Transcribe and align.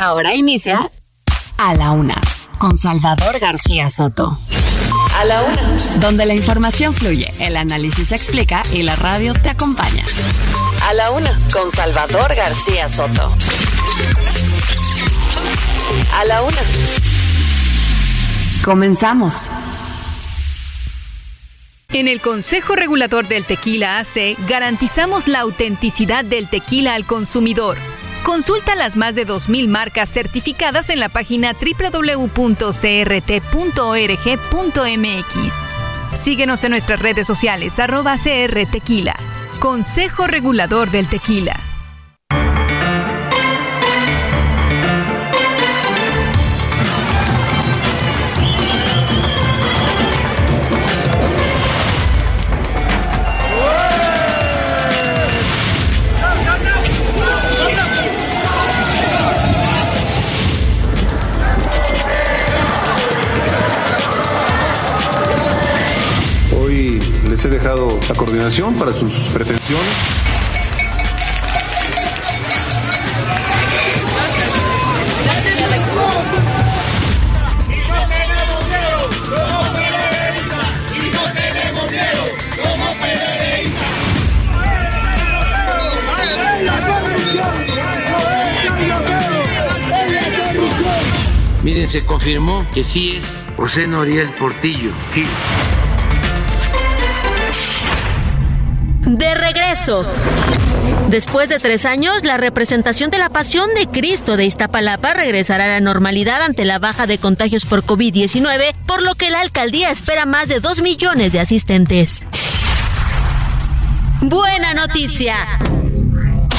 Ahora 0.00 0.34
inicia 0.34 0.90
A 1.58 1.74
la 1.74 1.90
Una 1.90 2.18
con 2.56 2.78
Salvador 2.78 3.38
García 3.38 3.90
Soto. 3.90 4.38
A 5.14 5.26
la 5.26 5.42
Una. 5.42 5.62
Donde 5.96 6.24
la 6.24 6.32
información 6.32 6.94
fluye, 6.94 7.30
el 7.38 7.54
análisis 7.54 8.08
se 8.08 8.16
explica 8.16 8.62
y 8.72 8.82
la 8.82 8.96
radio 8.96 9.34
te 9.34 9.50
acompaña. 9.50 10.06
A 10.88 10.94
la 10.94 11.10
Una 11.10 11.36
con 11.52 11.70
Salvador 11.70 12.34
García 12.34 12.88
Soto. 12.88 13.26
A 16.14 16.24
la 16.24 16.44
Una. 16.44 16.62
Comenzamos. 18.64 19.50
En 21.90 22.08
el 22.08 22.22
Consejo 22.22 22.74
Regulador 22.74 23.28
del 23.28 23.44
Tequila 23.44 23.98
AC 23.98 24.38
garantizamos 24.48 25.28
la 25.28 25.40
autenticidad 25.40 26.24
del 26.24 26.48
tequila 26.48 26.94
al 26.94 27.04
consumidor. 27.04 27.76
Consulta 28.30 28.76
las 28.76 28.96
más 28.96 29.16
de 29.16 29.26
2.000 29.26 29.66
marcas 29.66 30.08
certificadas 30.08 30.88
en 30.90 31.00
la 31.00 31.08
página 31.08 31.52
www.crt.org.mx. 31.52 32.36
Síguenos 36.16 36.62
en 36.62 36.70
nuestras 36.70 37.00
redes 37.00 37.26
sociales 37.26 37.80
arroba 37.80 38.14
CR 38.14 38.70
Tequila. 38.70 39.16
Consejo 39.58 40.28
Regulador 40.28 40.92
del 40.92 41.08
Tequila. 41.08 41.69
Les 67.40 67.46
he 67.46 67.58
dejado 67.58 67.88
la 68.06 68.14
coordinación 68.14 68.74
para 68.74 68.92
sus 68.92 69.12
pretensiones. 69.32 69.86
Miren, 91.62 91.88
se 91.88 92.04
confirmó 92.04 92.66
que 92.74 92.84
sí 92.84 93.16
es 93.16 93.46
José 93.56 93.86
Noriel 93.86 94.28
Portillo. 94.34 94.90
Sí. 95.14 95.24
Después 101.08 101.48
de 101.48 101.58
tres 101.58 101.86
años, 101.86 102.22
la 102.22 102.36
representación 102.36 103.10
de 103.10 103.16
la 103.16 103.30
Pasión 103.30 103.70
de 103.74 103.86
Cristo 103.86 104.36
de 104.36 104.44
Iztapalapa 104.44 105.14
regresará 105.14 105.64
a 105.64 105.68
la 105.68 105.80
normalidad 105.80 106.42
ante 106.42 106.66
la 106.66 106.78
baja 106.78 107.06
de 107.06 107.16
contagios 107.16 107.64
por 107.64 107.84
COVID-19, 107.84 108.74
por 108.86 109.02
lo 109.02 109.14
que 109.14 109.30
la 109.30 109.40
alcaldía 109.40 109.90
espera 109.90 110.26
más 110.26 110.48
de 110.48 110.60
dos 110.60 110.82
millones 110.82 111.32
de 111.32 111.40
asistentes. 111.40 112.26
Buena 114.20 114.74
noticia. 114.74 115.34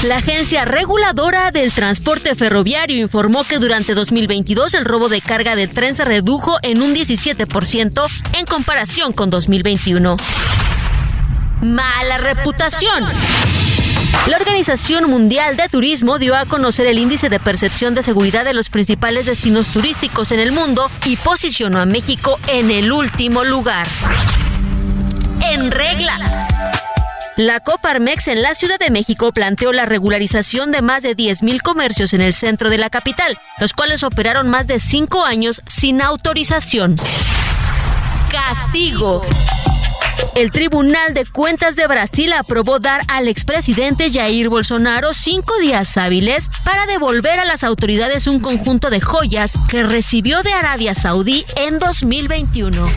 La 0.03 0.18
Agencia 0.18 0.66
Reguladora 0.66 1.52
del 1.52 1.72
Transporte 1.72 2.34
Ferroviario 2.34 2.98
informó 2.98 3.44
que 3.44 3.59
durante 3.59 3.94
2022 3.94 4.74
el 4.74 4.84
robo 4.84 5.09
de 5.09 5.22
carga 5.22 5.56
de 5.56 5.68
tren 5.68 5.94
se 5.94 6.06
redujo 6.06 6.58
en 6.64 6.82
un 6.82 6.96
17% 6.96 8.08
en 8.34 8.46
comparación 8.48 9.14
con 9.14 9.30
2021. 9.30 10.18
Mala 11.62 12.18
reputación. 12.18 13.04
La 14.28 14.38
Organización 14.38 15.10
Mundial 15.10 15.58
de 15.58 15.68
Turismo 15.70 16.18
dio 16.18 16.36
a 16.36 16.46
conocer 16.46 16.88
el 16.88 16.98
índice 16.98 17.30
de 17.30 17.40
percepción 17.40 17.94
de 17.94 18.04
seguridad 18.04 18.44
de 18.44 18.54
los 18.54 18.70
principales 18.70 19.26
destinos 19.26 19.68
turísticos 19.68 20.32
en 20.32 20.40
el 20.40 20.52
mundo 20.52 20.90
y 21.06 21.18
posicionó 21.18 21.80
a 21.80 21.86
México 21.86 22.40
en 22.48 22.72
el 22.72 22.92
último 22.92 23.44
lugar. 23.44 23.88
En 25.42 25.72
regla. 25.72 26.18
La 27.38 27.60
Coparmex 27.60 28.28
en 28.28 28.42
la 28.42 28.56
Ciudad 28.56 28.78
de 28.78 28.92
México 28.92 29.32
planteó 29.32 29.72
la 29.72 29.86
regularización 29.86 30.72
de 30.72 30.82
más 30.82 31.02
de 31.04 31.16
10.000 31.16 31.62
comercios 31.62 32.14
en 32.14 32.22
el 32.22 32.34
centro 32.34 32.70
de 32.70 32.78
la 32.78 32.90
capital, 32.90 33.38
los 33.60 33.74
cuales 33.74 34.04
operaron 34.04 34.50
más 34.50 34.68
de 34.68 34.80
cinco 34.80 35.26
años 35.26 35.62
sin 35.68 36.02
autorización. 36.02 36.96
Castigo. 38.30 39.26
El 40.36 40.52
Tribunal 40.52 41.14
de 41.14 41.26
Cuentas 41.26 41.76
de 41.76 41.88
Brasil 41.88 42.32
aprobó 42.34 42.80
dar 42.80 43.02
al 43.08 43.28
expresidente 43.28 44.12
Jair 44.12 44.50
Bolsonaro 44.50 45.14
cinco 45.14 45.58
días 45.59 45.98
hábiles 45.98 46.50
para 46.64 46.86
devolver 46.86 47.40
a 47.40 47.46
las 47.46 47.64
autoridades 47.64 48.28
un 48.28 48.40
conjunto 48.40 48.90
de 48.90 49.02
joyas 49.02 49.54
que 49.70 49.84
recibió 49.84 50.44
de 50.44 50.54
Arabia 50.54 50.96
Saudí 50.96 51.46
en 51.56 51.78
2021. 51.78 52.88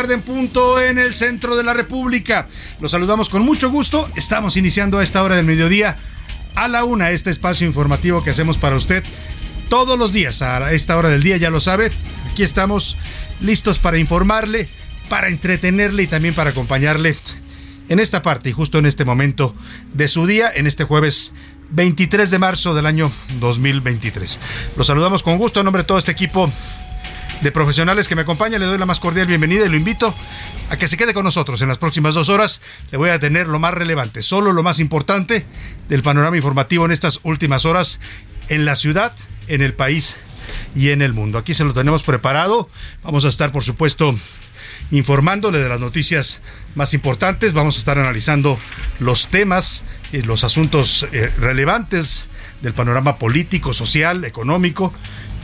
Tarde 0.00 0.14
en 0.14 0.22
punto 0.22 0.80
en 0.80 0.98
el 0.98 1.12
centro 1.12 1.56
de 1.56 1.62
la 1.62 1.74
República. 1.74 2.46
Los 2.80 2.92
saludamos 2.92 3.28
con 3.28 3.42
mucho 3.42 3.68
gusto. 3.68 4.08
Estamos 4.16 4.56
iniciando 4.56 4.98
a 4.98 5.02
esta 5.02 5.22
hora 5.22 5.36
del 5.36 5.44
mediodía 5.44 5.98
a 6.54 6.68
la 6.68 6.84
una 6.84 7.10
este 7.10 7.28
espacio 7.28 7.66
informativo 7.66 8.24
que 8.24 8.30
hacemos 8.30 8.56
para 8.56 8.76
usted 8.76 9.04
todos 9.68 9.98
los 9.98 10.14
días 10.14 10.40
a 10.40 10.72
esta 10.72 10.96
hora 10.96 11.10
del 11.10 11.22
día, 11.22 11.36
ya 11.36 11.50
lo 11.50 11.60
sabe. 11.60 11.92
Aquí 12.30 12.42
estamos 12.42 12.96
listos 13.42 13.78
para 13.78 13.98
informarle, 13.98 14.70
para 15.10 15.28
entretenerle 15.28 16.04
y 16.04 16.06
también 16.06 16.32
para 16.34 16.48
acompañarle 16.50 17.14
en 17.90 18.00
esta 18.00 18.22
parte 18.22 18.48
y 18.48 18.52
justo 18.52 18.78
en 18.78 18.86
este 18.86 19.04
momento 19.04 19.54
de 19.92 20.08
su 20.08 20.26
día, 20.26 20.50
en 20.54 20.66
este 20.66 20.84
jueves 20.84 21.34
23 21.72 22.30
de 22.30 22.38
marzo 22.38 22.72
del 22.72 22.86
año 22.86 23.12
2023. 23.38 24.40
Los 24.78 24.86
saludamos 24.86 25.22
con 25.22 25.36
gusto 25.36 25.60
en 25.60 25.64
nombre 25.64 25.82
de 25.82 25.86
todo 25.86 25.98
este 25.98 26.12
equipo 26.12 26.50
de 27.40 27.52
profesionales 27.52 28.08
que 28.08 28.14
me 28.14 28.22
acompañan. 28.22 28.60
Le 28.60 28.66
doy 28.66 28.78
la 28.78 28.86
más 28.86 29.00
cordial 29.00 29.26
bienvenida 29.26 29.66
y 29.66 29.68
lo 29.68 29.76
invito 29.76 30.14
a 30.68 30.76
que 30.76 30.88
se 30.88 30.96
quede 30.96 31.14
con 31.14 31.24
nosotros 31.24 31.60
en 31.62 31.68
las 31.68 31.78
próximas 31.78 32.14
dos 32.14 32.28
horas. 32.28 32.60
Le 32.90 32.98
voy 32.98 33.10
a 33.10 33.18
tener 33.18 33.48
lo 33.48 33.58
más 33.58 33.74
relevante, 33.74 34.22
solo 34.22 34.52
lo 34.52 34.62
más 34.62 34.78
importante 34.78 35.44
del 35.88 36.02
panorama 36.02 36.36
informativo 36.36 36.84
en 36.84 36.92
estas 36.92 37.20
últimas 37.22 37.64
horas 37.64 38.00
en 38.48 38.64
la 38.64 38.76
ciudad, 38.76 39.14
en 39.48 39.62
el 39.62 39.74
país 39.74 40.16
y 40.74 40.90
en 40.90 41.02
el 41.02 41.12
mundo. 41.12 41.38
Aquí 41.38 41.54
se 41.54 41.64
lo 41.64 41.72
tenemos 41.72 42.02
preparado. 42.02 42.68
Vamos 43.02 43.24
a 43.24 43.28
estar, 43.28 43.52
por 43.52 43.64
supuesto, 43.64 44.14
informándole 44.90 45.58
de 45.58 45.68
las 45.68 45.80
noticias 45.80 46.40
más 46.74 46.94
importantes. 46.94 47.52
Vamos 47.52 47.76
a 47.76 47.78
estar 47.78 47.98
analizando 47.98 48.58
los 48.98 49.28
temas 49.28 49.82
y 50.12 50.22
los 50.22 50.44
asuntos 50.44 51.06
eh, 51.12 51.32
relevantes 51.38 52.26
del 52.62 52.74
panorama 52.74 53.16
político, 53.16 53.72
social, 53.72 54.24
económico 54.24 54.92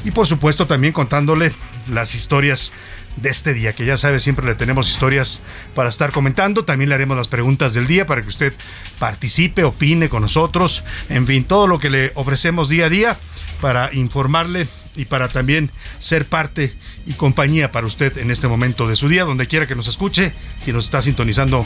y 0.06 0.12
por 0.12 0.28
supuesto 0.28 0.68
también 0.68 0.92
contándole 0.92 1.50
las 1.90 2.14
historias 2.14 2.70
de 3.16 3.28
este 3.28 3.54
día, 3.54 3.74
que 3.74 3.84
ya 3.84 3.98
sabe, 3.98 4.20
siempre 4.20 4.46
le 4.46 4.54
tenemos 4.54 4.88
historias 4.88 5.40
para 5.74 5.88
estar 5.88 6.12
comentando. 6.12 6.64
También 6.64 6.90
le 6.90 6.94
haremos 6.94 7.16
las 7.16 7.26
preguntas 7.26 7.74
del 7.74 7.88
día 7.88 8.06
para 8.06 8.22
que 8.22 8.28
usted 8.28 8.52
participe, 9.00 9.64
opine 9.64 10.08
con 10.08 10.22
nosotros. 10.22 10.84
En 11.08 11.26
fin, 11.26 11.42
todo 11.42 11.66
lo 11.66 11.80
que 11.80 11.90
le 11.90 12.12
ofrecemos 12.14 12.68
día 12.68 12.86
a 12.86 12.88
día 12.88 13.18
para 13.60 13.92
informarle 13.94 14.68
y 14.94 15.06
para 15.06 15.26
también 15.26 15.72
ser 15.98 16.26
parte 16.26 16.72
y 17.06 17.14
compañía 17.14 17.70
para 17.70 17.86
usted 17.86 18.18
en 18.18 18.30
este 18.30 18.48
momento 18.48 18.88
de 18.88 18.96
su 18.96 19.08
día, 19.08 19.24
donde 19.24 19.46
quiera 19.46 19.66
que 19.66 19.76
nos 19.76 19.86
escuche, 19.86 20.34
si 20.58 20.72
nos 20.72 20.84
está 20.84 21.00
sintonizando 21.02 21.64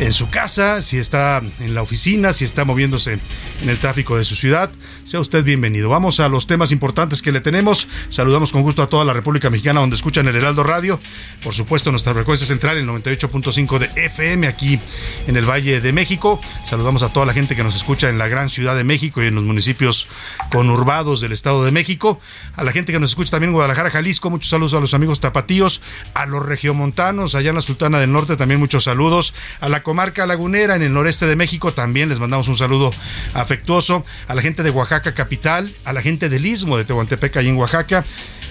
en 0.00 0.12
su 0.12 0.30
casa, 0.30 0.82
si 0.82 0.96
está 0.96 1.42
en 1.60 1.74
la 1.74 1.82
oficina, 1.82 2.32
si 2.32 2.44
está 2.44 2.64
moviéndose 2.64 3.18
en 3.62 3.68
el 3.68 3.78
tráfico 3.78 4.16
de 4.16 4.24
su 4.24 4.34
ciudad, 4.34 4.70
sea 5.04 5.20
usted 5.20 5.44
bienvenido. 5.44 5.88
Vamos 5.88 6.20
a 6.20 6.28
los 6.28 6.46
temas 6.46 6.72
importantes 6.72 7.22
que 7.22 7.32
le 7.32 7.40
tenemos. 7.40 7.88
Saludamos 8.08 8.50
con 8.50 8.62
gusto 8.62 8.82
a 8.82 8.88
toda 8.88 9.04
la 9.04 9.12
República 9.12 9.50
Mexicana 9.50 9.80
donde 9.80 9.96
escuchan 9.96 10.26
el 10.26 10.36
Heraldo 10.36 10.62
Radio. 10.62 11.00
Por 11.42 11.54
supuesto, 11.54 11.90
nuestra 11.90 12.14
frecuencia 12.14 12.46
central, 12.46 12.78
el 12.78 12.86
98.5 12.88 13.78
de 13.78 13.90
FM 13.96 14.46
aquí 14.46 14.80
en 15.26 15.36
el 15.36 15.48
Valle 15.48 15.80
de 15.80 15.92
México. 15.92 16.40
Saludamos 16.64 17.02
a 17.02 17.12
toda 17.12 17.26
la 17.26 17.34
gente 17.34 17.54
que 17.54 17.62
nos 17.62 17.76
escucha 17.76 18.08
en 18.08 18.16
la 18.16 18.28
gran 18.28 18.48
Ciudad 18.48 18.74
de 18.74 18.84
México 18.84 19.22
y 19.22 19.26
en 19.26 19.34
los 19.34 19.44
municipios 19.44 20.08
conurbados 20.50 21.20
del 21.20 21.32
Estado 21.32 21.64
de 21.64 21.72
México. 21.72 22.20
A 22.56 22.64
la 22.64 22.72
gente 22.72 22.92
que 22.92 23.00
nos 23.00 23.10
escucha 23.10 23.32
también 23.32 23.50
en 23.50 23.54
Guadalajara, 23.54 23.90
Jalisco, 23.90 24.30
muchos 24.30 24.50
saludos 24.50 24.77
los 24.80 24.94
amigos 24.94 25.20
tapatíos, 25.20 25.82
a 26.14 26.26
los 26.26 26.44
regiomontanos, 26.44 27.34
allá 27.34 27.50
en 27.50 27.56
la 27.56 27.62
Sultana 27.62 27.98
del 27.98 28.12
Norte 28.12 28.36
también 28.36 28.60
muchos 28.60 28.84
saludos, 28.84 29.34
a 29.60 29.68
la 29.68 29.82
comarca 29.82 30.26
lagunera 30.26 30.76
en 30.76 30.82
el 30.82 30.92
noreste 30.92 31.26
de 31.26 31.36
México 31.36 31.72
también 31.72 32.08
les 32.08 32.20
mandamos 32.20 32.48
un 32.48 32.56
saludo 32.56 32.90
afectuoso, 33.34 34.04
a 34.26 34.34
la 34.34 34.42
gente 34.42 34.62
de 34.62 34.70
Oaxaca 34.70 35.14
capital, 35.14 35.72
a 35.84 35.92
la 35.92 36.02
gente 36.02 36.28
del 36.28 36.46
Istmo 36.46 36.76
de 36.76 36.84
Tehuantepec 36.84 37.36
ahí 37.36 37.48
en 37.48 37.56
Oaxaca, 37.56 38.04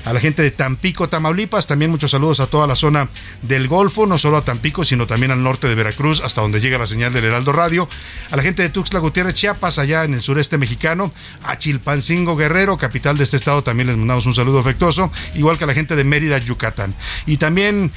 a 0.08 0.14
la 0.14 0.22
gente 0.22 0.42
de 0.42 0.52
Tampico, 0.52 1.10
Tamaulipas, 1.10 1.68
también 1.68 1.92
muchos 1.92 2.12
saludos 2.12 2.40
a 2.40 2.48
toda 2.48 2.66
la 2.66 2.78
zona 2.78 3.10
del 3.42 3.68
Golfo, 3.68 4.06
no 4.06 4.18
solo 4.18 4.38
a 4.38 4.46
Tampico, 4.46 4.86
sino 4.86 5.06
también 5.06 5.32
al 5.32 5.44
norte 5.44 5.68
de 5.68 5.76
Veracruz, 5.76 6.22
hasta 6.22 6.40
donde 6.40 6.62
llega 6.62 6.78
la 6.78 6.88
señal 6.88 7.12
del 7.12 7.26
Heraldo 7.26 7.52
Radio, 7.52 7.90
a 8.32 8.38
la 8.38 8.42
gente 8.42 8.64
de 8.64 8.70
Tuxtla 8.70 9.02
Gutiérrez, 9.02 9.34
Chiapas, 9.34 9.80
allá 9.80 10.06
en 10.06 10.14
el 10.14 10.22
sureste 10.22 10.58
mexicano, 10.58 11.12
a 11.44 11.58
Chilpancingo 11.58 12.38
Guerrero, 12.38 12.78
capital 12.78 13.18
de 13.18 13.26
este 13.26 13.36
estado, 13.36 13.64
también 13.64 13.88
les 13.88 13.98
mandamos 13.98 14.26
un 14.26 14.34
saludo 14.34 14.60
afectuoso, 14.60 15.12
igual 15.36 15.58
que 15.58 15.66
a 15.66 15.68
la 15.68 15.74
gente 15.74 15.98
de 15.98 16.06
Mérida, 16.06 16.38
Yucatán. 16.38 16.96
Y 17.26 17.36
también 17.36 17.92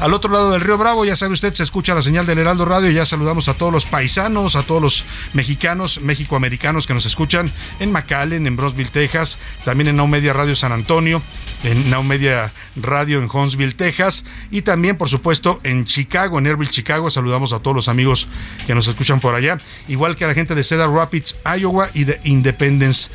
al 0.00 0.14
otro 0.14 0.32
lado 0.32 0.50
del 0.50 0.62
río 0.62 0.78
Bravo, 0.78 1.04
ya 1.04 1.14
sabe 1.14 1.34
usted, 1.34 1.52
se 1.52 1.62
escucha 1.62 1.94
la 1.94 2.00
señal 2.00 2.24
del 2.24 2.38
Heraldo 2.38 2.64
Radio. 2.64 2.90
Ya 2.90 3.04
saludamos 3.04 3.48
a 3.48 3.54
todos 3.54 3.72
los 3.72 3.84
paisanos, 3.84 4.56
a 4.56 4.62
todos 4.62 4.80
los 4.80 5.04
mexicanos, 5.34 6.00
mexicoamericanos 6.00 6.86
que 6.86 6.94
nos 6.94 7.04
escuchan 7.04 7.52
en 7.80 7.92
McAllen, 7.92 8.46
en 8.46 8.56
Brosville, 8.56 8.90
Texas, 8.90 9.38
también 9.64 9.88
en 9.88 9.96
Now 9.96 10.06
Media 10.06 10.32
Radio 10.32 10.56
San 10.56 10.72
Antonio, 10.72 11.22
en 11.62 11.90
Now 11.90 12.02
Media 12.02 12.52
Radio 12.76 13.18
en 13.18 13.28
Huntsville, 13.32 13.74
Texas, 13.74 14.24
y 14.50 14.62
también, 14.62 14.96
por 14.96 15.08
supuesto, 15.08 15.60
en 15.62 15.84
Chicago, 15.84 16.38
en 16.38 16.46
Airville, 16.46 16.70
Chicago. 16.70 17.10
Saludamos 17.10 17.52
a 17.52 17.60
todos 17.60 17.74
los 17.74 17.88
amigos 17.88 18.28
que 18.66 18.74
nos 18.74 18.86
escuchan 18.86 19.20
por 19.20 19.34
allá, 19.34 19.58
igual 19.88 20.16
que 20.16 20.24
a 20.24 20.28
la 20.28 20.34
gente 20.34 20.54
de 20.54 20.64
Cedar 20.64 20.90
Rapids, 20.90 21.36
Iowa 21.44 21.90
y 21.94 22.04
de 22.04 22.20
Independence, 22.24 23.10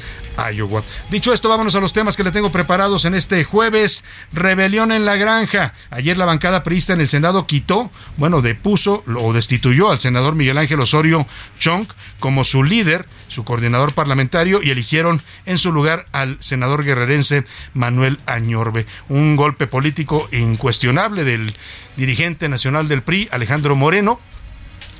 Iowa. 0.54 0.84
Dicho 1.10 1.34
esto, 1.34 1.50
vámonos 1.50 1.76
a 1.76 1.80
los 1.80 1.94
temas 1.94 2.18
que 2.18 2.24
le 2.24 2.32
tengo 2.32 2.52
preparados 2.52 3.06
en 3.06 3.16
este 3.16 3.44
jueves. 3.44 4.04
Rebelión 4.34 4.92
en 4.92 5.06
la 5.06 5.16
granja. 5.16 5.74
Ayer 5.90 6.18
la 6.18 6.26
bancada 6.26 6.64
priista 6.64 6.94
en 6.94 7.02
el 7.02 7.08
Senado 7.08 7.48
quitó, 7.48 7.92
bueno, 8.18 8.42
depuso 8.42 9.04
o 9.18 9.34
destituyó 9.34 9.92
al 9.92 10.00
senador 10.00 10.36
Miguel 10.36 10.58
Ángel 10.58 10.80
Osorio 10.80 11.28
Chong 11.60 11.88
como 12.20 12.44
su 12.44 12.64
líder, 12.64 13.08
su 13.28 13.44
coordinador 13.44 13.94
parlamentario, 13.94 14.62
y 14.62 14.72
eligieron 14.72 15.22
en 15.46 15.58
su 15.58 15.72
lugar 15.72 16.08
al 16.12 16.38
senador 16.42 16.84
guerrerense 16.84 17.46
Manuel 17.74 18.20
Un 19.10 19.36
golpe 19.36 19.68
político 19.68 20.28
incuestionable 20.32 21.24
del 21.24 21.54
dirigente 21.96 22.50
nacional 22.50 22.88
del 22.88 23.02
PRI, 23.02 23.30
Alejandro 23.32 23.76
Moreno, 23.76 24.20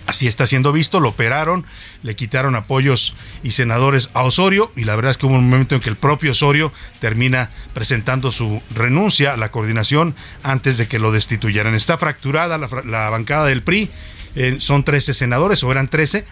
Así 0.08 0.28
está 0.28 0.46
siendo 0.46 0.72
visto, 0.72 1.00
lo 1.00 1.10
operaron, 1.10 1.66
le 2.04 2.16
quitaron 2.16 2.56
apoyos 2.56 3.16
y 3.42 3.52
senadores 3.52 4.12
a 4.14 4.24
Osorio 4.24 4.72
y 4.76 4.84
la 4.84 4.96
verdad 4.96 5.12
es 5.12 5.18
que 5.18 5.26
hubo 5.26 5.34
un 5.34 5.50
momento 5.50 5.74
en 5.74 5.82
que 5.82 5.90
el 5.90 5.96
propio 5.96 6.32
Osorio 6.32 6.72
termina 7.00 7.50
presentando 7.74 8.32
su 8.32 8.62
renuncia 8.76 9.34
a 9.34 9.38
la 9.38 9.50
coordinación 9.50 10.16
antes 10.44 10.78
de 10.78 10.88
que 10.88 11.00
lo 11.00 11.12
destituyeran. 11.12 11.74
Está 11.74 11.98
fracturada 11.98 12.60
la, 12.60 13.10
bancada 13.10 13.48
del 13.48 13.64
PRI, 13.64 13.90
eh, 14.36 14.58
son 14.60 14.84
13 14.84 15.16
senadores 15.16 15.64
o 15.64 15.72
eran 15.72 15.88
13, 15.88 16.26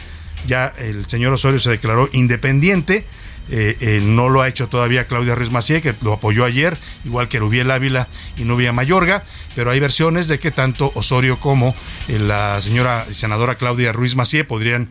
ya 0.46 0.68
el 0.78 1.08
señor 1.10 1.34
Osorio 1.34 1.60
se 1.60 1.72
declaró 1.72 2.10
independiente 2.12 3.08
eh, 3.50 3.78
eh, 3.82 4.00
no 4.02 4.30
lo 4.30 4.42
ha 4.42 4.48
hecho 4.48 4.70
todavía 4.70 5.06
Claudia 5.06 5.36
Ruiz 5.36 5.52
Macié, 5.52 5.82
que 5.82 5.96
lo 6.02 6.14
apoyó 6.14 6.46
ayer, 6.46 6.78
igual 7.04 7.28
que 7.28 7.40
Rubiel 7.40 7.72
Ávila 7.72 8.08
y 8.38 8.44
Nubia 8.44 8.72
Mayorga, 8.72 9.24
pero 9.56 9.72
hay 9.72 9.80
versiones 9.80 10.28
de 10.28 10.40
que 10.40 10.52
tanto 10.52 10.92
Osorio 10.96 11.40
como 11.40 11.76
eh, 12.08 12.20
la 12.20 12.62
señora 12.62 13.06
senadora 13.12 13.56
Claudia 13.56 13.92
Ruiz 13.92 14.16
Macié 14.16 14.44
podrían 14.44 14.90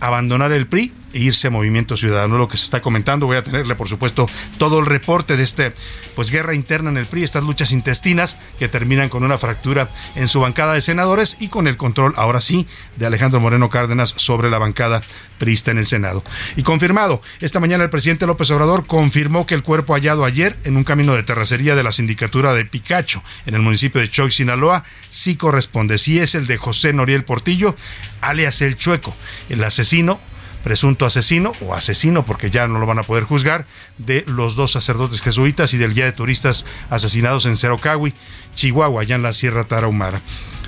abandonar 0.00 0.52
el 0.52 0.66
PRI 0.66 0.92
e 1.14 1.20
irse 1.20 1.46
a 1.46 1.50
Movimiento 1.50 1.96
Ciudadano, 1.96 2.36
lo 2.36 2.48
que 2.48 2.58
se 2.58 2.64
está 2.64 2.82
comentando. 2.82 3.26
Voy 3.26 3.38
a 3.38 3.42
tenerle, 3.42 3.74
por 3.74 3.88
supuesto, 3.88 4.28
todo 4.58 4.80
el 4.80 4.86
reporte 4.86 5.36
de 5.36 5.42
este, 5.42 5.72
pues, 6.14 6.30
guerra 6.30 6.54
interna 6.54 6.90
en 6.90 6.98
el 6.98 7.06
PRI, 7.06 7.22
estas 7.22 7.44
luchas 7.44 7.72
intestinas 7.72 8.36
que 8.58 8.68
terminan 8.68 9.08
con 9.08 9.24
una 9.24 9.38
fractura 9.38 9.88
en 10.14 10.28
su 10.28 10.40
bancada 10.40 10.74
de 10.74 10.82
senadores 10.82 11.36
y 11.40 11.48
con 11.48 11.66
el 11.66 11.76
control, 11.76 12.12
ahora 12.16 12.40
sí, 12.40 12.66
de 12.96 13.06
Alejandro 13.06 13.40
Moreno 13.40 13.70
Cárdenas 13.70 14.14
sobre 14.16 14.50
la 14.50 14.58
bancada 14.58 15.02
priista 15.38 15.70
en 15.70 15.78
el 15.78 15.86
Senado. 15.86 16.24
Y 16.56 16.62
confirmado, 16.62 17.22
esta 17.40 17.60
mañana 17.60 17.84
el 17.84 17.90
presidente 17.90 18.26
López 18.26 18.50
Obrador 18.50 18.86
confirmó 18.86 19.46
que 19.46 19.54
el 19.54 19.62
cuerpo 19.62 19.94
hallado 19.94 20.24
ayer 20.24 20.56
en 20.64 20.76
un 20.76 20.84
camino 20.84 21.14
de 21.14 21.22
terracería 21.22 21.74
de 21.74 21.82
la 21.82 21.92
sindicatura 21.92 22.54
de 22.54 22.64
Picacho, 22.64 23.22
en 23.46 23.54
el 23.54 23.62
municipio 23.62 24.00
de 24.00 24.10
Choix, 24.10 24.34
Sinaloa, 24.34 24.84
sí 25.10 25.36
corresponde, 25.36 25.98
sí 25.98 26.18
es 26.18 26.34
el 26.34 26.46
de 26.46 26.56
José 26.56 26.92
Noriel 26.92 27.24
Portillo, 27.24 27.76
alias 28.20 28.60
El 28.62 28.76
Chueco, 28.76 29.14
el 29.48 29.62
asesino 29.64 30.20
presunto 30.66 31.06
asesino 31.06 31.52
o 31.60 31.74
asesino, 31.74 32.26
porque 32.26 32.50
ya 32.50 32.66
no 32.66 32.80
lo 32.80 32.86
van 32.86 32.98
a 32.98 33.04
poder 33.04 33.22
juzgar, 33.22 33.66
de 33.98 34.24
los 34.26 34.56
dos 34.56 34.72
sacerdotes 34.72 35.22
jesuitas 35.22 35.72
y 35.74 35.78
del 35.78 35.94
guía 35.94 36.06
de 36.06 36.12
turistas 36.12 36.66
asesinados 36.90 37.46
en 37.46 37.56
Cerocahui, 37.56 38.14
Chihuahua, 38.56 39.02
allá 39.02 39.14
en 39.14 39.22
la 39.22 39.32
Sierra 39.32 39.62
Tarahumara. 39.62 40.22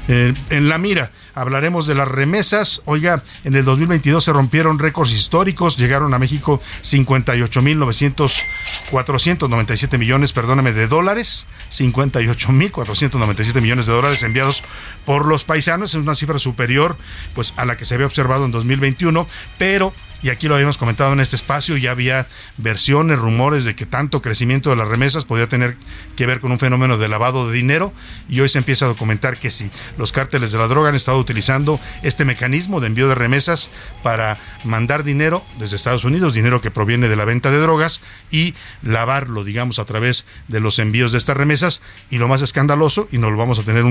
Eh, 0.09 0.35
en 0.51 0.69
la 0.69 0.79
mira. 0.79 1.13
Hablaremos 1.35 1.87
de 1.87 1.95
las 1.95 2.09
remesas. 2.09 2.83
Oiga, 2.87 3.23
en 3.45 3.55
el 3.55 3.65
2022 3.65 4.25
se 4.25 4.33
rompieron 4.33 4.79
récords 4.79 5.13
históricos. 5.13 5.77
Llegaron 5.77 6.15
a 6.15 6.19
México 6.19 6.61
58.900, 6.83 8.43
497 8.91 9.99
millones, 9.99 10.33
perdóname, 10.33 10.73
de 10.73 10.89
dólares. 10.89 11.47
58.497 11.71 13.61
millones 13.61 13.87
de 13.87 13.93
dólares 13.93 14.23
enviados 14.23 14.63
por 15.05 15.27
los 15.27 15.45
paisanos. 15.45 15.91
Es 15.91 16.01
una 16.01 16.15
cifra 16.15 16.39
superior 16.39 16.97
pues, 17.35 17.53
a 17.57 17.67
la 17.67 17.77
que 17.77 17.85
se 17.85 17.95
había 17.95 18.07
observado 18.07 18.47
en 18.47 18.51
2021, 18.51 19.29
pero 19.59 19.93
y 20.23 20.31
aquí 20.31 20.49
lo 20.49 20.55
habíamos 20.55 20.79
comentado 20.79 21.13
en 21.13 21.21
este 21.21 21.37
espacio, 21.37 21.77
ya 21.77 21.93
había 21.93 22.27
versiones, 22.57 23.19
rumores 23.19 23.65
de 23.65 23.75
que 23.77 23.87
tanto 23.87 24.23
crecimiento 24.23 24.71
de 24.71 24.77
las 24.77 24.89
remesas 24.89 25.25
podía 25.25 25.49
tener 25.49 25.77
que 26.17 26.27
ver 26.27 26.41
con 26.41 26.51
un 26.53 26.59
fenómeno 26.59 26.99
de 26.99 27.09
lavado 27.09 27.49
de 27.49 27.55
dinero 27.55 27.93
y 28.29 28.41
hoy 28.41 28.49
se 28.49 28.59
empieza 28.59 28.85
a 28.85 28.89
documentar 28.89 29.39
que 29.39 29.51
sí, 29.51 29.71
los 29.97 30.13
cárteles 30.13 30.53
de 30.53 30.59
la 30.59 30.67
droga 30.67 30.89
han 30.89 30.95
estado 30.95 31.19
utilizando 31.19 31.81
este 32.03 32.25
mecanismo 32.25 32.81
de 32.81 32.89
envío 32.89 33.09
de 33.09 33.15
remesas 33.15 33.71
para 34.03 34.39
mandar 34.65 35.05
dinero 35.05 35.45
desde 35.59 35.77
Estados 35.77 36.05
Unidos, 36.05 36.35
dinero 36.35 36.61
que 36.61 36.71
proviene 36.71 37.09
de 37.09 37.17
la 37.17 37.25
venta 37.25 37.51
de 37.51 37.59
drogas 37.59 38.01
y 38.31 38.55
lavarlo, 38.83 39.45
digamos, 39.45 39.79
a 39.79 39.85
través 39.85 40.27
de 40.49 40.61
los 40.61 40.79
envíos 40.79 41.13
de 41.13 41.19
estas 41.19 41.37
remesas. 41.37 41.83
Y 42.11 42.19
lo 42.19 42.29
más 42.29 42.43
escandaloso, 42.43 43.09
y 43.11 43.19
nos 43.19 43.31
lo 43.31 43.37
vamos 43.37 43.59
a 43.59 43.63
tener 43.63 43.85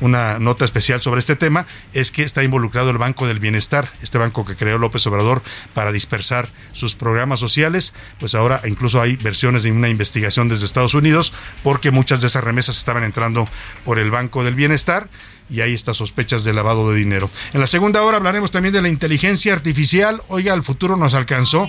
una 0.00 0.38
nota 0.38 0.64
especial 0.64 1.00
sobre 1.00 1.20
este 1.20 1.36
tema, 1.36 1.66
es 1.92 2.10
que 2.10 2.22
está 2.22 2.42
involucrado 2.42 2.90
el 2.90 2.98
Banco 2.98 3.26
del 3.26 3.38
Bienestar, 3.38 3.90
este 4.02 4.18
banco 4.18 4.44
que 4.44 4.56
creó 4.56 4.78
López 4.78 5.06
Obrador 5.06 5.42
para 5.74 5.92
dispersar 5.92 6.48
sus 6.72 6.94
programas 6.94 7.40
sociales, 7.40 7.94
pues 8.18 8.34
ahora 8.34 8.60
incluso 8.64 9.00
hay 9.00 9.16
versiones 9.16 9.62
de 9.62 9.72
una 9.72 9.88
investigación 9.88 10.48
desde 10.48 10.66
Estados 10.66 10.94
Unidos 10.94 11.32
porque 11.62 11.90
muchas 11.90 12.20
de 12.20 12.26
esas 12.26 12.44
remesas 12.44 12.76
estaban 12.76 13.04
entrando 13.04 13.48
por 13.84 13.98
el 13.98 14.10
Banco 14.10 14.44
del 14.44 14.54
Bienestar 14.54 15.08
y 15.50 15.60
hay 15.60 15.74
estas 15.74 15.96
sospechas 15.96 16.44
de 16.44 16.52
lavado 16.52 16.90
de 16.90 16.98
dinero. 16.98 17.30
En 17.52 17.60
la 17.60 17.66
segunda 17.66 18.02
hora 18.02 18.18
hablaremos 18.18 18.50
también 18.50 18.72
de 18.72 18.82
la 18.82 18.88
inteligencia 18.88 19.52
artificial. 19.52 20.22
Oiga, 20.28 20.54
el 20.54 20.62
futuro 20.62 20.96
nos 20.96 21.14
alcanzó. 21.14 21.66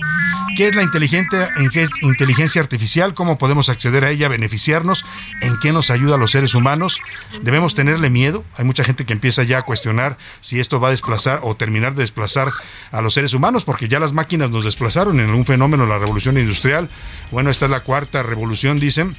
¿Qué 0.56 0.68
es 0.68 0.74
la 0.74 0.82
inteligencia 0.82 2.60
artificial? 2.60 3.14
¿Cómo 3.14 3.38
podemos 3.38 3.68
acceder 3.68 4.04
a 4.04 4.10
ella, 4.10 4.28
beneficiarnos? 4.28 5.04
¿En 5.40 5.58
qué 5.58 5.72
nos 5.72 5.90
ayuda 5.90 6.16
a 6.16 6.18
los 6.18 6.32
seres 6.32 6.54
humanos? 6.54 7.00
¿Debemos 7.42 7.74
tenerle 7.74 8.10
miedo? 8.10 8.44
Hay 8.56 8.64
mucha 8.64 8.84
gente 8.84 9.06
que 9.06 9.12
empieza 9.12 9.42
ya 9.44 9.58
a 9.58 9.62
cuestionar 9.62 10.18
si 10.40 10.60
esto 10.60 10.80
va 10.80 10.88
a 10.88 10.90
desplazar 10.90 11.40
o 11.42 11.56
terminar 11.56 11.94
de 11.94 12.02
desplazar 12.02 12.52
a 12.90 13.00
los 13.00 13.14
seres 13.14 13.32
humanos, 13.32 13.64
porque 13.64 13.88
ya 13.88 14.00
las 14.00 14.12
máquinas 14.12 14.50
nos 14.50 14.64
desplazaron 14.64 15.20
en 15.20 15.30
un 15.30 15.46
fenómeno, 15.46 15.86
la 15.86 15.98
revolución 15.98 16.36
industrial. 16.36 16.88
Bueno, 17.30 17.50
esta 17.50 17.66
es 17.66 17.70
la 17.70 17.80
cuarta 17.80 18.22
revolución, 18.22 18.80
dicen 18.80 19.16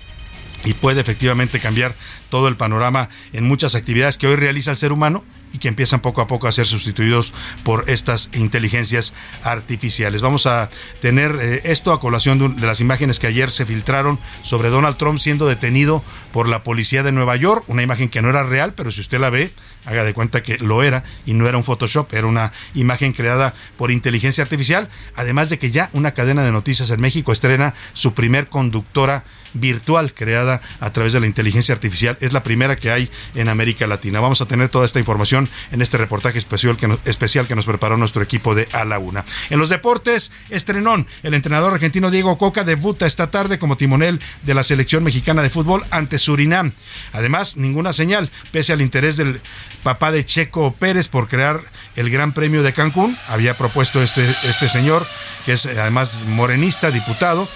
y 0.65 0.73
puede 0.73 1.01
efectivamente 1.01 1.59
cambiar 1.59 1.95
todo 2.29 2.47
el 2.47 2.57
panorama 2.57 3.09
en 3.33 3.47
muchas 3.47 3.75
actividades 3.75 4.17
que 4.17 4.27
hoy 4.27 4.35
realiza 4.35 4.71
el 4.71 4.77
ser 4.77 4.91
humano 4.91 5.23
y 5.53 5.58
que 5.58 5.67
empiezan 5.67 6.01
poco 6.01 6.22
a 6.22 6.27
poco 6.27 6.48
a 6.48 6.51
ser 6.51 6.67
sustituidos 6.67 7.34
por 7.63 7.89
estas 7.89 8.29
inteligencias 8.34 9.13
artificiales. 9.43 10.22
Vamos 10.22 10.46
a 10.48 10.70
tener 11.01 11.38
eh, 11.41 11.62
esto 11.65 11.91
a 11.91 12.00
colación 12.00 12.55
de, 12.55 12.65
las 12.65 12.79
imágenes 12.79 13.20
que 13.20 13.27
ayer 13.27 13.51
se 13.51 13.65
filtraron 13.65 14.20
sobre 14.43 14.70
Donald 14.70 14.98
Trump 14.98 15.20
siendo 15.20 15.48
detenido 15.48 16.03
por 16.31 16.48
la 16.48 16.63
policía 16.63 17.03
de 17.03 17.12
Nueva 17.12 17.36
York, 17.36 17.63
una 17.67 17.84
imagen 17.84 18.10
que 18.10 18.22
no 18.22 18.29
era 18.29 18.43
real, 18.43 18.74
pero 18.74 18.91
si 18.91 19.01
usted 19.01 19.20
la 19.20 19.29
ve, 19.29 19.53
haga 19.86 20.03
de 20.03 20.13
cuenta 20.13 20.43
que 20.43 20.58
lo 20.58 20.84
era 20.84 21.03
y 21.25 21.34
no 21.34 21.48
era 21.48 21.58
un 21.58 21.63
Photoshop, 21.63 22.13
era 22.13 22.27
una 22.27 22.51
imagen 22.74 23.13
creada 23.13 23.53
por 23.77 23.91
inteligencia 23.91 24.43
artificial, 24.43 24.89
además 25.15 25.50
de 25.50 25.60
que 25.60 25.72
ya 25.72 25.89
una 25.93 26.13
cadena 26.13 26.43
de 26.43 26.51
noticias 26.51 26.89
en 26.89 27.01
México 27.01 27.31
estrena 27.31 27.74
su 27.93 28.13
primer 28.13 28.48
conductora 28.48 29.24
virtual 29.53 30.13
creada 30.13 30.62
a 30.79 30.93
través 30.93 31.13
de 31.13 31.20
la 31.20 31.27
inteligencia 31.27 31.74
artificial. 31.74 32.17
Es 32.22 32.34
la 32.34 32.43
primera 32.43 32.75
que 32.75 32.91
hay 32.91 33.10
en 33.36 33.50
América 33.50 33.88
Latina. 33.88 34.20
Vamos 34.20 34.41
a 34.41 34.46
tener 34.46 34.70
toda 34.70 34.86
esta 34.86 35.00
información 35.00 35.40
en 35.71 35.81
este 35.81 35.98
reportaje 35.98 36.38
especial 36.38 36.77
que 36.77 36.88
nos, 36.88 37.00
especial 37.05 37.48
que 37.48 37.55
nos 37.55 37.65
preparó 37.65 37.98
nuestro 37.98 38.21
equipo 38.21 38.55
de 38.55 38.67
A 38.71 38.86
la 38.86 39.00
Una. 39.00 39.25
En 39.50 39.60
los 39.60 39.69
deportes, 39.69 40.31
estrenón. 40.50 41.07
El 41.24 41.33
entrenador 41.33 41.74
argentino 41.74 42.12
Diego 42.12 42.38
Coca 42.38 42.63
debuta 42.63 43.05
esta 43.05 43.31
tarde 43.31 43.60
como 43.60 43.77
timonel 43.77 44.19
de 44.43 44.53
la 44.53 44.63
selección 44.63 45.03
mexicana 45.03 45.41
de 45.41 45.50
fútbol 45.50 45.86
ante 45.91 46.19
Surinam. 46.19 46.74
Además, 47.13 47.57
ninguna 47.57 47.93
señal, 47.93 48.31
pese 48.51 48.74
al 48.74 48.81
interés 48.81 49.17
del 49.17 49.41
papá 49.83 50.12
de 50.12 50.25
Checo 50.25 50.74
Pérez 50.74 51.07
por 51.07 51.27
crear 51.27 51.62
el 51.95 52.10
Gran 52.10 52.33
Premio 52.33 52.63
de 52.63 52.74
Cancún. 52.74 53.17
Había 53.27 53.57
propuesto 53.57 54.01
este, 54.01 54.29
este 54.43 54.67
señor, 54.67 55.05
que 55.45 55.53
es 55.53 55.65
además 55.65 56.19
morenista, 56.27 56.91
diputado 56.91 57.48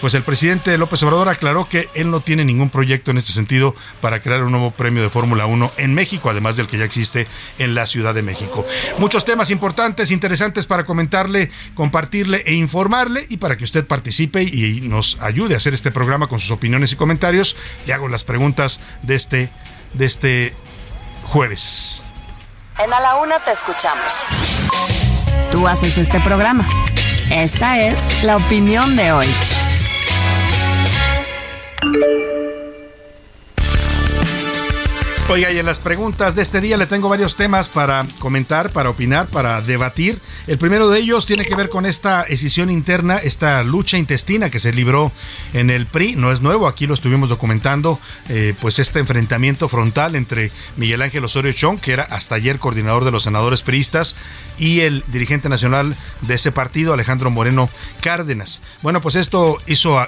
pues 0.00 0.14
el 0.14 0.22
presidente 0.22 0.76
López 0.78 1.02
Obrador 1.02 1.28
aclaró 1.28 1.68
que 1.68 1.88
él 1.94 2.10
no 2.10 2.20
tiene 2.20 2.44
ningún 2.44 2.70
proyecto 2.70 3.10
en 3.10 3.18
este 3.18 3.32
sentido 3.32 3.74
para 4.00 4.20
crear 4.20 4.42
un 4.42 4.52
nuevo 4.52 4.70
premio 4.70 5.02
de 5.02 5.10
Fórmula 5.10 5.46
1 5.46 5.72
en 5.78 5.94
México, 5.94 6.30
además 6.30 6.56
del 6.56 6.66
que 6.66 6.78
ya 6.78 6.84
existe 6.84 7.26
en 7.58 7.74
la 7.74 7.86
Ciudad 7.86 8.14
de 8.14 8.22
México. 8.22 8.64
Muchos 8.98 9.24
temas 9.24 9.50
importantes, 9.50 10.10
interesantes 10.10 10.66
para 10.66 10.84
comentarle, 10.84 11.50
compartirle 11.74 12.42
e 12.46 12.54
informarle 12.54 13.26
y 13.28 13.38
para 13.38 13.56
que 13.56 13.64
usted 13.64 13.86
participe 13.86 14.42
y 14.42 14.80
nos 14.82 15.18
ayude 15.20 15.54
a 15.54 15.56
hacer 15.58 15.74
este 15.74 15.90
programa 15.90 16.28
con 16.28 16.38
sus 16.38 16.50
opiniones 16.50 16.92
y 16.92 16.96
comentarios. 16.96 17.56
Le 17.86 17.92
hago 17.92 18.08
las 18.08 18.24
preguntas 18.24 18.80
de 19.02 19.14
este, 19.14 19.50
de 19.94 20.06
este 20.06 20.54
jueves. 21.24 22.02
En 22.78 22.92
A 22.92 23.00
la 23.00 23.16
Una 23.16 23.38
te 23.38 23.52
escuchamos. 23.52 24.24
Tú 25.50 25.66
haces 25.66 25.96
este 25.96 26.20
programa. 26.20 26.66
Esta 27.30 27.80
es 27.80 28.22
la 28.22 28.36
opinión 28.36 28.94
de 28.94 29.12
hoy. 29.12 29.26
Oiga, 35.28 35.50
y 35.50 35.58
en 35.58 35.66
las 35.66 35.80
preguntas 35.80 36.36
de 36.36 36.42
este 36.42 36.60
día 36.60 36.76
le 36.76 36.86
tengo 36.86 37.08
varios 37.08 37.34
temas 37.34 37.68
para 37.68 38.06
comentar, 38.20 38.70
para 38.70 38.90
opinar, 38.90 39.26
para 39.26 39.60
debatir. 39.60 40.20
El 40.46 40.56
primero 40.56 40.88
de 40.88 41.00
ellos 41.00 41.26
tiene 41.26 41.44
que 41.44 41.56
ver 41.56 41.68
con 41.68 41.84
esta 41.84 42.22
escisión 42.22 42.70
interna, 42.70 43.16
esta 43.18 43.64
lucha 43.64 43.98
intestina 43.98 44.50
que 44.50 44.60
se 44.60 44.72
libró 44.72 45.10
en 45.52 45.70
el 45.70 45.86
PRI. 45.86 46.14
No 46.14 46.30
es 46.30 46.42
nuevo, 46.42 46.68
aquí 46.68 46.86
lo 46.86 46.94
estuvimos 46.94 47.28
documentando, 47.28 47.98
eh, 48.28 48.54
pues 48.60 48.78
este 48.78 49.00
enfrentamiento 49.00 49.68
frontal 49.68 50.14
entre 50.14 50.52
Miguel 50.76 51.02
Ángel 51.02 51.24
Osorio 51.24 51.52
Chong, 51.52 51.80
que 51.80 51.92
era 51.92 52.04
hasta 52.04 52.36
ayer 52.36 52.60
coordinador 52.60 53.04
de 53.04 53.10
los 53.10 53.24
senadores 53.24 53.62
priistas, 53.62 54.14
y 54.58 54.80
el 54.80 55.04
dirigente 55.08 55.48
nacional 55.48 55.94
de 56.22 56.34
ese 56.34 56.52
partido, 56.52 56.92
Alejandro 56.92 57.30
Moreno 57.30 57.68
Cárdenas. 58.00 58.60
Bueno, 58.82 59.00
pues 59.00 59.16
esto 59.16 59.58
hizo, 59.66 60.04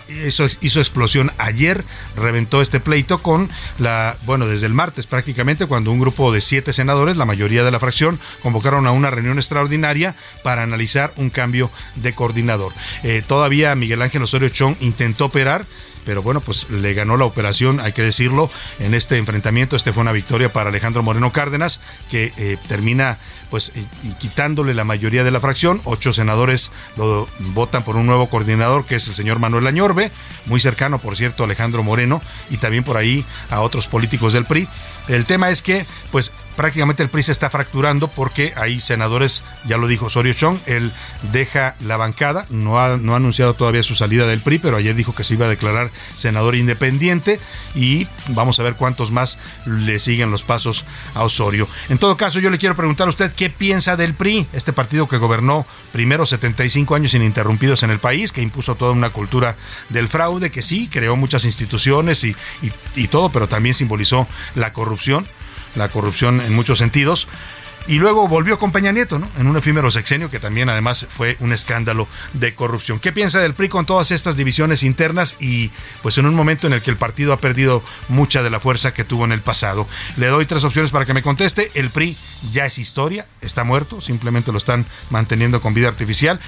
hizo, 0.61 0.81
explosión 0.81 1.33
ayer, 1.39 1.85
reventó 2.17 2.63
este 2.63 2.81
pleito 2.81 3.19
con 3.19 3.49
la, 3.79 4.17
bueno, 4.25 4.47
desde 4.47 4.67
el 4.67 4.75
martes 4.75 5.07
prácticamente 5.07 5.67
cuando 5.67 5.93
un 5.93 6.01
grupo 6.01 6.33
de 6.33 6.41
siete 6.41 6.73
senadores, 6.73 7.17
la 7.17 7.25
mayoría 7.25 7.65
de 7.65 7.71
la 7.71 7.81
fracción, 7.81 8.19
convocaron 8.43 8.87
a 8.87 8.93
una 8.93 9.11
reunión 9.11 9.39
extraordinaria 9.39 10.15
para 10.43 10.63
analizar 10.63 11.13
un 11.17 11.31
cambio 11.31 11.71
de 11.97 12.13
coordinador. 12.13 12.73
Eh, 13.03 13.23
todavía 13.27 13.75
Miguel 13.75 14.03
Ángel 14.03 14.23
Osorio 14.23 14.49
Chong 14.49 14.77
intentó 14.81 15.27
operar 15.27 15.67
pero 16.09 16.23
bueno, 16.23 16.41
pues 16.41 16.71
le 16.71 16.95
ganó 16.95 17.19
la 17.19 17.27
operación, 17.27 17.81
hay 17.81 17.93
que 17.93 18.01
decirlo, 18.01 18.49
en 18.79 18.95
este 18.95 19.19
enfrentamiento. 19.19 19.77
Este 19.77 19.93
fue 19.93 20.01
una 20.01 20.13
victoria 20.13 20.51
para 20.51 20.71
Alejandro 20.71 21.03
Moreno 21.03 21.33
Cárdenas, 21.33 21.81
que 22.11 22.33
eh, 22.39 22.57
termina 22.67 23.19
pues 23.51 23.73
quitándole 24.19 24.75
la 24.75 24.85
mayoría 24.85 25.25
de 25.25 25.31
la 25.31 25.41
fracción. 25.41 25.81
Ocho 25.85 26.13
senadores 26.13 26.71
lo 26.97 27.29
votan 27.39 27.83
por 27.83 27.97
un 27.97 28.07
nuevo 28.07 28.29
coordinador, 28.29 28.85
que 28.85 28.97
es 28.97 29.09
el 29.09 29.15
señor 29.15 29.39
Manuel 29.39 29.67
Añorbe, 29.67 30.11
muy 30.47 30.61
cercano, 30.61 30.99
por 30.99 31.17
cierto, 31.17 31.43
a 31.43 31.47
Alejandro 31.47 31.83
Moreno, 31.83 32.21
y 32.51 32.59
también 32.59 32.85
por 32.85 32.97
ahí 32.97 33.25
a 33.51 33.61
otros 33.61 33.87
políticos 33.87 34.33
del 34.33 34.45
PRI. 34.45 34.69
El 35.09 35.25
tema 35.25 35.49
es 35.49 35.63
que, 35.63 35.87
pues, 36.11 36.33
prácticamente 36.55 37.03
el 37.03 37.09
PRI 37.09 37.23
se 37.23 37.33
está 37.33 37.49
fracturando 37.49 38.09
porque 38.09 38.53
hay 38.57 38.81
senadores, 38.81 39.43
ya 39.65 39.79
lo 39.79 39.87
dijo 39.87 40.07
Osorio 40.07 40.35
Chong, 40.35 40.59
él 40.67 40.93
deja 41.33 41.77
la 41.81 41.97
bancada, 41.97 42.47
no 42.51 42.79
ha, 42.79 42.99
no 42.99 43.15
ha 43.15 43.17
anunciado 43.17 43.55
todavía 43.55 43.83
su 43.83 43.95
salida 43.95 44.27
del 44.27 44.41
PRI, 44.41 44.59
pero 44.59 44.77
ayer 44.77 44.95
dijo 44.95 45.15
que 45.15 45.25
se 45.25 45.35
iba 45.35 45.47
a 45.47 45.49
declarar 45.49 45.91
senador 46.17 46.57
independiente 46.57 47.41
y 47.75 48.07
vamos 48.29 48.61
a 48.61 48.65
ver 48.65 48.75
cuántos 48.75 49.11
más 49.11 49.39
le 49.65 49.99
siguen 49.99 50.31
los 50.31 50.43
pasos 50.43 50.85
a 51.15 51.23
Osorio. 51.23 51.67
En 51.89 51.99
todo 51.99 52.17
caso, 52.17 52.39
yo 52.41 52.51
le 52.51 52.59
quiero 52.59 52.77
preguntar 52.77 53.07
a 53.07 53.11
usted 53.11 53.33
qué 53.39 53.51
piensa 53.51 53.97
del 53.97 54.15
PRI, 54.15 54.49
este 54.53 54.73
partido 54.73 55.07
que 55.07 55.17
gobernó 55.17 55.65
primero 55.93 56.27
75 56.27 56.97
años 56.97 57.15
ininterrumpidos 57.15 57.85
en 57.85 57.91
el 57.91 58.01
país, 58.01 58.33
que 58.33 58.43
impuso 58.43 58.75
toda 58.75 58.91
una 58.91 59.11
cultura 59.11 59.57
del 59.91 60.09
fraude, 60.09 60.51
que 60.51 60.61
sí, 60.61 60.89
creó 60.91 61.15
muchas 61.15 61.45
instituciones 61.45 62.25
y, 62.25 62.35
y, 62.63 62.73
y 62.97 63.07
todo, 63.07 63.31
pero 63.31 63.47
también 63.47 63.77
simbolizó 63.77 64.27
la 64.57 64.73
corrupción 64.73 65.25
la 65.77 65.89
corrupción 65.89 66.41
en 66.41 66.57
muchos 66.57 66.79
sentidos. 66.79 67.29
Y 67.89 67.95
luego 67.95 68.29
volvió 68.29 68.59
con 68.59 68.71
Peña 68.71 68.93
Nieto, 68.93 69.19
¿no? 69.19 69.27
En 69.39 69.47
un 69.47 69.57
efímero 69.57 69.91
sexenio 69.91 70.31
que 70.31 70.39
también 70.39 70.69
además 70.69 71.07
fue 71.09 71.39
un 71.41 71.55
escándalo 71.55 72.07
de 72.35 72.55
corrupción. 72.55 73.01
¿Qué 73.01 73.13
piensa 73.13 73.41
del 73.41 73.55
PRI 73.55 73.71
con 73.71 73.87
todas 73.87 74.11
estas 74.11 74.37
divisiones 74.37 74.83
internas 74.83 75.37
y 75.41 75.71
pues 76.03 76.19
en 76.19 76.27
un 76.27 76.35
momento 76.35 76.67
en 76.67 76.75
el 76.75 76.83
que 76.83 76.91
el 76.91 76.99
partido 76.99 77.33
ha 77.33 77.39
perdido 77.39 77.83
mucha 78.11 78.43
de 78.43 78.51
la 78.51 78.61
fuerza 78.61 78.93
que 78.93 79.05
tuvo 79.05 79.25
en 79.25 79.33
el 79.33 79.41
pasado? 79.41 79.89
Le 80.19 80.27
doy 80.27 80.45
tres 80.45 80.65
opciones 80.65 80.91
para 80.91 81.07
que 81.07 81.15
me 81.15 81.23
conteste. 81.23 81.71
El 81.75 81.89
PRI 81.89 82.15
ya 82.53 82.67
es 82.67 82.79
historia, 82.79 83.27
está 83.41 83.65
muerto, 83.65 84.03
simplemente 84.03 84.53
lo 84.53 84.59
están 84.59 84.85
manteniendo 85.09 85.63
con 85.63 85.73
vida 85.73 85.89
artificial. 85.89 86.41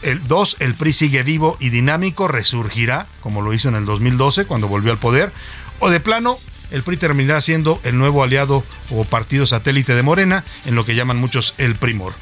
El 0.00 0.26
dos, 0.26 0.56
el 0.58 0.74
PRI 0.74 0.94
sigue 0.94 1.22
vivo 1.22 1.58
y 1.60 1.68
dinámico, 1.68 2.28
resurgirá, 2.28 3.08
como 3.20 3.42
lo 3.42 3.52
hizo 3.52 3.68
en 3.68 3.74
el 3.74 3.84
2012 3.84 4.46
cuando 4.46 4.68
volvió 4.68 4.90
al 4.90 4.98
poder. 4.98 5.32
O 5.80 5.90
de 5.90 6.00
plano, 6.00 6.38
el 6.72 6.82
PRI 6.82 6.96
terminará 6.96 7.40
siendo 7.40 7.80
el 7.84 7.98
nuevo 7.98 8.24
aliado 8.24 8.64
o 8.90 9.04
partido 9.04 9.46
satélite 9.46 9.94
de 9.94 10.02
Morena, 10.02 10.44
en 10.64 10.74
lo 10.74 10.84
que 10.84 10.94
llaman 10.94 11.18
muchos 11.18 11.54
el 11.58 11.76
primor. 11.76 12.14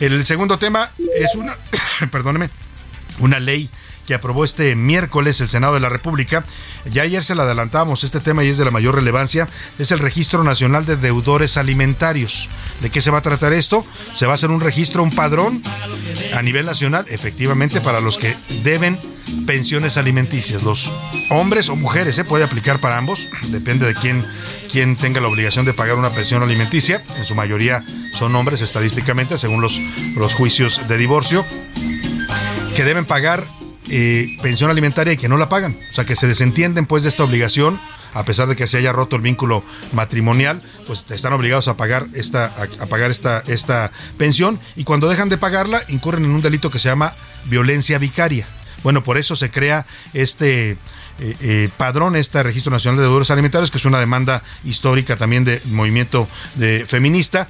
El 0.00 0.24
segundo 0.24 0.58
tema 0.58 0.90
es 1.16 1.34
una, 1.34 1.56
perdóneme, 2.10 2.50
una 3.18 3.40
ley 3.40 3.70
que 4.06 4.14
aprobó 4.14 4.44
este 4.44 4.74
miércoles 4.76 5.40
el 5.40 5.48
Senado 5.48 5.74
de 5.74 5.80
la 5.80 5.88
República. 5.88 6.44
Ya 6.90 7.02
ayer 7.02 7.24
se 7.24 7.34
la 7.34 7.42
adelantábamos 7.42 8.04
este 8.04 8.20
tema 8.20 8.44
y 8.44 8.48
es 8.48 8.58
de 8.58 8.64
la 8.64 8.70
mayor 8.70 8.94
relevancia. 8.94 9.48
Es 9.78 9.90
el 9.90 9.98
Registro 9.98 10.44
Nacional 10.44 10.86
de 10.86 10.96
Deudores 10.96 11.56
Alimentarios. 11.56 12.48
¿De 12.80 12.90
qué 12.90 13.00
se 13.00 13.10
va 13.10 13.18
a 13.18 13.22
tratar 13.22 13.52
esto? 13.52 13.84
Se 14.14 14.26
va 14.26 14.32
a 14.32 14.34
hacer 14.36 14.50
un 14.50 14.60
registro, 14.60 15.02
un 15.02 15.10
padrón 15.10 15.62
a 16.34 16.42
nivel 16.42 16.66
nacional, 16.66 17.06
efectivamente, 17.08 17.80
para 17.80 18.00
los 18.00 18.18
que 18.18 18.36
deben 18.62 18.98
pensiones 19.46 19.96
alimenticias. 19.96 20.62
Los 20.62 20.90
hombres 21.30 21.68
o 21.68 21.76
mujeres, 21.76 22.14
se 22.14 22.22
¿eh? 22.22 22.24
puede 22.24 22.44
aplicar 22.44 22.80
para 22.80 22.96
ambos, 22.98 23.28
depende 23.48 23.86
de 23.86 23.94
quién, 23.94 24.96
tenga 24.96 25.20
la 25.20 25.28
obligación 25.28 25.64
de 25.64 25.72
pagar 25.72 25.96
una 25.96 26.10
pensión 26.10 26.42
alimenticia. 26.42 27.02
En 27.16 27.24
su 27.24 27.34
mayoría 27.34 27.84
son 28.14 28.34
hombres 28.36 28.60
estadísticamente, 28.60 29.38
según 29.38 29.60
los, 29.60 29.78
los 30.16 30.34
juicios 30.34 30.86
de 30.86 30.96
divorcio, 30.98 31.44
que 32.74 32.84
deben 32.84 33.06
pagar 33.06 33.46
pensión 34.42 34.70
alimentaria 34.70 35.12
y 35.12 35.16
que 35.16 35.28
no 35.28 35.36
la 35.36 35.48
pagan. 35.48 35.76
O 35.90 35.92
sea, 35.92 36.04
que 36.04 36.16
se 36.16 36.26
desentienden 36.26 36.86
pues 36.86 37.02
de 37.02 37.08
esta 37.08 37.24
obligación, 37.24 37.78
a 38.14 38.24
pesar 38.24 38.48
de 38.48 38.56
que 38.56 38.66
se 38.66 38.78
haya 38.78 38.92
roto 38.92 39.16
el 39.16 39.22
vínculo 39.22 39.62
matrimonial, 39.92 40.62
pues 40.86 41.04
están 41.10 41.32
obligados 41.32 41.68
a 41.68 41.76
pagar 41.76 42.06
esta, 42.14 42.52
a, 42.80 42.86
pagar 42.86 43.10
esta, 43.10 43.42
esta 43.46 43.92
pensión 44.16 44.60
y 44.74 44.84
cuando 44.84 45.08
dejan 45.08 45.28
de 45.28 45.38
pagarla 45.38 45.82
incurren 45.88 46.24
en 46.24 46.30
un 46.30 46.42
delito 46.42 46.70
que 46.70 46.78
se 46.78 46.88
llama 46.88 47.12
violencia 47.44 47.98
vicaria. 47.98 48.46
Bueno, 48.82 49.02
por 49.02 49.18
eso 49.18 49.36
se 49.36 49.50
crea 49.50 49.86
este 50.14 50.76
eh, 51.18 51.36
eh, 51.40 51.68
padrón, 51.76 52.14
este 52.14 52.42
Registro 52.42 52.70
Nacional 52.70 52.98
de 52.98 53.04
Deudores 53.04 53.30
Alimentarios, 53.30 53.70
que 53.70 53.78
es 53.78 53.84
una 53.84 53.98
demanda 53.98 54.42
histórica 54.64 55.16
también 55.16 55.44
del 55.44 55.60
movimiento 55.70 56.28
de, 56.56 56.84
feminista. 56.86 57.48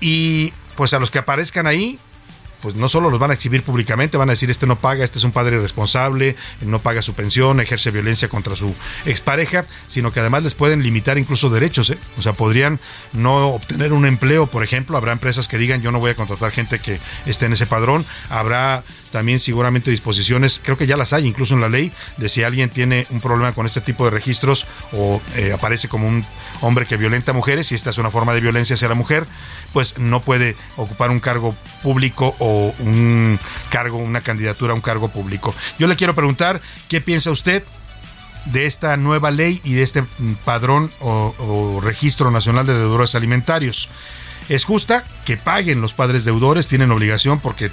Y 0.00 0.52
pues 0.76 0.94
a 0.94 1.00
los 1.00 1.10
que 1.10 1.18
aparezcan 1.18 1.66
ahí, 1.66 1.98
pues 2.62 2.74
no 2.74 2.88
solo 2.88 3.10
los 3.10 3.20
van 3.20 3.30
a 3.30 3.34
exhibir 3.34 3.62
públicamente, 3.62 4.16
van 4.16 4.28
a 4.28 4.32
decir 4.32 4.50
este 4.50 4.66
no 4.66 4.78
paga, 4.78 5.04
este 5.04 5.18
es 5.18 5.24
un 5.24 5.32
padre 5.32 5.56
irresponsable, 5.56 6.36
no 6.60 6.80
paga 6.80 7.02
su 7.02 7.14
pensión, 7.14 7.60
ejerce 7.60 7.90
violencia 7.90 8.28
contra 8.28 8.56
su 8.56 8.74
expareja, 9.06 9.64
sino 9.86 10.12
que 10.12 10.20
además 10.20 10.42
les 10.42 10.54
pueden 10.54 10.82
limitar 10.82 11.18
incluso 11.18 11.50
derechos, 11.50 11.90
¿eh? 11.90 11.98
o 12.18 12.22
sea, 12.22 12.32
podrían 12.32 12.78
no 13.12 13.48
obtener 13.48 13.92
un 13.92 14.06
empleo, 14.06 14.46
por 14.46 14.64
ejemplo, 14.64 14.96
habrá 14.96 15.12
empresas 15.12 15.48
que 15.48 15.58
digan 15.58 15.82
yo 15.82 15.92
no 15.92 16.00
voy 16.00 16.10
a 16.10 16.14
contratar 16.14 16.50
gente 16.50 16.78
que 16.78 16.98
esté 17.26 17.46
en 17.46 17.52
ese 17.52 17.66
padrón, 17.66 18.04
habrá 18.30 18.82
también 19.10 19.40
seguramente 19.40 19.90
disposiciones, 19.90 20.60
creo 20.62 20.76
que 20.76 20.86
ya 20.86 20.96
las 20.96 21.12
hay 21.12 21.26
incluso 21.26 21.54
en 21.54 21.60
la 21.60 21.68
ley, 21.68 21.92
de 22.16 22.28
si 22.28 22.42
alguien 22.42 22.70
tiene 22.70 23.06
un 23.10 23.20
problema 23.20 23.52
con 23.52 23.66
este 23.66 23.80
tipo 23.80 24.04
de 24.04 24.10
registros 24.10 24.66
o 24.92 25.20
eh, 25.36 25.52
aparece 25.52 25.88
como 25.88 26.08
un 26.08 26.24
hombre 26.60 26.86
que 26.86 26.96
violenta 26.96 27.32
a 27.32 27.34
mujeres, 27.34 27.72
y 27.72 27.74
esta 27.74 27.90
es 27.90 27.98
una 27.98 28.10
forma 28.10 28.34
de 28.34 28.40
violencia 28.40 28.74
hacia 28.74 28.88
la 28.88 28.94
mujer, 28.94 29.26
pues 29.72 29.98
no 29.98 30.20
puede 30.20 30.56
ocupar 30.76 31.10
un 31.10 31.20
cargo 31.20 31.54
público 31.82 32.34
o 32.38 32.74
un 32.78 33.38
cargo, 33.70 33.98
una 33.98 34.20
candidatura 34.20 34.72
a 34.72 34.74
un 34.74 34.80
cargo 34.80 35.08
público. 35.08 35.54
Yo 35.78 35.86
le 35.86 35.96
quiero 35.96 36.14
preguntar, 36.14 36.60
¿qué 36.88 37.00
piensa 37.00 37.30
usted? 37.30 37.62
de 38.46 38.64
esta 38.64 38.96
nueva 38.96 39.30
ley 39.30 39.60
y 39.62 39.74
de 39.74 39.82
este 39.82 40.04
padrón 40.44 40.90
o, 41.00 41.34
o 41.38 41.80
registro 41.82 42.30
nacional 42.30 42.66
de 42.66 42.78
deudores 42.78 43.14
alimentarios. 43.14 43.90
Es 44.48 44.64
justa 44.64 45.04
que 45.24 45.36
paguen 45.36 45.80
los 45.80 45.94
padres 45.94 46.24
deudores, 46.24 46.68
tienen 46.68 46.90
obligación 46.90 47.40
porque 47.40 47.70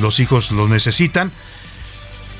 los 0.00 0.20
hijos 0.20 0.50
los 0.50 0.68
necesitan. 0.68 1.32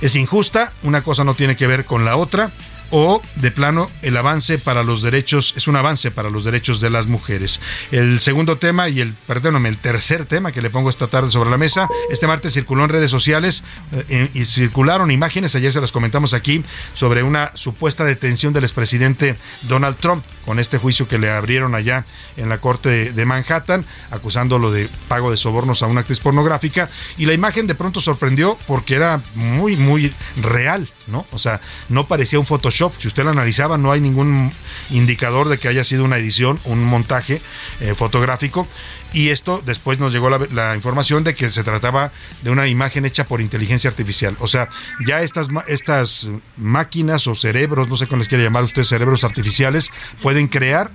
Es 0.00 0.16
injusta, 0.16 0.72
una 0.82 1.02
cosa 1.02 1.24
no 1.24 1.34
tiene 1.34 1.56
que 1.56 1.66
ver 1.66 1.84
con 1.84 2.04
la 2.04 2.16
otra 2.16 2.50
o 2.92 3.20
de 3.36 3.50
plano 3.50 3.90
el 4.02 4.16
avance 4.16 4.58
para 4.58 4.84
los 4.84 5.02
derechos, 5.02 5.54
es 5.56 5.66
un 5.66 5.76
avance 5.76 6.10
para 6.10 6.30
los 6.30 6.44
derechos 6.44 6.80
de 6.80 6.90
las 6.90 7.06
mujeres. 7.06 7.60
El 7.90 8.20
segundo 8.20 8.58
tema 8.58 8.88
y 8.88 9.00
el, 9.00 9.14
perdóname, 9.26 9.68
el 9.68 9.78
tercer 9.78 10.26
tema 10.26 10.52
que 10.52 10.62
le 10.62 10.70
pongo 10.70 10.90
esta 10.90 11.08
tarde 11.08 11.30
sobre 11.30 11.50
la 11.50 11.58
mesa, 11.58 11.88
este 12.10 12.26
martes 12.26 12.52
circuló 12.52 12.84
en 12.84 12.90
redes 12.90 13.10
sociales 13.10 13.64
eh, 14.08 14.30
y 14.34 14.44
circularon 14.44 15.10
imágenes, 15.10 15.56
ayer 15.56 15.72
se 15.72 15.80
las 15.80 15.90
comentamos 15.90 16.34
aquí, 16.34 16.62
sobre 16.94 17.22
una 17.22 17.50
supuesta 17.54 18.04
detención 18.04 18.52
del 18.52 18.64
expresidente 18.64 19.36
Donald 19.62 19.96
Trump 19.96 20.24
con 20.44 20.58
este 20.58 20.78
juicio 20.78 21.08
que 21.08 21.18
le 21.18 21.30
abrieron 21.30 21.74
allá 21.74 22.04
en 22.36 22.48
la 22.48 22.58
corte 22.58 23.12
de 23.12 23.26
Manhattan, 23.26 23.84
acusándolo 24.10 24.70
de 24.70 24.88
pago 25.08 25.30
de 25.30 25.36
sobornos 25.36 25.82
a 25.82 25.86
una 25.86 26.00
actriz 26.00 26.20
pornográfica, 26.20 26.88
y 27.16 27.26
la 27.26 27.32
imagen 27.32 27.66
de 27.66 27.74
pronto 27.74 28.00
sorprendió 28.00 28.58
porque 28.66 28.94
era 28.94 29.20
muy, 29.34 29.76
muy 29.76 30.12
real, 30.42 30.86
¿no? 31.08 31.26
O 31.32 31.38
sea, 31.38 31.60
no 31.88 32.06
parecía 32.06 32.38
un 32.38 32.46
Photoshop 32.46 32.92
si 32.98 33.08
usted 33.08 33.24
la 33.24 33.30
analizaba, 33.30 33.78
no 33.78 33.92
hay 33.92 34.00
ningún 34.00 34.52
indicador 34.90 35.48
de 35.48 35.58
que 35.58 35.68
haya 35.68 35.84
sido 35.84 36.04
una 36.04 36.18
edición, 36.18 36.58
un 36.64 36.84
montaje 36.84 37.40
eh, 37.80 37.94
fotográfico. 37.94 38.66
Y 39.12 39.28
esto 39.28 39.62
después 39.66 39.98
nos 39.98 40.12
llegó 40.12 40.30
la, 40.30 40.74
información 40.74 41.22
de 41.22 41.34
que 41.34 41.50
se 41.50 41.64
trataba 41.64 42.12
de 42.42 42.50
una 42.50 42.66
imagen 42.66 43.04
hecha 43.04 43.24
por 43.24 43.42
inteligencia 43.42 43.90
artificial. 43.90 44.36
O 44.40 44.46
sea, 44.46 44.70
ya 45.06 45.20
estas, 45.20 45.48
estas 45.66 46.30
máquinas 46.56 47.26
o 47.26 47.34
cerebros, 47.34 47.88
no 47.88 47.96
sé 47.96 48.06
cómo 48.06 48.20
les 48.20 48.28
quiere 48.28 48.44
llamar 48.44 48.64
usted, 48.64 48.84
cerebros 48.84 49.24
artificiales, 49.24 49.90
pueden 50.22 50.48
crear 50.48 50.90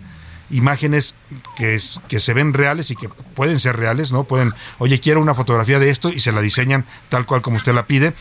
imágenes 0.50 1.14
que, 1.56 1.78
que 2.08 2.20
se 2.20 2.34
ven 2.34 2.54
reales 2.54 2.90
y 2.90 2.96
que 2.96 3.10
pueden 3.10 3.60
ser 3.60 3.78
reales, 3.78 4.12
¿no? 4.12 4.24
Pueden, 4.24 4.54
oye, 4.80 5.00
quiero 5.00 5.22
una 5.22 5.36
fotografía 5.36 5.78
de 5.78 5.92
esto 5.92 6.10
y 6.10 6.20
se 6.20 6.32
la 6.32 6.42
diseñan 6.42 6.86
tal 7.10 7.28
cual 7.28 7.44
como 7.44 7.58
usted 7.58 7.74
la 7.76 7.86
pide. 7.86 8.14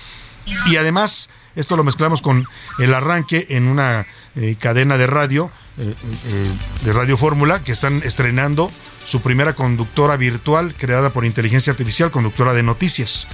Y 0.66 0.76
además 0.76 1.30
esto 1.56 1.76
lo 1.76 1.84
mezclamos 1.84 2.22
con 2.22 2.46
el 2.78 2.94
arranque 2.94 3.46
en 3.50 3.66
una 3.66 4.06
eh, 4.36 4.56
cadena 4.60 4.98
de 4.98 5.06
radio, 5.06 5.50
eh, 5.78 5.94
eh, 6.26 6.84
de 6.84 6.92
Radio 6.92 7.16
Fórmula, 7.16 7.64
que 7.64 7.72
están 7.72 8.02
estrenando 8.04 8.70
su 9.04 9.22
primera 9.22 9.54
conductora 9.54 10.16
virtual 10.16 10.74
creada 10.76 11.10
por 11.10 11.24
inteligencia 11.24 11.70
artificial, 11.70 12.10
conductora 12.10 12.52
de 12.52 12.62
noticias. 12.62 13.26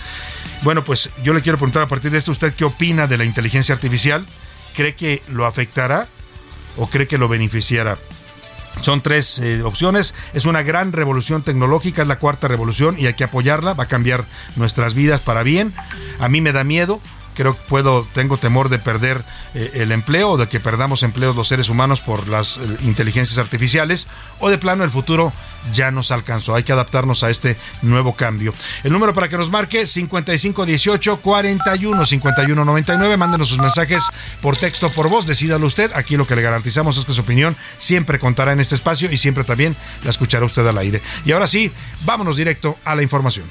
Bueno, 0.62 0.84
pues 0.84 1.10
yo 1.24 1.34
le 1.34 1.42
quiero 1.42 1.58
preguntar 1.58 1.82
a 1.82 1.88
partir 1.88 2.12
de 2.12 2.18
esto, 2.18 2.30
¿usted 2.30 2.54
qué 2.54 2.64
opina 2.64 3.06
de 3.08 3.18
la 3.18 3.24
inteligencia 3.24 3.74
artificial? 3.74 4.24
¿Cree 4.76 4.94
que 4.94 5.22
lo 5.28 5.44
afectará 5.44 6.06
o 6.76 6.86
cree 6.88 7.08
que 7.08 7.18
lo 7.18 7.26
beneficiará? 7.26 7.96
Son 8.80 9.02
tres 9.02 9.40
opciones. 9.64 10.14
Es 10.32 10.46
una 10.46 10.62
gran 10.62 10.92
revolución 10.92 11.42
tecnológica, 11.42 12.02
es 12.02 12.08
la 12.08 12.18
cuarta 12.18 12.48
revolución 12.48 12.98
y 12.98 13.06
hay 13.06 13.14
que 13.14 13.24
apoyarla. 13.24 13.74
Va 13.74 13.84
a 13.84 13.88
cambiar 13.88 14.24
nuestras 14.56 14.94
vidas 14.94 15.20
para 15.20 15.42
bien. 15.42 15.74
A 16.20 16.28
mí 16.28 16.40
me 16.40 16.52
da 16.52 16.64
miedo 16.64 17.00
creo 17.34 17.54
que 17.54 17.60
puedo, 17.68 18.06
tengo 18.14 18.36
temor 18.36 18.68
de 18.68 18.78
perder 18.78 19.22
eh, 19.54 19.70
el 19.74 19.92
empleo 19.92 20.30
o 20.30 20.36
de 20.36 20.48
que 20.48 20.60
perdamos 20.60 21.02
empleos 21.02 21.36
los 21.36 21.48
seres 21.48 21.68
humanos 21.68 22.00
por 22.00 22.28
las 22.28 22.58
eh, 22.58 22.60
inteligencias 22.82 23.38
artificiales 23.38 24.06
o 24.38 24.50
de 24.50 24.58
plano 24.58 24.84
el 24.84 24.90
futuro 24.90 25.32
ya 25.72 25.90
nos 25.90 26.10
alcanzó. 26.10 26.54
Hay 26.54 26.64
que 26.64 26.72
adaptarnos 26.72 27.22
a 27.22 27.30
este 27.30 27.56
nuevo 27.82 28.14
cambio. 28.14 28.52
El 28.82 28.92
número 28.92 29.14
para 29.14 29.28
que 29.28 29.38
nos 29.38 29.50
marque 29.50 29.86
5518 29.86 31.18
41 31.18 32.06
51 32.06 32.64
99. 32.64 33.16
Mándenos 33.16 33.48
sus 33.48 33.58
mensajes 33.58 34.04
por 34.40 34.56
texto 34.56 34.90
por 34.90 35.08
voz. 35.08 35.26
Decídalo 35.26 35.66
usted. 35.66 35.92
Aquí 35.94 36.16
lo 36.16 36.26
que 36.26 36.36
le 36.36 36.42
garantizamos 36.42 36.96
es 36.96 37.04
que 37.04 37.12
su 37.12 37.20
opinión 37.20 37.56
siempre 37.78 38.18
contará 38.18 38.52
en 38.52 38.60
este 38.60 38.74
espacio 38.74 39.10
y 39.10 39.16
siempre 39.18 39.44
también 39.44 39.76
la 40.04 40.10
escuchará 40.10 40.44
usted 40.44 40.66
al 40.66 40.78
aire. 40.78 41.00
Y 41.24 41.32
ahora 41.32 41.46
sí, 41.46 41.70
vámonos 42.04 42.36
directo 42.36 42.76
a 42.84 42.94
la 42.94 43.02
información. 43.02 43.46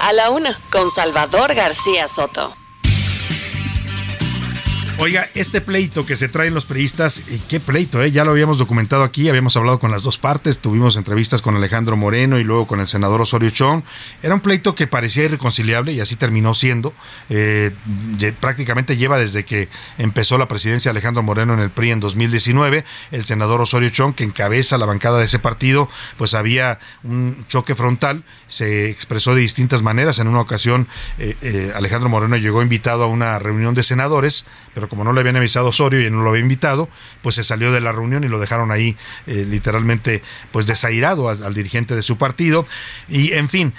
A 0.00 0.12
la 0.12 0.30
una, 0.30 0.58
con 0.70 0.90
Salvador 0.90 1.54
García 1.54 2.08
Soto. 2.08 2.61
Oiga, 4.98 5.28
este 5.34 5.60
pleito 5.60 6.06
que 6.06 6.16
se 6.16 6.28
traen 6.28 6.54
los 6.54 6.64
priistas, 6.64 7.22
qué 7.48 7.58
pleito, 7.60 8.02
¿eh? 8.02 8.12
ya 8.12 8.24
lo 8.24 8.30
habíamos 8.30 8.58
documentado 8.58 9.02
aquí, 9.02 9.28
habíamos 9.28 9.56
hablado 9.56 9.78
con 9.78 9.90
las 9.90 10.02
dos 10.02 10.18
partes, 10.18 10.58
tuvimos 10.58 10.96
entrevistas 10.96 11.42
con 11.42 11.56
Alejandro 11.56 11.96
Moreno 11.96 12.38
y 12.38 12.44
luego 12.44 12.66
con 12.66 12.78
el 12.78 12.86
senador 12.86 13.20
Osorio 13.20 13.50
Chong. 13.50 13.82
Era 14.22 14.34
un 14.34 14.40
pleito 14.40 14.74
que 14.74 14.86
parecía 14.86 15.24
irreconciliable 15.24 15.92
y 15.92 16.00
así 16.00 16.16
terminó 16.16 16.54
siendo. 16.54 16.92
Eh, 17.30 17.72
prácticamente 18.38 18.96
lleva 18.96 19.18
desde 19.18 19.44
que 19.44 19.68
empezó 19.98 20.38
la 20.38 20.46
presidencia 20.46 20.90
Alejandro 20.90 21.22
Moreno 21.22 21.54
en 21.54 21.60
el 21.60 21.70
PRI 21.70 21.90
en 21.90 22.00
2019. 22.00 22.84
El 23.10 23.24
senador 23.24 23.60
Osorio 23.60 23.90
Chong, 23.90 24.14
que 24.14 24.24
encabeza 24.24 24.78
la 24.78 24.86
bancada 24.86 25.18
de 25.18 25.24
ese 25.24 25.38
partido, 25.38 25.88
pues 26.16 26.34
había 26.34 26.78
un 27.02 27.44
choque 27.48 27.74
frontal, 27.74 28.24
se 28.46 28.90
expresó 28.90 29.34
de 29.34 29.40
distintas 29.40 29.82
maneras. 29.82 30.18
En 30.18 30.28
una 30.28 30.40
ocasión, 30.40 30.86
eh, 31.18 31.36
eh, 31.42 31.72
Alejandro 31.74 32.08
Moreno 32.08 32.36
llegó 32.36 32.62
invitado 32.62 33.04
a 33.04 33.06
una 33.06 33.38
reunión 33.38 33.74
de 33.74 33.82
senadores, 33.82 34.44
pero 34.74 34.88
como 34.88 35.04
no 35.04 35.12
le 35.12 35.20
habían 35.20 35.36
avisado 35.36 35.68
Osorio 35.68 36.06
y 36.06 36.10
no 36.10 36.22
lo 36.22 36.30
había 36.30 36.42
invitado, 36.42 36.88
pues 37.22 37.34
se 37.34 37.44
salió 37.44 37.72
de 37.72 37.80
la 37.80 37.92
reunión 37.92 38.24
y 38.24 38.28
lo 38.28 38.38
dejaron 38.38 38.70
ahí 38.70 38.96
eh, 39.26 39.46
literalmente 39.48 40.22
pues 40.50 40.66
desairado 40.66 41.28
al, 41.28 41.54
dirigente 41.54 41.94
de 41.94 42.02
su 42.02 42.16
partido. 42.16 42.66
Y 43.08 43.32
en 43.32 43.48
fin, 43.48 43.74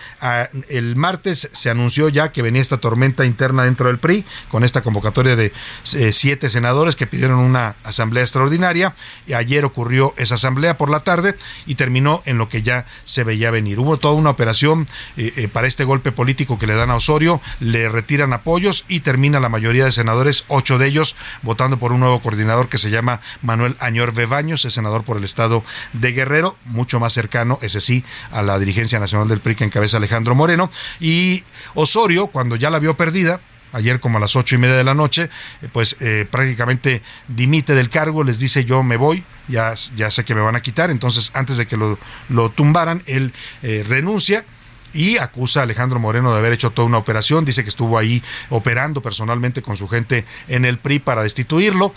el 0.70 0.96
martes 0.96 1.50
se 1.52 1.70
anunció 1.70 2.10
ya 2.10 2.32
que 2.32 2.42
venía 2.42 2.62
esta 2.62 2.78
tormenta 2.78 3.26
interna 3.26 3.64
dentro 3.64 3.88
del 3.88 4.00
PRI 4.00 4.26
con 4.50 4.64
esta 4.64 4.82
convocatoria 4.82 5.36
de 5.36 5.52
eh, 5.94 6.14
siete 6.14 6.50
senadores 6.50 6.96
que 6.96 7.08
pidieron 7.08 7.40
una 7.40 7.76
asamblea 7.84 8.24
extraordinaria. 8.24 8.96
Y 9.26 9.34
ayer 9.34 9.66
ocurrió 9.66 10.14
esa 10.18 10.36
asamblea 10.36 10.78
por 10.78 10.90
la 10.90 11.02
tarde 11.02 11.36
y 11.66 11.76
terminó 11.76 12.22
en 12.26 12.38
lo 12.38 12.50
que 12.50 12.62
ya 12.62 12.86
se 13.06 13.24
veía 13.24 13.52
venir. 13.52 13.80
Hubo 13.80 13.98
toda 13.98 14.14
una 14.14 14.30
operación 14.30 14.88
eh, 15.18 15.48
para 15.52 15.68
este 15.68 15.84
golpe 15.84 16.12
político 16.12 16.60
que 16.60 16.68
le 16.68 16.76
dan 16.76 16.92
a 16.92 16.96
Osorio, 16.96 17.42
le 17.60 17.90
retiran 17.90 18.34
apoyos 18.34 18.86
y 18.88 19.00
termina 19.00 19.40
la 19.40 19.50
mayoría 19.50 19.86
de 19.86 19.92
senadores, 19.92 20.46
ocho 20.48 20.78
de 20.78 20.83
ellos 20.88 21.16
votando 21.42 21.78
por 21.78 21.92
un 21.92 22.00
nuevo 22.00 22.22
coordinador 22.22 22.70
que 22.70 22.78
se 22.78 22.90
llama 22.90 23.22
Manuel 23.42 23.76
Añor 23.80 24.14
Bebaños, 24.14 24.66
es 24.66 24.74
senador 24.74 25.04
por 25.04 25.18
el 25.18 25.24
estado 25.24 25.64
de 25.94 26.12
Guerrero, 26.12 26.58
mucho 26.66 27.00
más 27.00 27.14
cercano, 27.14 27.60
ese 27.62 27.82
sí, 27.82 28.04
a 28.32 28.42
la 28.42 28.60
dirigencia 28.60 29.00
nacional 29.00 29.28
del 29.28 29.42
PRI 29.42 29.56
que 29.56 29.64
encabeza 29.64 29.98
Alejandro 29.98 30.36
Moreno. 30.36 30.70
Y 31.00 31.44
Osorio, 31.74 32.28
cuando 32.28 32.56
ya 32.56 32.70
la 32.70 32.80
vio 32.80 32.96
perdida, 32.96 33.42
ayer 33.74 34.00
como 34.00 34.18
a 34.18 34.22
las 34.22 34.36
ocho 34.36 34.56
y 34.56 34.60
media 34.60 34.76
de 34.76 34.84
la 34.84 34.94
noche, 34.94 35.30
eh, 35.62 35.68
pues 35.72 35.98
eh, 36.00 36.26
prácticamente 36.30 37.02
dimite 37.28 37.76
del 37.76 37.90
cargo, 37.90 38.24
les 38.24 38.40
dice 38.40 38.64
yo 38.64 38.84
me 38.84 38.96
voy, 38.98 39.24
ya, 39.50 39.74
ya 39.96 40.10
sé 40.10 40.24
que 40.24 40.36
me 40.36 40.42
van 40.42 40.56
a 40.56 40.62
quitar, 40.62 40.90
entonces 40.90 41.32
antes 41.34 41.58
de 41.58 41.66
que 41.66 41.76
lo, 41.76 42.00
lo 42.30 42.50
tumbaran, 42.50 43.04
él 43.06 43.34
eh, 43.64 43.84
renuncia 43.88 44.46
y 44.94 45.18
acusa 45.18 45.62
a 45.62 45.64
Alejandro 45.64 46.00
Moreno 46.00 46.32
de 46.32 46.40
haber 46.40 46.54
hecho 46.54 46.72
toda 46.72 46.88
una 46.88 46.98
operación. 46.98 47.46
Dice 47.46 47.64
que 47.64 47.70
estuvo 47.70 47.98
ahí 47.98 48.24
operando 48.50 49.02
personalmente 49.02 49.62
con 49.62 49.76
su 49.76 49.88
gente 49.88 50.26
en 50.48 50.66
el 50.66 50.78
PRI 50.78 51.00
para 51.00 51.24
destituirlo 51.24 51.94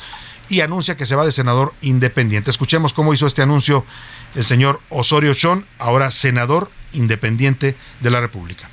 y 0.49 0.61
anuncia 0.61 0.97
que 0.97 1.07
se 1.07 1.17
va 1.17 1.25
de 1.25 1.33
senador 1.33 1.75
independiente. 1.83 2.51
Escuchemos 2.51 2.93
cómo 2.93 3.13
hizo 3.13 3.27
este 3.27 3.43
anuncio 3.43 3.85
el 4.35 4.47
señor 4.47 4.81
Osorio 4.91 5.35
Chón, 5.35 5.67
ahora 5.79 6.11
senador 6.11 6.71
independiente 6.93 7.77
de 8.01 8.11
la 8.11 8.21
República. 8.21 8.69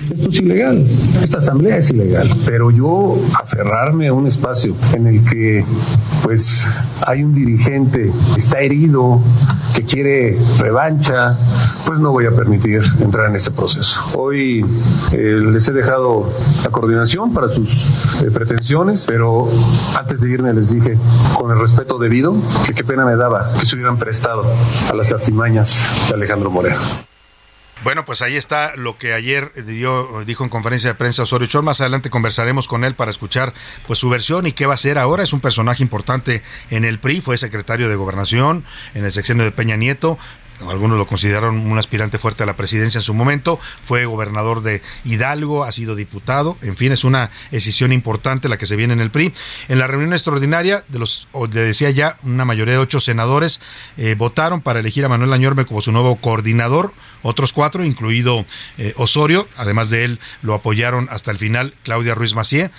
Esto 0.00 0.30
es 0.30 0.36
ilegal, 0.36 0.86
esta 1.22 1.38
asamblea 1.38 1.76
es 1.76 1.90
ilegal, 1.90 2.28
pero 2.46 2.70
yo 2.70 3.18
aferrarme 3.38 4.08
a 4.08 4.14
un 4.14 4.26
espacio 4.26 4.74
en 4.94 5.06
el 5.06 5.24
que 5.24 5.64
pues 6.24 6.66
hay 7.06 7.22
un 7.22 7.34
dirigente 7.34 8.10
que 8.34 8.40
está 8.40 8.60
herido, 8.60 9.20
que 9.76 9.84
quiere 9.84 10.38
revancha, 10.58 11.36
pues 11.86 12.00
no 12.00 12.10
voy 12.10 12.24
a 12.24 12.30
permitir 12.30 12.82
entrar 13.00 13.28
en 13.28 13.36
ese 13.36 13.50
proceso. 13.50 14.00
Hoy 14.16 14.64
eh, 15.12 15.40
les 15.52 15.68
he 15.68 15.72
dejado 15.72 16.26
la 16.64 16.70
coordinación 16.70 17.34
para 17.34 17.48
sus 17.48 17.68
eh, 18.22 18.30
pretensiones, 18.32 19.04
pero 19.06 19.48
antes 19.98 20.22
de 20.22 20.30
irme 20.30 20.54
les 20.54 20.72
dije 20.72 20.96
con 21.38 21.50
el 21.50 21.60
respeto 21.60 21.98
debido 21.98 22.34
que 22.66 22.72
qué 22.72 22.82
pena 22.82 23.04
me 23.04 23.16
daba 23.16 23.52
que 23.60 23.66
se 23.66 23.76
hubieran 23.76 23.98
prestado 23.98 24.44
a 24.90 24.94
las 24.94 25.12
artimañas 25.12 25.78
de 26.08 26.14
Alejandro 26.14 26.50
Moreno. 26.50 27.11
Bueno, 27.84 28.04
pues 28.04 28.22
ahí 28.22 28.36
está 28.36 28.76
lo 28.76 28.96
que 28.96 29.12
ayer 29.12 29.52
dio, 29.64 30.24
dijo 30.24 30.44
en 30.44 30.50
conferencia 30.50 30.90
de 30.90 30.94
prensa 30.94 31.24
Osorio 31.24 31.48
Chón. 31.48 31.64
Más 31.64 31.80
adelante 31.80 32.10
conversaremos 32.10 32.68
con 32.68 32.84
él 32.84 32.94
para 32.94 33.10
escuchar 33.10 33.54
pues 33.88 33.98
su 33.98 34.08
versión 34.08 34.46
y 34.46 34.52
qué 34.52 34.66
va 34.66 34.74
a 34.74 34.76
hacer 34.76 34.98
ahora. 34.98 35.24
Es 35.24 35.32
un 35.32 35.40
personaje 35.40 35.82
importante 35.82 36.44
en 36.70 36.84
el 36.84 37.00
PRI, 37.00 37.20
fue 37.20 37.36
secretario 37.38 37.88
de 37.88 37.96
Gobernación 37.96 38.64
en 38.94 39.04
el 39.04 39.12
sexenio 39.12 39.42
de 39.42 39.50
Peña 39.50 39.74
Nieto, 39.74 40.16
algunos 40.68 40.98
lo 40.98 41.06
consideraron 41.06 41.58
un 41.58 41.78
aspirante 41.78 42.18
fuerte 42.18 42.42
a 42.42 42.46
la 42.46 42.56
presidencia 42.56 42.98
en 42.98 43.02
su 43.02 43.14
momento, 43.14 43.58
fue 43.84 44.04
gobernador 44.04 44.62
de 44.62 44.82
Hidalgo, 45.04 45.64
ha 45.64 45.72
sido 45.72 45.94
diputado, 45.94 46.56
en 46.62 46.76
fin, 46.76 46.92
es 46.92 47.04
una 47.04 47.30
decisión 47.50 47.92
importante 47.92 48.48
la 48.48 48.58
que 48.58 48.66
se 48.66 48.76
viene 48.76 48.94
en 48.94 49.00
el 49.00 49.10
PRI. 49.10 49.32
En 49.68 49.78
la 49.78 49.86
reunión 49.86 50.12
extraordinaria, 50.12 50.84
de 50.88 50.98
los, 50.98 51.28
le 51.52 51.60
decía 51.60 51.90
ya, 51.90 52.18
una 52.22 52.44
mayoría 52.44 52.74
de 52.74 52.80
ocho 52.80 53.00
senadores 53.00 53.60
eh, 53.96 54.14
votaron 54.16 54.60
para 54.60 54.80
elegir 54.80 55.04
a 55.04 55.08
Manuel 55.08 55.32
Añorbe 55.32 55.66
como 55.66 55.80
su 55.80 55.92
nuevo 55.92 56.16
coordinador, 56.16 56.92
otros 57.22 57.52
cuatro, 57.52 57.84
incluido 57.84 58.44
eh, 58.78 58.94
Osorio, 58.96 59.48
además 59.56 59.90
de 59.90 60.04
él 60.04 60.20
lo 60.42 60.54
apoyaron 60.54 61.08
hasta 61.10 61.30
el 61.30 61.38
final 61.38 61.74
Claudia 61.84 62.14
Ruiz 62.14 62.34
Macié, 62.34 62.70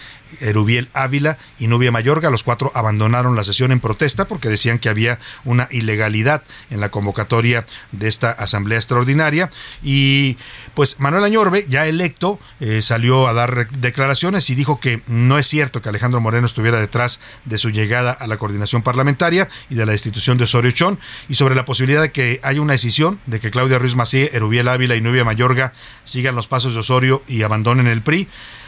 Erubiel 0.41 0.89
Ávila 0.93 1.38
y 1.60 1.67
Nubia 1.67 1.91
Mayorga. 1.91 2.30
Los 2.30 2.43
cuatro 2.43 2.72
abandonaron 2.74 3.36
la 3.36 3.43
sesión 3.43 3.72
en 3.72 3.80
protesta 3.80 4.28
porque 4.28 4.50
decían 4.50 4.80
que 4.80 4.89
había 4.89 5.19
una 5.46 5.67
ilegalidad 5.72 6.43
en 6.69 6.80
la 6.80 6.89
convocatoria 6.89 7.65
de 7.92 8.08
esta 8.08 8.32
asamblea 8.32 8.78
extraordinaria. 8.78 9.50
Y 9.84 10.38
pues 10.74 11.00
Manuel 11.00 11.24
Añorbe, 11.24 11.66
ya 11.70 11.86
electo, 11.86 12.40
eh, 12.60 12.82
salió 12.82 13.28
a 13.28 13.34
dar 13.34 13.70
declaraciones 13.70 14.50
y 14.50 14.56
dijo 14.56 14.80
que 14.80 15.02
no 15.08 15.38
es 15.38 15.48
cierto 15.48 15.82
que 15.82 15.90
Alejandro 15.90 16.22
Moreno 16.22 16.46
estuviera 16.46 16.80
detrás 16.80 17.20
de 17.46 17.58
su 17.58 17.70
llegada 17.70 18.12
a 18.12 18.28
la 18.28 18.38
coordinación 18.38 18.82
parlamentaria 18.82 19.48
y 19.70 19.76
de 19.76 19.86
la 19.86 19.94
institución 19.94 20.38
de 20.38 20.46
Osorio 20.46 20.72
Chón 20.72 21.00
y 21.30 21.36
sobre 21.36 21.56
la 21.56 21.66
posibilidad 21.66 22.02
de 22.02 22.12
que 22.12 22.40
haya 22.44 22.62
una 22.62 22.74
decisión 22.74 23.20
de 23.26 23.40
que 23.40 23.52
Claudia 23.52 23.80
Ruiz 23.80 23.96
Macié, 23.96 24.32
Erubiel 24.34 24.68
Ávila 24.68 24.96
y 24.96 25.02
Nubia 25.02 25.26
Mayorga 25.26 25.74
sigan 26.04 26.36
los 26.36 26.48
pasos 26.48 26.74
de 26.74 26.80
Osorio 26.80 27.24
y 27.28 27.44
abandonen 27.44 27.88
el 27.88 28.02
PRI, 28.02 28.28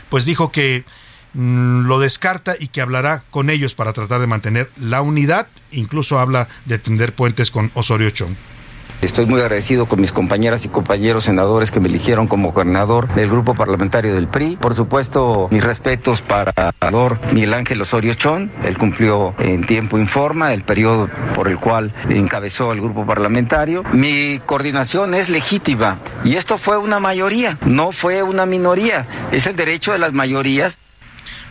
pues 0.10 0.26
dijo 0.26 0.52
que 0.52 0.86
Mm, 1.36 1.86
lo 1.88 2.00
descarta 2.00 2.56
y 2.58 2.70
que 2.70 2.80
hablará 2.80 3.24
con 3.30 3.50
ellos 3.50 3.76
para 3.76 3.92
tratar 3.92 4.22
de 4.22 4.28
mantener 4.28 4.72
la 4.78 5.02
unidad. 5.02 5.48
Incluso 5.72 6.18
habla 6.18 6.48
de 6.64 6.80
tender 6.80 7.14
puentes 7.14 7.52
con 7.52 7.72
Osorio 7.74 8.10
Chong. 8.10 8.36
Estoy 9.02 9.26
muy 9.26 9.40
agradecido 9.42 9.86
con 9.86 10.02
mis 10.02 10.12
compañeras 10.12 10.66
y 10.66 10.70
compañeros 10.70 11.26
senadores 11.26 11.72
que 11.72 11.80
me 11.80 11.88
eligieron 11.88 12.28
como 12.28 12.52
gobernador 12.52 13.08
del 13.14 13.30
grupo 13.30 13.54
parlamentario 13.54 14.16
del 14.16 14.28
PRI. 14.28 14.58
Por 14.58 14.76
supuesto, 14.76 15.48
mis 15.52 15.64
respetos 15.64 16.22
para 16.22 16.52
el 16.56 16.74
senador 16.80 17.20
Miguel 17.32 17.54
Ángel 17.54 17.82
Osorio 17.82 18.16
Chón. 18.16 18.52
Él 18.64 18.78
cumplió 18.78 19.36
en 19.40 19.66
tiempo 19.66 19.98
informa 19.98 20.54
el 20.54 20.64
periodo 20.64 21.10
por 21.36 21.48
el 21.48 21.60
cual 21.60 21.94
encabezó 22.10 22.72
el 22.72 22.82
grupo 22.82 23.06
parlamentario. 23.06 23.84
Mi 23.94 24.40
coordinación 24.46 25.14
es 25.14 25.30
legítima 25.30 26.00
y 26.24 26.36
esto 26.36 26.58
fue 26.58 26.78
una 26.78 27.00
mayoría, 27.00 27.58
no 27.66 27.92
fue 27.92 28.24
una 28.24 28.46
minoría. 28.46 29.30
Es 29.32 29.46
el 29.46 29.56
derecho 29.56 29.92
de 29.92 30.00
las 30.00 30.14
mayorías 30.14 30.78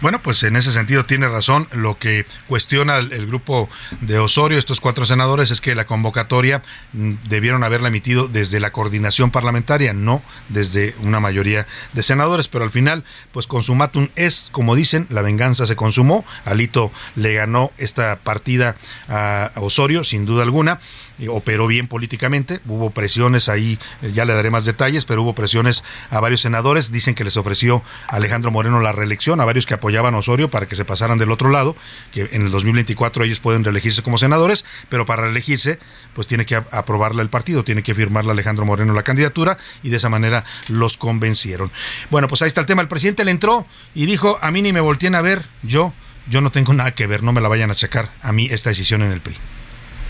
bueno, 0.05 0.21
pues 0.21 0.43
en 0.43 0.55
ese 0.55 0.71
sentido 0.71 1.07
tiene 1.07 1.31
razón. 1.31 1.67
Lo 1.73 1.99
que 1.99 2.27
cuestiona 2.47 2.99
el, 2.99 3.27
grupo 3.27 3.71
de 4.03 4.19
Osorio, 4.19 4.59
estos 4.59 4.79
cuatro 4.79 5.07
senadores, 5.07 5.51
es 5.51 5.63
que 5.63 5.75
la 5.75 5.87
convocatoria 5.87 6.63
mm, 6.93 7.15
debieron 7.27 7.65
haberla 7.65 7.89
emitido 7.89 8.29
desde 8.29 8.61
la 8.61 8.71
coordinación 8.71 9.31
parlamentaria, 9.31 9.95
no 9.95 10.21
desde 10.51 10.95
una 11.01 11.21
mayoría 11.21 11.67
de 11.95 12.03
senadores. 12.03 12.49
Pero 12.49 12.65
al 12.65 12.71
final, 12.71 13.03
pues 13.33 13.47
consumatum 13.47 14.11
es, 14.15 14.51
como 14.53 14.75
dicen, 14.77 15.07
la 15.09 15.23
venganza 15.23 15.67
se 15.67 15.75
consumó. 15.75 16.27
Alito 16.45 16.93
le 17.17 17.33
ganó 17.33 17.73
esta 17.79 18.17
partida 18.17 18.77
a 19.09 19.53
Osorio, 19.57 20.05
sin 20.05 20.27
duda 20.27 20.43
alguna 20.43 20.81
operó 21.29 21.67
bien 21.67 21.89
políticamente, 21.89 22.61
hubo 22.67 22.91
presiones 22.91 23.49
ahí, 23.49 23.79
eh, 24.03 24.13
ya 24.13 24.25
le 24.25 24.35
daré 24.35 24.51
más 24.51 24.65
detalles, 24.65 25.05
pero 25.05 25.23
hubo 25.23 25.35
presiones 25.35 25.85
a 26.11 26.21
varios 26.21 26.41
senadores, 26.41 26.93
dicen 26.93 27.15
que 27.15 27.25
les 27.25 27.37
ofreció 27.37 27.83
Alejandro 28.09 28.51
Moreno 28.51 28.81
la 28.81 28.93
reelección, 28.93 29.41
a 29.41 29.45
varios 29.45 29.67
que 29.67 29.75
apoyaban 29.75 30.15
a 30.15 30.19
Osorio 30.19 30.51
para 30.51 30.67
que 30.67 30.75
se 30.75 30.85
pasaran 30.85 31.19
del 31.19 31.31
otro 31.31 31.51
lado, 31.51 31.77
que 32.13 32.29
en 32.33 32.43
el 32.43 32.51
2024 32.51 33.25
ellos 33.25 33.41
pueden 33.41 33.65
reelegirse 33.65 34.03
como 34.03 34.19
senadores, 34.19 34.65
pero 34.89 35.07
para 35.07 35.23
reelegirse 35.23 35.79
pues 36.15 36.27
tiene 36.27 36.47
que 36.47 36.57
aprobarla 36.57 37.23
el 37.23 37.31
partido, 37.31 37.65
tiene 37.65 37.83
que 37.83 37.95
firmarle 37.95 38.33
Alejandro 38.33 38.65
Moreno 38.65 38.93
la 38.93 39.03
candidatura 39.03 39.59
y 39.83 39.91
de 39.91 39.97
esa 39.97 40.09
manera 40.09 40.45
los 40.69 40.97
convencieron. 40.97 41.71
Bueno, 42.11 42.29
pues 42.29 42.43
ahí 42.43 42.49
está 42.49 42.61
el 42.61 42.67
tema, 42.67 42.83
el 42.83 42.89
presidente 42.89 43.25
le 43.25 43.31
entró 43.31 43.67
y 43.95 44.07
dijo, 44.07 44.39
a 44.41 44.51
mí 44.51 44.63
ni 44.63 44.73
me 44.73 44.81
volteen 44.81 45.15
a 45.15 45.21
ver, 45.21 45.45
yo 45.63 45.93
yo 46.27 46.41
no 46.41 46.51
tengo 46.51 46.73
nada 46.73 46.93
que 46.93 47.07
ver, 47.07 47.23
no 47.23 47.33
me 47.33 47.41
la 47.41 47.49
vayan 47.49 47.71
a 47.71 47.75
checar 47.75 48.11
a 48.23 48.33
mí 48.33 48.49
esta 48.51 48.71
decisión 48.71 49.03
en 49.03 49.13
el 49.13 49.21
PRI. 49.21 49.37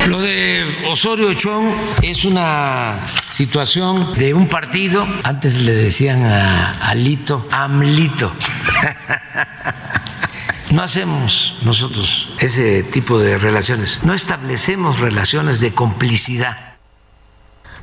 Lo 0.08 0.20
de 0.20 0.66
Osorio 0.86 1.32
Chong 1.32 1.66
es 2.02 2.24
una 2.24 2.98
situación 3.30 4.12
de 4.14 4.34
un 4.34 4.48
partido, 4.48 5.06
antes 5.22 5.56
le 5.56 5.72
decían 5.72 6.24
a 6.24 6.78
Alito, 6.88 7.46
Amlito. 7.50 8.32
No 10.72 10.82
hacemos 10.82 11.56
nosotros 11.62 12.28
ese 12.40 12.82
tipo 12.82 13.18
de 13.18 13.38
relaciones, 13.38 14.00
no 14.02 14.12
establecemos 14.12 14.98
relaciones 14.98 15.60
de 15.60 15.72
complicidad 15.72 16.73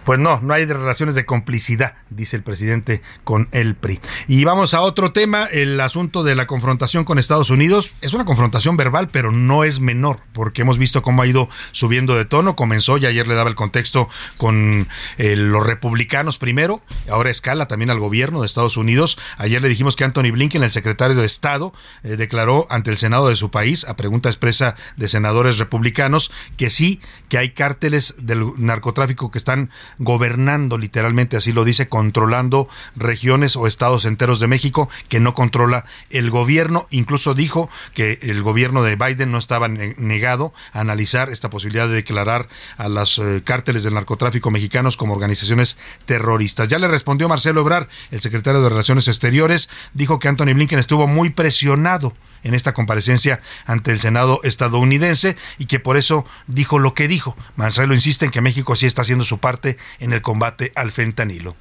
pues 0.04 0.20
no, 0.20 0.40
no 0.42 0.54
hay 0.54 0.66
relaciones 0.66 1.16
de 1.16 1.26
complicidad, 1.26 1.96
dice 2.10 2.36
el 2.36 2.44
presidente 2.44 3.02
con 3.24 3.48
el 3.52 3.76
PRI. 3.76 4.00
Y 4.28 4.44
vamos 4.44 4.74
a 4.74 4.82
otro 4.82 5.12
tema, 5.12 5.46
el 5.46 5.80
asunto 5.80 6.24
de 6.24 6.36
la 6.36 6.48
confrontación 6.48 7.04
con 7.04 7.20
Estados 7.20 7.50
Unidos. 7.50 7.96
Es 8.02 8.14
una 8.14 8.26
confrontación 8.26 8.78
verbal, 8.78 9.10
pero 9.10 9.32
no 9.32 9.64
es 9.64 9.80
menor, 9.80 10.20
porque 10.34 10.64
hemos 10.64 10.78
visto 10.78 11.02
cómo 11.02 11.22
ha 11.22 11.28
ido 11.28 11.50
subiendo 11.72 12.16
de 12.16 12.26
tono. 12.26 12.56
Comenzó, 12.56 12.98
y 12.98 13.06
ayer 13.06 13.28
le 13.28 13.36
daba 13.36 13.50
el 13.50 13.56
contexto 13.56 14.10
con 14.38 14.88
eh, 15.18 15.36
los 15.36 15.66
republicanos 15.66 16.38
primero, 16.38 16.82
ahora 17.10 17.30
escala 17.30 17.68
también 17.68 17.90
al 17.90 18.00
gobierno 18.00 18.42
de 18.42 18.48
Estados 18.48 18.78
Unidos. 18.78 19.18
Ayer 19.38 19.62
le 19.62 19.70
dijimos 19.70 19.96
que 19.96 20.04
Anthony 20.04 20.32
Blinken, 20.32 20.64
el 20.64 20.72
secretario 20.72 21.16
de 21.16 21.26
Estado, 21.26 21.74
eh, 22.04 22.16
declaró 22.18 22.68
ante 22.70 22.90
el 22.90 22.98
Senado 22.98 23.30
de 23.30 23.36
su 23.36 23.52
país, 23.52 23.86
a 23.88 23.96
pregunta 23.96 24.30
expresa 24.30 24.76
de 24.96 25.08
senadores 25.08 25.58
republicanos, 25.58 26.32
que 26.58 26.70
sí, 26.70 27.00
que 27.30 27.38
hay 27.38 27.52
cárteles 27.52 28.16
del 28.18 28.54
narcotráfico 28.58 29.32
que 29.32 29.38
están 29.38 29.70
gobernando 29.98 30.78
literalmente, 30.78 31.38
así 31.38 31.52
lo 31.52 31.64
dice, 31.64 31.90
controlando 31.90 32.68
regiones 32.96 33.56
o 33.56 33.68
estados 33.68 34.06
enteros 34.06 34.40
de 34.40 34.48
México 34.48 34.90
que 35.10 35.20
no 35.20 35.34
controla 35.34 35.86
el 36.10 36.30
gobierno. 36.30 36.88
Incluso 36.90 37.34
dijo 37.34 37.70
que 37.94 38.20
el 38.22 38.42
gobierno 38.44 38.84
de 38.84 38.96
Biden 38.96 39.32
no 39.32 39.38
estaba 39.38 39.68
negado 39.68 40.54
a 40.74 40.82
analizar 40.82 41.30
esta 41.30 41.50
posibilidad 41.50 41.88
de 41.88 41.96
declarar 41.96 42.48
a 42.78 42.90
los 42.90 43.20
eh, 43.20 43.42
cárteles 43.44 43.84
del 43.84 43.94
narcotráfico 43.94 44.52
mexicanos 44.52 44.98
como 44.98 45.14
organizaciones 45.14 45.78
terroristas. 46.06 46.68
Ya 46.68 46.80
le 46.80 46.88
respondió 46.88 47.30
Marcelo 47.30 47.62
Ebrar, 47.62 47.90
el 48.12 48.22
secretario 48.22 48.62
de 48.62 48.70
Relaciones 48.70 49.08
Exteriores, 49.08 49.70
dijo 49.94 50.20
que 50.20 50.28
Anthony 50.28 50.54
Blinken 50.54 50.80
estuvo 50.80 51.08
muy 51.08 51.30
presionado 51.30 52.14
en 52.44 52.54
esta 52.54 52.74
comparecencia 52.74 53.40
ante 53.66 53.92
el 53.92 54.00
Senado 54.00 54.40
estadounidense 54.44 55.38
y 55.58 55.66
que 55.66 55.80
por 55.80 55.98
eso 55.98 56.26
dijo 56.48 56.80
lo 56.80 56.94
que 56.94 57.08
dijo. 57.08 57.36
Marcelo 57.56 57.94
insiste 57.94 58.26
en 58.26 58.32
que 58.32 58.42
México 58.42 58.76
sí 58.76 58.86
está 58.86 59.04
haciendo 59.04 59.26
su 59.26 59.38
parte 59.38 59.78
en 60.00 60.14
el 60.14 60.22
combate 60.22 60.72
al 60.76 60.92
fentanilo. 60.92 61.56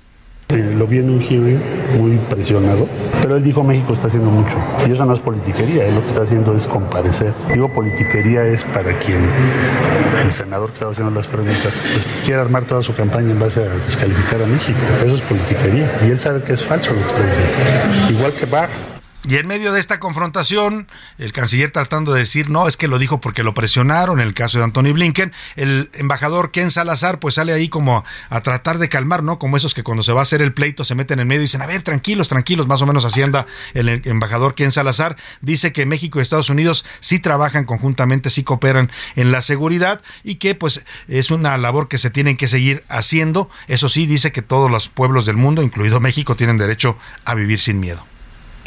Eh, 0.51 0.75
lo 0.77 0.85
vi 0.89 0.99
en 0.99 1.11
un 1.11 1.21
hearing 1.21 1.61
muy 1.97 2.17
presionado, 2.29 2.89
pero 3.23 3.37
él 3.37 3.43
dijo 3.45 3.63
México 3.63 3.93
está 3.93 4.09
haciendo 4.09 4.31
mucho. 4.31 4.57
Y 4.85 4.91
eso 4.91 5.05
no 5.05 5.15
es 5.15 5.21
politiquería, 5.21 5.87
él 5.87 5.95
lo 5.95 6.01
que 6.01 6.09
está 6.09 6.23
haciendo 6.23 6.57
es 6.57 6.67
comparecer. 6.67 7.33
Digo 7.53 7.73
politiquería 7.73 8.45
es 8.45 8.65
para 8.65 8.93
quien 8.99 9.21
el 10.21 10.31
senador 10.33 10.71
que 10.71 10.73
estaba 10.75 10.91
haciendo 10.91 11.15
las 11.15 11.29
preguntas 11.29 11.81
pues, 11.93 12.09
quiere 12.25 12.41
armar 12.41 12.65
toda 12.65 12.83
su 12.83 12.93
campaña 12.97 13.31
en 13.31 13.39
base 13.39 13.63
a 13.63 13.69
descalificar 13.69 14.43
a 14.43 14.47
México. 14.47 14.79
Eso 15.05 15.15
es 15.15 15.23
politiquería. 15.23 15.89
Y 16.05 16.11
él 16.11 16.19
sabe 16.19 16.43
que 16.43 16.55
es 16.55 16.65
falso 16.65 16.95
lo 16.95 17.01
que 17.01 17.07
está 17.07 17.23
diciendo. 17.25 18.19
Igual 18.19 18.33
que 18.33 18.47
Barr 18.47 19.00
y 19.29 19.37
en 19.37 19.47
medio 19.47 19.73
de 19.73 19.81
esta 19.81 20.01
confrontación, 20.01 20.89
el 21.19 21.33
canciller 21.33 21.71
tratando 21.71 22.15
de 22.15 22.21
decir, 22.21 22.49
no, 22.49 22.67
es 22.67 22.79
que 22.79 22.89
lo 22.89 22.99
dijo 22.99 23.21
porque 23.21 23.43
lo 23.43 23.53
presionaron, 23.53 24.19
en 24.19 24.27
el 24.27 24.33
caso 24.33 24.57
de 24.57 24.65
Anthony 24.65 24.93
Blinken, 24.95 25.33
el 25.57 25.91
embajador 25.93 26.51
Ken 26.53 26.71
Salazar 26.71 27.19
pues 27.19 27.35
sale 27.35 27.53
ahí 27.53 27.69
como 27.69 28.03
a 28.31 28.41
tratar 28.41 28.79
de 28.79 28.89
calmar, 28.89 29.23
¿no? 29.23 29.39
Como 29.39 29.59
esos 29.59 29.75
que 29.75 29.83
cuando 29.83 30.03
se 30.03 30.13
va 30.13 30.21
a 30.21 30.23
hacer 30.23 30.41
el 30.41 30.55
pleito 30.55 30.85
se 30.85 30.95
meten 30.95 31.21
en 31.21 31.29
medio 31.29 31.43
y 31.43 31.45
dicen, 31.45 31.61
a 31.61 31.67
ver, 31.67 31.83
tranquilos, 31.83 32.29
tranquilos, 32.29 32.67
más 32.67 32.81
o 32.81 32.87
menos 32.87 33.05
hacienda 33.05 33.47
el 33.75 33.89
embajador 34.07 34.55
Ken 34.55 34.73
Salazar, 34.73 35.17
dice 35.43 35.73
que 35.73 35.85
México 35.85 36.19
y 36.19 36.23
Estados 36.23 36.49
Unidos 36.49 36.87
sí 37.01 37.19
trabajan 37.19 37.67
conjuntamente, 37.67 38.31
sí 38.31 38.43
cooperan 38.43 38.91
en 39.17 39.33
la 39.33 39.43
seguridad 39.43 40.01
y 40.25 40.37
que 40.37 40.55
pues 40.55 40.83
es 41.09 41.31
una 41.31 41.59
labor 41.59 41.89
que 41.89 41.99
se 41.99 42.09
tienen 42.09 42.39
que 42.39 42.49
seguir 42.49 42.85
haciendo. 42.89 43.51
Eso 43.69 43.91
sí, 43.91 44.07
dice 44.07 44.33
que 44.33 44.41
todos 44.41 44.71
los 44.71 44.89
pueblos 44.89 45.27
del 45.27 45.37
mundo, 45.37 45.63
incluido 45.63 46.01
México, 46.01 46.37
tienen 46.37 46.57
derecho 46.57 46.97
a 47.27 47.35
vivir 47.35 47.61
sin 47.61 47.81
miedo. 47.81 48.10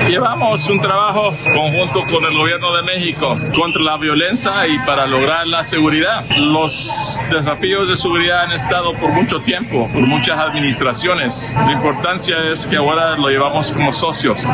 Llevamos 0.08 0.70
un 0.70 0.80
trabajo 0.82 1.34
conjunto 1.54 2.04
con 2.12 2.26
el 2.26 2.38
gobierno 2.38 2.76
de 2.76 2.84
México 2.84 3.38
contra 3.56 3.82
la 3.82 3.98
violencia 3.98 4.68
y 4.68 4.78
para 4.80 5.08
lograr 5.08 5.48
la 5.48 5.64
seguridad. 5.64 6.26
Los 6.38 7.20
desafíos 7.32 7.88
de 7.88 7.96
seguridad 7.96 8.44
han 8.44 8.52
estado 8.52 8.94
por 8.96 9.12
mucho 9.12 9.40
tiempo, 9.40 9.90
por 9.94 10.02
muchas 10.06 10.38
administraciones. 10.38 11.56
La 11.56 11.72
importancia 11.72 12.52
es 12.52 12.68
que 12.68 12.76
ahora 12.76 13.16
lo 13.18 13.30
llevamos 13.30 13.72
como 13.72 13.94
socios 13.94 14.46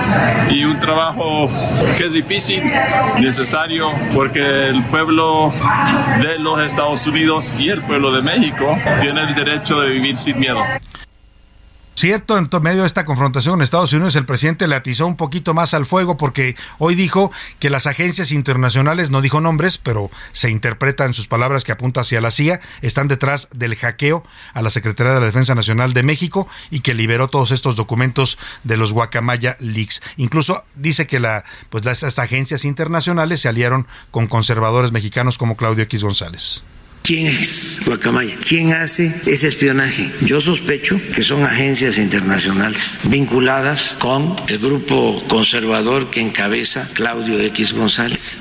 y 0.50 0.64
un 0.66 0.80
trabajo 0.80 1.50
que 1.98 2.06
es 2.06 2.14
difícil, 2.14 2.64
necesario, 3.20 3.92
porque 4.14 4.68
el 4.68 4.84
pueblo 4.86 5.52
de 6.22 6.38
los 6.38 6.62
Estados 6.62 7.06
Unidos 7.08 7.54
y 7.58 7.70
el 7.70 7.82
pueblo 7.82 8.12
de 8.12 8.22
México 8.22 8.78
tiene 9.02 9.24
el 9.24 9.36
derecho 9.36 9.82
de 9.82 9.90
vivir 9.90 10.16
sin 10.16 10.40
miedo. 10.40 10.64
Cierto, 12.00 12.38
en 12.38 12.50
medio 12.62 12.82
de 12.82 12.88
esta 12.88 13.06
confrontación 13.06 13.54
con 13.54 13.62
Estados 13.62 13.94
Unidos, 13.94 14.16
el 14.16 14.26
presidente 14.26 14.68
le 14.68 14.76
atizó 14.76 15.08
un 15.08 15.16
poquito 15.16 15.54
más 15.54 15.74
al 15.74 15.86
fuego 15.86 16.18
porque 16.18 16.56
hoy 16.78 16.96
dijo 16.96 17.32
que 17.60 17.70
las 17.70 17.88
agencias 17.88 18.32
internacionales, 18.32 19.10
no 19.10 19.22
dijo 19.22 19.42
nombres, 19.42 19.78
pero 19.78 20.10
se 20.34 20.50
interpreta 20.50 21.06
en 21.06 21.14
sus 21.14 21.28
palabras 21.28 21.64
que 21.64 21.72
apunta 21.72 22.02
hacia 22.02 22.22
la 22.22 22.32
CIA, 22.32 22.60
están 22.82 23.08
detrás 23.08 23.50
del 23.54 23.76
hackeo 23.76 24.24
a 24.54 24.62
la 24.62 24.70
Secretaría 24.70 25.14
de 25.14 25.20
la 25.20 25.26
Defensa 25.26 25.56
Nacional 25.56 25.94
de 25.94 26.04
México 26.04 26.48
y 26.70 26.82
que 26.82 26.94
liberó 26.94 27.28
todos 27.28 27.52
estos 27.52 27.76
documentos 27.76 28.38
de 28.64 28.78
los 28.78 28.94
Guacamaya 28.94 29.56
Leaks. 29.60 30.02
Incluso 30.18 30.64
dice 30.76 31.08
que 31.08 31.20
la, 31.20 31.44
pues 31.70 31.86
las 31.86 32.20
agencias 32.20 32.66
internacionales 32.66 33.42
se 33.42 33.50
aliaron 33.50 33.88
con 34.12 34.28
conservadores 34.28 34.92
mexicanos 34.92 35.38
como 35.38 35.58
Claudio 35.58 35.84
X 35.84 36.04
González. 36.04 36.64
¿Quién 37.04 37.28
es 37.28 37.80
Guacamaya? 37.86 38.36
¿Quién 38.48 38.74
hace 38.74 39.14
ese 39.26 39.48
espionaje? 39.48 40.12
Yo 40.22 40.40
sospecho 40.40 41.00
que 41.16 41.24
son 41.24 41.44
agencias 41.44 41.98
internacionales 41.98 43.00
vinculadas 43.04 43.98
con 44.00 44.36
el 44.48 44.60
grupo 44.60 45.24
conservador 45.28 46.12
que 46.12 46.22
encabeza 46.22 46.90
Claudio 46.94 47.40
X 47.40 47.74
González. 47.74 48.40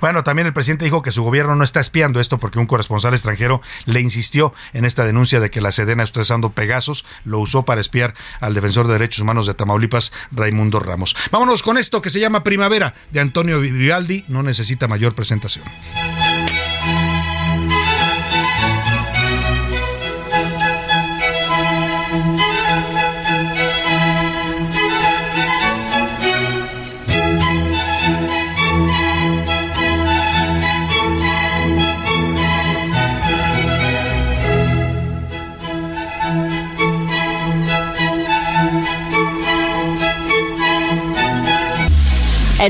Bueno, 0.00 0.24
también 0.24 0.46
el 0.46 0.54
presidente 0.54 0.86
dijo 0.86 1.02
que 1.02 1.12
su 1.12 1.22
gobierno 1.22 1.54
no 1.54 1.62
está 1.62 1.78
espiando 1.78 2.20
esto 2.20 2.38
porque 2.38 2.58
un 2.58 2.66
corresponsal 2.66 3.12
extranjero 3.12 3.60
le 3.84 4.00
insistió 4.00 4.54
en 4.72 4.86
esta 4.86 5.04
denuncia 5.04 5.40
de 5.40 5.50
que 5.50 5.60
la 5.60 5.72
Sedena 5.72 6.02
está 6.02 6.22
usando 6.22 6.52
Pegasus, 6.52 7.04
lo 7.24 7.38
usó 7.38 7.64
para 7.64 7.82
espiar 7.82 8.14
al 8.40 8.54
defensor 8.54 8.86
de 8.86 8.94
derechos 8.94 9.20
humanos 9.20 9.46
de 9.46 9.54
Tamaulipas, 9.54 10.10
Raimundo 10.32 10.80
Ramos. 10.80 11.14
Vámonos 11.30 11.62
con 11.62 11.76
esto 11.76 12.00
que 12.00 12.08
se 12.08 12.18
llama 12.18 12.42
Primavera 12.42 12.94
de 13.10 13.20
Antonio 13.20 13.60
Vivaldi, 13.60 14.24
no 14.28 14.42
necesita 14.42 14.88
mayor 14.88 15.14
presentación. 15.14 15.64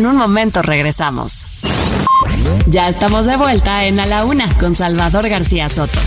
En 0.00 0.06
un 0.06 0.16
momento 0.16 0.62
regresamos. 0.62 1.46
Ya 2.68 2.88
estamos 2.88 3.26
de 3.26 3.36
vuelta 3.36 3.84
en 3.84 4.00
A 4.00 4.06
la 4.06 4.24
Una 4.24 4.48
con 4.58 4.74
Salvador 4.74 5.28
García 5.28 5.68
Soto. 5.68 6.00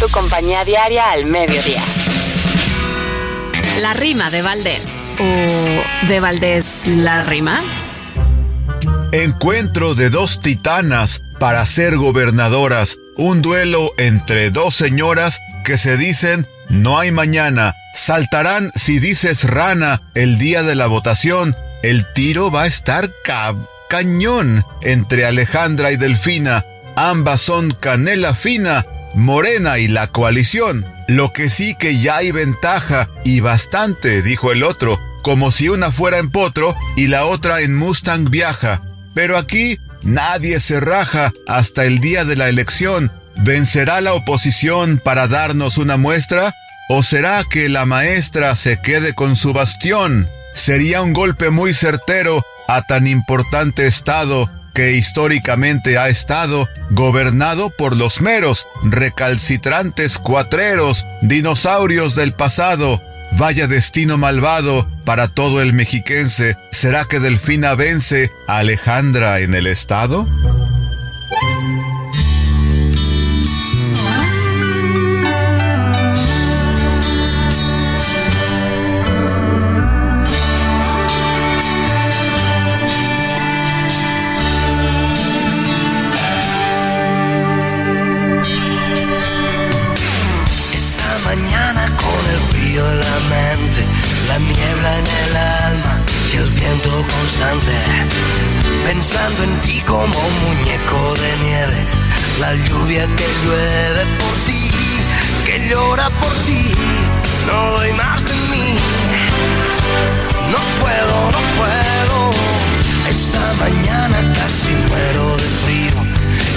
Tu 0.00 0.08
compañía 0.08 0.64
diaria 0.64 1.10
al 1.10 1.26
mediodía. 1.26 1.82
La 3.80 3.92
rima 3.92 4.30
de 4.30 4.40
Valdés. 4.40 5.04
¿O 5.20 6.06
de 6.06 6.20
Valdés 6.20 6.84
la 6.86 7.24
rima? 7.24 7.62
Encuentro 9.12 9.94
de 9.94 10.08
dos 10.08 10.40
titanas 10.40 11.20
para 11.38 11.66
ser 11.66 11.98
gobernadoras. 11.98 12.96
Un 13.18 13.42
duelo 13.42 13.90
entre 13.98 14.50
dos 14.50 14.74
señoras 14.74 15.40
que 15.62 15.76
se 15.76 15.98
dicen 15.98 16.46
no 16.70 16.98
hay 16.98 17.10
mañana. 17.10 17.74
Saltarán 17.92 18.72
si 18.74 18.98
dices 18.98 19.44
rana 19.44 20.00
el 20.14 20.38
día 20.38 20.62
de 20.62 20.74
la 20.74 20.86
votación 20.86 21.54
el 21.82 22.12
tiro 22.12 22.50
va 22.50 22.62
a 22.62 22.66
estar 22.66 23.12
cañón 23.88 24.64
entre 24.82 25.24
Alejandra 25.24 25.92
y 25.92 25.96
Delfina. 25.96 26.64
Ambas 26.96 27.40
son 27.40 27.70
canela 27.70 28.34
fina, 28.34 28.84
Morena 29.14 29.78
y 29.78 29.88
la 29.88 30.08
coalición. 30.08 30.86
Lo 31.06 31.32
que 31.32 31.48
sí 31.48 31.74
que 31.74 31.98
ya 31.98 32.16
hay 32.16 32.32
ventaja, 32.32 33.08
y 33.24 33.40
bastante, 33.40 34.22
dijo 34.22 34.52
el 34.52 34.62
otro, 34.62 35.00
como 35.22 35.50
si 35.50 35.68
una 35.68 35.92
fuera 35.92 36.18
en 36.18 36.30
potro 36.30 36.76
y 36.96 37.06
la 37.06 37.24
otra 37.24 37.60
en 37.60 37.74
Mustang 37.76 38.30
viaja. 38.30 38.82
Pero 39.14 39.38
aquí 39.38 39.78
nadie 40.02 40.60
se 40.60 40.80
raja 40.80 41.32
hasta 41.46 41.84
el 41.84 42.00
día 42.00 42.24
de 42.24 42.36
la 42.36 42.48
elección. 42.48 43.12
¿Vencerá 43.36 44.00
la 44.00 44.14
oposición 44.14 45.00
para 45.02 45.28
darnos 45.28 45.78
una 45.78 45.96
muestra? 45.96 46.54
¿O 46.88 47.02
será 47.02 47.44
que 47.48 47.68
la 47.68 47.86
maestra 47.86 48.54
se 48.56 48.80
quede 48.80 49.14
con 49.14 49.36
su 49.36 49.52
bastión? 49.52 50.28
Sería 50.58 51.02
un 51.02 51.12
golpe 51.12 51.50
muy 51.50 51.72
certero 51.72 52.44
a 52.66 52.82
tan 52.82 53.06
importante 53.06 53.86
estado 53.86 54.50
que 54.74 54.92
históricamente 54.92 55.98
ha 55.98 56.08
estado 56.08 56.68
gobernado 56.90 57.70
por 57.70 57.96
los 57.96 58.20
meros, 58.20 58.66
recalcitrantes 58.84 60.18
cuatreros, 60.18 61.06
dinosaurios 61.22 62.14
del 62.14 62.32
pasado. 62.32 63.00
Vaya 63.32 63.66
destino 63.66 64.18
malvado 64.18 64.88
para 65.04 65.28
todo 65.28 65.62
el 65.62 65.72
mexiquense. 65.72 66.56
¿Será 66.70 67.04
que 67.04 67.20
Delfina 67.20 67.74
vence 67.74 68.30
a 68.46 68.58
Alejandra 68.58 69.40
en 69.40 69.54
el 69.54 69.66
estado? 69.66 70.26
Pensando 98.98 99.44
en 99.44 99.60
ti 99.60 99.80
como 99.86 100.02
un 100.02 100.34
muñeco 100.44 101.14
de 101.22 101.30
nieve, 101.44 101.80
la 102.40 102.52
lluvia 102.66 103.06
que 103.16 103.28
llueve 103.44 104.02
por 104.18 104.34
ti, 104.44 104.70
que 105.46 105.68
llora 105.68 106.10
por 106.18 106.34
ti, 106.46 106.64
no 107.46 107.76
doy 107.76 107.92
más 107.92 108.24
de 108.24 108.34
mí, 108.50 108.74
no 110.52 110.60
puedo, 110.80 111.16
no 111.36 111.42
puedo, 111.58 112.16
esta 113.08 113.44
mañana 113.60 114.18
casi 114.34 114.70
muero 114.90 115.36
de 115.36 115.48
frío, 115.62 115.98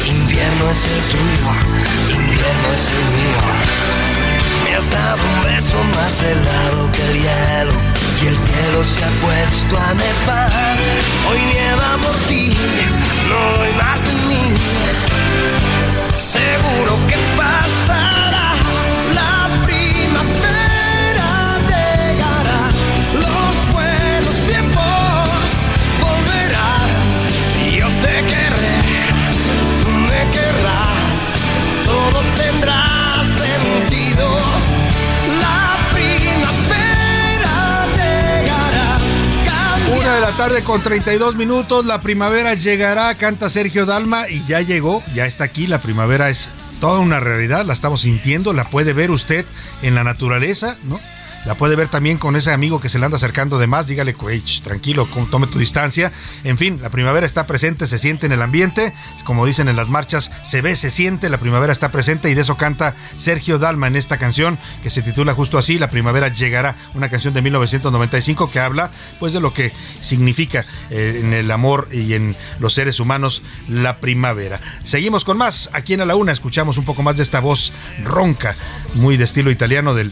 invierno 0.07 0.71
es 0.71 0.83
el 0.93 1.01
tuyo, 1.13 1.49
invierno 2.09 2.67
es 2.73 2.85
el 2.97 3.03
mío, 3.17 3.41
me 4.65 4.75
has 4.77 4.89
dado 4.89 5.21
un 5.31 5.43
beso 5.43 5.77
más 5.95 6.23
helado 6.23 6.91
que 6.91 7.03
el 7.03 7.13
hielo 7.21 8.00
y 8.23 8.27
el 8.27 8.37
cielo 8.37 8.83
se 8.83 9.03
ha 9.03 9.09
puesto 9.21 9.77
a 9.77 9.93
nevar. 9.93 10.77
Hoy 11.29 11.39
nieva 11.51 11.97
por 12.01 12.15
ti, 12.27 12.53
no 13.29 13.61
hay 13.63 13.73
más 13.73 14.03
de 14.03 14.13
mí. 14.27 14.55
Seguro 16.17 16.97
que 17.07 17.40
tarde 40.47 40.63
con 40.63 40.81
32 40.81 41.35
minutos, 41.35 41.85
la 41.85 42.01
primavera 42.01 42.55
llegará, 42.55 43.13
canta 43.13 43.47
Sergio 43.47 43.85
Dalma 43.85 44.27
y 44.27 44.43
ya 44.47 44.59
llegó, 44.61 45.03
ya 45.13 45.27
está 45.27 45.43
aquí, 45.43 45.67
la 45.67 45.81
primavera 45.81 46.31
es 46.31 46.49
toda 46.79 46.99
una 46.99 47.19
realidad, 47.19 47.63
la 47.63 47.73
estamos 47.73 48.01
sintiendo, 48.01 48.51
la 48.51 48.63
puede 48.63 48.93
ver 48.93 49.11
usted 49.11 49.45
en 49.83 49.93
la 49.93 50.03
naturaleza, 50.03 50.77
¿no? 50.85 50.99
La 51.45 51.55
puede 51.55 51.75
ver 51.75 51.87
también 51.87 52.17
con 52.17 52.35
ese 52.35 52.51
amigo 52.51 52.79
que 52.79 52.89
se 52.89 52.99
le 52.99 53.05
anda 53.05 53.17
acercando 53.17 53.57
de 53.57 53.65
más. 53.65 53.87
Dígale, 53.87 54.15
tranquilo, 54.63 55.07
tome 55.31 55.47
tu 55.47 55.57
distancia. 55.57 56.11
En 56.43 56.57
fin, 56.57 56.79
la 56.81 56.89
primavera 56.89 57.25
está 57.25 57.47
presente, 57.47 57.87
se 57.87 57.97
siente 57.97 58.27
en 58.27 58.31
el 58.31 58.41
ambiente. 58.43 58.93
Como 59.23 59.45
dicen 59.45 59.67
en 59.67 59.75
las 59.75 59.89
marchas, 59.89 60.31
se 60.43 60.61
ve, 60.61 60.75
se 60.75 60.91
siente, 60.91 61.29
la 61.29 61.39
primavera 61.39 61.73
está 61.73 61.89
presente 61.89 62.29
y 62.29 62.35
de 62.35 62.41
eso 62.41 62.57
canta 62.57 62.95
Sergio 63.17 63.57
Dalma 63.57 63.87
en 63.87 63.95
esta 63.95 64.17
canción 64.17 64.59
que 64.83 64.91
se 64.91 65.01
titula 65.01 65.33
justo 65.33 65.57
así, 65.57 65.79
La 65.79 65.89
primavera 65.89 66.27
llegará, 66.27 66.75
una 66.93 67.09
canción 67.09 67.33
de 67.33 67.41
1995 67.41 68.51
que 68.51 68.59
habla 68.59 68.91
pues 69.19 69.33
de 69.33 69.39
lo 69.39 69.53
que 69.53 69.71
significa 70.01 70.63
eh, 70.91 71.21
en 71.23 71.33
el 71.33 71.49
amor 71.49 71.89
y 71.91 72.13
en 72.13 72.35
los 72.59 72.73
seres 72.73 72.99
humanos 72.99 73.41
la 73.67 73.97
primavera. 73.97 74.59
Seguimos 74.83 75.25
con 75.25 75.37
más. 75.37 75.69
Aquí 75.73 75.93
en 75.93 76.01
A 76.01 76.05
la 76.05 76.15
Una 76.15 76.31
escuchamos 76.31 76.77
un 76.77 76.85
poco 76.85 77.01
más 77.01 77.17
de 77.17 77.23
esta 77.23 77.39
voz 77.39 77.73
ronca, 78.03 78.55
muy 78.95 79.17
de 79.17 79.23
estilo 79.23 79.49
italiano 79.49 79.93
del 79.93 80.11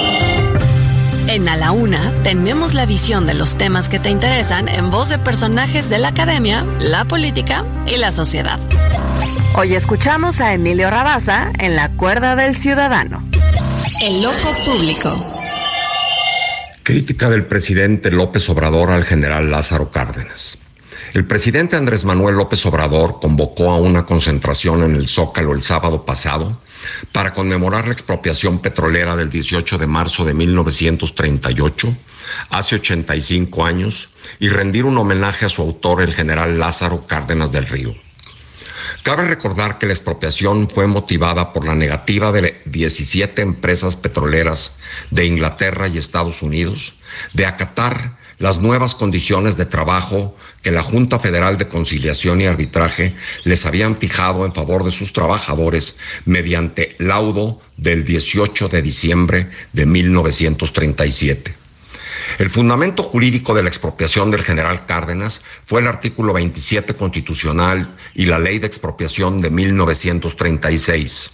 En 1.31 1.47
A 1.47 1.55
la 1.55 1.71
Una 1.71 2.11
tenemos 2.23 2.73
la 2.73 2.85
visión 2.85 3.25
de 3.25 3.33
los 3.33 3.57
temas 3.57 3.87
que 3.87 3.99
te 3.99 4.09
interesan 4.09 4.67
en 4.67 4.91
voz 4.91 5.07
de 5.07 5.17
personajes 5.17 5.89
de 5.89 5.97
la 5.97 6.09
academia, 6.09 6.65
la 6.77 7.05
política 7.05 7.63
y 7.87 7.95
la 7.95 8.11
sociedad. 8.11 8.59
Hoy 9.55 9.75
escuchamos 9.75 10.41
a 10.41 10.53
Emilio 10.53 10.89
Rabaza 10.89 11.53
en 11.57 11.77
La 11.77 11.95
Cuerda 11.95 12.35
del 12.35 12.57
Ciudadano. 12.57 13.25
El 14.03 14.25
ojo 14.25 14.53
público. 14.65 15.25
Crítica 16.83 17.29
del 17.29 17.45
presidente 17.45 18.11
López 18.11 18.49
Obrador 18.49 18.91
al 18.91 19.05
general 19.05 19.49
Lázaro 19.49 19.89
Cárdenas. 19.89 20.59
El 21.13 21.27
presidente 21.27 21.75
Andrés 21.75 22.05
Manuel 22.05 22.35
López 22.35 22.65
Obrador 22.65 23.19
convocó 23.19 23.71
a 23.71 23.77
una 23.77 24.05
concentración 24.05 24.81
en 24.81 24.95
el 24.95 25.07
Zócalo 25.07 25.53
el 25.53 25.61
sábado 25.61 26.05
pasado 26.05 26.61
para 27.11 27.33
conmemorar 27.33 27.85
la 27.85 27.91
expropiación 27.91 28.59
petrolera 28.59 29.17
del 29.17 29.29
18 29.29 29.77
de 29.77 29.87
marzo 29.87 30.23
de 30.23 30.33
1938, 30.33 31.97
hace 32.49 32.75
85 32.75 33.65
años, 33.65 34.09
y 34.39 34.47
rendir 34.47 34.85
un 34.85 34.97
homenaje 34.97 35.45
a 35.45 35.49
su 35.49 35.61
autor, 35.61 36.01
el 36.01 36.13
general 36.13 36.57
Lázaro 36.57 37.05
Cárdenas 37.05 37.51
del 37.51 37.67
Río. 37.67 37.93
Cabe 39.03 39.27
recordar 39.27 39.79
que 39.79 39.87
la 39.87 39.93
expropiación 39.93 40.69
fue 40.69 40.87
motivada 40.87 41.51
por 41.51 41.65
la 41.65 41.75
negativa 41.75 42.31
de 42.31 42.61
17 42.65 43.41
empresas 43.41 43.97
petroleras 43.97 44.77
de 45.09 45.25
Inglaterra 45.25 45.89
y 45.89 45.97
Estados 45.97 46.41
Unidos 46.41 46.95
de 47.33 47.45
acatar 47.45 48.20
las 48.41 48.59
nuevas 48.59 48.95
condiciones 48.95 49.55
de 49.55 49.67
trabajo 49.67 50.35
que 50.63 50.71
la 50.71 50.81
Junta 50.81 51.19
Federal 51.19 51.57
de 51.59 51.67
Conciliación 51.67 52.41
y 52.41 52.47
Arbitraje 52.47 53.15
les 53.43 53.67
habían 53.67 53.97
fijado 53.97 54.45
en 54.45 54.53
favor 54.53 54.83
de 54.83 54.91
sus 54.91 55.13
trabajadores 55.13 55.99
mediante 56.25 56.95
laudo 56.97 57.61
del 57.77 58.03
18 58.03 58.67
de 58.67 58.81
diciembre 58.81 59.49
de 59.73 59.85
1937. 59.85 61.53
El 62.39 62.49
fundamento 62.49 63.03
jurídico 63.03 63.53
de 63.53 63.61
la 63.61 63.69
expropiación 63.69 64.31
del 64.31 64.43
general 64.43 64.87
Cárdenas 64.87 65.43
fue 65.65 65.81
el 65.81 65.87
artículo 65.87 66.33
27 66.33 66.95
constitucional 66.95 67.95
y 68.15 68.25
la 68.25 68.39
ley 68.39 68.57
de 68.57 68.67
expropiación 68.67 69.39
de 69.41 69.51
1936. 69.51 71.31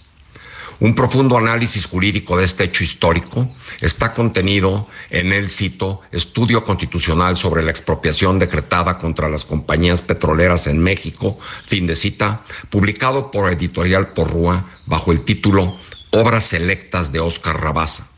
Un 0.80 0.94
profundo 0.94 1.36
análisis 1.36 1.86
jurídico 1.86 2.36
de 2.36 2.44
este 2.44 2.62
hecho 2.62 2.84
histórico 2.84 3.50
está 3.80 4.14
contenido 4.14 4.86
en 5.10 5.32
el 5.32 5.50
cito 5.50 6.02
Estudio 6.12 6.62
Constitucional 6.62 7.36
sobre 7.36 7.64
la 7.64 7.72
expropiación 7.72 8.38
decretada 8.38 8.96
contra 8.98 9.28
las 9.28 9.44
compañías 9.44 10.02
petroleras 10.02 10.68
en 10.68 10.78
México, 10.78 11.36
fin 11.66 11.88
de 11.88 11.96
cita, 11.96 12.42
publicado 12.70 13.32
por 13.32 13.52
Editorial 13.52 14.12
Porrúa 14.12 14.66
bajo 14.86 15.10
el 15.10 15.22
título 15.22 15.76
Obras 16.10 16.44
Selectas 16.44 17.10
de 17.10 17.18
Óscar 17.18 17.60
Rabaza. 17.60 18.17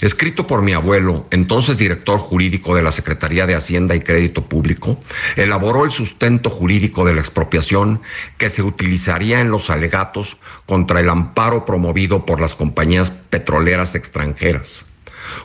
Escrito 0.00 0.46
por 0.46 0.62
mi 0.62 0.72
abuelo, 0.72 1.26
entonces 1.30 1.78
director 1.78 2.18
jurídico 2.18 2.74
de 2.74 2.82
la 2.82 2.92
Secretaría 2.92 3.46
de 3.46 3.54
Hacienda 3.54 3.94
y 3.94 4.00
Crédito 4.00 4.48
Público, 4.48 4.98
elaboró 5.36 5.84
el 5.84 5.90
sustento 5.90 6.50
jurídico 6.50 7.04
de 7.04 7.14
la 7.14 7.20
expropiación 7.20 8.00
que 8.38 8.50
se 8.50 8.62
utilizaría 8.62 9.40
en 9.40 9.50
los 9.50 9.70
alegatos 9.70 10.38
contra 10.66 11.00
el 11.00 11.08
amparo 11.08 11.64
promovido 11.64 12.26
por 12.26 12.40
las 12.40 12.54
compañías 12.54 13.10
petroleras 13.10 13.94
extranjeras. 13.94 14.86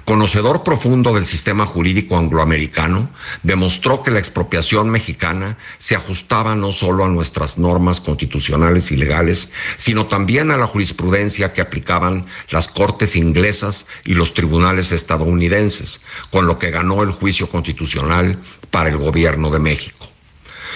Conocedor 0.05 0.63
profundo 0.63 1.13
del 1.13 1.25
sistema 1.25 1.65
jurídico 1.65 2.17
angloamericano, 2.17 3.09
demostró 3.43 4.01
que 4.03 4.11
la 4.11 4.19
expropiación 4.19 4.89
mexicana 4.89 5.57
se 5.77 5.95
ajustaba 5.95 6.55
no 6.55 6.71
solo 6.71 7.05
a 7.05 7.09
nuestras 7.09 7.57
normas 7.57 8.01
constitucionales 8.01 8.91
y 8.91 8.97
legales, 8.97 9.51
sino 9.77 10.07
también 10.07 10.51
a 10.51 10.57
la 10.57 10.67
jurisprudencia 10.67 11.53
que 11.53 11.61
aplicaban 11.61 12.25
las 12.49 12.67
cortes 12.67 13.15
inglesas 13.15 13.87
y 14.05 14.13
los 14.13 14.33
tribunales 14.33 14.91
estadounidenses, 14.91 16.01
con 16.31 16.45
lo 16.45 16.57
que 16.57 16.71
ganó 16.71 17.03
el 17.03 17.11
juicio 17.11 17.49
constitucional 17.49 18.39
para 18.71 18.89
el 18.89 18.97
gobierno 18.97 19.49
de 19.49 19.59
México. 19.59 20.07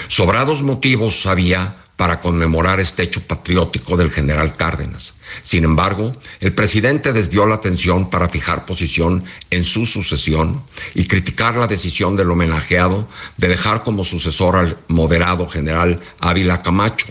Sobrados 0.07 0.63
motivos 0.63 1.25
había 1.25 1.82
para 1.95 2.19
conmemorar 2.19 2.79
este 2.79 3.03
hecho 3.03 3.25
patriótico 3.25 3.95
del 3.95 4.11
general 4.11 4.55
Cárdenas. 4.55 5.15
Sin 5.41 5.63
embargo, 5.63 6.13
el 6.39 6.53
presidente 6.53 7.13
desvió 7.13 7.45
la 7.45 7.55
atención 7.55 8.09
para 8.09 8.29
fijar 8.29 8.65
posición 8.65 9.23
en 9.51 9.63
su 9.63 9.85
sucesión 9.85 10.63
y 10.95 11.05
criticar 11.05 11.55
la 11.55 11.67
decisión 11.67 12.15
del 12.15 12.31
homenajeado 12.31 13.07
de 13.37 13.47
dejar 13.47 13.83
como 13.83 14.03
sucesor 14.03 14.55
al 14.55 14.77
moderado 14.87 15.47
general 15.47 15.99
Ávila 16.19 16.61
Camacho 16.61 17.07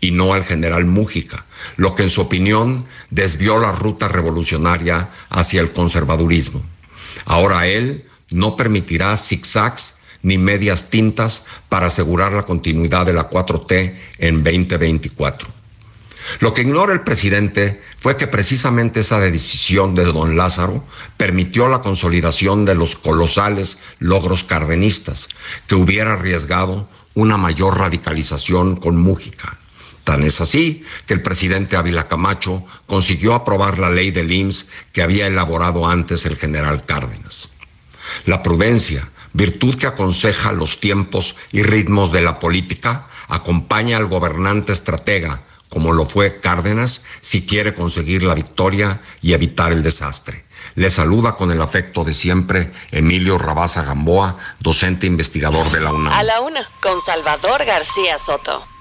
y 0.00 0.10
no 0.10 0.34
al 0.34 0.44
general 0.44 0.84
Mújica, 0.84 1.46
lo 1.76 1.94
que 1.94 2.02
en 2.02 2.10
su 2.10 2.20
opinión 2.20 2.84
desvió 3.10 3.58
la 3.58 3.72
ruta 3.72 4.08
revolucionaria 4.08 5.10
hacia 5.30 5.60
el 5.60 5.72
conservadurismo. 5.72 6.62
Ahora 7.24 7.66
él 7.66 8.04
no 8.30 8.56
permitirá 8.56 9.16
zigzags 9.16 9.96
ni 10.24 10.36
medias 10.38 10.90
tintas 10.90 11.44
para 11.68 11.86
asegurar 11.86 12.32
la 12.32 12.44
continuidad 12.44 13.06
de 13.06 13.12
la 13.12 13.30
4T 13.30 13.94
en 14.18 14.42
2024. 14.42 15.48
Lo 16.40 16.54
que 16.54 16.62
ignora 16.62 16.92
el 16.92 17.02
presidente 17.02 17.82
fue 17.98 18.16
que 18.16 18.26
precisamente 18.26 19.00
esa 19.00 19.20
decisión 19.20 19.94
de 19.94 20.04
don 20.04 20.36
Lázaro 20.36 20.82
permitió 21.16 21.68
la 21.68 21.82
consolidación 21.82 22.64
de 22.64 22.74
los 22.74 22.96
colosales 22.96 23.78
logros 23.98 24.42
cardenistas, 24.42 25.28
que 25.66 25.74
hubiera 25.74 26.14
arriesgado 26.14 26.88
una 27.14 27.36
mayor 27.36 27.78
radicalización 27.78 28.76
con 28.76 28.96
Mújica. 28.96 29.58
Tan 30.04 30.22
es 30.22 30.40
así 30.40 30.84
que 31.06 31.14
el 31.14 31.22
presidente 31.22 31.76
Ávila 31.76 32.08
Camacho 32.08 32.64
consiguió 32.86 33.34
aprobar 33.34 33.78
la 33.78 33.90
ley 33.90 34.10
del 34.10 34.32
IMSS 34.32 34.66
que 34.92 35.02
había 35.02 35.26
elaborado 35.26 35.88
antes 35.88 36.26
el 36.26 36.36
general 36.36 36.84
Cárdenas. 36.84 37.50
La 38.26 38.42
prudencia, 38.42 39.08
virtud 39.34 39.74
que 39.74 39.86
aconseja 39.86 40.52
los 40.52 40.80
tiempos 40.80 41.36
y 41.52 41.62
ritmos 41.62 42.10
de 42.10 42.22
la 42.22 42.38
política, 42.38 43.08
acompaña 43.28 43.98
al 43.98 44.06
gobernante 44.06 44.72
estratega, 44.72 45.42
como 45.68 45.92
lo 45.92 46.06
fue 46.06 46.40
Cárdenas, 46.40 47.04
si 47.20 47.44
quiere 47.44 47.74
conseguir 47.74 48.22
la 48.22 48.34
victoria 48.34 49.02
y 49.20 49.32
evitar 49.34 49.72
el 49.72 49.82
desastre. 49.82 50.44
Le 50.76 50.88
saluda 50.88 51.36
con 51.36 51.50
el 51.50 51.60
afecto 51.60 52.04
de 52.04 52.14
siempre 52.14 52.72
Emilio 52.90 53.36
Rabaza 53.38 53.82
Gamboa, 53.82 54.36
docente 54.60 55.06
investigador 55.06 55.70
de 55.70 55.80
la 55.80 55.92
UNAM. 55.92 56.12
A 56.12 56.22
la 56.22 56.40
una, 56.40 56.68
con 56.80 57.00
Salvador 57.00 57.64
García 57.64 58.18
Soto. 58.18 58.73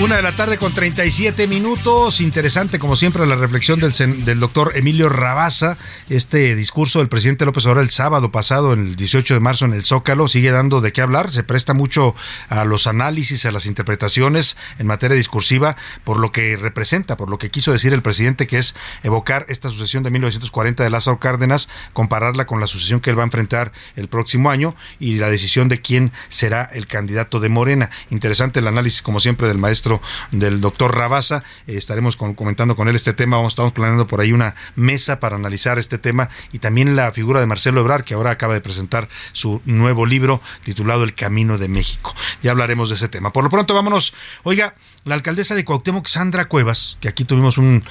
Una 0.00 0.16
de 0.16 0.22
la 0.22 0.32
tarde 0.32 0.58
con 0.58 0.74
37 0.74 1.46
minutos. 1.46 2.20
Interesante, 2.20 2.80
como 2.80 2.96
siempre, 2.96 3.24
la 3.26 3.36
reflexión 3.36 3.78
del, 3.78 4.40
doctor 4.40 4.72
Emilio 4.74 5.08
Rabaza. 5.08 5.78
Este 6.08 6.56
discurso 6.56 6.98
del 6.98 7.08
presidente 7.08 7.44
López 7.44 7.64
Obrador 7.64 7.84
el 7.84 7.90
sábado 7.90 8.32
pasado, 8.32 8.72
el 8.72 8.96
18 8.96 9.34
de 9.34 9.40
marzo, 9.40 9.66
en 9.66 9.72
el 9.72 9.84
Zócalo, 9.84 10.26
sigue 10.26 10.50
dando 10.50 10.80
de 10.80 10.92
qué 10.92 11.00
hablar. 11.00 11.30
Se 11.30 11.44
presta 11.44 11.74
mucho 11.74 12.16
a 12.48 12.64
los 12.64 12.88
análisis, 12.88 13.46
a 13.46 13.52
las 13.52 13.66
interpretaciones 13.66 14.56
en 14.80 14.88
materia 14.88 15.16
discursiva, 15.16 15.76
por 16.02 16.18
lo 16.18 16.32
que 16.32 16.56
representa, 16.56 17.16
por 17.16 17.30
lo 17.30 17.38
que 17.38 17.50
quiso 17.50 17.70
decir 17.70 17.92
el 17.92 18.02
presidente, 18.02 18.48
que 18.48 18.58
es 18.58 18.74
evocar 19.04 19.46
esta 19.48 19.70
sucesión 19.70 20.02
de 20.02 20.10
1940 20.10 20.82
de 20.82 20.90
Lázaro 20.90 21.20
Cárdenas, 21.20 21.68
compararla 21.92 22.46
con 22.46 22.58
la 22.58 22.66
sucesión 22.66 23.00
que 23.00 23.10
él 23.10 23.18
va 23.18 23.22
a 23.22 23.26
enfrentar 23.26 23.70
el 23.94 24.08
próximo 24.08 24.50
año 24.50 24.74
y 24.98 25.18
la 25.18 25.30
decisión 25.30 25.68
de 25.68 25.80
quién 25.80 26.10
será 26.28 26.64
el 26.64 26.88
candidato 26.88 27.38
de 27.38 27.48
Morena. 27.48 27.90
Interesante 28.10 28.58
el 28.58 28.66
análisis, 28.66 29.00
como 29.00 29.20
siempre, 29.20 29.46
del 29.46 29.58
maestro 29.58 29.83
del 30.30 30.60
doctor 30.60 30.96
Rabasa. 30.96 31.42
Eh, 31.66 31.76
estaremos 31.76 32.16
comentando 32.16 32.76
con 32.76 32.88
él 32.88 32.96
este 32.96 33.12
tema. 33.12 33.44
Estamos 33.46 33.72
planeando 33.72 34.06
por 34.06 34.20
ahí 34.20 34.32
una 34.32 34.54
mesa 34.76 35.20
para 35.20 35.36
analizar 35.36 35.78
este 35.78 35.98
tema 35.98 36.28
y 36.52 36.58
también 36.58 36.96
la 36.96 37.12
figura 37.12 37.40
de 37.40 37.46
Marcelo 37.46 37.80
Ebrar, 37.80 38.04
que 38.04 38.14
ahora 38.14 38.30
acaba 38.30 38.54
de 38.54 38.60
presentar 38.60 39.08
su 39.32 39.60
nuevo 39.64 40.06
libro 40.06 40.40
titulado 40.62 41.04
El 41.04 41.14
Camino 41.14 41.58
de 41.58 41.68
México. 41.68 42.14
Ya 42.42 42.52
hablaremos 42.52 42.88
de 42.88 42.96
ese 42.96 43.08
tema. 43.08 43.32
Por 43.32 43.44
lo 43.44 43.50
pronto, 43.50 43.74
vámonos. 43.74 44.14
Oiga, 44.42 44.74
la 45.04 45.14
alcaldesa 45.14 45.54
de 45.54 45.64
Cuauhtémoc, 45.64 46.06
Sandra 46.06 46.46
Cuevas, 46.46 46.96
que 47.00 47.08
aquí 47.08 47.24
tuvimos 47.24 47.58
un, 47.58 47.84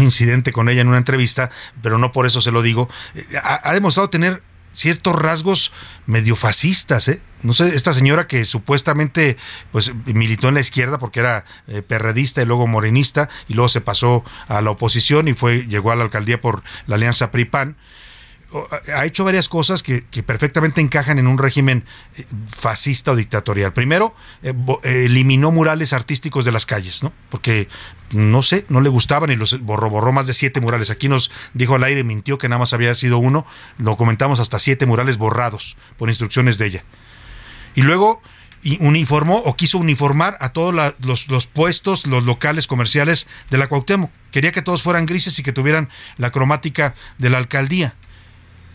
incidente 0.00 0.52
con 0.52 0.68
ella 0.68 0.82
en 0.82 0.88
una 0.88 0.98
entrevista, 0.98 1.50
pero 1.82 1.98
no 1.98 2.12
por 2.12 2.26
eso 2.26 2.40
se 2.40 2.52
lo 2.52 2.62
digo, 2.62 2.88
eh, 3.14 3.26
ha 3.42 3.72
demostrado 3.72 4.10
tener 4.10 4.42
ciertos 4.72 5.14
rasgos 5.14 5.72
medio 6.06 6.36
fascistas, 6.36 7.08
¿eh? 7.08 7.20
No 7.42 7.52
sé, 7.52 7.74
esta 7.76 7.92
señora 7.92 8.26
que 8.26 8.44
supuestamente 8.44 9.36
pues 9.70 9.92
militó 10.06 10.48
en 10.48 10.54
la 10.54 10.60
izquierda 10.60 10.98
porque 10.98 11.20
era 11.20 11.44
eh, 11.68 11.82
perredista 11.82 12.42
y 12.42 12.46
luego 12.46 12.66
morenista 12.66 13.28
y 13.46 13.54
luego 13.54 13.68
se 13.68 13.80
pasó 13.80 14.24
a 14.48 14.60
la 14.60 14.70
oposición 14.70 15.28
y 15.28 15.34
fue 15.34 15.66
llegó 15.66 15.92
a 15.92 15.96
la 15.96 16.02
alcaldía 16.02 16.40
por 16.40 16.64
la 16.86 16.96
alianza 16.96 17.30
PRI-PAN 17.30 17.76
ha 18.94 19.04
hecho 19.04 19.24
varias 19.24 19.48
cosas 19.48 19.82
que, 19.82 20.02
perfectamente 20.22 20.80
encajan 20.80 21.18
en 21.18 21.26
un 21.26 21.38
régimen 21.38 21.84
eh, 22.16 22.24
fascista 22.48 23.12
o 23.12 23.16
dictatorial. 23.16 23.72
Primero, 23.72 24.14
eh, 24.42 24.54
eliminó 24.82 25.50
murales 25.52 25.92
artísticos 25.92 26.44
de 26.44 26.52
las 26.52 26.64
calles, 26.64 27.02
¿no? 27.02 27.12
Porque, 27.28 27.68
no 28.12 28.42
sé, 28.42 28.64
no 28.68 28.80
le 28.80 28.88
gustaban 28.88 29.30
y 29.30 29.36
los 29.36 29.60
borró, 29.60 29.90
borró 29.90 30.12
más 30.12 30.26
de 30.26 30.32
siete 30.32 30.60
murales. 30.60 30.90
Aquí 30.90 31.08
nos 31.08 31.30
dijo 31.52 31.74
al 31.74 31.84
aire, 31.84 32.04
mintió 32.04 32.38
que 32.38 32.48
nada 32.48 32.60
más 32.60 32.72
había 32.72 32.94
sido 32.94 33.18
uno. 33.18 33.46
Lo 33.76 33.96
comentamos 33.96 34.40
hasta 34.40 34.58
siete 34.58 34.86
murales 34.86 35.18
borrados 35.18 35.76
por 35.98 36.08
instrucciones 36.08 36.56
de 36.56 36.66
ella. 36.66 36.84
Y 37.74 37.82
luego 37.82 38.22
uniformó 38.80 39.38
o 39.38 39.56
quiso 39.56 39.78
uniformar 39.78 40.36
a 40.40 40.50
todos 40.50 40.74
los, 40.98 41.28
los, 41.28 41.46
puestos, 41.46 42.06
los 42.06 42.24
locales 42.24 42.66
comerciales 42.66 43.26
de 43.50 43.58
la 43.58 43.68
Cuauhtémoc. 43.68 44.10
Quería 44.32 44.52
que 44.52 44.62
todos 44.62 44.82
fueran 44.82 45.06
grises 45.06 45.38
y 45.38 45.42
que 45.42 45.52
tuvieran 45.52 45.88
la 46.16 46.30
cromática 46.30 46.94
de 47.18 47.30
la 47.30 47.38
alcaldía. 47.38 47.94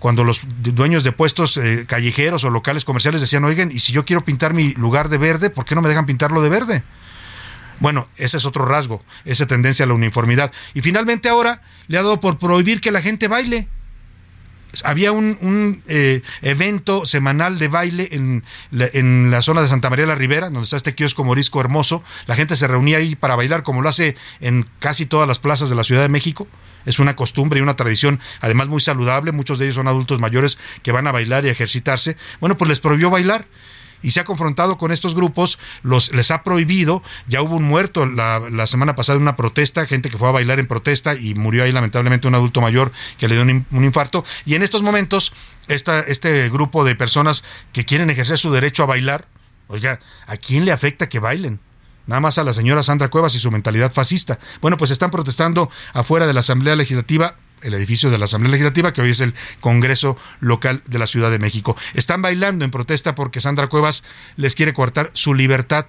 Cuando 0.03 0.25
los 0.25 0.41
dueños 0.59 1.05
de 1.05 1.13
puestos 1.13 1.55
eh, 1.55 1.85
callejeros 1.87 2.43
o 2.43 2.49
locales 2.49 2.83
comerciales 2.83 3.21
decían, 3.21 3.45
oigan, 3.45 3.71
y 3.71 3.79
si 3.79 3.93
yo 3.93 4.03
quiero 4.03 4.25
pintar 4.25 4.53
mi 4.53 4.73
lugar 4.73 5.07
de 5.07 5.17
verde, 5.17 5.49
¿por 5.49 5.63
qué 5.63 5.75
no 5.75 5.81
me 5.81 5.87
dejan 5.87 6.05
pintarlo 6.05 6.41
de 6.41 6.49
verde? 6.49 6.83
Bueno, 7.79 8.09
ese 8.17 8.35
es 8.35 8.45
otro 8.45 8.65
rasgo, 8.65 9.01
esa 9.23 9.47
tendencia 9.47 9.85
a 9.85 9.87
la 9.87 9.93
uniformidad. 9.93 10.51
Y 10.73 10.81
finalmente 10.81 11.29
ahora 11.29 11.61
le 11.87 11.97
ha 11.97 12.01
dado 12.01 12.19
por 12.19 12.37
prohibir 12.37 12.81
que 12.81 12.91
la 12.91 13.01
gente 13.01 13.29
baile 13.29 13.69
había 14.83 15.11
un, 15.11 15.83
eh, 15.87 16.21
evento 16.41 17.05
semanal 17.05 17.59
de 17.59 17.67
baile 17.67 18.09
en 18.11 18.43
la, 18.71 18.89
en 18.93 19.29
la, 19.29 19.41
zona 19.41 19.61
de 19.61 19.67
Santa 19.67 19.89
María 19.89 20.05
la 20.05 20.15
Ribera, 20.15 20.47
donde 20.49 20.63
está 20.63 20.77
este 20.77 20.95
kiosco 20.95 21.23
morisco 21.23 21.59
hermoso. 21.59 22.03
La 22.25 22.35
gente 22.35 22.55
se 22.55 22.67
reunía 22.67 22.97
ahí 22.97 23.15
para 23.15 23.35
bailar, 23.35 23.63
como 23.63 23.81
lo 23.81 23.89
hace 23.89 24.15
en 24.39 24.65
casi 24.79 25.05
todas 25.05 25.27
las 25.27 25.39
plazas 25.39 25.69
de 25.69 25.75
la 25.75 25.83
Ciudad 25.83 26.01
de 26.01 26.09
México. 26.09 26.47
Es 26.85 26.99
una 26.99 27.15
costumbre 27.15 27.59
y 27.59 27.63
una 27.63 27.75
tradición, 27.75 28.19
además 28.41 28.67
muy 28.67 28.81
saludable. 28.81 29.31
Muchos 29.31 29.59
de 29.59 29.65
ellos 29.65 29.75
son 29.75 29.87
adultos 29.87 30.19
mayores 30.19 30.59
que 30.81 30.91
van 30.91 31.07
a 31.07 31.11
bailar 31.11 31.45
y 31.45 31.49
ejercitarse. 31.49 32.17
Bueno, 32.39 32.57
pues 32.57 32.69
les 32.69 32.79
prohibió 32.79 33.09
bailar 33.09 33.45
y 34.03 34.11
se 34.11 34.19
ha 34.19 34.23
confrontado 34.25 34.77
con 34.77 34.91
estos 34.91 35.15
grupos, 35.15 35.57
los, 35.81 36.13
les 36.13 36.29
ha 36.29 36.43
prohibido, 36.43 37.01
ya 37.27 37.41
hubo 37.41 37.55
un 37.55 37.63
muerto 37.63 38.05
la, 38.05 38.67
semana 38.67 38.95
pasada 38.95 39.17
en 39.17 39.23
una 39.23 39.35
protesta, 39.35 39.87
gente 39.87 40.09
que 40.09 40.17
fue 40.17 40.27
a 40.27 40.31
bailar 40.31 40.59
en 40.59 40.67
protesta 40.67 41.15
y 41.15 41.33
murió 41.33 41.63
ahí 41.63 41.71
lamentablemente 41.71 42.27
un 42.27 42.35
adulto 42.35 42.61
mayor 42.61 42.91
que 43.17 43.27
le 43.27 43.35
dio 43.35 43.43
un, 43.43 43.83
infarto, 43.83 44.23
y 44.45 44.55
en 44.55 44.63
estos 44.63 44.83
momentos 44.83 45.33
esta, 45.67 46.01
este 46.01 46.49
grupo 46.49 46.83
de 46.83 46.95
personas 46.95 47.43
que 47.71 47.85
quieren 47.85 48.09
ejercer 48.09 48.37
su 48.37 48.51
derecho 48.51 48.83
a 48.83 48.87
bailar, 48.87 49.27
oiga, 49.67 49.99
¿a 50.27 50.37
quién 50.37 50.65
le 50.65 50.71
afecta 50.71 51.09
que 51.09 51.19
bailen? 51.19 51.59
Nada 52.05 52.19
más 52.19 52.37
a 52.37 52.43
la 52.43 52.51
señora 52.51 52.83
Sandra 52.83 53.09
Cuevas 53.09 53.33
y 53.35 53.39
su 53.39 53.49
mentalidad 53.49 53.93
fascista. 53.93 54.37
Bueno, 54.61 54.75
pues 54.75 54.91
están 54.91 55.09
protestando 55.09 55.69
afuera 55.93 56.27
de 56.27 56.33
la 56.33 56.41
Asamblea 56.41 56.75
Legislativa 56.75 57.37
el 57.63 57.73
edificio 57.73 58.09
de 58.09 58.17
la 58.17 58.25
Asamblea 58.25 58.51
Legislativa, 58.51 58.93
que 58.93 59.01
hoy 59.01 59.11
es 59.11 59.21
el 59.21 59.33
Congreso 59.59 60.17
Local 60.39 60.81
de 60.85 60.99
la 60.99 61.07
Ciudad 61.07 61.31
de 61.31 61.39
México. 61.39 61.75
Están 61.93 62.21
bailando 62.21 62.65
en 62.65 62.71
protesta 62.71 63.15
porque 63.15 63.41
Sandra 63.41 63.67
Cuevas 63.67 64.03
les 64.35 64.55
quiere 64.55 64.73
cortar 64.73 65.11
su 65.13 65.33
libertad 65.33 65.87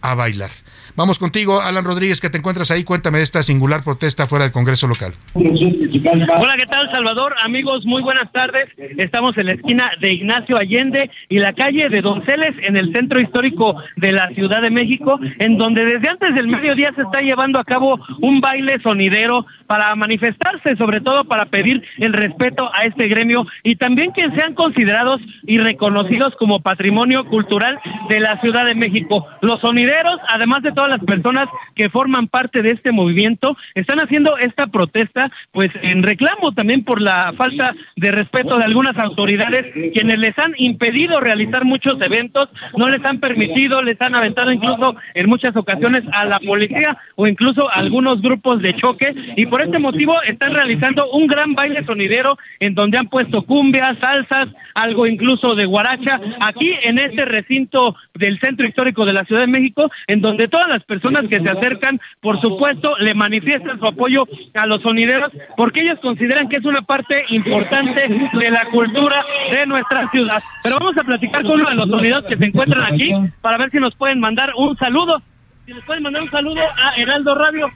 a 0.00 0.14
bailar. 0.14 0.50
Vamos 0.96 1.18
contigo, 1.18 1.60
Alan 1.60 1.84
Rodríguez, 1.84 2.22
que 2.22 2.30
te 2.30 2.38
encuentras 2.38 2.70
ahí. 2.70 2.82
Cuéntame 2.82 3.18
de 3.18 3.24
esta 3.24 3.42
singular 3.42 3.84
protesta 3.84 4.26
fuera 4.26 4.44
del 4.44 4.52
Congreso 4.52 4.86
local. 4.88 5.12
Hola, 5.34 6.54
¿qué 6.58 6.64
tal, 6.64 6.90
Salvador? 6.90 7.34
Amigos, 7.44 7.84
muy 7.84 8.02
buenas 8.02 8.32
tardes. 8.32 8.64
Estamos 8.96 9.36
en 9.36 9.46
la 9.46 9.52
esquina 9.52 9.90
de 10.00 10.14
Ignacio 10.14 10.56
Allende 10.58 11.10
y 11.28 11.38
la 11.38 11.52
calle 11.52 11.90
de 11.90 12.00
Donceles, 12.00 12.54
en 12.62 12.78
el 12.78 12.94
centro 12.94 13.20
histórico 13.20 13.76
de 13.96 14.12
la 14.12 14.28
Ciudad 14.28 14.62
de 14.62 14.70
México, 14.70 15.20
en 15.38 15.58
donde 15.58 15.84
desde 15.84 16.08
antes 16.08 16.34
del 16.34 16.48
mediodía 16.48 16.90
se 16.96 17.02
está 17.02 17.20
llevando 17.20 17.60
a 17.60 17.64
cabo 17.64 18.00
un 18.22 18.40
baile 18.40 18.80
sonidero 18.82 19.44
para 19.66 19.94
manifestarse, 19.96 20.76
sobre 20.76 21.02
todo 21.02 21.24
para 21.24 21.44
pedir 21.46 21.82
el 21.98 22.14
respeto 22.14 22.70
a 22.72 22.86
este 22.86 23.06
gremio 23.08 23.46
y 23.64 23.76
también 23.76 24.12
que 24.12 24.30
sean 24.38 24.54
considerados 24.54 25.20
y 25.46 25.58
reconocidos 25.58 26.34
como 26.38 26.60
patrimonio 26.60 27.26
cultural 27.26 27.78
de 28.08 28.20
la 28.20 28.40
Ciudad 28.40 28.64
de 28.64 28.74
México. 28.74 29.26
Los 29.42 29.60
sonideros, 29.60 30.20
además 30.32 30.62
de 30.62 30.72
las 30.88 31.04
personas 31.04 31.48
que 31.74 31.88
forman 31.90 32.28
parte 32.28 32.62
de 32.62 32.72
este 32.72 32.92
movimiento 32.92 33.56
están 33.74 33.98
haciendo 34.00 34.36
esta 34.38 34.66
protesta 34.66 35.30
pues 35.52 35.70
en 35.82 36.02
reclamo 36.02 36.52
también 36.52 36.84
por 36.84 37.00
la 37.00 37.32
falta 37.36 37.74
de 37.96 38.10
respeto 38.10 38.56
de 38.58 38.64
algunas 38.64 38.96
autoridades 38.98 39.72
quienes 39.92 40.18
les 40.18 40.38
han 40.38 40.54
impedido 40.58 41.20
realizar 41.20 41.64
muchos 41.64 42.00
eventos, 42.00 42.48
no 42.76 42.88
les 42.88 43.04
han 43.04 43.20
permitido, 43.20 43.82
les 43.82 44.00
han 44.00 44.14
aventado 44.14 44.52
incluso 44.52 44.96
en 45.14 45.28
muchas 45.28 45.56
ocasiones 45.56 46.02
a 46.12 46.24
la 46.24 46.38
policía 46.38 46.96
o 47.16 47.26
incluso 47.26 47.68
a 47.68 47.74
algunos 47.74 48.20
grupos 48.20 48.60
de 48.62 48.74
choque 48.76 49.14
y 49.36 49.46
por 49.46 49.62
este 49.62 49.78
motivo 49.78 50.14
están 50.22 50.54
realizando 50.54 51.10
un 51.10 51.26
gran 51.26 51.54
baile 51.54 51.84
sonidero 51.84 52.36
en 52.60 52.74
donde 52.74 52.98
han 52.98 53.08
puesto 53.08 53.42
cumbias, 53.42 53.98
salsas, 54.00 54.48
algo 54.74 55.06
incluso 55.06 55.54
de 55.54 55.66
guaracha 55.66 56.20
aquí 56.40 56.70
en 56.82 56.98
este 56.98 57.24
recinto 57.24 57.96
del 58.14 58.38
centro 58.40 58.66
histórico 58.66 59.04
de 59.04 59.12
la 59.12 59.24
Ciudad 59.24 59.42
de 59.42 59.46
México 59.46 59.90
en 60.06 60.20
donde 60.20 60.48
todas 60.48 60.68
las 60.68 60.75
las 60.76 60.84
personas 60.84 61.22
que 61.28 61.40
se 61.40 61.50
acercan, 61.50 61.98
por 62.20 62.38
supuesto, 62.40 62.96
le 62.98 63.14
manifiestan 63.14 63.78
su 63.78 63.86
apoyo 63.86 64.26
a 64.54 64.66
los 64.66 64.82
sonideros 64.82 65.32
porque 65.56 65.80
ellos 65.80 65.98
consideran 66.00 66.48
que 66.48 66.56
es 66.56 66.64
una 66.64 66.82
parte 66.82 67.24
importante 67.30 68.02
de 68.08 68.50
la 68.50 68.66
cultura 68.70 69.24
de 69.52 69.66
nuestra 69.66 70.08
ciudad. 70.08 70.42
Pero 70.62 70.76
vamos 70.78 70.96
a 70.98 71.04
platicar 71.04 71.42
con 71.44 71.60
uno 71.60 71.70
de 71.70 71.76
los 71.76 71.88
sonideros 71.88 72.24
que 72.26 72.36
se 72.36 72.44
encuentran 72.44 72.92
aquí 72.92 73.10
para 73.40 73.56
ver 73.56 73.70
si 73.70 73.78
nos 73.78 73.94
pueden 73.94 74.20
mandar 74.20 74.52
un 74.56 74.76
saludo. 74.76 75.22
Si 75.64 75.72
nos 75.72 75.84
pueden 75.84 76.02
mandar 76.02 76.22
un 76.22 76.30
saludo 76.30 76.60
a 76.60 76.94
Heraldo 76.96 77.34
Radio. 77.34 77.68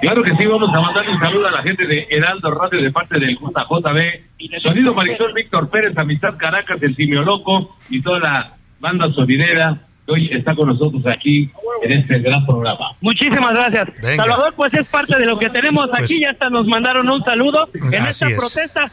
Claro 0.00 0.22
que 0.22 0.36
sí, 0.36 0.46
vamos 0.46 0.68
a 0.76 0.80
mandar 0.80 1.08
un 1.08 1.20
saludo 1.20 1.48
a 1.48 1.50
la 1.52 1.62
gente 1.62 1.86
de 1.86 2.06
Heraldo 2.10 2.50
Radio 2.50 2.82
de 2.82 2.92
parte 2.92 3.18
del 3.18 3.36
JJB. 3.36 4.60
Sonido 4.62 4.94
Marisol 4.94 5.32
Víctor 5.32 5.70
Pérez, 5.70 5.96
Amistad 5.96 6.36
Caracas, 6.36 6.82
el 6.82 6.94
Simio 6.94 7.22
Loco 7.22 7.76
y 7.88 8.02
toda 8.02 8.18
la 8.18 8.52
banda 8.78 9.10
sonidera 9.12 9.78
hoy 10.06 10.30
está 10.32 10.54
con 10.54 10.68
nosotros 10.68 11.02
aquí 11.06 11.50
en 11.82 11.92
este 11.92 12.18
gran 12.18 12.44
programa. 12.46 12.96
Muchísimas 13.00 13.52
gracias. 13.52 13.88
Salvador, 14.16 14.54
pues 14.56 14.74
es 14.74 14.86
parte 14.88 15.18
de 15.18 15.26
lo 15.26 15.38
que 15.38 15.50
tenemos 15.50 15.84
aquí, 15.92 15.98
pues 15.98 16.20
ya 16.20 16.30
hasta 16.30 16.50
nos 16.50 16.66
mandaron 16.66 17.08
un 17.08 17.22
saludo 17.24 17.68
en 17.74 18.06
esta 18.06 18.28
protesta 18.36 18.90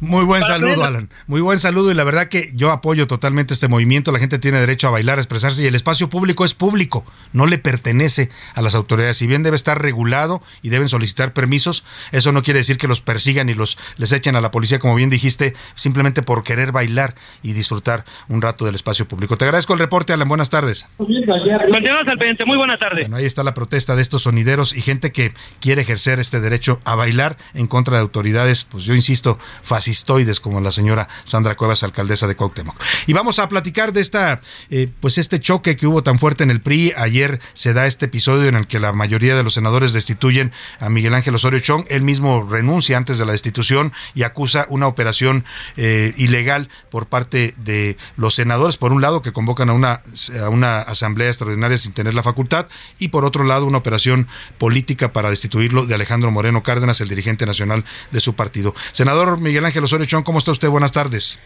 muy 0.00 0.24
buen 0.24 0.42
saludo, 0.42 0.84
Alan. 0.84 1.08
Muy 1.26 1.40
buen 1.40 1.58
saludo 1.58 1.90
y 1.90 1.94
la 1.94 2.04
verdad 2.04 2.28
que 2.28 2.50
yo 2.54 2.70
apoyo 2.70 3.06
totalmente 3.06 3.54
este 3.54 3.68
movimiento. 3.68 4.12
La 4.12 4.18
gente 4.18 4.38
tiene 4.38 4.60
derecho 4.60 4.88
a 4.88 4.90
bailar, 4.90 5.18
a 5.18 5.20
expresarse 5.20 5.62
y 5.62 5.66
el 5.66 5.74
espacio 5.74 6.10
público 6.10 6.44
es 6.44 6.54
público, 6.54 7.04
no 7.32 7.46
le 7.46 7.58
pertenece 7.58 8.30
a 8.54 8.62
las 8.62 8.74
autoridades. 8.74 9.16
Si 9.16 9.26
bien 9.26 9.42
debe 9.42 9.56
estar 9.56 9.80
regulado 9.80 10.42
y 10.62 10.70
deben 10.70 10.88
solicitar 10.88 11.32
permisos, 11.32 11.84
eso 12.12 12.32
no 12.32 12.42
quiere 12.42 12.58
decir 12.58 12.78
que 12.78 12.88
los 12.88 13.00
persigan 13.00 13.48
y 13.48 13.54
los 13.54 13.78
les 13.96 14.12
echen 14.12 14.36
a 14.36 14.40
la 14.40 14.50
policía, 14.50 14.78
como 14.78 14.94
bien 14.94 15.10
dijiste, 15.10 15.54
simplemente 15.76 16.22
por 16.22 16.42
querer 16.42 16.72
bailar 16.72 17.14
y 17.42 17.52
disfrutar 17.52 18.04
un 18.28 18.42
rato 18.42 18.64
del 18.64 18.74
espacio 18.74 19.06
público. 19.06 19.38
Te 19.38 19.44
agradezco 19.44 19.72
el 19.72 19.78
reporte, 19.78 20.12
Alan. 20.12 20.28
Buenas 20.28 20.50
tardes. 20.50 20.86
Continuamos 20.96 22.08
al 22.08 22.18
pendiente. 22.18 22.44
Muy 22.44 22.56
buena 22.56 22.76
tarde. 22.76 23.02
Bueno, 23.02 23.16
ahí 23.16 23.24
está 23.24 23.44
la 23.44 23.54
protesta 23.54 23.96
de 23.96 24.02
estos 24.02 24.22
sonideros 24.22 24.76
y 24.76 24.82
gente 24.82 25.12
que 25.12 25.32
quiere 25.60 25.82
ejercer 25.82 26.18
este 26.18 26.40
derecho 26.40 26.80
a 26.84 26.94
bailar 26.94 27.36
en 27.54 27.66
contra 27.66 27.96
de 27.96 28.02
autoridades, 28.02 28.64
pues 28.64 28.84
yo 28.84 28.94
insisto, 28.94 29.38
fascistoides 29.76 30.40
como 30.40 30.62
la 30.62 30.70
señora 30.70 31.06
Sandra 31.24 31.54
Cuevas, 31.54 31.82
alcaldesa 31.82 32.26
de 32.26 32.34
Cuauhtémoc. 32.34 32.82
Y 33.06 33.12
vamos 33.12 33.38
a 33.38 33.46
platicar 33.50 33.92
de 33.92 34.00
esta, 34.00 34.40
eh, 34.70 34.88
pues 35.00 35.18
este 35.18 35.38
choque 35.38 35.76
que 35.76 35.86
hubo 35.86 36.02
tan 36.02 36.18
fuerte 36.18 36.44
en 36.44 36.50
el 36.50 36.62
PRI. 36.62 36.94
Ayer 36.96 37.40
se 37.52 37.74
da 37.74 37.86
este 37.86 38.06
episodio 38.06 38.48
en 38.48 38.54
el 38.54 38.66
que 38.66 38.80
la 38.80 38.94
mayoría 38.94 39.36
de 39.36 39.42
los 39.42 39.52
senadores 39.52 39.92
destituyen 39.92 40.50
a 40.80 40.88
Miguel 40.88 41.12
Ángel 41.12 41.34
Osorio 41.34 41.60
Chong. 41.60 41.84
Él 41.90 42.00
mismo 42.00 42.48
renuncia 42.50 42.96
antes 42.96 43.18
de 43.18 43.26
la 43.26 43.32
destitución 43.32 43.92
y 44.14 44.22
acusa 44.22 44.64
una 44.70 44.86
operación 44.86 45.44
eh, 45.76 46.14
ilegal 46.16 46.70
por 46.88 47.06
parte 47.06 47.54
de 47.58 47.98
los 48.16 48.34
senadores. 48.34 48.78
Por 48.78 48.94
un 48.94 49.02
lado, 49.02 49.20
que 49.20 49.34
convocan 49.34 49.68
a 49.68 49.74
una, 49.74 50.00
a 50.42 50.48
una 50.48 50.80
asamblea 50.80 51.28
extraordinaria 51.28 51.76
sin 51.76 51.92
tener 51.92 52.14
la 52.14 52.22
facultad 52.22 52.68
y 52.98 53.08
por 53.08 53.26
otro 53.26 53.44
lado, 53.44 53.66
una 53.66 53.76
operación 53.76 54.26
política 54.56 55.12
para 55.12 55.28
destituirlo 55.28 55.84
de 55.84 55.94
Alejandro 55.94 56.30
Moreno 56.30 56.62
Cárdenas, 56.62 57.02
el 57.02 57.10
dirigente 57.10 57.44
nacional 57.44 57.84
de 58.10 58.20
su 58.20 58.34
partido. 58.34 58.74
Senador 58.92 59.38
Miguel 59.38 59.65
Ángel 59.66 59.84
Osorio 59.84 60.06
Chong, 60.06 60.24
¿cómo 60.24 60.38
está 60.38 60.52
usted? 60.52 60.68
Buenas 60.68 60.92
tardes. 60.92 61.38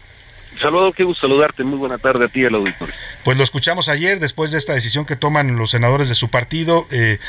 Saludos, 0.59 0.93
qué 0.95 1.03
gusto 1.03 1.27
saludarte. 1.27 1.63
Muy 1.63 1.79
buena 1.79 1.97
tarde 1.97 2.25
a 2.25 2.27
ti 2.27 2.45
al 2.45 2.55
auditorio. 2.55 2.93
Pues 3.23 3.37
lo 3.37 3.43
escuchamos 3.43 3.89
ayer, 3.89 4.19
después 4.19 4.51
de 4.51 4.57
esta 4.57 4.73
decisión 4.73 5.05
que 5.05 5.15
toman 5.15 5.57
los 5.57 5.71
senadores 5.71 6.09
de 6.09 6.15
su 6.15 6.29
partido. 6.29 6.87
Eh, 6.91 7.19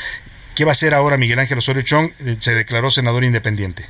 ¿Qué 0.55 0.65
va 0.65 0.71
a 0.71 0.73
hacer 0.73 0.93
ahora 0.93 1.17
Miguel 1.17 1.39
Ángel 1.39 1.57
Osorio 1.57 1.81
Chong? 1.81 2.11
Eh, 2.19 2.37
se 2.39 2.53
declaró 2.53 2.91
senador 2.91 3.23
independiente. 3.23 3.85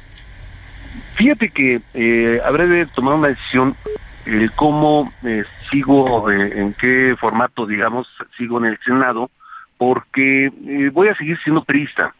Fíjate 1.16 1.50
que 1.50 1.82
eh, 1.94 2.42
habré 2.46 2.68
de 2.68 2.86
tomar 2.86 3.16
una 3.16 3.30
decisión 3.30 3.76
cómo 4.56 5.12
sigo, 5.70 6.32
en 6.32 6.74
qué 6.76 7.14
formato, 7.20 7.66
digamos, 7.66 8.08
sigo 8.38 8.58
en 8.60 8.66
el 8.66 8.80
Senado, 8.86 9.30
porque 9.78 10.50
voy 10.94 11.10
a 11.10 11.16
seguir 11.16 11.38
siendo 11.44 11.66
priista. 11.66 12.16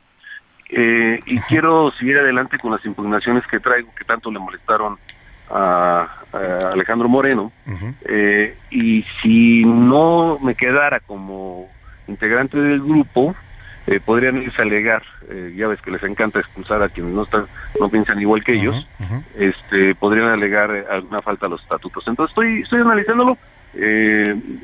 Eh, 0.76 1.22
y 1.28 1.40
quiero 1.42 1.92
seguir 2.00 2.18
adelante 2.18 2.58
con 2.58 2.72
las 2.72 2.84
impugnaciones 2.84 3.46
que 3.46 3.60
traigo, 3.60 3.94
que 3.96 4.04
tanto 4.06 4.32
le 4.32 4.40
molestaron 4.40 4.98
a, 5.50 6.08
Alejandro 6.72 7.08
Moreno. 7.08 7.52
Eh, 8.06 8.58
y 8.72 9.06
si 9.22 9.64
no 9.66 10.40
me 10.42 10.56
quedara 10.56 11.00
como 11.00 11.70
integrante 12.08 12.58
del 12.58 12.82
grupo, 12.82 13.36
eh, 13.86 14.00
podrían 14.04 14.42
irse 14.42 14.60
a 14.60 14.66
alegar, 14.66 15.04
ya 15.56 15.68
ves 15.68 15.80
que 15.82 15.92
les 15.92 16.02
encanta 16.02 16.40
expulsar 16.40 16.82
a 16.82 16.90
quienes 16.90 17.14
no 17.14 17.24
están, 17.24 17.46
no 17.80 17.90
piensan 17.90 18.20
igual 18.20 18.44
que 18.44 18.54
ellos, 18.54 18.88
este, 19.38 19.94
podrían 19.94 20.30
alegar 20.30 20.72
alguna 20.90 21.22
falta 21.22 21.46
a 21.46 21.50
los 21.50 21.62
estatutos. 21.62 22.04
Entonces 22.08 22.32
estoy, 22.32 22.62
estoy 22.62 22.82
analizándolo, 22.82 23.38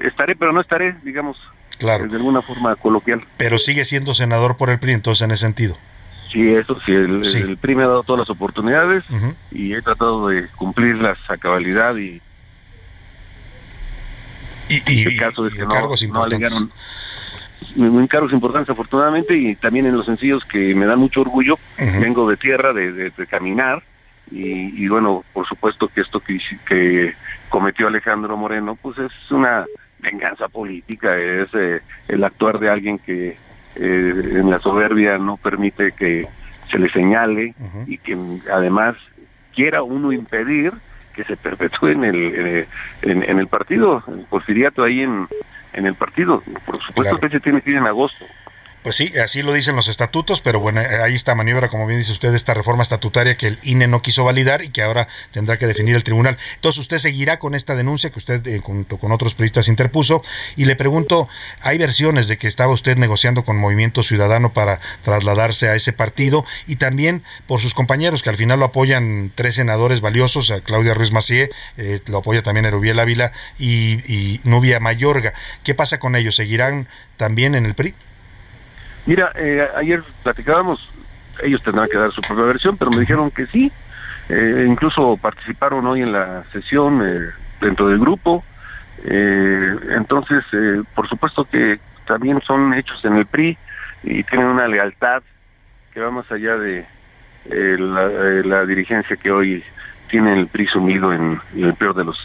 estaré 0.01 0.35
pero 0.35 0.53
no 0.53 0.61
estaré, 0.61 0.95
digamos, 1.03 1.37
claro. 1.77 2.07
de 2.07 2.15
alguna 2.15 2.41
forma 2.41 2.75
coloquial. 2.77 3.23
Pero 3.37 3.59
sigue 3.59 3.85
siendo 3.85 4.15
senador 4.15 4.57
por 4.57 4.71
el 4.71 4.79
PRI 4.79 4.93
entonces 4.93 5.21
en 5.21 5.31
ese 5.31 5.45
sentido. 5.45 5.77
Sí, 6.31 6.47
eso 6.53 6.79
sí, 6.85 6.91
el, 6.91 7.57
PRI 7.59 7.75
me 7.75 7.83
ha 7.83 7.87
dado 7.87 8.03
todas 8.03 8.19
las 8.19 8.29
oportunidades 8.29 9.03
y 9.51 9.73
he 9.73 9.81
tratado 9.81 10.27
de 10.27 10.47
cumplirlas 10.49 11.17
a 11.27 11.37
cabalidad 11.37 11.95
y... 11.95 12.21
Y, 14.87 15.01
el 15.01 15.17
caso 15.17 15.47
es 15.47 15.53
que 15.55 15.63
no, 15.63 15.69
cargos 15.69 16.03
no 16.03 16.23
alegaron 16.23 16.71
encargos 17.75 18.31
importantes 18.33 18.69
afortunadamente 18.69 19.35
y 19.35 19.55
también 19.55 19.85
en 19.85 19.95
los 19.95 20.05
sencillos 20.05 20.45
que 20.45 20.75
me 20.75 20.85
dan 20.85 20.99
mucho 20.99 21.21
orgullo. 21.21 21.57
Vengo 21.77 22.29
de 22.29 22.37
tierra, 22.37 22.73
de, 22.73 23.11
caminar 23.27 23.83
y, 24.31 24.87
bueno, 24.87 25.23
por 25.33 25.47
supuesto 25.47 25.87
que 25.87 26.01
esto 26.01 26.19
que, 26.19 26.39
que 26.67 27.15
cometió 27.49 27.87
Alejandro 27.87 28.37
Moreno, 28.37 28.77
pues 28.79 28.97
es 28.99 29.31
una 29.31 29.65
venganza 29.99 30.47
política, 30.47 31.17
es 31.17 31.49
eh, 31.53 31.81
el 32.07 32.23
actuar 32.23 32.59
de 32.59 32.69
alguien 32.69 32.99
que 32.99 33.37
eh, 33.75 34.13
en 34.35 34.49
la 34.49 34.59
soberbia 34.59 35.17
no 35.17 35.37
permite 35.37 35.91
que 35.91 36.27
se 36.69 36.79
le 36.79 36.89
señale 36.89 37.55
y 37.87 37.97
que 37.97 38.17
además 38.51 38.95
quiera 39.53 39.83
uno 39.83 40.11
impedir 40.11 40.73
que 41.13 41.23
se 41.23 41.35
perpetúe 41.35 41.87
en 41.87 42.03
el, 42.03 42.15
eh, 42.35 42.67
en, 43.01 43.39
el 43.39 43.47
partido, 43.47 44.03
el 44.07 44.25
porfiriato 44.29 44.83
ahí 44.83 45.01
en, 45.01 45.27
en 45.73 45.85
el 45.85 45.95
partido. 45.95 46.43
Por 46.65 46.81
supuesto 46.81 47.17
que 47.17 47.29
se 47.29 47.39
tiene 47.39 47.61
que 47.61 47.71
ir 47.71 47.77
en 47.77 47.87
agosto. 47.87 48.25
Pues 48.81 48.95
sí, 48.95 49.11
así 49.21 49.41
lo 49.41 49.51
dicen 49.51 49.75
los 49.75 49.89
estatutos, 49.89 50.39
pero 50.39 50.61
bueno, 50.61 50.79
ahí 51.03 51.13
está 51.13 51.35
maniobra, 51.35 51.67
como 51.67 51.85
bien 51.85 51.99
dice 51.99 52.13
usted, 52.13 52.33
esta 52.33 52.53
reforma 52.53 52.81
estatutaria 52.81 53.35
que 53.35 53.47
el 53.47 53.59
INE 53.63 53.87
no 53.87 54.01
quiso 54.01 54.23
validar 54.23 54.63
y 54.63 54.69
que 54.69 54.81
ahora 54.81 55.09
tendrá 55.31 55.57
que 55.57 55.67
definir 55.67 55.95
el 55.95 56.05
tribunal. 56.05 56.37
Entonces 56.55 56.79
usted 56.79 56.97
seguirá 56.97 57.39
con 57.39 57.55
esta 57.55 57.75
denuncia 57.75 58.09
que 58.09 58.19
usted 58.19 58.47
eh, 58.47 58.61
junto 58.63 58.97
con 58.97 59.11
otros 59.11 59.33
periodistas 59.33 59.67
interpuso 59.67 60.23
y 60.55 60.63
le 60.63 60.77
pregunto, 60.77 61.27
hay 61.59 61.77
versiones 61.77 62.29
de 62.29 62.37
que 62.37 62.47
estaba 62.47 62.71
usted 62.71 62.95
negociando 62.95 63.43
con 63.43 63.57
Movimiento 63.57 64.01
Ciudadano 64.01 64.53
para 64.53 64.79
trasladarse 65.03 65.67
a 65.67 65.75
ese 65.75 65.91
partido 65.91 66.45
y 66.65 66.77
también 66.77 67.21
por 67.47 67.59
sus 67.59 67.73
compañeros 67.73 68.23
que 68.23 68.29
al 68.29 68.37
final 68.37 68.59
lo 68.59 68.65
apoyan 68.65 69.33
tres 69.35 69.55
senadores 69.55 69.99
valiosos, 69.99 70.51
a 70.51 70.61
Claudia 70.61 70.93
Ruiz 70.93 71.11
Macié, 71.11 71.49
eh, 71.75 71.99
lo 72.05 72.19
apoya 72.19 72.43
también 72.43 72.65
Erubiel 72.65 72.99
Ávila 72.99 73.33
y, 73.57 73.99
y 74.07 74.39
Nubia 74.45 74.79
Mayorga. 74.79 75.33
¿Qué 75.63 75.75
pasa 75.75 75.99
con 75.99 76.15
ellos? 76.15 76.37
¿Seguirán 76.37 76.87
también 77.17 77.55
en 77.55 77.65
el 77.65 77.75
PRI? 77.75 77.93
Mira, 79.05 79.31
eh, 79.35 79.67
ayer 79.75 80.03
platicábamos, 80.23 80.89
ellos 81.41 81.63
tendrán 81.63 81.89
que 81.89 81.97
dar 81.97 82.11
su 82.11 82.21
propia 82.21 82.45
versión, 82.45 82.77
pero 82.77 82.91
me 82.91 82.99
dijeron 82.99 83.31
que 83.31 83.45
sí. 83.47 83.71
Eh, 84.29 84.65
incluso 84.67 85.17
participaron 85.17 85.85
hoy 85.87 86.03
en 86.03 86.11
la 86.11 86.43
sesión 86.51 87.01
eh, 87.03 87.31
dentro 87.61 87.87
del 87.87 87.99
grupo. 87.99 88.43
entonces, 89.01 90.43
por 90.93 91.07
supuesto 91.07 91.45
que 91.45 91.79
también 92.05 92.41
son 92.45 92.73
hechos 92.73 93.03
en 93.05 93.15
el 93.15 93.25
PRI 93.25 93.57
y 94.03 94.23
tienen 94.23 94.47
una 94.47 94.67
lealtad 94.67 95.23
que 95.93 96.01
va 96.01 96.11
más 96.11 96.29
allá 96.31 96.57
de 96.57 96.85
la, 97.49 98.65
dirigencia 98.65 99.15
que 99.15 99.31
hoy 99.31 99.63
tiene 100.09 100.33
el 100.37 100.47
PRI 100.47 100.67
sumido 100.67 101.13
en, 101.13 101.39
el 101.55 101.73
peor 101.75 101.95
de 101.95 102.03
los 102.03 102.17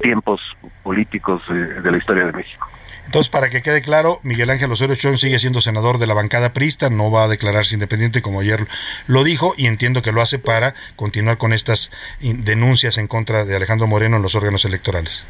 tiempos 0.00 0.40
políticos 0.82 1.42
de 1.48 1.90
la 1.90 1.96
historia 1.96 2.26
de 2.26 2.32
México. 2.32 2.68
Entonces, 3.06 3.30
para 3.30 3.48
que 3.48 3.62
quede 3.62 3.82
claro, 3.82 4.20
Miguel 4.22 4.50
Ángel 4.50 4.70
Osorio 4.70 4.96
Chong 4.96 5.16
sigue 5.16 5.38
siendo 5.38 5.60
senador 5.60 5.98
de 5.98 6.06
la 6.06 6.14
bancada 6.14 6.52
prista, 6.52 6.90
no 6.90 7.10
va 7.10 7.24
a 7.24 7.28
declararse 7.28 7.74
independiente 7.74 8.20
como 8.20 8.40
ayer 8.40 8.66
lo 9.06 9.24
dijo 9.24 9.54
y 9.56 9.66
entiendo 9.66 10.02
que 10.02 10.12
lo 10.12 10.20
hace 10.20 10.38
para 10.38 10.74
continuar 10.96 11.38
con 11.38 11.52
estas 11.52 11.90
denuncias 12.20 12.98
en 12.98 13.06
contra 13.06 13.44
de 13.44 13.56
Alejandro 13.56 13.86
Moreno 13.86 14.16
en 14.16 14.22
los 14.22 14.34
órganos 14.34 14.64
electorales. 14.64 15.24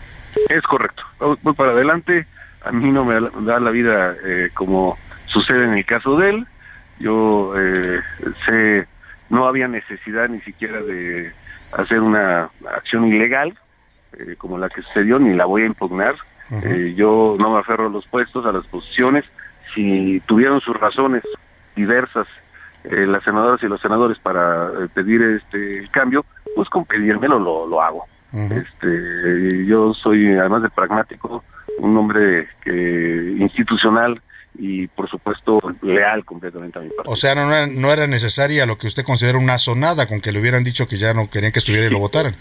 Es 0.48 0.62
correcto. 0.62 1.02
Voy 1.18 1.54
para 1.54 1.72
adelante. 1.72 2.26
A 2.64 2.72
mí 2.72 2.90
no 2.90 3.04
me 3.04 3.20
da 3.44 3.60
la 3.60 3.70
vida 3.70 4.16
eh, 4.24 4.50
como 4.54 4.98
sucede 5.26 5.64
en 5.64 5.74
el 5.74 5.84
caso 5.84 6.16
de 6.18 6.30
él. 6.30 6.46
Yo 6.98 7.52
eh, 7.56 8.00
sé, 8.46 8.86
no 9.28 9.46
había 9.46 9.68
necesidad 9.68 10.28
ni 10.28 10.40
siquiera 10.40 10.80
de 10.82 11.32
hacer 11.72 12.00
una 12.00 12.50
acción 12.74 13.06
ilegal 13.06 13.56
eh, 14.18 14.36
como 14.36 14.58
la 14.58 14.68
que 14.68 14.82
sucedió, 14.82 15.18
ni 15.18 15.34
la 15.34 15.44
voy 15.44 15.62
a 15.62 15.66
impugnar 15.66 16.16
eh, 16.50 16.94
yo 16.96 17.36
no 17.40 17.52
me 17.52 17.58
aferro 17.58 17.86
a 17.86 17.90
los 17.90 18.06
puestos, 18.06 18.46
a 18.46 18.52
las 18.52 18.66
posiciones. 18.66 19.24
Si 19.74 20.20
tuvieron 20.26 20.60
sus 20.60 20.76
razones 20.76 21.22
diversas 21.74 22.26
eh, 22.84 23.06
las 23.06 23.24
senadoras 23.24 23.62
y 23.62 23.66
los 23.66 23.80
senadores 23.80 24.18
para 24.18 24.66
eh, 24.68 24.88
pedir 24.94 25.20
este 25.22 25.88
cambio, 25.90 26.24
pues 26.54 26.68
con 26.68 26.84
pedírmelo 26.84 27.38
lo, 27.38 27.66
lo 27.66 27.82
hago. 27.82 28.06
este, 28.32 29.66
yo 29.66 29.94
soy, 29.94 30.36
además 30.36 30.62
de 30.62 30.70
pragmático, 30.70 31.42
un 31.78 31.96
hombre 31.96 32.48
que, 32.62 33.34
institucional 33.38 34.20
y 34.58 34.86
por 34.86 35.08
supuesto 35.08 35.60
leal 35.82 36.24
completamente 36.24 36.78
a 36.78 36.82
mi 36.82 36.88
partido. 36.88 37.12
O 37.12 37.16
sea, 37.16 37.34
no, 37.34 37.66
no 37.66 37.92
era 37.92 38.06
necesaria 38.06 38.66
lo 38.66 38.78
que 38.78 38.86
usted 38.86 39.04
considera 39.04 39.38
una 39.38 39.58
sonada 39.58 40.06
con 40.06 40.20
que 40.20 40.32
le 40.32 40.40
hubieran 40.40 40.64
dicho 40.64 40.86
que 40.86 40.96
ya 40.96 41.12
no 41.12 41.28
querían 41.28 41.52
que 41.52 41.58
estuviera 41.58 41.86
y 41.86 41.90
lo 41.90 41.98
votaran. 41.98 42.34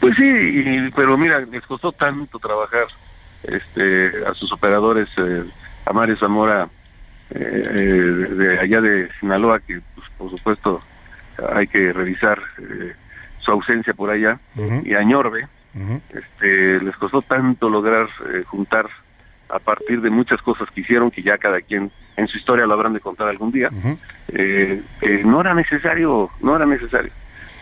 Pues 0.00 0.16
sí, 0.16 0.90
pero 0.94 1.16
mira, 1.16 1.40
les 1.40 1.62
costó 1.62 1.92
tanto 1.92 2.38
trabajar 2.38 2.86
este, 3.42 4.24
a 4.26 4.34
sus 4.34 4.52
operadores, 4.52 5.08
eh, 5.16 5.44
a 5.84 5.92
Mario 5.92 6.16
Zamora, 6.18 6.68
eh, 7.30 7.38
eh, 7.40 8.34
de 8.34 8.60
allá 8.60 8.80
de 8.80 9.08
Sinaloa, 9.20 9.60
que 9.60 9.80
pues, 9.94 10.06
por 10.18 10.30
supuesto 10.30 10.82
hay 11.54 11.66
que 11.66 11.92
revisar 11.92 12.40
su 13.40 13.50
ausencia 13.50 13.92
por 13.92 14.10
allá, 14.10 14.40
y 14.84 14.94
a 14.94 15.02
Ñorbe, 15.02 15.46
este, 16.08 16.80
les 16.82 16.96
costó 16.96 17.20
tanto 17.20 17.68
lograr 17.68 18.08
juntar 18.46 18.88
a 19.50 19.58
partir 19.58 20.00
de 20.00 20.08
muchas 20.08 20.40
cosas 20.40 20.70
que 20.70 20.80
hicieron, 20.80 21.10
que 21.10 21.22
ya 21.22 21.36
cada 21.36 21.60
quien 21.60 21.92
en 22.16 22.26
su 22.26 22.38
historia 22.38 22.64
lo 22.64 22.72
habrán 22.72 22.94
de 22.94 23.00
contar 23.00 23.28
algún 23.28 23.52
día, 23.52 23.68
que 24.28 25.22
no 25.26 25.42
era 25.42 25.52
necesario, 25.52 26.30
no 26.40 26.56
era 26.56 26.64
necesario. 26.64 27.12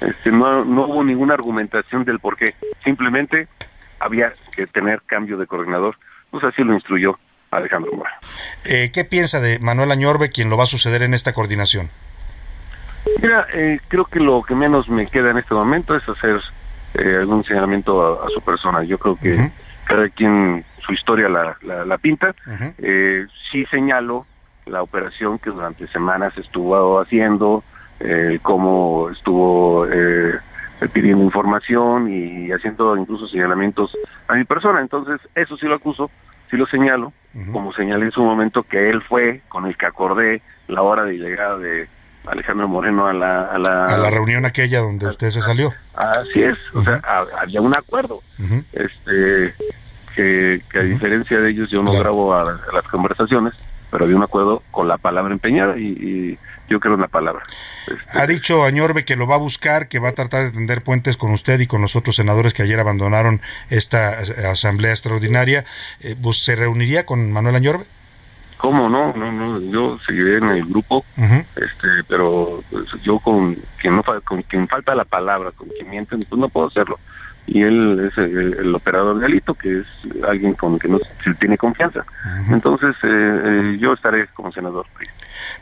Este, 0.01 0.31
no, 0.31 0.65
no 0.65 0.87
hubo 0.87 1.05
ninguna 1.05 1.35
argumentación 1.35 2.05
del 2.05 2.19
por 2.19 2.37
qué, 2.37 2.55
simplemente 2.83 3.49
había 4.01 4.33
que 4.55 4.67
tener 4.67 5.03
cambio 5.03 5.39
de 5.39 5.47
coordinador, 5.47 5.97
pues 6.31 6.45
así 6.45 6.63
lo 6.63 6.75
instruyó 6.75 7.19
Alejandro 7.51 7.93
Mora. 7.93 8.19
Eh, 8.65 8.91
¿Qué 8.93 9.05
piensa 9.05 9.41
de 9.41 9.59
Manuel 9.59 9.93
Añorbe, 9.93 10.31
quien 10.31 10.51
lo 10.51 10.57
va 10.57 10.65
a 10.65 10.67
suceder 10.67 11.03
en 11.03 11.15
esta 11.15 11.33
coordinación? 11.33 11.91
Mira, 13.21 13.47
eh, 13.53 13.81
creo 13.89 14.05
que 14.07 14.21
lo 14.21 14.43
que 14.43 14.55
menos 14.55 14.89
me 14.89 15.07
queda 15.07 15.31
en 15.31 15.39
este 15.39 15.55
momento 15.55 15.95
es 15.95 16.09
hacer 16.09 16.41
eh, 16.95 17.17
algún 17.21 17.45
señalamiento 17.45 18.25
a, 18.25 18.29
su 18.31 18.41
persona. 18.41 18.83
Yo 18.83 18.99
creo 18.99 19.17
que 19.17 19.51
cada 19.85 20.09
quien 20.09 20.65
su 20.85 20.93
historia 20.93 21.29
la, 21.29 21.57
la, 21.85 21.99
pinta. 21.99 22.35
sí 23.51 23.65
señalo 23.71 24.27
la 24.67 24.83
operación 24.83 25.39
que 25.39 25.51
durante 25.51 25.87
semanas 25.89 26.37
estuvo 26.39 27.01
haciendo, 27.01 27.63
cómo 28.43 29.11
estuvo 29.11 29.87
eh, 30.85 30.89
pidiendo 30.93 31.25
información 31.25 32.13
y 32.13 32.53
haciendo 32.53 32.97
incluso 32.97 33.29
señalamientos 33.29 33.97
a 34.29 34.35
mi 34.35 34.45
persona. 34.45 34.81
Entonces, 34.81 35.21
eso 35.35 35.57
sí 35.57 35.67
lo 35.67 35.75
acuso, 35.75 36.11
sí 36.51 36.57
lo 36.57 36.67
señalo, 36.67 37.13
como 37.53 37.73
señalé 37.73 38.07
en 38.07 38.13
su 38.13 38.23
momento 38.23 38.63
que 38.63 38.91
él 38.91 39.03
fue 39.03 39.41
con 39.49 39.67
el 39.67 39.77
que 39.77 39.87
acordé 39.87 40.43
la 40.69 40.83
hora 40.83 41.05
de 41.05 41.19
llegada 41.19 41.59
de 41.59 41.89
Alejandro 42.27 42.69
Moreno 42.69 43.07
a 43.07 43.13
la... 43.13 43.43
A 43.47 43.59
la, 43.59 44.11
reunión 44.11 44.45
aquella 44.47 44.81
donde 44.81 45.07
usted 45.07 45.31
se 45.31 45.43
salió. 45.43 45.73
Así 45.95 46.43
es, 46.43 46.59
o 46.75 46.83
sea, 46.83 47.01
había 47.41 47.61
un 47.61 47.75
acuerdo. 47.75 48.21
este 48.73 49.55
que, 50.15 50.63
a 50.75 50.83
diferencia 50.83 51.41
de 51.41 51.51
ellos 51.51 51.71
yo 51.71 51.83
no 51.83 51.93
grabo 51.93 52.35
a, 52.35 52.45
las 52.73 52.85
conversaciones, 52.89 53.55
pero 53.91 54.05
había 54.05 54.17
un 54.17 54.23
acuerdo 54.23 54.63
con 54.71 54.87
la 54.87 54.97
palabra 54.97 55.33
empeñada 55.33 55.77
y 55.77 56.39
yo 56.69 56.81
creo 56.81 56.95
en 56.95 57.01
la 57.01 57.09
palabra. 57.09 57.43
Este, 57.87 58.19
ha 58.19 58.27
dicho 58.27 58.65
Añorbe 58.65 59.05
que 59.05 59.17
lo 59.17 59.27
va 59.27 59.37
a 59.37 59.39
buscar, 59.39 59.89
que 59.89 59.99
va 59.99 60.11
a 60.11 60.13
tratar 60.13 60.45
de 60.45 60.53
tender 60.53 60.83
puentes 60.83 61.17
con 61.17 61.33
usted 61.33 61.61
y 61.61 61.67
con 61.67 61.81
los 61.81 61.97
otros 61.97 62.17
senadores 62.17 62.55
que 62.55 62.63
ayer 62.63 62.81
abandonaron 62.81 63.41
esta 63.71 64.23
eh, 64.23 64.47
asamblea 64.47 64.93
extraordinaria. 64.93 65.65
Eh, 66.01 66.17
¿Se 66.33 66.57
reuniría 66.57 67.07
con 67.07 67.33
Manuel 67.33 67.57
Añorbe? 67.57 67.85
¿Cómo 68.57 68.89
no? 68.89 69.13
No, 69.15 69.31
no, 69.31 69.61
yo 69.61 69.99
seguiré 70.07 70.39
en 70.39 70.45
el 70.45 70.65
grupo, 70.65 71.05
este, 71.19 71.89
pero 72.09 72.63
pues, 72.71 72.87
yo 73.03 73.19
con 73.19 73.57
quien 73.79 73.97
no 73.97 74.03
con 74.25 74.43
quien 74.43 74.69
falta 74.69 74.95
la 74.95 75.05
palabra, 75.05 75.51
con 75.51 75.69
quien 75.69 75.91
mienten, 75.91 76.21
pues 76.21 76.41
no 76.41 76.49
puedo 76.49 76.69
hacerlo. 76.69 76.99
Y 77.47 77.63
él 77.63 78.11
es 78.11 78.17
el, 78.17 78.75
operador 78.75 79.19
de 79.19 79.27
Alito, 79.27 79.53
que 79.53 79.81
es 79.81 79.87
alguien 80.27 80.55
con 80.55 80.79
quien 80.79 80.95
no 80.95 81.01
se 81.23 81.35
tiene 81.35 81.59
confianza. 81.59 82.07
Entonces, 82.49 82.97
eh, 83.03 83.77
yo 83.79 83.93
estaré 83.93 84.29
como 84.29 84.51
senador 84.51 84.87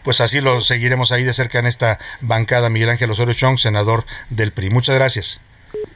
pues 0.03 0.21
así 0.21 0.41
lo 0.41 0.61
seguiremos 0.61 1.13
ahí 1.13 1.25
de 1.25 1.33
cerca 1.33 1.59
en 1.59 1.67
esta 1.67 1.99
bancada. 2.21 2.71
Miguel 2.71 2.91
Ángel 2.91 3.11
Osorio 3.11 3.35
Chong, 3.35 3.59
senador 3.59 4.05
del 4.31 4.53
PRI. 4.53 4.71
Muchas 4.71 4.95
gracias. 4.95 5.41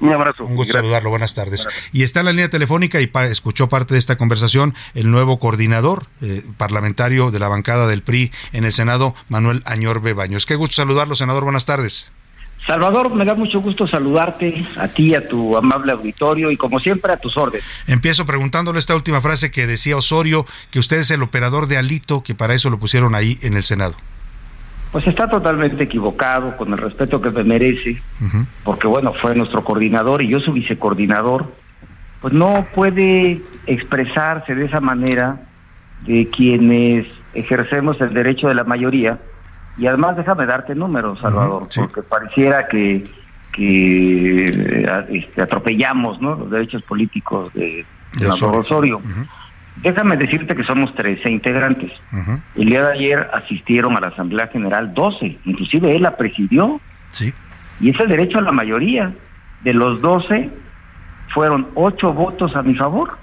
Un 0.01 0.13
abrazo. 0.13 0.45
Un 0.45 0.57
gusto 0.57 0.75
saludarlo. 0.75 1.11
Buenas 1.11 1.35
tardes. 1.35 1.67
Y 1.93 2.03
está 2.03 2.21
en 2.21 2.27
la 2.27 2.33
línea 2.33 2.51
telefónica 2.51 3.01
y 3.01 3.11
escuchó 3.31 3.69
parte 3.69 3.95
de 3.95 3.99
esta 3.99 4.17
conversación 4.17 4.75
el 4.95 5.11
nuevo 5.11 5.39
coordinador 5.39 6.07
eh, 6.23 6.43
parlamentario 6.57 7.31
de 7.31 7.39
la 7.39 7.49
bancada 7.49 7.87
del 7.87 8.03
PRI 8.03 8.33
en 8.53 8.65
el 8.65 8.73
Senado, 8.73 9.15
Manuel 9.29 9.63
Añorbe 9.65 10.13
Baños. 10.13 10.47
Qué 10.47 10.55
gusto 10.55 10.77
saludarlo, 10.77 11.15
senador. 11.15 11.45
Buenas 11.45 11.65
tardes. 11.67 12.13
Salvador, 12.67 13.15
me 13.15 13.25
da 13.25 13.35
mucho 13.35 13.61
gusto 13.61 13.87
saludarte 13.87 14.67
a 14.77 14.89
ti, 14.89 15.15
a 15.15 15.27
tu 15.29 15.57
amable 15.57 15.93
auditorio 15.93 16.51
y 16.51 16.57
como 16.57 16.81
siempre 16.81 17.13
a 17.13 17.17
tus 17.17 17.37
órdenes. 17.37 17.65
Empiezo 17.87 18.27
preguntándole 18.27 18.81
esta 18.81 18.97
última 18.97 19.21
frase 19.21 19.53
que 19.53 19.67
decía 19.67 19.97
Osorio, 19.97 20.47
que 20.71 20.81
usted 20.81 20.99
es 20.99 21.11
el 21.13 21.23
operador 21.23 21.69
de 21.69 21.79
Alito, 21.79 22.25
que 22.25 22.35
para 22.35 22.55
eso 22.55 22.69
lo 22.69 22.79
pusieron 22.79 23.15
ahí 23.15 23.39
en 23.43 23.55
el 23.55 23.63
Senado. 23.63 23.95
Pues 24.91 25.07
está 25.07 25.29
totalmente 25.29 25.85
equivocado, 25.85 26.57
con 26.57 26.73
el 26.73 26.79
respeto 26.79 27.21
que 27.21 27.31
me 27.31 27.45
merece, 27.45 28.03
porque 28.65 28.87
bueno, 28.87 29.13
fue 29.21 29.35
nuestro 29.35 29.63
coordinador 29.63 30.23
y 30.23 30.29
yo 30.29 30.41
su 30.41 30.53
vicecoordinador, 30.53 31.53
pues 32.21 32.33
no 32.33 32.67
puede 32.75 33.43
expresarse 33.67 34.55
de 34.55 34.65
esa 34.65 34.81
manera 34.81 35.41
de 36.07 36.29
quienes 36.35 37.07
ejercemos 37.35 38.01
el 38.01 38.15
derecho 38.15 38.49
de 38.49 38.55
la 38.55 38.65
mayoría. 38.65 39.19
Y 39.79 39.87
además 39.87 40.17
déjame 40.17 40.47
darte 40.47 40.75
números, 40.75 41.21
Salvador, 41.21 41.69
porque 41.75 42.03
pareciera 42.03 42.67
que, 42.67 43.05
que 43.53 44.89
este, 45.11 45.43
atropellamos 45.43 46.21
¿no? 46.21 46.35
los 46.35 46.51
derechos 46.51 46.83
políticos 46.83 47.53
de, 47.55 47.85
de 48.15 48.27
Osorio. 48.27 48.61
Osorio. 48.61 49.03
Déjame 49.83 50.17
decirte 50.17 50.55
que 50.55 50.65
somos 50.65 50.95
13 50.95 51.31
integrantes. 51.31 51.93
El 52.55 52.71
día 52.71 52.81
de 52.81 52.93
ayer 52.93 53.31
asistieron 53.35 53.97
a 53.97 54.01
la 54.01 54.09
Asamblea 54.09 54.49
General 54.49 54.95
12, 54.95 55.39
inclusive 55.45 55.95
él 55.95 56.03
la 56.03 56.17
presidió. 56.17 56.81
Sí. 57.11 57.35
Y 57.81 57.91
es 57.91 58.01
el 58.01 58.09
derecho 58.09 58.39
a 58.39 58.43
la 58.43 58.53
mayoría. 58.53 59.13
De 59.63 59.75
los 59.75 60.01
12, 60.01 60.51
fueron 61.35 61.69
8 61.75 62.13
votos 62.15 62.57
a 62.57 62.63
mi 62.63 62.75
favor 62.75 63.19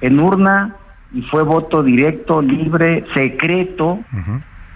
en 0.00 0.18
urna 0.18 0.76
y 1.12 1.22
fue 1.22 1.42
voto 1.42 1.82
directo, 1.82 2.40
libre, 2.40 3.04
secreto, 3.14 3.98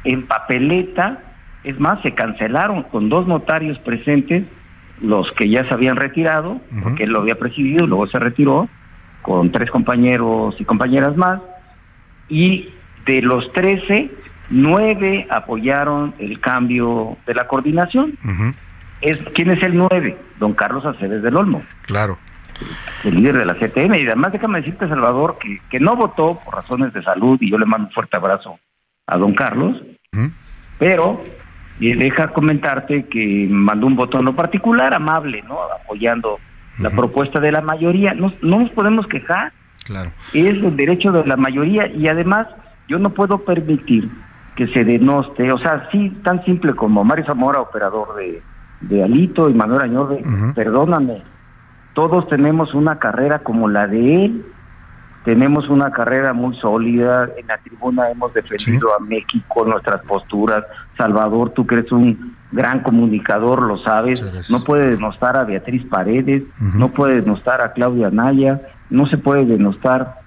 en 0.04 0.26
papeleta. 0.26 1.18
Es 1.64 1.80
más, 1.80 2.00
se 2.02 2.12
cancelaron 2.14 2.84
con 2.84 3.08
dos 3.08 3.26
notarios 3.26 3.78
presentes 3.78 4.44
los 5.00 5.30
que 5.32 5.48
ya 5.48 5.66
se 5.66 5.74
habían 5.74 5.96
retirado, 5.96 6.60
porque 6.82 7.04
él 7.04 7.10
lo 7.10 7.20
había 7.20 7.34
presidido, 7.36 7.86
luego 7.86 8.06
se 8.06 8.18
retiró, 8.18 8.68
con 9.22 9.50
tres 9.50 9.70
compañeros 9.70 10.54
y 10.58 10.64
compañeras 10.64 11.16
más, 11.16 11.40
y 12.28 12.68
de 13.06 13.22
los 13.22 13.50
13, 13.52 14.10
nueve 14.50 15.26
apoyaron 15.30 16.14
el 16.18 16.40
cambio 16.40 17.16
de 17.26 17.34
la 17.34 17.46
coordinación. 17.46 18.18
es, 19.00 19.18
¿Quién 19.34 19.50
es 19.50 19.62
el 19.62 19.76
nueve? 19.76 20.16
Don 20.38 20.54
Carlos 20.54 20.84
Aceves 20.84 21.22
del 21.22 21.36
Olmo. 21.36 21.62
Claro. 21.82 22.18
El 23.02 23.16
líder 23.16 23.38
de 23.38 23.46
la 23.46 23.54
CTM. 23.54 23.96
Y 23.96 24.06
además 24.06 24.32
déjame 24.32 24.60
decirte, 24.60 24.88
Salvador, 24.88 25.38
que, 25.40 25.58
que 25.68 25.80
no 25.80 25.96
votó 25.96 26.38
por 26.44 26.54
razones 26.54 26.92
de 26.92 27.02
salud, 27.02 27.38
y 27.40 27.50
yo 27.50 27.58
le 27.58 27.66
mando 27.66 27.88
un 27.88 27.92
fuerte 27.92 28.16
abrazo 28.16 28.58
a 29.06 29.18
don 29.18 29.34
Carlos, 29.34 29.80
pero 30.78 31.22
y 31.80 31.92
deja 31.94 32.28
comentarte 32.28 33.06
que 33.06 33.48
mandó 33.50 33.86
un 33.86 33.96
voto 33.96 34.18
en 34.18 34.26
lo 34.26 34.36
particular, 34.36 34.94
amable, 34.94 35.42
¿no? 35.42 35.58
Apoyando 35.82 36.38
la 36.78 36.90
propuesta 36.90 37.40
de 37.40 37.52
la 37.52 37.60
mayoría. 37.60 38.14
No, 38.14 38.32
no 38.42 38.60
nos 38.60 38.70
podemos 38.70 39.06
quejar. 39.06 39.52
Claro. 39.84 40.10
Es 40.32 40.46
el 40.46 40.76
derecho 40.76 41.12
de 41.12 41.26
la 41.26 41.36
mayoría 41.36 41.88
y 41.88 42.08
además 42.08 42.46
yo 42.88 42.98
no 42.98 43.10
puedo 43.10 43.44
permitir 43.44 44.10
que 44.56 44.68
se 44.68 44.84
denoste, 44.84 45.50
o 45.50 45.58
sea, 45.58 45.88
sí, 45.90 46.10
tan 46.22 46.44
simple 46.44 46.74
como 46.74 47.04
Mario 47.04 47.26
Zamora, 47.26 47.60
operador 47.60 48.14
de, 48.16 48.40
de 48.82 49.02
Alito 49.02 49.50
y 49.50 49.54
Manuel 49.54 49.82
Añorde, 49.82 50.22
perdóname, 50.54 51.22
todos 51.94 52.28
tenemos 52.28 52.72
una 52.72 53.00
carrera 53.00 53.40
como 53.40 53.68
la 53.68 53.88
de 53.88 54.26
él, 54.26 54.46
tenemos 55.24 55.68
una 55.70 55.90
carrera 55.90 56.34
muy 56.34 56.54
sólida, 56.56 57.28
en 57.38 57.46
la 57.46 57.56
tribuna 57.58 58.10
hemos 58.10 58.32
defendido 58.34 58.88
a 58.94 59.02
México, 59.02 59.64
nuestras 59.64 60.02
posturas, 60.02 60.64
Salvador, 60.98 61.50
tú 61.50 61.66
que 61.66 61.76
eres 61.76 61.90
un 61.92 62.36
gran 62.52 62.80
comunicador, 62.80 63.62
lo 63.62 63.78
sabes, 63.78 64.22
no 64.50 64.62
puede 64.64 64.90
denostar 64.90 65.36
a 65.36 65.44
Beatriz 65.44 65.84
Paredes, 65.86 66.42
no 66.74 66.90
puede 66.90 67.22
denostar 67.22 67.62
a 67.62 67.72
Claudia 67.72 68.10
Naya, 68.10 68.60
no 68.90 69.06
se 69.06 69.16
puede 69.16 69.46
denostar 69.46 70.20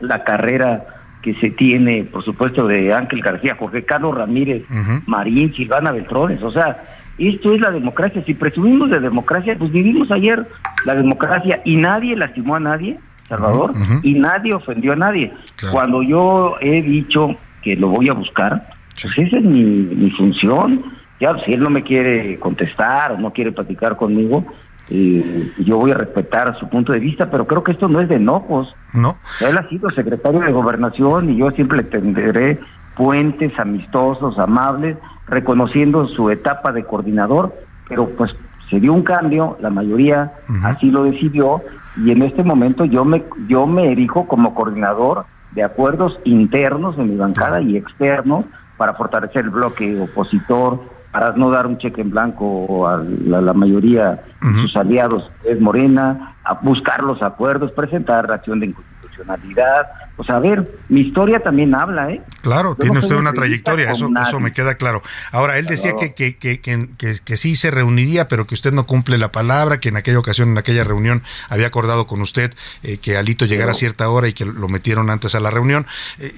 la 0.00 0.24
carrera 0.24 0.84
que 1.22 1.34
se 1.34 1.50
tiene, 1.50 2.04
por 2.04 2.24
supuesto, 2.24 2.66
de 2.66 2.92
Ángel 2.92 3.22
García, 3.22 3.56
Jorge 3.56 3.84
Carlos 3.84 4.16
Ramírez, 4.16 4.64
Marín, 5.06 5.54
Silvana 5.54 5.92
Beltrones, 5.92 6.42
o 6.42 6.50
sea, 6.50 6.82
esto 7.18 7.54
es 7.54 7.60
la 7.60 7.70
democracia, 7.70 8.24
si 8.24 8.34
presumimos 8.34 8.90
de 8.90 8.98
democracia, 8.98 9.54
pues 9.58 9.70
vivimos 9.70 10.10
ayer 10.10 10.46
la 10.86 10.94
democracia 10.94 11.60
y 11.64 11.76
nadie 11.76 12.16
lastimó 12.16 12.56
a 12.56 12.60
nadie, 12.60 12.98
Salvador, 13.30 13.72
y 14.02 14.14
nadie 14.14 14.52
ofendió 14.54 14.92
a 14.92 14.96
nadie. 14.96 15.32
Cuando 15.72 16.02
yo 16.02 16.56
he 16.60 16.82
dicho 16.82 17.36
que 17.62 17.76
lo 17.76 17.88
voy 17.88 18.08
a 18.10 18.14
buscar, 18.14 18.68
pues 19.00 19.16
esa 19.16 19.38
es 19.38 19.44
mi, 19.44 19.64
mi 19.64 20.10
función, 20.10 20.82
ya 21.20 21.34
si 21.44 21.52
él 21.52 21.60
no 21.60 21.70
me 21.70 21.82
quiere 21.82 22.38
contestar 22.38 23.12
o 23.12 23.18
no 23.18 23.32
quiere 23.32 23.52
platicar 23.52 23.96
conmigo, 23.96 24.44
eh, 24.90 25.52
yo 25.58 25.78
voy 25.78 25.92
a 25.92 25.94
respetar 25.94 26.58
su 26.58 26.68
punto 26.68 26.92
de 26.92 26.98
vista, 26.98 27.30
pero 27.30 27.46
creo 27.46 27.62
que 27.62 27.72
esto 27.72 27.88
no 27.88 28.00
es 28.00 28.08
de 28.08 28.16
enojos. 28.16 28.74
No. 28.92 29.16
Él 29.40 29.56
ha 29.56 29.68
sido 29.68 29.88
secretario 29.90 30.40
de 30.40 30.50
gobernación 30.50 31.30
y 31.30 31.36
yo 31.36 31.50
siempre 31.52 31.78
le 31.78 31.84
tendré 31.84 32.58
puentes 32.96 33.56
amistosos, 33.58 34.36
amables, 34.38 34.96
reconociendo 35.28 36.08
su 36.08 36.30
etapa 36.30 36.72
de 36.72 36.84
coordinador, 36.84 37.54
pero 37.88 38.08
pues 38.16 38.32
se 38.68 38.80
dio 38.80 38.92
un 38.92 39.02
cambio, 39.02 39.56
la 39.60 39.70
mayoría 39.70 40.32
así 40.64 40.90
lo 40.90 41.04
decidió 41.04 41.62
y 41.96 42.10
en 42.10 42.22
este 42.22 42.44
momento 42.44 42.84
yo 42.84 43.04
me 43.04 43.24
yo 43.48 43.66
me 43.66 43.90
erijo 43.90 44.26
como 44.26 44.54
coordinador 44.54 45.26
de 45.52 45.64
acuerdos 45.64 46.18
internos 46.24 46.96
de 46.96 47.04
mi 47.04 47.16
bancada 47.16 47.60
y 47.60 47.76
externos 47.76 48.44
para 48.76 48.94
fortalecer 48.94 49.44
el 49.44 49.50
bloque 49.50 50.00
opositor, 50.00 50.80
para 51.12 51.32
no 51.32 51.50
dar 51.50 51.66
un 51.66 51.76
cheque 51.78 52.00
en 52.00 52.10
blanco 52.10 52.88
a 52.88 52.96
la, 52.96 53.52
mayoría 53.52 54.22
de 54.40 54.62
sus 54.62 54.74
aliados, 54.76 55.30
es 55.44 55.60
Morena, 55.60 56.36
a 56.44 56.54
buscar 56.54 57.02
los 57.02 57.20
acuerdos, 57.20 57.72
presentar 57.72 58.28
la 58.28 58.36
acción 58.36 58.60
de 58.60 58.66
inconstitucionalidad. 58.66 59.86
O 60.20 60.24
sea, 60.24 60.36
a 60.36 60.38
ver, 60.38 60.70
mi 60.90 61.00
historia 61.00 61.40
también 61.40 61.74
habla, 61.74 62.10
¿eh? 62.10 62.20
Claro, 62.42 62.74
tiene 62.74 62.98
usted 62.98 63.16
una 63.16 63.32
trayectoria, 63.32 63.90
eso, 63.90 64.10
eso 64.28 64.38
me 64.38 64.52
queda 64.52 64.74
claro. 64.74 65.02
Ahora, 65.32 65.56
él 65.56 65.64
decía 65.64 65.94
que, 65.98 66.12
que, 66.12 66.36
que, 66.36 66.60
que, 66.60 66.86
que 67.24 67.36
sí 67.38 67.56
se 67.56 67.70
reuniría, 67.70 68.28
pero 68.28 68.46
que 68.46 68.52
usted 68.52 68.70
no 68.70 68.84
cumple 68.84 69.16
la 69.16 69.32
palabra, 69.32 69.80
que 69.80 69.88
en 69.88 69.96
aquella 69.96 70.18
ocasión, 70.18 70.50
en 70.50 70.58
aquella 70.58 70.84
reunión, 70.84 71.22
había 71.48 71.68
acordado 71.68 72.06
con 72.06 72.20
usted 72.20 72.52
eh, 72.82 72.98
que 72.98 73.16
Alito 73.16 73.46
llegara 73.46 73.70
a 73.70 73.74
cierta 73.74 74.10
hora 74.10 74.28
y 74.28 74.34
que 74.34 74.44
lo 74.44 74.68
metieron 74.68 75.08
antes 75.08 75.34
a 75.34 75.40
la 75.40 75.50
reunión. 75.50 75.86
Eh, 76.18 76.30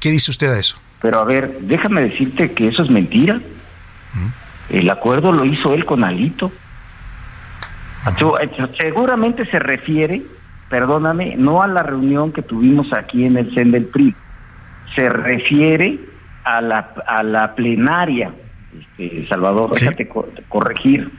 ¿Qué 0.00 0.10
dice 0.10 0.30
usted 0.30 0.50
a 0.50 0.58
eso? 0.58 0.78
Pero 1.02 1.18
a 1.18 1.24
ver, 1.24 1.58
déjame 1.60 2.08
decirte 2.08 2.52
que 2.52 2.68
eso 2.68 2.84
es 2.84 2.90
mentira. 2.90 3.38
El 4.70 4.88
acuerdo 4.88 5.30
lo 5.30 5.44
hizo 5.44 5.74
él 5.74 5.84
con 5.84 6.04
Alito. 6.04 6.50
Seguramente 8.80 9.44
se 9.50 9.58
refiere, 9.58 10.22
perdóname, 10.68 11.36
no 11.36 11.62
a 11.62 11.68
la 11.68 11.82
reunión 11.82 12.32
que 12.32 12.42
tuvimos 12.42 12.92
aquí 12.92 13.24
en 13.24 13.36
el 13.36 13.54
CEN 13.54 13.70
del 13.72 13.86
PRI, 13.86 14.14
se 14.94 15.08
refiere 15.08 15.98
a 16.44 16.60
la, 16.60 16.94
a 17.06 17.22
la 17.22 17.54
plenaria, 17.54 18.32
este, 18.78 19.26
Salvador, 19.28 19.72
déjate 19.72 20.08
corregir. 20.48 21.10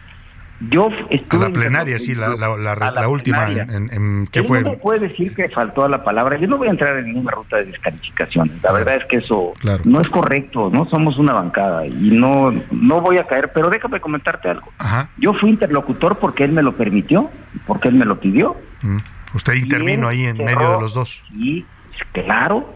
Yo 0.72 0.89
estuve 1.12 1.45
a 1.45 1.50
la 1.50 1.54
plenaria, 1.54 2.00
sí, 2.00 2.16
la, 2.16 2.30
la, 2.30 2.58
la, 2.91 3.08
última, 3.08 3.48
en, 3.48 3.89
en, 3.93 4.26
¿qué 4.32 4.39
Él 4.39 4.45
fue? 4.45 4.62
No 4.64 4.72
me 4.72 4.78
puede 4.78 5.08
decir 5.08 5.36
que 5.36 5.48
faltó 5.50 5.86
a 5.86 5.89
la 5.89 6.04
palabra. 6.04 6.36
Yo 6.39 6.48
no 6.48 6.58
voy 6.58 6.68
a 6.68 6.72
entrar 6.72 6.98
en 6.98 7.06
ninguna 7.06 7.30
ruta 7.32 7.58
de 7.58 7.66
descalificaciones. 7.66 8.64
La 8.64 8.74
verdad 8.74 8.95
es 8.95 9.06
que 9.06 9.18
eso 9.18 9.54
no 9.84 10.02
es 10.02 10.08
correcto. 10.08 10.72
No 10.72 10.89
somos 10.89 11.20
una 11.20 11.34
bancada 11.34 11.86
y 11.86 12.10
no 12.10 12.52
no 12.72 13.02
voy 13.02 13.18
a 13.18 13.28
caer. 13.28 13.52
Pero 13.54 13.70
déjame 13.70 14.00
comentarte 14.00 14.50
algo. 14.50 14.72
Yo 15.18 15.34
fui 15.36 15.52
interlocutor 15.52 16.18
porque 16.18 16.43
él 16.45 16.54
me 16.54 16.64
lo 16.64 16.76
permitió, 16.76 17.30
porque 17.68 17.89
él 17.89 17.93
me 17.93 18.06
lo 18.06 18.20
pidió. 18.20 18.56
Mm. 18.82 18.98
Usted 19.34 19.53
intervino 19.53 20.07
ahí 20.07 20.25
en 20.25 20.38
medio 20.38 20.73
de 20.73 20.82
los 20.82 20.93
dos. 20.93 21.21
Sí, 21.30 21.65
claro. 22.11 22.73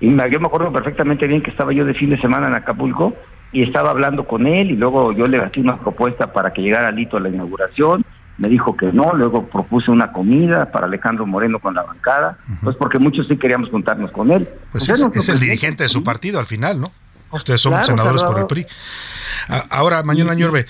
Y 0.00 0.10
yo 0.10 0.40
me 0.40 0.46
acuerdo 0.46 0.72
perfectamente 0.72 1.26
bien 1.26 1.42
que 1.42 1.50
estaba 1.50 1.72
yo 1.72 1.84
de 1.84 1.94
fin 1.94 2.10
de 2.10 2.20
semana 2.20 2.48
en 2.48 2.54
Acapulco 2.54 3.14
y 3.52 3.62
estaba 3.62 3.90
hablando 3.90 4.26
con 4.26 4.46
él 4.46 4.70
y 4.70 4.76
luego 4.76 5.12
yo 5.12 5.24
le 5.26 5.38
hacía 5.38 5.62
una 5.62 5.78
propuesta 5.78 6.32
para 6.32 6.52
que 6.52 6.62
llegara 6.62 6.90
Lito 6.90 7.16
a 7.16 7.20
la 7.20 7.28
inauguración, 7.28 8.04
me 8.38 8.48
dijo 8.48 8.76
que 8.76 8.86
no, 8.86 9.12
luego 9.12 9.46
propuse 9.46 9.90
una 9.90 10.10
comida 10.10 10.72
para 10.72 10.86
Alejandro 10.86 11.26
Moreno 11.26 11.60
con 11.60 11.74
la 11.74 11.82
bancada, 11.82 12.38
pues 12.62 12.76
porque 12.76 12.98
muchos 12.98 13.28
sí 13.28 13.36
queríamos 13.36 13.68
juntarnos 13.68 14.10
con 14.10 14.30
él. 14.32 14.48
Pues, 14.72 14.88
es, 14.88 15.00
es 15.14 15.28
el 15.28 15.38
dirigente 15.38 15.84
de 15.84 15.88
su 15.88 16.02
partido 16.02 16.40
al 16.40 16.46
final, 16.46 16.80
¿no? 16.80 16.90
Ustedes 17.32 17.60
son 17.60 17.84
senadores 17.84 18.22
por 18.22 18.38
el 18.38 18.46
PRI. 18.46 18.66
Ahora, 19.70 20.02
Mañana 20.02 20.34
Ñorbe, 20.34 20.66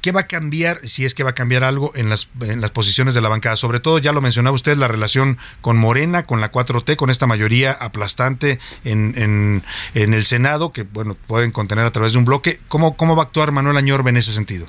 ¿qué 0.00 0.12
va 0.12 0.20
a 0.20 0.26
cambiar, 0.26 0.78
si 0.82 1.04
es 1.04 1.14
que 1.14 1.22
va 1.22 1.30
a 1.30 1.34
cambiar 1.34 1.64
algo 1.64 1.92
en 1.94 2.08
las, 2.10 2.28
en 2.40 2.60
las 2.60 2.70
posiciones 2.70 3.14
de 3.14 3.20
la 3.20 3.28
bancada? 3.28 3.56
Sobre 3.56 3.80
todo, 3.80 3.98
ya 3.98 4.12
lo 4.12 4.20
mencionaba 4.20 4.54
usted, 4.54 4.76
la 4.76 4.88
relación 4.88 5.38
con 5.60 5.76
Morena, 5.76 6.24
con 6.24 6.40
la 6.40 6.50
4T, 6.52 6.96
con 6.96 7.10
esta 7.10 7.26
mayoría 7.26 7.72
aplastante 7.72 8.58
en, 8.84 9.14
en, 9.16 9.62
en 9.94 10.14
el 10.14 10.24
Senado, 10.24 10.72
que 10.72 10.82
bueno, 10.82 11.16
pueden 11.26 11.52
contener 11.52 11.84
a 11.84 11.90
través 11.90 12.12
de 12.12 12.18
un 12.18 12.24
bloque. 12.24 12.60
¿Cómo, 12.68 12.96
cómo 12.96 13.16
va 13.16 13.22
a 13.22 13.26
actuar 13.26 13.52
Manuel 13.52 13.76
Añorbe 13.76 14.10
en 14.10 14.16
ese 14.16 14.32
sentido? 14.32 14.66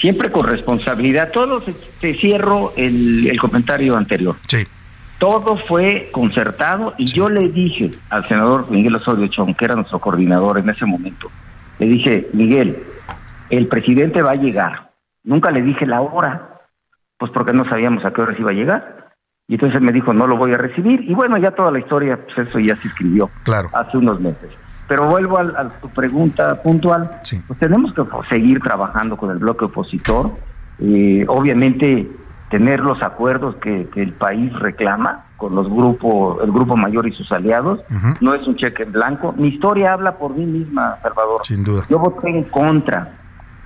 Siempre 0.00 0.32
con 0.32 0.46
responsabilidad. 0.48 1.30
Todo 1.32 1.62
se, 2.00 2.14
cierro 2.14 2.72
el, 2.76 3.28
el 3.30 3.38
comentario 3.38 3.96
anterior. 3.96 4.36
Sí 4.48 4.66
todo 5.22 5.56
fue 5.68 6.08
concertado 6.10 6.94
y 6.98 7.06
yo 7.06 7.28
le 7.28 7.48
dije 7.48 7.92
al 8.10 8.26
senador 8.26 8.68
Miguel 8.72 8.96
Osorio 8.96 9.28
Chong, 9.28 9.54
que 9.54 9.66
era 9.66 9.76
nuestro 9.76 10.00
coordinador 10.00 10.58
en 10.58 10.68
ese 10.68 10.84
momento, 10.84 11.30
le 11.78 11.86
dije, 11.86 12.28
Miguel, 12.32 12.82
el 13.48 13.68
presidente 13.68 14.20
va 14.20 14.32
a 14.32 14.34
llegar. 14.34 14.90
Nunca 15.22 15.52
le 15.52 15.62
dije 15.62 15.86
la 15.86 16.00
hora, 16.00 16.58
pues 17.18 17.30
porque 17.30 17.52
no 17.52 17.64
sabíamos 17.68 18.04
a 18.04 18.12
qué 18.12 18.20
hora 18.20 18.34
iba 18.36 18.50
a 18.50 18.54
llegar. 18.54 19.12
Y 19.46 19.54
entonces 19.54 19.80
me 19.80 19.92
dijo, 19.92 20.12
no 20.12 20.26
lo 20.26 20.36
voy 20.36 20.54
a 20.54 20.56
recibir. 20.56 21.08
Y 21.08 21.14
bueno, 21.14 21.38
ya 21.38 21.52
toda 21.52 21.70
la 21.70 21.78
historia, 21.78 22.18
pues 22.24 22.48
eso 22.48 22.58
ya 22.58 22.74
se 22.82 22.88
escribió 22.88 23.30
claro. 23.44 23.68
hace 23.74 23.98
unos 23.98 24.20
meses. 24.20 24.50
Pero 24.88 25.06
vuelvo 25.06 25.38
a, 25.38 25.68
tu 25.80 25.88
pregunta 25.90 26.60
puntual. 26.64 27.20
Pues 27.46 27.60
tenemos 27.60 27.94
que 27.94 28.02
seguir 28.28 28.58
trabajando 28.58 29.16
con 29.16 29.30
el 29.30 29.38
bloque 29.38 29.66
opositor. 29.66 30.32
Eh, 30.80 31.24
obviamente 31.28 32.10
tener 32.52 32.80
los 32.80 33.02
acuerdos 33.02 33.56
que, 33.56 33.88
el 33.96 34.12
país 34.12 34.52
reclama 34.58 35.24
con 35.38 35.54
los 35.54 35.70
grupos, 35.70 36.36
el 36.44 36.52
grupo 36.52 36.76
mayor 36.76 37.08
y 37.08 37.12
sus 37.12 37.32
aliados. 37.32 37.80
No 38.20 38.34
es 38.34 38.46
un 38.46 38.56
cheque 38.56 38.82
en 38.82 38.92
blanco. 38.92 39.34
Mi 39.38 39.48
historia 39.48 39.94
habla 39.94 40.18
por 40.18 40.36
mí 40.36 40.44
misma, 40.44 40.98
Salvador. 41.00 41.40
Sin 41.44 41.64
duda. 41.64 41.86
Yo 41.88 41.98
voté 41.98 42.28
en 42.28 42.44
contra 42.44 43.14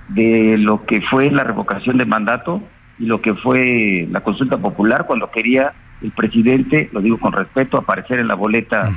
de 0.07 0.55
lo 0.57 0.85
que 0.85 1.01
fue 1.01 1.29
la 1.29 1.43
revocación 1.43 1.97
de 1.97 2.05
mandato 2.05 2.61
y 2.97 3.07
lo 3.07 3.21
que 3.21 3.33
fue 3.35 4.07
la 4.09 4.21
consulta 4.21 4.57
popular 4.57 5.05
cuando 5.05 5.29
quería 5.31 5.73
el 6.01 6.11
presidente, 6.11 6.89
lo 6.93 7.01
digo 7.01 7.19
con 7.19 7.33
respeto, 7.33 7.77
aparecer 7.77 8.19
en 8.19 8.29
la 8.29 8.35
boleta 8.35 8.89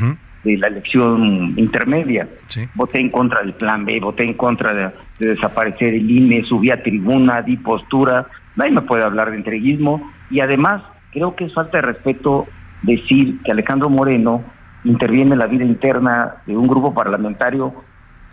de 0.44 0.56
la 0.56 0.68
elección 0.68 1.54
intermedia. 1.56 2.28
Voté 2.74 3.00
en 3.00 3.10
contra 3.10 3.40
del 3.40 3.54
plan 3.54 3.84
B, 3.84 3.98
voté 4.00 4.22
en 4.22 4.34
contra 4.34 4.72
de, 4.72 4.90
desaparecer 5.18 5.94
el 5.94 6.08
INE, 6.08 6.44
subí 6.44 6.70
a 6.70 6.80
tribuna, 6.80 7.42
di 7.42 7.56
postura, 7.56 8.28
nadie 8.56 8.72
me 8.72 8.82
puede 8.82 9.04
hablar 9.04 9.30
de 9.30 9.36
entreguismo 9.36 10.10
y 10.30 10.40
además 10.40 10.82
creo 11.12 11.34
que 11.36 11.44
es 11.44 11.54
falta 11.54 11.78
de 11.78 11.82
respeto 11.82 12.46
decir 12.82 13.40
que 13.42 13.52
Alejandro 13.52 13.88
Moreno 13.88 14.42
interviene 14.84 15.32
en 15.32 15.38
la 15.38 15.46
vida 15.46 15.64
interna 15.64 16.36
de 16.46 16.56
un 16.56 16.66
grupo 16.66 16.94
parlamentario 16.94 17.74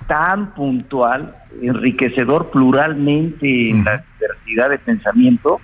tan 0.07 0.53
puntual, 0.53 1.35
enriquecedor 1.61 2.49
pluralmente 2.51 3.71
en 3.71 3.83
la 3.83 4.03
diversidad 4.19 4.69
de 4.69 4.79
pensamiento, 4.79 5.59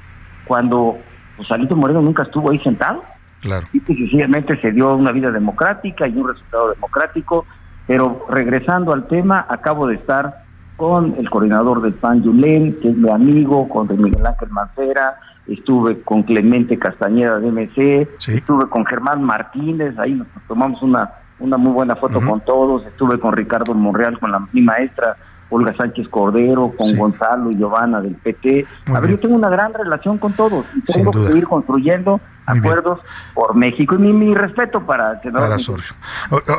cuando 0.46 0.98
pues, 1.38 1.50
Alito 1.52 1.76
Moreno 1.76 2.02
nunca 2.02 2.24
estuvo 2.24 2.52
ahí 2.52 2.60
sentado. 2.60 3.04
Claro. 3.42 3.68
Y 3.74 3.80
sencillamente 3.82 4.60
se 4.62 4.72
dio 4.72 4.96
una 4.96 5.12
vida 5.12 5.32
democrática 5.32 6.08
y 6.08 6.18
un 6.18 6.30
resultado 6.30 6.72
democrático, 6.72 7.46
pero 7.88 8.26
regresando 8.30 8.94
al 8.94 9.08
tema, 9.08 9.46
acabo 9.50 9.88
de 9.88 9.96
estar 9.96 10.43
con 10.84 11.16
el 11.18 11.30
coordinador 11.30 11.82
del 11.82 11.94
PAN 11.94 12.24
Yulén, 12.24 12.78
que 12.82 12.90
es 12.90 12.98
mi 12.98 13.10
amigo, 13.10 13.70
con 13.70 13.88
Miguel 13.88 14.26
Ángel 14.26 14.50
Mancera, 14.50 15.16
estuve 15.48 16.02
con 16.02 16.24
Clemente 16.24 16.78
Castañeda 16.78 17.40
de 17.40 17.52
MC, 17.54 18.10
estuve 18.28 18.68
con 18.68 18.86
Germán 18.86 19.24
Martínez, 19.24 19.98
ahí 19.98 20.14
nos 20.14 20.28
tomamos 20.46 20.82
una 20.82 21.10
una 21.40 21.56
muy 21.58 21.72
buena 21.72 21.96
foto 21.96 22.20
con 22.22 22.42
todos, 22.42 22.86
estuve 22.86 23.18
con 23.18 23.34
Ricardo 23.34 23.74
Monreal, 23.74 24.20
con 24.20 24.32
la, 24.32 24.46
mi 24.52 24.62
maestra 24.62 25.16
Olga 25.54 25.76
Sánchez 25.78 26.08
Cordero, 26.10 26.74
con 26.76 26.96
Gonzalo 26.98 27.52
y 27.52 27.56
Giovanna 27.56 28.02
del 28.02 28.16
PT. 28.16 28.66
a 28.88 29.00
ver, 29.00 29.12
yo 29.12 29.20
tengo 29.20 29.36
una 29.36 29.50
gran 29.50 29.74
relación 29.74 30.18
con 30.18 30.34
todos 30.34 30.66
y 30.76 30.82
tengo 30.82 31.12
que 31.12 31.38
ir 31.38 31.46
construyendo 31.46 32.20
acuerdos 32.46 33.00
por 33.34 33.56
México. 33.56 33.96
Y 33.96 34.00
mi, 34.00 34.34
respeto 34.34 34.86
para 34.86 35.22
que 35.22 35.32
no, 35.32 35.40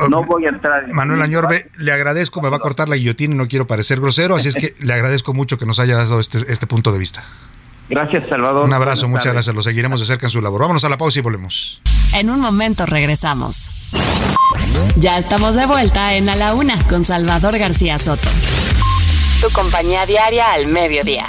no 0.09 0.23
voy 0.23 0.45
a 0.45 0.49
entrar 0.49 0.85
en 0.85 0.95
Manuel 0.95 1.21
Añorbe, 1.21 1.69
le 1.77 1.91
agradezco, 1.91 2.41
me 2.41 2.49
va 2.49 2.57
a 2.57 2.59
cortar 2.59 2.87
la 2.87 2.95
guillotina 2.95 3.35
y 3.35 3.37
no 3.37 3.47
quiero 3.47 3.67
parecer 3.67 3.99
grosero, 3.99 4.35
así 4.35 4.47
es 4.47 4.55
que 4.55 4.73
le 4.83 4.93
agradezco 4.93 5.33
mucho 5.33 5.57
que 5.57 5.65
nos 5.65 5.79
haya 5.79 5.97
dado 5.97 6.19
este, 6.19 6.39
este 6.47 6.65
punto 6.65 6.91
de 6.91 6.99
vista. 6.99 7.23
Gracias, 7.89 8.23
Salvador. 8.29 8.65
Un 8.65 8.73
abrazo, 8.73 9.07
muchas 9.07 9.33
gracias. 9.33 9.55
Lo 9.55 9.61
seguiremos 9.61 9.99
de 9.99 10.07
cerca 10.07 10.25
en 10.25 10.31
su 10.31 10.41
labor. 10.41 10.61
Vámonos 10.61 10.83
a 10.85 10.89
la 10.89 10.97
pausa 10.97 11.19
y 11.19 11.21
volvemos. 11.21 11.81
En 12.15 12.29
un 12.29 12.39
momento 12.39 12.85
regresamos. 12.85 13.69
Ya 14.97 15.17
estamos 15.17 15.55
de 15.55 15.65
vuelta 15.65 16.15
en 16.15 16.29
A 16.29 16.35
la 16.35 16.55
Una 16.55 16.79
con 16.87 17.03
Salvador 17.03 17.57
García 17.59 17.99
Soto. 17.99 18.29
Tu 19.45 19.51
compañía 19.51 20.07
diaria 20.07 20.53
al 20.53 20.65
mediodía. 20.65 21.27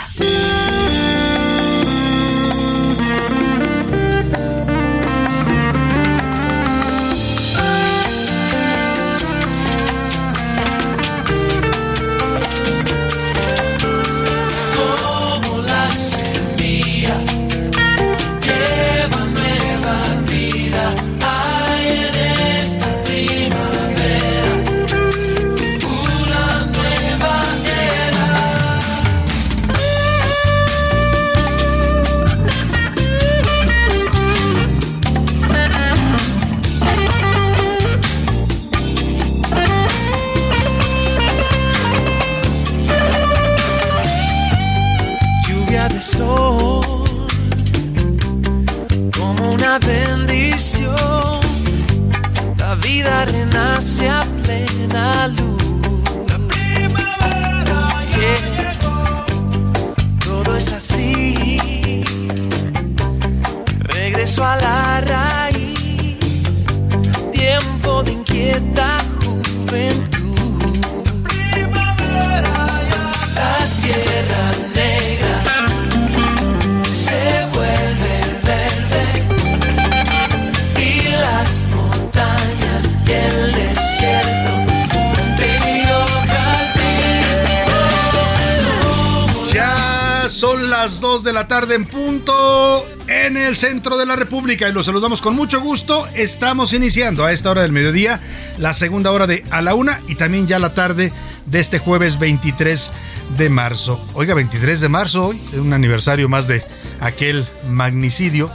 Tarde 91.49 91.75
en 91.75 91.87
punto 91.87 92.87
en 93.09 93.37
el 93.37 93.57
centro 93.57 93.97
de 93.97 94.07
la 94.07 94.17
República 94.17 94.69
y 94.69 94.73
los 94.73 94.87
saludamos 94.87 95.23
con 95.23 95.37
mucho 95.37 95.61
gusto. 95.61 96.07
Estamos 96.15 96.73
iniciando 96.73 97.25
a 97.25 97.33
esta 97.33 97.51
hora 97.51 97.63
del 97.63 97.73
mediodía 97.73 98.21
la 98.59 98.73
segunda 98.73 99.13
hora 99.13 99.27
de 99.27 99.45
a 99.51 99.63
la 99.63 99.75
una 99.75 100.01
y 100.09 100.17
también 100.17 100.47
ya 100.47 100.59
la 100.59 100.75
tarde 100.75 101.13
de 101.47 101.61
este 101.61 101.79
jueves 101.79 102.19
23 102.19 102.91
de 103.37 103.49
marzo. 103.49 104.05
Oiga, 104.15 104.35
23 104.35 104.81
de 104.81 104.89
marzo 104.89 105.27
hoy, 105.27 105.41
un 105.55 105.73
aniversario 105.73 106.29
más 106.29 106.49
de 106.49 106.63
aquel 107.01 107.47
magnicidio 107.69 108.51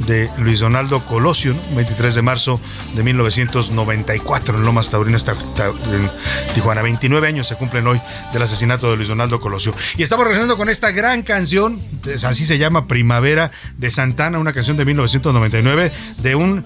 de 0.00 0.28
Luis 0.38 0.60
Donaldo 0.60 1.00
Colosio, 1.00 1.54
23 1.74 2.14
de 2.14 2.22
marzo 2.22 2.60
de 2.94 3.02
1994 3.02 4.56
en 4.56 4.62
Lomas 4.62 4.90
Taurino, 4.90 5.18
en 5.18 6.10
Tijuana. 6.54 6.82
29 6.82 7.28
años 7.28 7.46
se 7.46 7.56
cumplen 7.56 7.86
hoy 7.86 8.00
del 8.32 8.42
asesinato 8.42 8.90
de 8.90 8.96
Luis 8.96 9.08
Donaldo 9.08 9.40
Colosio. 9.40 9.74
Y 9.96 10.02
estamos 10.02 10.24
regresando 10.24 10.56
con 10.56 10.68
esta 10.68 10.90
gran 10.90 11.22
canción, 11.22 11.80
así 12.24 12.44
se 12.44 12.58
llama 12.58 12.86
Primavera 12.86 13.50
de 13.78 13.90
Santana, 13.90 14.38
una 14.38 14.52
canción 14.52 14.76
de 14.76 14.84
1999 14.84 15.92
de 16.18 16.34
un 16.34 16.64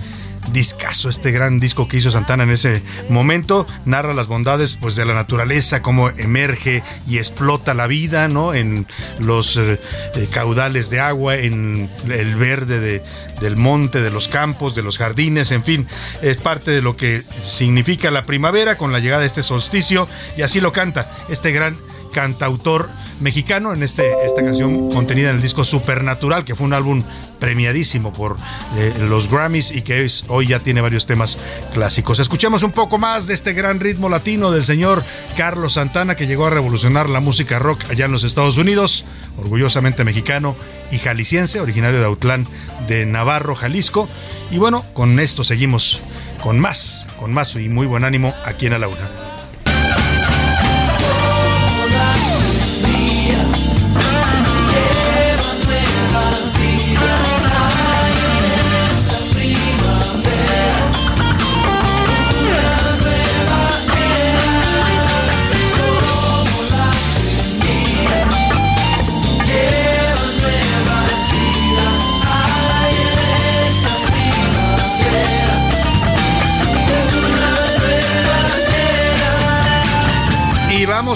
discazo, 0.53 1.11
este 1.11 1.31
gran 1.31 1.61
disco 1.61 1.89
que 1.89 1.99
hizo 1.99 2.11
Santana 2.11 2.45
en 2.45 2.51
ese 2.51 2.83
momento, 3.09 3.67
narra 3.85 4.15
las 4.15 4.27
bondades 4.27 4.75
pues 4.75 4.97
de 4.97 5.05
la 5.05 5.15
naturaleza, 5.15 5.83
cómo 5.83 6.11
emerge 6.11 6.83
y 7.09 7.19
explota 7.19 7.75
la 7.75 7.87
vida, 7.87 8.29
¿no? 8.29 8.55
En 8.55 8.87
los 9.19 9.57
eh, 9.57 9.81
eh, 10.15 10.29
caudales 10.33 10.91
de 10.91 11.01
agua, 11.01 11.37
en 11.37 11.89
el 12.09 12.35
verde 12.37 12.81
de, 12.81 13.03
del 13.41 13.57
monte, 13.57 14.01
de 14.01 14.11
los 14.11 14.29
campos, 14.29 14.75
de 14.75 14.83
los 14.83 14.99
jardines, 14.99 15.51
en 15.51 15.65
fin, 15.65 15.87
es 16.23 16.41
parte 16.41 16.71
de 16.71 16.83
lo 16.83 16.97
que 16.97 17.21
significa 17.21 18.11
la 18.11 18.23
primavera 18.23 18.77
con 18.77 18.93
la 18.93 18.99
llegada 18.99 19.21
de 19.21 19.27
este 19.27 19.43
solsticio 19.43 20.09
y 20.37 20.43
así 20.43 20.61
lo 20.61 20.73
canta 20.73 21.11
este 21.29 21.53
gran 21.53 21.77
cantautor 22.17 22.89
mexicano 23.21 23.75
en 23.75 23.83
este, 23.83 24.11
esta 24.25 24.43
canción 24.43 24.89
contenida 24.89 25.29
en 25.29 25.37
el 25.37 25.43
disco 25.43 25.65
Supernatural, 25.65 26.47
que 26.47 26.55
fue 26.55 26.67
un 26.67 26.73
álbum 26.73 27.03
premiadísimo 27.39 28.11
por 28.11 28.37
eh, 28.79 28.95
los 28.99 29.31
Grammys 29.31 29.71
y 29.71 29.83
que 29.83 30.09
hoy 30.29 30.47
ya 30.47 30.61
tiene 30.61 30.81
varios 30.81 31.05
temas 31.05 31.39
clásicos. 31.75 32.19
Escuchemos 32.19 32.63
un 32.63 32.73
poco 32.73 32.97
más 32.97 33.27
de 33.27 33.35
este 33.35 33.53
gran 33.53 33.81
ritmo 33.81 34.09
latino 34.09 34.51
del 34.51 34.65
señor 34.65 35.05
Carlos 35.37 35.75
Santana, 35.75 36.15
que 36.15 36.27
llegó 36.27 36.47
a 36.47 36.51
revolucionar 36.51 37.11
la 37.11 37.21
música 37.21 37.59
rock 37.59 37.85
allá 37.91 38.07
en 38.07 38.13
los 38.13 38.25
Estados 38.25 38.57
Unidos, 38.57 39.05
orgullosamente 39.37 40.03
mexicano 40.03 40.57
y 40.91 40.97
jalisciense, 40.97 41.61
originario 41.61 42.01
de 42.01 42.07
Autlán 42.07 42.47
de 42.89 43.05
Navarro, 43.05 43.55
Jalisco. 43.55 44.09
Y 44.51 44.57
bueno, 44.57 44.87
con 44.95 45.21
esto 45.21 45.45
seguimos 45.45 46.01
con 46.43 46.61
más, 46.61 47.07
con 47.21 47.35
más 47.35 47.55
y 47.57 47.69
muy 47.69 47.87
buen 47.87 48.05
ánimo 48.05 48.33
aquí 48.47 48.65
en 48.65 48.73
A 48.73 48.79
la 48.79 48.89
Una. 48.89 49.26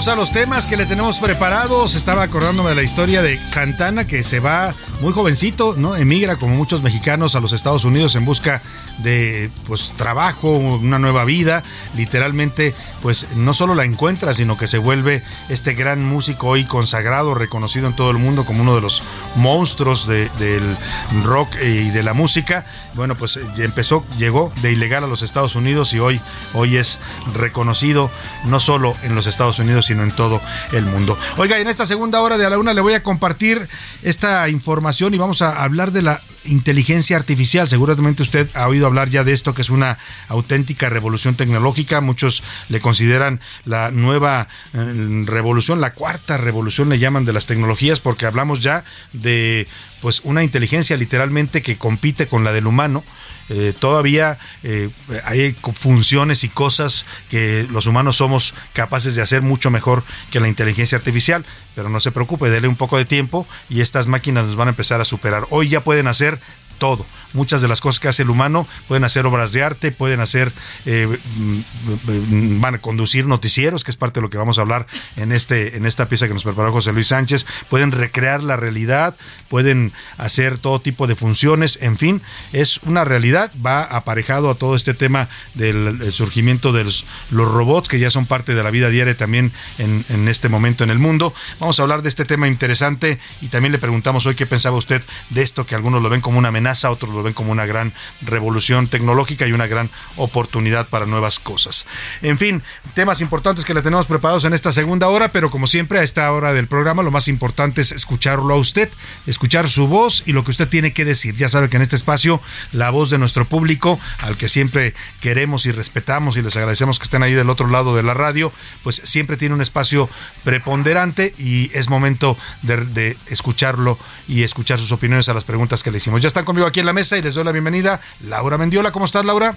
A 0.07 0.15
los 0.15 0.31
temas 0.31 0.65
que 0.65 0.77
le 0.77 0.87
tenemos 0.87 1.19
preparados. 1.19 1.93
Estaba 1.93 2.23
acordándome 2.23 2.69
de 2.69 2.75
la 2.75 2.81
historia 2.81 3.21
de 3.21 3.37
Santana 3.45 4.07
que 4.07 4.23
se 4.23 4.39
va 4.39 4.73
muy 4.99 5.13
jovencito, 5.13 5.75
¿no? 5.77 5.95
Emigra 5.95 6.37
como 6.37 6.55
muchos 6.55 6.81
mexicanos 6.81 7.35
a 7.35 7.39
los 7.39 7.53
Estados 7.53 7.85
Unidos 7.85 8.15
en 8.15 8.25
busca 8.25 8.63
de 8.99 9.51
pues 9.67 9.93
trabajo, 9.97 10.49
una 10.51 10.97
nueva 10.97 11.23
vida. 11.23 11.61
Literalmente, 11.95 12.73
pues 13.03 13.27
no 13.35 13.53
solo 13.53 13.75
la 13.75 13.83
encuentra, 13.83 14.33
sino 14.33 14.57
que 14.57 14.67
se 14.67 14.79
vuelve 14.79 15.21
este 15.49 15.73
gran 15.75 16.03
músico 16.03 16.47
hoy 16.47 16.65
consagrado, 16.65 17.35
reconocido 17.35 17.87
en 17.87 17.95
todo 17.95 18.09
el 18.09 18.17
mundo 18.17 18.43
como 18.43 18.63
uno 18.63 18.75
de 18.75 18.81
los 18.81 19.03
monstruos 19.35 20.07
del 20.07 20.77
rock 21.23 21.55
y 21.61 21.89
de 21.89 22.01
la 22.01 22.13
música. 22.13 22.65
Bueno, 22.95 23.15
pues 23.15 23.39
empezó, 23.57 24.03
llegó 24.17 24.51
de 24.63 24.71
ilegal 24.71 25.03
a 25.03 25.07
los 25.07 25.21
Estados 25.21 25.55
Unidos 25.55 25.93
y 25.93 25.99
hoy, 25.99 26.21
hoy 26.53 26.77
es 26.77 26.97
reconocido 27.33 28.09
no 28.45 28.59
solo 28.59 28.95
en 29.03 29.13
los 29.13 29.27
Estados 29.27 29.59
Unidos, 29.59 29.90
sino 29.91 30.03
en 30.03 30.11
todo 30.11 30.39
el 30.71 30.85
mundo. 30.85 31.17
Oiga, 31.35 31.59
en 31.59 31.67
esta 31.67 31.85
segunda 31.85 32.21
hora 32.21 32.37
de 32.37 32.45
a 32.45 32.49
la 32.49 32.57
una 32.57 32.73
le 32.73 32.79
voy 32.79 32.93
a 32.93 33.03
compartir 33.03 33.67
esta 34.03 34.47
información 34.47 35.13
y 35.13 35.17
vamos 35.17 35.41
a 35.41 35.61
hablar 35.61 35.91
de 35.91 36.01
la 36.01 36.21
inteligencia 36.45 37.17
artificial. 37.17 37.69
Seguramente 37.69 38.23
usted 38.23 38.49
ha 38.55 38.67
oído 38.67 38.87
hablar 38.87 39.09
ya 39.09 39.23
de 39.23 39.33
esto, 39.33 39.53
que 39.53 39.61
es 39.61 39.69
una 39.69 39.97
auténtica 40.27 40.89
revolución 40.89 41.35
tecnológica. 41.35 42.01
Muchos 42.01 42.43
le 42.69 42.79
consideran 42.79 43.39
la 43.65 43.91
nueva 43.91 44.47
eh, 44.73 45.23
revolución, 45.25 45.81
la 45.81 45.93
cuarta 45.93 46.37
revolución 46.37 46.89
le 46.89 46.99
llaman 46.99 47.25
de 47.25 47.33
las 47.33 47.45
tecnologías, 47.45 47.99
porque 47.99 48.25
hablamos 48.25 48.61
ya 48.61 48.83
de 49.13 49.67
pues 50.01 50.21
una 50.23 50.43
inteligencia 50.43 50.97
literalmente 50.97 51.61
que 51.61 51.77
compite 51.77 52.27
con 52.27 52.43
la 52.43 52.51
del 52.51 52.67
humano. 52.67 53.03
Eh, 53.49 53.73
todavía 53.77 54.37
eh, 54.63 54.89
hay 55.25 55.53
funciones 55.73 56.43
y 56.43 56.49
cosas 56.49 57.05
que 57.29 57.67
los 57.69 57.85
humanos 57.85 58.17
somos 58.17 58.53
capaces 58.73 59.15
de 59.15 59.21
hacer 59.21 59.41
mucho 59.41 59.69
mejor 59.69 60.03
que 60.31 60.39
la 60.39 60.47
inteligencia 60.47 60.97
artificial, 60.97 61.45
pero 61.75 61.89
no 61.89 61.99
se 61.99 62.11
preocupe, 62.11 62.49
dele 62.49 62.67
un 62.67 62.75
poco 62.75 62.97
de 62.97 63.05
tiempo 63.05 63.47
y 63.69 63.81
estas 63.81 64.07
máquinas 64.07 64.45
nos 64.45 64.55
van 64.55 64.67
a 64.67 64.71
empezar 64.71 65.01
a 65.01 65.05
superar. 65.05 65.45
Hoy 65.49 65.69
ya 65.69 65.81
pueden 65.81 66.07
hacer 66.07 66.39
todo. 66.81 67.05
Muchas 67.33 67.61
de 67.61 67.67
las 67.67 67.79
cosas 67.79 67.99
que 67.99 68.07
hace 68.07 68.23
el 68.23 68.31
humano 68.31 68.67
pueden 68.87 69.03
hacer 69.03 69.27
obras 69.27 69.51
de 69.51 69.61
arte, 69.61 69.91
pueden 69.91 70.19
hacer, 70.19 70.51
eh, 70.87 71.07
mm, 71.37 72.59
van 72.59 72.75
a 72.75 72.77
conducir 72.79 73.27
noticieros, 73.27 73.83
que 73.83 73.91
es 73.91 73.97
parte 73.97 74.19
de 74.19 74.23
lo 74.23 74.31
que 74.31 74.39
vamos 74.39 74.57
a 74.57 74.61
hablar 74.61 74.87
en, 75.15 75.31
este, 75.31 75.77
en 75.77 75.85
esta 75.85 76.09
pieza 76.09 76.27
que 76.27 76.33
nos 76.33 76.43
preparó 76.43 76.71
José 76.71 76.91
Luis 76.91 77.09
Sánchez, 77.09 77.45
pueden 77.69 77.91
recrear 77.91 78.41
la 78.41 78.55
realidad, 78.55 79.15
pueden 79.47 79.93
hacer 80.17 80.57
todo 80.57 80.81
tipo 80.81 81.05
de 81.05 81.15
funciones, 81.15 81.77
en 81.83 81.99
fin, 81.99 82.23
es 82.51 82.79
una 82.79 83.05
realidad, 83.05 83.51
va 83.63 83.83
aparejado 83.83 84.49
a 84.49 84.55
todo 84.55 84.75
este 84.75 84.95
tema 84.95 85.29
del 85.53 86.11
surgimiento 86.11 86.73
de 86.73 86.85
los, 86.85 87.05
robots, 87.29 87.89
que 87.89 87.99
ya 87.99 88.09
son 88.09 88.25
parte 88.25 88.55
de 88.55 88.63
la 88.63 88.71
vida 88.71 88.89
diaria 88.89 89.15
también 89.15 89.51
en, 89.77 90.03
en 90.09 90.27
este 90.27 90.49
momento 90.49 90.83
en 90.83 90.89
el 90.89 90.97
mundo. 90.97 91.31
Vamos 91.59 91.79
a 91.79 91.83
hablar 91.83 92.01
de 92.01 92.09
este 92.09 92.25
tema 92.25 92.47
interesante 92.47 93.19
y 93.39 93.49
también 93.49 93.71
le 93.71 93.77
preguntamos 93.77 94.25
hoy 94.25 94.33
qué 94.33 94.47
pensaba 94.47 94.77
usted 94.77 95.03
de 95.29 95.43
esto, 95.43 95.67
que 95.67 95.75
algunos 95.75 96.01
lo 96.01 96.09
ven 96.09 96.21
como 96.21 96.39
una 96.39 96.47
amenaza 96.47 96.70
otros 96.89 97.13
lo 97.13 97.23
ven 97.23 97.33
como 97.33 97.51
una 97.51 97.65
gran 97.65 97.93
revolución 98.21 98.87
tecnológica 98.87 99.47
y 99.47 99.53
una 99.53 99.67
gran 99.67 99.89
oportunidad 100.15 100.87
para 100.87 101.05
nuevas 101.05 101.39
cosas. 101.39 101.85
En 102.21 102.37
fin, 102.37 102.63
temas 102.93 103.21
importantes 103.21 103.65
que 103.65 103.73
le 103.73 103.81
tenemos 103.81 104.05
preparados 104.05 104.45
en 104.45 104.53
esta 104.53 104.71
segunda 104.71 105.07
hora, 105.07 105.31
pero 105.31 105.49
como 105.49 105.67
siempre 105.67 105.99
a 105.99 106.03
esta 106.03 106.31
hora 106.31 106.53
del 106.53 106.67
programa 106.67 107.03
lo 107.03 107.11
más 107.11 107.27
importante 107.27 107.81
es 107.81 107.91
escucharlo 107.91 108.53
a 108.53 108.57
usted, 108.57 108.89
escuchar 109.27 109.69
su 109.69 109.87
voz 109.87 110.23
y 110.25 110.33
lo 110.33 110.43
que 110.43 110.51
usted 110.51 110.67
tiene 110.67 110.93
que 110.93 111.05
decir. 111.05 111.35
Ya 111.35 111.49
sabe 111.49 111.69
que 111.69 111.77
en 111.77 111.83
este 111.83 111.95
espacio 111.95 112.41
la 112.71 112.89
voz 112.89 113.09
de 113.09 113.17
nuestro 113.17 113.45
público, 113.45 113.99
al 114.19 114.37
que 114.37 114.49
siempre 114.49 114.93
queremos 115.19 115.65
y 115.65 115.71
respetamos 115.71 116.37
y 116.37 116.41
les 116.41 116.55
agradecemos 116.55 116.99
que 116.99 117.05
estén 117.05 117.23
ahí 117.23 117.33
del 117.33 117.49
otro 117.49 117.67
lado 117.67 117.95
de 117.95 118.03
la 118.03 118.13
radio, 118.13 118.51
pues 118.83 119.01
siempre 119.03 119.37
tiene 119.37 119.55
un 119.55 119.61
espacio 119.61 120.09
preponderante 120.43 121.33
y 121.37 121.69
es 121.73 121.89
momento 121.89 122.37
de, 122.61 122.77
de 122.77 123.17
escucharlo 123.27 123.97
y 124.27 124.43
escuchar 124.43 124.79
sus 124.79 124.91
opiniones 124.91 125.29
a 125.29 125.33
las 125.33 125.43
preguntas 125.43 125.83
que 125.83 125.91
le 125.91 125.97
hicimos. 125.97 126.21
Ya 126.21 126.27
están 126.27 126.45
conmigo 126.45 126.60
aquí 126.65 126.79
en 126.79 126.85
la 126.85 126.93
mesa 126.93 127.17
y 127.17 127.21
les 127.21 127.33
doy 127.33 127.43
la 127.43 127.51
bienvenida. 127.51 127.99
Laura 128.21 128.57
Mendiola, 128.57 128.91
¿cómo 128.91 129.05
estás, 129.05 129.25
Laura? 129.25 129.55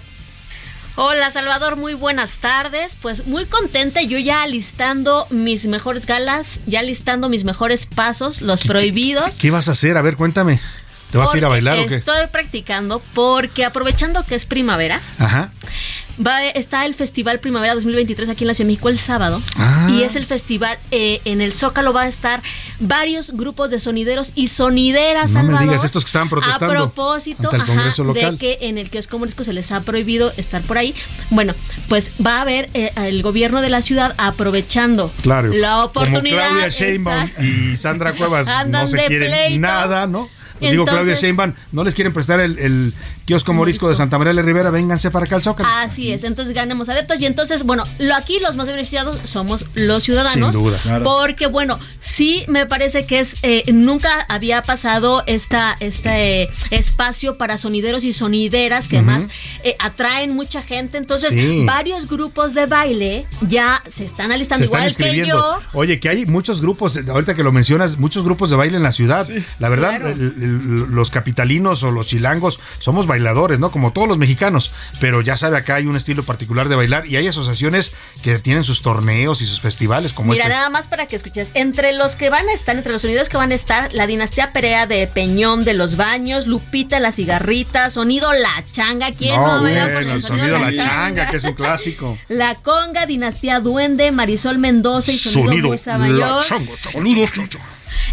Hola 0.97 1.29
Salvador, 1.29 1.75
muy 1.75 1.93
buenas 1.93 2.37
tardes. 2.37 2.95
Pues 3.01 3.27
muy 3.27 3.45
contenta, 3.47 4.01
yo 4.01 4.17
ya 4.17 4.43
alistando 4.43 5.27
mis 5.29 5.67
mejores 5.67 6.05
galas, 6.05 6.61
ya 6.67 6.81
listando 6.83 7.27
mis 7.27 7.43
mejores 7.43 7.85
pasos, 7.85 8.41
los 8.41 8.61
prohibidos. 8.61 9.35
¿Qué, 9.35 9.51
vas 9.51 9.67
a 9.67 9.73
hacer? 9.73 9.97
A 9.97 10.01
ver, 10.01 10.15
cuéntame. 10.15 10.61
¿Te 11.11 11.17
vas 11.17 11.33
a 11.33 11.37
ir 11.37 11.45
a 11.45 11.47
bailar 11.47 11.79
o 11.79 11.87
qué? 11.87 11.95
Estoy 11.95 12.27
practicando 12.31 13.01
porque 13.13 13.65
aprovechando 13.65 14.25
que 14.25 14.35
es 14.35 14.45
primavera. 14.45 15.01
Ajá 15.19 15.51
va, 16.25 16.43
está 16.45 16.85
el 16.85 16.93
Festival 16.93 17.39
Primavera 17.39 17.73
2023 17.73 18.29
aquí 18.29 18.43
en 18.43 18.47
la 18.47 18.53
Ciudad 18.53 18.67
de 18.67 18.73
México 18.73 18.89
el 18.89 18.97
sábado. 18.97 19.41
Ah. 19.57 19.87
Y 19.89 20.03
es 20.03 20.15
el 20.15 20.25
festival, 20.25 20.77
eh, 20.91 21.21
en 21.25 21.41
el 21.41 21.53
Zócalo 21.53 21.93
va 21.93 22.03
a 22.03 22.07
estar 22.07 22.41
varios 22.79 23.31
grupos 23.31 23.71
de 23.71 23.79
sonideros 23.79 24.31
y 24.35 24.47
sonideras, 24.47 25.31
no 25.31 25.39
Salvador. 25.39 25.59
me 25.61 25.65
digas, 25.67 25.83
estos 25.83 26.03
que 26.03 26.09
estaban 26.09 26.29
protestando. 26.29 26.65
A 26.65 26.69
propósito 26.69 27.49
de 27.49 28.37
que 28.37 28.59
en 28.61 28.77
el 28.77 28.89
kiosco 28.89 29.19
morisco 29.19 29.43
se 29.43 29.53
les 29.53 29.71
ha 29.71 29.81
prohibido 29.81 30.31
estar 30.37 30.61
por 30.61 30.77
ahí. 30.77 30.95
Bueno, 31.29 31.53
pues 31.89 32.11
va 32.25 32.37
a 32.37 32.41
haber 32.41 32.69
eh, 32.73 32.91
el 32.95 33.21
gobierno 33.21 33.61
de 33.61 33.69
la 33.69 33.81
ciudad 33.81 34.15
aprovechando 34.17 35.11
la 35.23 35.83
oportunidad. 35.83 36.47
Como 36.47 36.59
Claudia 36.59 36.69
Sheinbaum 36.69 37.29
y 37.39 37.77
Sandra 37.77 38.13
Cuevas 38.13 38.47
no 38.67 38.87
se 38.87 39.05
quieren 39.07 39.61
nada, 39.61 40.07
¿no? 40.07 40.29
Pues 40.59 40.71
digo, 40.71 40.85
Claudia 40.85 41.15
Sheinbaum, 41.15 41.53
no 41.71 41.83
les 41.83 41.95
quieren 41.95 42.13
prestar 42.13 42.39
el, 42.39 42.57
el 42.59 42.93
kiosco 43.25 43.53
morisco 43.53 43.89
de 43.89 43.95
Santa 43.95 44.17
María 44.17 44.33
de 44.33 44.41
Rivera, 44.41 44.69
vénganse 44.69 45.11
para 45.11 45.25
acá 45.25 45.35
al 45.35 45.43
Zócalo. 45.43 45.67
Así 45.77 46.11
es, 46.11 46.23
entonces 46.23 46.53
ganemos 46.53 46.89
adeptos 46.89 47.19
y 47.19 47.25
entonces, 47.25 47.63
bueno, 47.63 47.83
lo, 47.99 48.15
aquí 48.15 48.39
los 48.39 48.55
más 48.55 48.67
beneficiados 48.67 49.17
somos 49.25 49.65
los 49.73 50.03
ciudadanos. 50.03 50.53
Sin 50.53 50.63
duda, 50.63 50.79
Porque, 51.03 51.47
bueno, 51.47 51.79
sí 52.01 52.43
me 52.47 52.65
parece 52.65 53.05
que 53.05 53.19
es, 53.19 53.37
eh, 53.41 53.63
nunca 53.73 54.25
había 54.29 54.61
pasado 54.61 55.23
esta, 55.25 55.75
este 55.79 56.49
espacio 56.71 57.37
para 57.37 57.57
sonideros 57.57 58.03
y 58.03 58.13
sonideras 58.13 58.87
que 58.87 58.97
además 58.97 59.23
eh, 59.63 59.75
atraen 59.79 60.35
mucha 60.35 60.61
gente. 60.61 60.97
Entonces, 60.97 61.33
varios 61.65 62.07
grupos 62.07 62.53
de 62.53 62.65
baile 62.65 63.25
ya 63.41 63.81
se 63.87 64.05
están 64.05 64.31
alistando 64.31 64.65
igual 64.65 64.95
que 64.95 65.25
yo. 65.25 65.59
Oye, 65.73 65.99
que 65.99 66.09
hay 66.09 66.25
muchos 66.25 66.61
grupos, 66.61 66.99
ahorita 67.07 67.33
que 67.35 67.43
lo 67.43 67.51
mencionas, 67.51 67.97
muchos 67.97 68.23
grupos 68.23 68.49
de 68.49 68.55
baile 68.55 68.77
en 68.77 68.83
la 68.83 68.91
ciudad. 68.91 69.27
la 69.59 69.69
verdad, 69.69 70.01
los 70.45 71.11
capitalinos 71.11 71.83
o 71.83 71.91
los 71.91 72.07
chilangos 72.07 72.59
somos 72.79 73.07
bailadores, 73.07 73.59
¿no? 73.59 73.71
Como 73.71 73.91
todos 73.91 74.07
los 74.07 74.17
mexicanos, 74.17 74.73
pero 74.99 75.21
ya 75.21 75.37
sabe, 75.37 75.57
acá 75.57 75.75
hay 75.75 75.85
un 75.85 75.95
estilo 75.95 76.23
particular 76.23 76.69
de 76.69 76.75
bailar 76.75 77.07
y 77.07 77.17
hay 77.17 77.27
asociaciones 77.27 77.93
que 78.23 78.39
tienen 78.39 78.63
sus 78.63 78.81
torneos 78.81 79.41
y 79.41 79.45
sus 79.45 79.61
festivales 79.61 80.13
como 80.13 80.31
Mira, 80.31 80.45
este. 80.45 80.55
nada 80.55 80.69
más 80.69 80.87
para 80.87 81.07
que 81.07 81.15
escuches, 81.15 81.51
entre 81.53 81.93
los 81.93 82.15
que 82.15 82.29
van 82.29 82.47
a 82.47 82.53
estar, 82.53 82.75
entre 82.75 82.91
los 82.91 83.01
sonidos 83.01 83.29
que 83.29 83.37
van 83.37 83.51
a 83.51 83.55
estar, 83.55 83.93
la 83.93 84.07
dinastía 84.07 84.51
Perea 84.51 84.87
de 84.87 85.07
Peñón 85.07 85.63
de 85.63 85.73
los 85.73 85.97
Baños, 85.97 86.47
Lupita 86.47 86.99
la 86.99 87.11
Cigarrita, 87.11 87.89
Sonido 87.89 88.31
La 88.33 88.63
Changa, 88.71 89.11
¿quién 89.11 89.35
no, 89.35 89.61
no 89.61 89.67
el, 89.67 90.21
sonido, 90.21 90.59
La, 90.59 90.71
changa, 90.71 91.29
que 91.29 91.37
es 91.37 91.43
un 91.43 91.53
clásico. 91.53 92.17
La 92.29 92.55
Conga, 92.55 93.05
Dinastía 93.05 93.59
Duende, 93.59 94.11
Marisol 94.11 94.57
Mendoza 94.57 95.11
y 95.11 95.17
Sonido, 95.17 95.77
sonido 95.77 96.39
La 96.39 96.41
changa, 96.41 96.71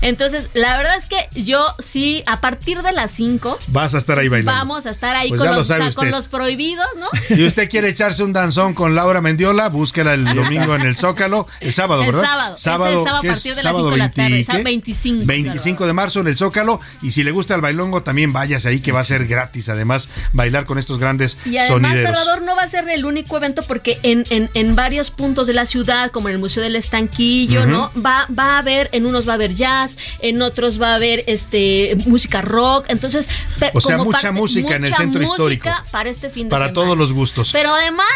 entonces, 0.01 0.49
la 0.55 0.77
verdad 0.77 0.97
es 0.97 1.07
que 1.07 1.29
yo 1.41 1.65
sí, 1.79 2.23
a 2.27 2.41
partir 2.41 2.83
de 2.83 2.93
las 2.93 3.11
5. 3.13 3.59
Vas 3.69 3.95
a 3.95 3.99
estar 3.99 4.19
ahí 4.19 4.29
bailando. 4.29 4.59
Vamos 4.59 4.87
a 4.87 4.91
estar 4.91 5.15
ahí 5.15 5.29
pues 5.29 5.41
con, 5.41 5.55
los, 5.55 5.95
con, 5.95 6.11
los, 6.11 6.29
prohibidos, 6.29 6.87
¿no? 6.99 7.07
Si 7.29 7.45
usted 7.45 7.69
quiere 7.69 7.89
echarse 7.89 8.23
un 8.23 8.33
danzón 8.33 8.75
con 8.75 8.95
Laura 8.95 9.21
Mendiola, 9.21 9.69
búsquela 9.69 10.15
el 10.15 10.25
domingo 10.25 10.75
en 10.75 10.83
el 10.83 10.97
Zócalo. 10.97 11.47
El 11.61 11.75
sábado, 11.75 12.03
¿verdad? 12.03 12.23
El 12.23 12.29
sábado. 12.29 12.57
Sábado, 12.57 12.99
es 12.99 13.05
sábado 13.05 13.17
a 13.19 13.23
partir 13.23 13.55
de 13.55 13.63
las 13.63 13.75
5 13.75 13.91
de 13.91 13.97
la 13.97 14.11
tarde. 14.11 14.63
25. 14.63 15.27
25 15.27 15.87
de 15.87 15.93
marzo 15.93 16.21
en 16.21 16.29
el 16.29 16.37
Zócalo. 16.37 16.81
Y 17.01 17.11
si 17.11 17.25
le 17.25 17.31
gusta 17.31 17.55
el 17.55 17.61
bailongo, 17.61 18.03
también 18.03 18.33
váyase 18.33 18.69
ahí, 18.69 18.81
que 18.81 18.93
va 18.93 19.01
a 19.01 19.05
ser 19.05 19.27
gratis. 19.27 19.69
Además, 19.69 20.09
bailar 20.33 20.65
con 20.67 20.79
estos 20.79 20.99
grandes 20.99 21.37
y 21.45 21.59
además, 21.59 21.99
Salvador 22.03 22.43
no 22.43 22.57
va 22.57 22.63
a 22.63 22.69
ser 22.69 22.89
el 22.89 23.05
único 23.05 23.37
evento 23.37 23.63
porque 23.67 23.99
en, 24.03 24.25
en, 24.31 24.51
en, 24.55 24.75
varios 24.75 25.11
puntos 25.11 25.47
de 25.47 25.55
la 25.55 25.67
ciudad, 25.67 26.11
como 26.11 26.29
en 26.29 26.35
el 26.35 26.41
Museo 26.41 26.63
del 26.63 26.77
Estanquillo, 26.77 27.67
¿no? 27.67 27.93
Va, 27.95 28.27
va 28.37 28.57
a 28.57 28.59
haber, 28.59 28.89
en 28.93 29.07
unos 29.07 29.27
va 29.27 29.33
a 29.33 29.35
haber 29.35 29.55
jazz 29.73 29.97
en 30.21 30.43
otros 30.43 30.81
va 30.81 30.93
a 30.93 30.95
haber 30.97 31.25
este 31.27 31.97
música 32.07 32.43
rock, 32.43 32.87
entonces 32.89 33.29
o 33.73 33.81
sea, 33.81 33.99
mucha 33.99 34.33
música 34.33 34.77
en 34.77 34.85
el 34.85 34.95
centro 34.95 35.23
histórico. 35.23 35.69
para 35.91 36.11
este 36.11 36.31
fin 36.31 36.49
de 36.49 36.51
para 36.51 36.73
todos 36.73 36.97
los 36.97 37.13
gustos. 37.13 37.51
Pero 37.53 37.73
además, 37.75 38.07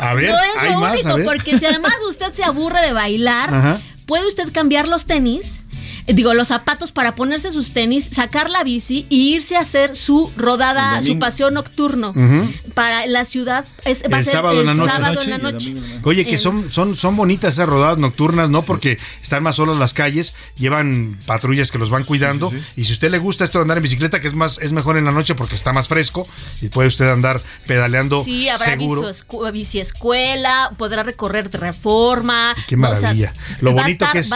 Salvador, 0.00 0.22
no 0.22 0.92
es 0.94 1.04
lo 1.04 1.12
único, 1.12 1.30
porque 1.30 1.58
si 1.58 1.66
además 1.66 1.94
usted 2.08 2.32
se 2.32 2.44
aburre 2.44 2.80
de 2.82 2.92
bailar, 2.92 3.80
puede 4.06 4.26
usted 4.26 4.52
cambiar 4.52 4.88
los 4.88 5.06
tenis 5.06 5.64
digo, 6.06 6.34
los 6.34 6.48
zapatos 6.48 6.92
para 6.92 7.14
ponerse 7.14 7.52
sus 7.52 7.72
tenis, 7.72 8.08
sacar 8.10 8.50
la 8.50 8.64
bici 8.64 9.06
y 9.08 9.34
irse 9.34 9.56
a 9.56 9.60
hacer 9.60 9.96
su 9.96 10.32
rodada, 10.36 11.02
su 11.02 11.18
paseo 11.18 11.50
nocturno 11.50 12.12
para 12.74 13.06
la 13.06 13.24
ciudad. 13.24 13.64
Es, 13.84 14.02
va 14.10 14.16
a 14.16 14.18
El 14.20 14.24
ser 14.24 14.32
sábado 14.34 14.60
en 14.60 14.66
la 14.66 14.74
noche. 14.74 14.92
sábado 14.94 15.22
en 15.22 15.30
la 15.30 15.38
noche. 15.38 15.74
Oye, 16.02 16.24
que 16.26 16.38
son, 16.38 16.72
son, 16.72 16.96
son 16.96 17.16
bonitas 17.16 17.54
esas 17.54 17.68
rodadas 17.68 17.98
nocturnas, 17.98 18.50
¿no? 18.50 18.62
Porque 18.62 18.98
están 19.22 19.42
más 19.42 19.56
solas 19.56 19.76
las 19.78 19.94
calles, 19.94 20.34
llevan 20.56 21.18
patrullas 21.26 21.70
que 21.70 21.78
los 21.78 21.90
van 21.90 22.04
cuidando. 22.04 22.52
Y 22.76 22.84
si 22.84 22.90
a 22.90 22.94
usted 22.94 23.10
le 23.10 23.18
gusta 23.18 23.44
esto 23.44 23.58
de 23.58 23.62
andar 23.62 23.76
en 23.76 23.82
bicicleta, 23.82 24.20
que 24.20 24.26
es 24.28 24.34
más, 24.34 24.58
es 24.58 24.72
mejor 24.72 24.96
en 24.96 25.04
la 25.04 25.12
noche 25.12 25.34
porque 25.34 25.54
está 25.54 25.72
más 25.72 25.88
fresco 25.88 26.26
y 26.60 26.68
puede 26.68 26.88
usted 26.88 27.08
andar 27.10 27.40
pedaleando 27.66 28.24
Sí, 28.24 28.48
habrá 28.48 28.64
seguro. 28.66 29.02
bici, 29.06 29.22
escu- 29.24 29.52
bici 29.52 29.80
escuela, 29.80 30.72
podrá 30.76 31.02
recorrer 31.02 31.50
reforma. 31.52 32.54
Qué 32.66 32.76
o 32.76 32.78
sea, 32.78 32.88
maravilla. 32.90 33.32
lo 33.60 33.74
va 33.74 33.82
a 33.82 33.84
bonito 33.84 34.04
estar- 34.04 34.12
que 34.12 34.18
es 34.20 34.30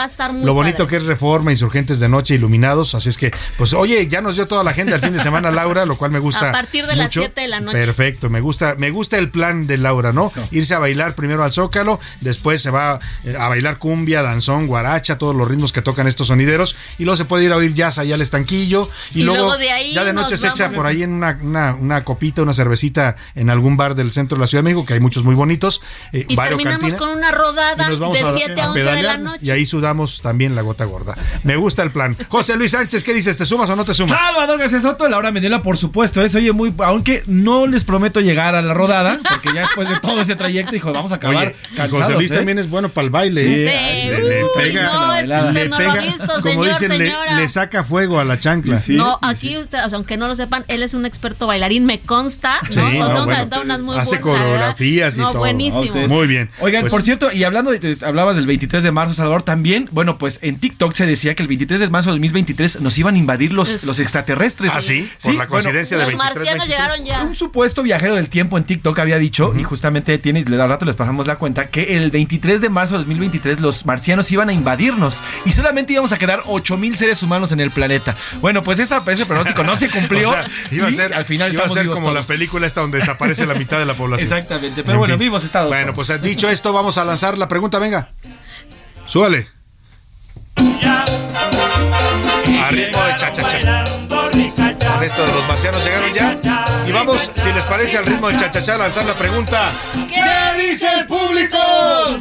lo 0.44 0.54
bonito 0.54 0.78
padre. 0.78 0.88
que 0.90 0.96
es 0.96 1.04
Reforma, 1.04 1.52
Insurgentes 1.54 2.00
de 2.00 2.08
noche 2.08 2.34
iluminados, 2.34 2.94
así 2.94 3.08
es 3.08 3.16
que 3.18 3.30
pues 3.56 3.72
oye, 3.74 4.06
ya 4.08 4.20
nos 4.20 4.34
dio 4.36 4.46
toda 4.46 4.62
la 4.64 4.72
gente 4.74 4.94
al 4.94 5.00
fin 5.00 5.12
de 5.12 5.20
semana 5.20 5.50
Laura, 5.52 5.86
lo 5.86 5.96
cual 5.96 6.10
me 6.10 6.18
gusta 6.18 6.50
A 6.50 6.52
partir 6.52 6.86
de 6.86 6.94
las 6.96 7.06
mucho. 7.06 7.20
7 7.20 7.40
de 7.40 7.48
la 7.48 7.60
noche. 7.60 7.78
Perfecto, 7.78 8.30
me 8.30 8.40
gusta 8.40 8.74
me 8.78 8.90
gusta 8.90 9.18
el 9.18 9.30
plan 9.30 9.66
de 9.66 9.78
Laura, 9.78 10.12
¿no? 10.12 10.30
Irse 10.50 10.74
a 10.74 10.78
bailar 10.78 11.14
primero 11.14 11.42
al 11.44 11.52
Zócalo, 11.52 11.98
después 12.20 12.60
se 12.62 12.70
va 12.70 12.98
eh, 13.24 13.36
a 13.38 13.48
bailar 13.48 13.78
cumbia, 13.78 14.22
danzón, 14.22 14.66
guaracha, 14.66 15.18
todos 15.18 15.34
los 15.34 15.48
ritmos 15.48 15.72
que 15.72 15.82
tocan 15.82 16.06
estos 16.06 16.26
sonideros 16.28 16.76
y 16.98 17.04
luego 17.04 17.16
se 17.16 17.24
puede 17.24 17.44
ir 17.44 17.52
a 17.52 17.56
oír 17.56 17.74
jazz 17.74 17.98
allá 17.98 18.14
al 18.14 18.20
estanquillo 18.22 18.88
y, 19.14 19.20
Y 19.20 19.22
luego 19.24 19.56
de 19.56 19.70
ahí 19.70 19.94
ya 19.94 20.04
de 20.04 20.12
noche 20.12 20.36
se 20.38 20.48
echa 20.48 20.70
por 20.70 20.86
ahí 20.86 21.02
en 21.02 21.12
una, 21.12 21.38
una, 21.42 21.74
una 21.74 22.04
copita, 22.04 22.42
una 22.42 22.52
cervecita 22.52 23.16
en 23.34 23.50
algún 23.50 23.76
bar 23.76 23.94
del 23.94 24.12
centro 24.12 24.36
de 24.36 24.40
la 24.42 24.46
Ciudad 24.46 24.62
de 24.62 24.70
México, 24.70 24.84
que 24.84 24.94
hay 24.94 25.00
muchos 25.00 25.22
muy 25.24 25.34
bonitos. 25.34 25.80
eh, 26.12 26.24
Y 26.28 26.36
terminamos 26.36 26.80
cantina. 26.80 26.98
con 26.98 27.08
una 27.10 27.30
rodada 27.30 27.88
de 27.88 28.20
a- 28.20 28.32
7 28.34 28.60
a 28.60 28.64
a 28.64 28.70
11 28.70 28.80
de 28.84 29.02
la 29.02 29.16
noche. 29.18 29.38
Y 29.44 29.50
ahí 29.50 29.66
sudamos 29.66 30.20
también 30.22 30.54
la 30.54 30.62
gota 30.62 30.84
gorda. 30.84 31.14
Me 31.44 31.56
gusta 31.56 31.82
el 31.82 31.90
plan. 31.90 32.16
José 32.28 32.56
Luis 32.56 32.72
Sánchez, 32.72 33.04
¿qué 33.04 33.14
dices? 33.14 33.36
¿Te 33.38 33.44
sumas 33.44 33.68
o 33.70 33.76
no 33.76 33.84
te 33.84 33.94
sumas? 33.94 34.18
Salvador 34.18 34.58
García 34.58 34.80
Soto, 34.80 35.08
Laura 35.08 35.30
Medela, 35.30 35.62
por 35.62 35.76
supuesto, 35.78 36.22
eso 36.22 36.38
oye 36.38 36.52
muy, 36.52 36.72
aunque 36.78 37.22
no 37.26 37.66
les 37.66 37.84
prometo 37.84 38.20
llegar 38.20 38.54
a 38.54 38.62
la 38.62 38.74
rodada, 38.74 39.20
porque 39.28 39.50
ya 39.54 39.60
después 39.62 39.88
de 39.88 39.96
todo 40.00 40.20
ese 40.20 40.36
trayecto, 40.36 40.72
dijo, 40.72 40.92
vamos 40.92 41.12
a 41.12 41.16
acabar 41.16 41.54
Oye, 41.78 41.88
José 41.90 42.12
Luis 42.14 42.30
¿eh? 42.30 42.36
también 42.36 42.58
es 42.58 42.68
bueno 42.68 42.88
para 42.88 43.04
el 43.04 43.10
baile. 43.10 43.42
Sí, 43.42 43.54
¿eh? 43.68 44.00
sí, 44.02 44.08
le, 44.10 44.22
le 44.22 44.42
pega, 44.56 44.82
no, 44.92 45.14
es 45.14 45.28
que 45.28 45.34
usted 45.36 45.52
le 45.52 45.68
no 45.68 45.78
lo 45.80 45.90
ha 45.90 45.96
visto, 45.96 46.26
como 46.26 46.40
señor, 46.42 46.68
dicen, 46.68 46.98
le- 46.98 47.06
señora. 47.06 47.36
Le, 47.36 47.48
saca 47.48 47.84
fuego 47.84 48.18
a 48.20 48.24
la 48.24 48.38
chancla. 48.40 48.80
no, 48.88 49.18
aquí 49.22 49.56
usted, 49.58 49.78
o 49.84 49.88
sea, 49.88 49.96
aunque 49.96 50.16
no 50.16 50.26
lo 50.28 50.34
sepan, 50.34 50.64
él 50.68 50.82
es 50.82 50.94
un 50.94 51.04
experto 51.06 51.46
bailarín, 51.46 51.84
me 51.84 52.00
consta, 52.00 52.54
¿no? 52.62 52.68
Sí, 52.72 52.78
Nos 52.78 52.92
no, 52.94 52.98
vamos 53.00 53.10
a 53.20 53.24
bueno, 53.24 53.38
aventar 53.38 53.64
unas 53.64 53.80
muy 53.80 53.98
hace 53.98 54.16
buenas, 54.18 54.40
la 54.40 54.44
verdad. 54.46 54.74
coreografías 54.74 55.16
y 55.16 55.20
no, 55.20 55.30
todo. 55.30 55.38
buenísimo. 55.40 56.08
Muy 56.08 56.26
bien. 56.26 56.50
Oigan, 56.60 56.82
Pues- 56.82 56.92
por 56.92 57.02
cierto, 57.02 57.30
y 57.32 57.44
hablando 57.44 57.70
de, 57.70 57.96
hablabas 58.02 58.36
del 58.36 58.46
23 58.46 58.82
de 58.82 58.92
marzo, 58.92 59.14
Salvador, 59.14 59.42
también, 59.42 59.88
bueno, 59.92 60.18
pues 60.18 60.38
en 60.42 60.58
TikTok 60.58 60.94
se 60.94 61.06
decía 61.06 61.33
que 61.34 61.42
el 61.42 61.48
23 61.48 61.80
de 61.80 61.88
marzo 61.88 62.10
de 62.10 62.14
2023 62.14 62.80
nos 62.80 62.96
iban 62.98 63.14
a 63.14 63.18
invadir 63.18 63.52
los, 63.52 63.84
los 63.84 63.98
extraterrestres. 63.98 64.70
¿Ah, 64.74 64.80
sí? 64.80 65.08
Por 65.22 65.34
la 65.34 65.46
coincidencia 65.46 65.96
de 65.96 66.02
Los 66.04 66.12
23, 66.12 66.36
marcianos 66.36 66.68
23. 66.68 66.68
llegaron 66.68 67.04
ya. 67.04 67.22
Un 67.28 67.34
supuesto 67.34 67.82
viajero 67.82 68.14
del 68.14 68.28
tiempo 68.28 68.58
en 68.58 68.64
TikTok 68.64 68.98
había 68.98 69.18
dicho, 69.18 69.54
y 69.58 69.62
justamente 69.62 70.16
tiene, 70.18 70.40
al 70.40 70.68
rato 70.68 70.84
les 70.84 70.96
pasamos 70.96 71.26
la 71.26 71.36
cuenta, 71.36 71.68
que 71.68 71.96
el 71.96 72.10
23 72.10 72.60
de 72.60 72.68
marzo 72.68 72.94
de 72.94 72.98
2023 72.98 73.60
los 73.60 73.86
marcianos 73.86 74.30
iban 74.32 74.48
a 74.48 74.52
invadirnos 74.52 75.20
y 75.44 75.52
solamente 75.52 75.92
íbamos 75.92 76.12
a 76.12 76.18
quedar 76.18 76.42
8000 76.46 76.96
seres 76.96 77.22
humanos 77.22 77.52
en 77.52 77.60
el 77.60 77.70
planeta. 77.70 78.16
Bueno, 78.40 78.62
pues 78.62 78.78
esa, 78.78 79.02
ese 79.06 79.26
pronóstico 79.26 79.62
no 79.64 79.76
se 79.76 79.88
cumplió. 79.90 80.30
O 80.30 80.32
sea, 80.32 80.46
iba 80.70 80.86
a 80.86 80.90
y 80.90 80.94
ser, 80.94 81.14
al 81.14 81.24
final 81.24 81.52
iba 81.52 81.64
a 81.64 81.68
ser 81.68 81.86
como 81.88 82.08
la 82.08 82.20
todos. 82.20 82.26
película 82.28 82.66
esta 82.66 82.80
donde 82.80 82.98
desaparece 82.98 83.46
la 83.46 83.54
mitad 83.54 83.78
de 83.78 83.86
la 83.86 83.94
población. 83.94 84.24
Exactamente, 84.24 84.82
pero 84.82 84.94
En 84.94 84.98
bueno, 84.98 85.14
fin. 85.14 85.20
vivos 85.20 85.44
estados. 85.44 85.68
Bueno, 85.68 85.94
pues 85.94 86.22
dicho 86.22 86.48
esto, 86.48 86.72
vamos 86.72 86.98
a 86.98 87.04
lanzar 87.04 87.38
la 87.38 87.48
pregunta, 87.48 87.78
venga. 87.78 88.10
Súbale. 89.06 89.53
Yeah. 90.60 91.93
A 92.64 92.70
ritmo 92.70 93.02
de 93.04 93.16
cha 93.18 93.30
cha 93.30 93.46
cha. 93.46 93.84
Con 94.08 95.02
esto 95.02 95.26
de 95.26 95.32
los 95.32 95.46
marcianos 95.48 95.84
llegaron 95.84 96.14
ya. 96.14 96.84
Y 96.88 96.92
vamos, 96.92 97.30
si 97.36 97.52
les 97.52 97.64
parece, 97.64 97.98
al 97.98 98.06
ritmo 98.06 98.28
de 98.28 98.36
cha 98.38 98.50
cha 98.50 98.62
cha, 98.62 98.74
a 98.76 98.78
lanzar 98.78 99.04
la 99.04 99.14
pregunta. 99.14 99.70
¿Qué 100.08 100.70
dice 100.70 100.86
el 100.98 101.06
público? 101.06 101.58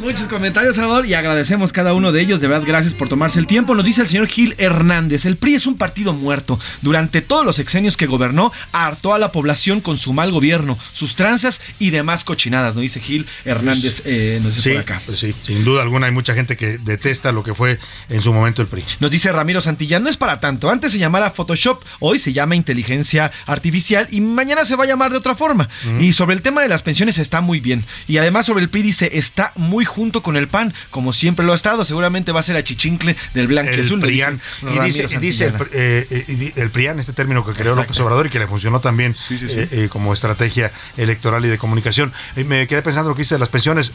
Muchos 0.00 0.28
comentarios, 0.28 0.76
Salvador, 0.76 1.06
y 1.06 1.14
agradecemos 1.14 1.72
cada 1.72 1.94
uno 1.94 2.12
de 2.12 2.20
ellos. 2.20 2.40
De 2.42 2.48
verdad, 2.48 2.66
gracias 2.66 2.92
por 2.92 3.08
tomarse 3.08 3.38
el 3.38 3.46
tiempo. 3.46 3.74
Nos 3.74 3.84
dice 3.86 4.02
el 4.02 4.08
señor 4.08 4.26
Gil 4.26 4.54
Hernández: 4.58 5.24
el 5.24 5.36
PRI 5.36 5.54
es 5.54 5.66
un 5.66 5.76
partido 5.76 6.12
muerto. 6.12 6.58
Durante 6.82 7.22
todos 7.22 7.44
los 7.46 7.56
sexenios 7.56 7.96
que 7.96 8.06
gobernó, 8.06 8.52
hartó 8.72 9.14
a 9.14 9.18
la 9.18 9.32
población 9.32 9.80
con 9.80 9.96
su 9.96 10.12
mal 10.12 10.30
gobierno, 10.30 10.78
sus 10.92 11.14
tranzas 11.16 11.60
y 11.78 11.88
demás 11.90 12.24
cochinadas. 12.24 12.74
Nos 12.74 12.82
dice 12.82 13.00
Gil 13.00 13.26
Hernández, 13.46 14.02
eh, 14.04 14.40
nos 14.42 14.56
dice 14.56 14.70
Sí, 14.70 14.74
por 14.74 14.82
acá. 14.82 15.02
pues 15.06 15.20
sí, 15.20 15.34
sin 15.42 15.64
duda 15.64 15.82
alguna 15.82 16.06
hay 16.06 16.12
mucha 16.12 16.34
gente 16.34 16.56
que 16.56 16.76
detesta 16.78 17.32
lo 17.32 17.42
que 17.44 17.54
fue 17.54 17.78
en 18.10 18.20
su 18.20 18.32
momento 18.32 18.60
el 18.62 18.68
PRI. 18.68 18.84
Nos 19.00 19.10
dice 19.10 19.32
Ramiro 19.32 19.60
Santillán, 19.60 20.02
no 20.02 20.10
es 20.10 20.16
para 20.16 20.33
tanto. 20.40 20.70
Antes 20.70 20.92
se 20.92 20.98
llamara 20.98 21.30
Photoshop, 21.30 21.82
hoy 22.00 22.18
se 22.18 22.32
llama 22.32 22.54
inteligencia 22.56 23.32
artificial 23.46 24.08
y 24.10 24.20
mañana 24.20 24.64
se 24.64 24.76
va 24.76 24.84
a 24.84 24.86
llamar 24.86 25.10
de 25.10 25.18
otra 25.18 25.34
forma. 25.34 25.68
Y 26.00 26.12
sobre 26.12 26.34
el 26.36 26.42
tema 26.42 26.62
de 26.62 26.68
las 26.68 26.82
pensiones 26.82 27.18
está 27.18 27.40
muy 27.40 27.60
bien. 27.60 27.84
Y 28.06 28.18
además 28.18 28.46
sobre 28.46 28.62
el 28.62 28.68
PRI 28.68 28.82
dice, 28.82 29.10
está 29.14 29.52
muy 29.56 29.84
junto 29.84 30.22
con 30.22 30.36
el 30.36 30.48
PAN, 30.48 30.74
como 30.90 31.12
siempre 31.12 31.44
lo 31.44 31.52
ha 31.52 31.56
estado. 31.56 31.84
Seguramente 31.84 32.32
va 32.32 32.40
a 32.40 32.42
ser 32.42 32.56
a 32.56 32.64
chichincle 32.64 33.16
del 33.34 33.46
blanco 33.46 33.72
azul. 33.80 34.00
PRIAN. 34.00 34.40
Y 34.62 34.78
dice, 34.80 35.46
el, 35.46 35.54
eh, 35.72 36.06
eh, 36.10 36.52
el 36.56 36.70
PRIAN, 36.70 36.98
este 36.98 37.12
término 37.12 37.44
que 37.44 37.52
creó 37.52 37.72
Exacto. 37.72 37.92
López 37.92 38.00
Obrador 38.00 38.26
y 38.26 38.30
que 38.30 38.38
le 38.38 38.46
funcionó 38.46 38.80
también 38.80 39.14
sí, 39.14 39.38
sí. 39.38 39.46
eh, 39.48 39.68
eh, 39.70 39.88
como 39.90 40.12
estrategia 40.12 40.72
electoral 40.96 41.44
y 41.44 41.48
de 41.48 41.58
comunicación. 41.58 42.12
Me 42.36 42.66
quedé 42.66 42.82
pensando 42.82 43.10
lo 43.10 43.16
que 43.16 43.22
dice 43.22 43.36
de 43.36 43.40
las 43.40 43.48
pensiones. 43.48 43.92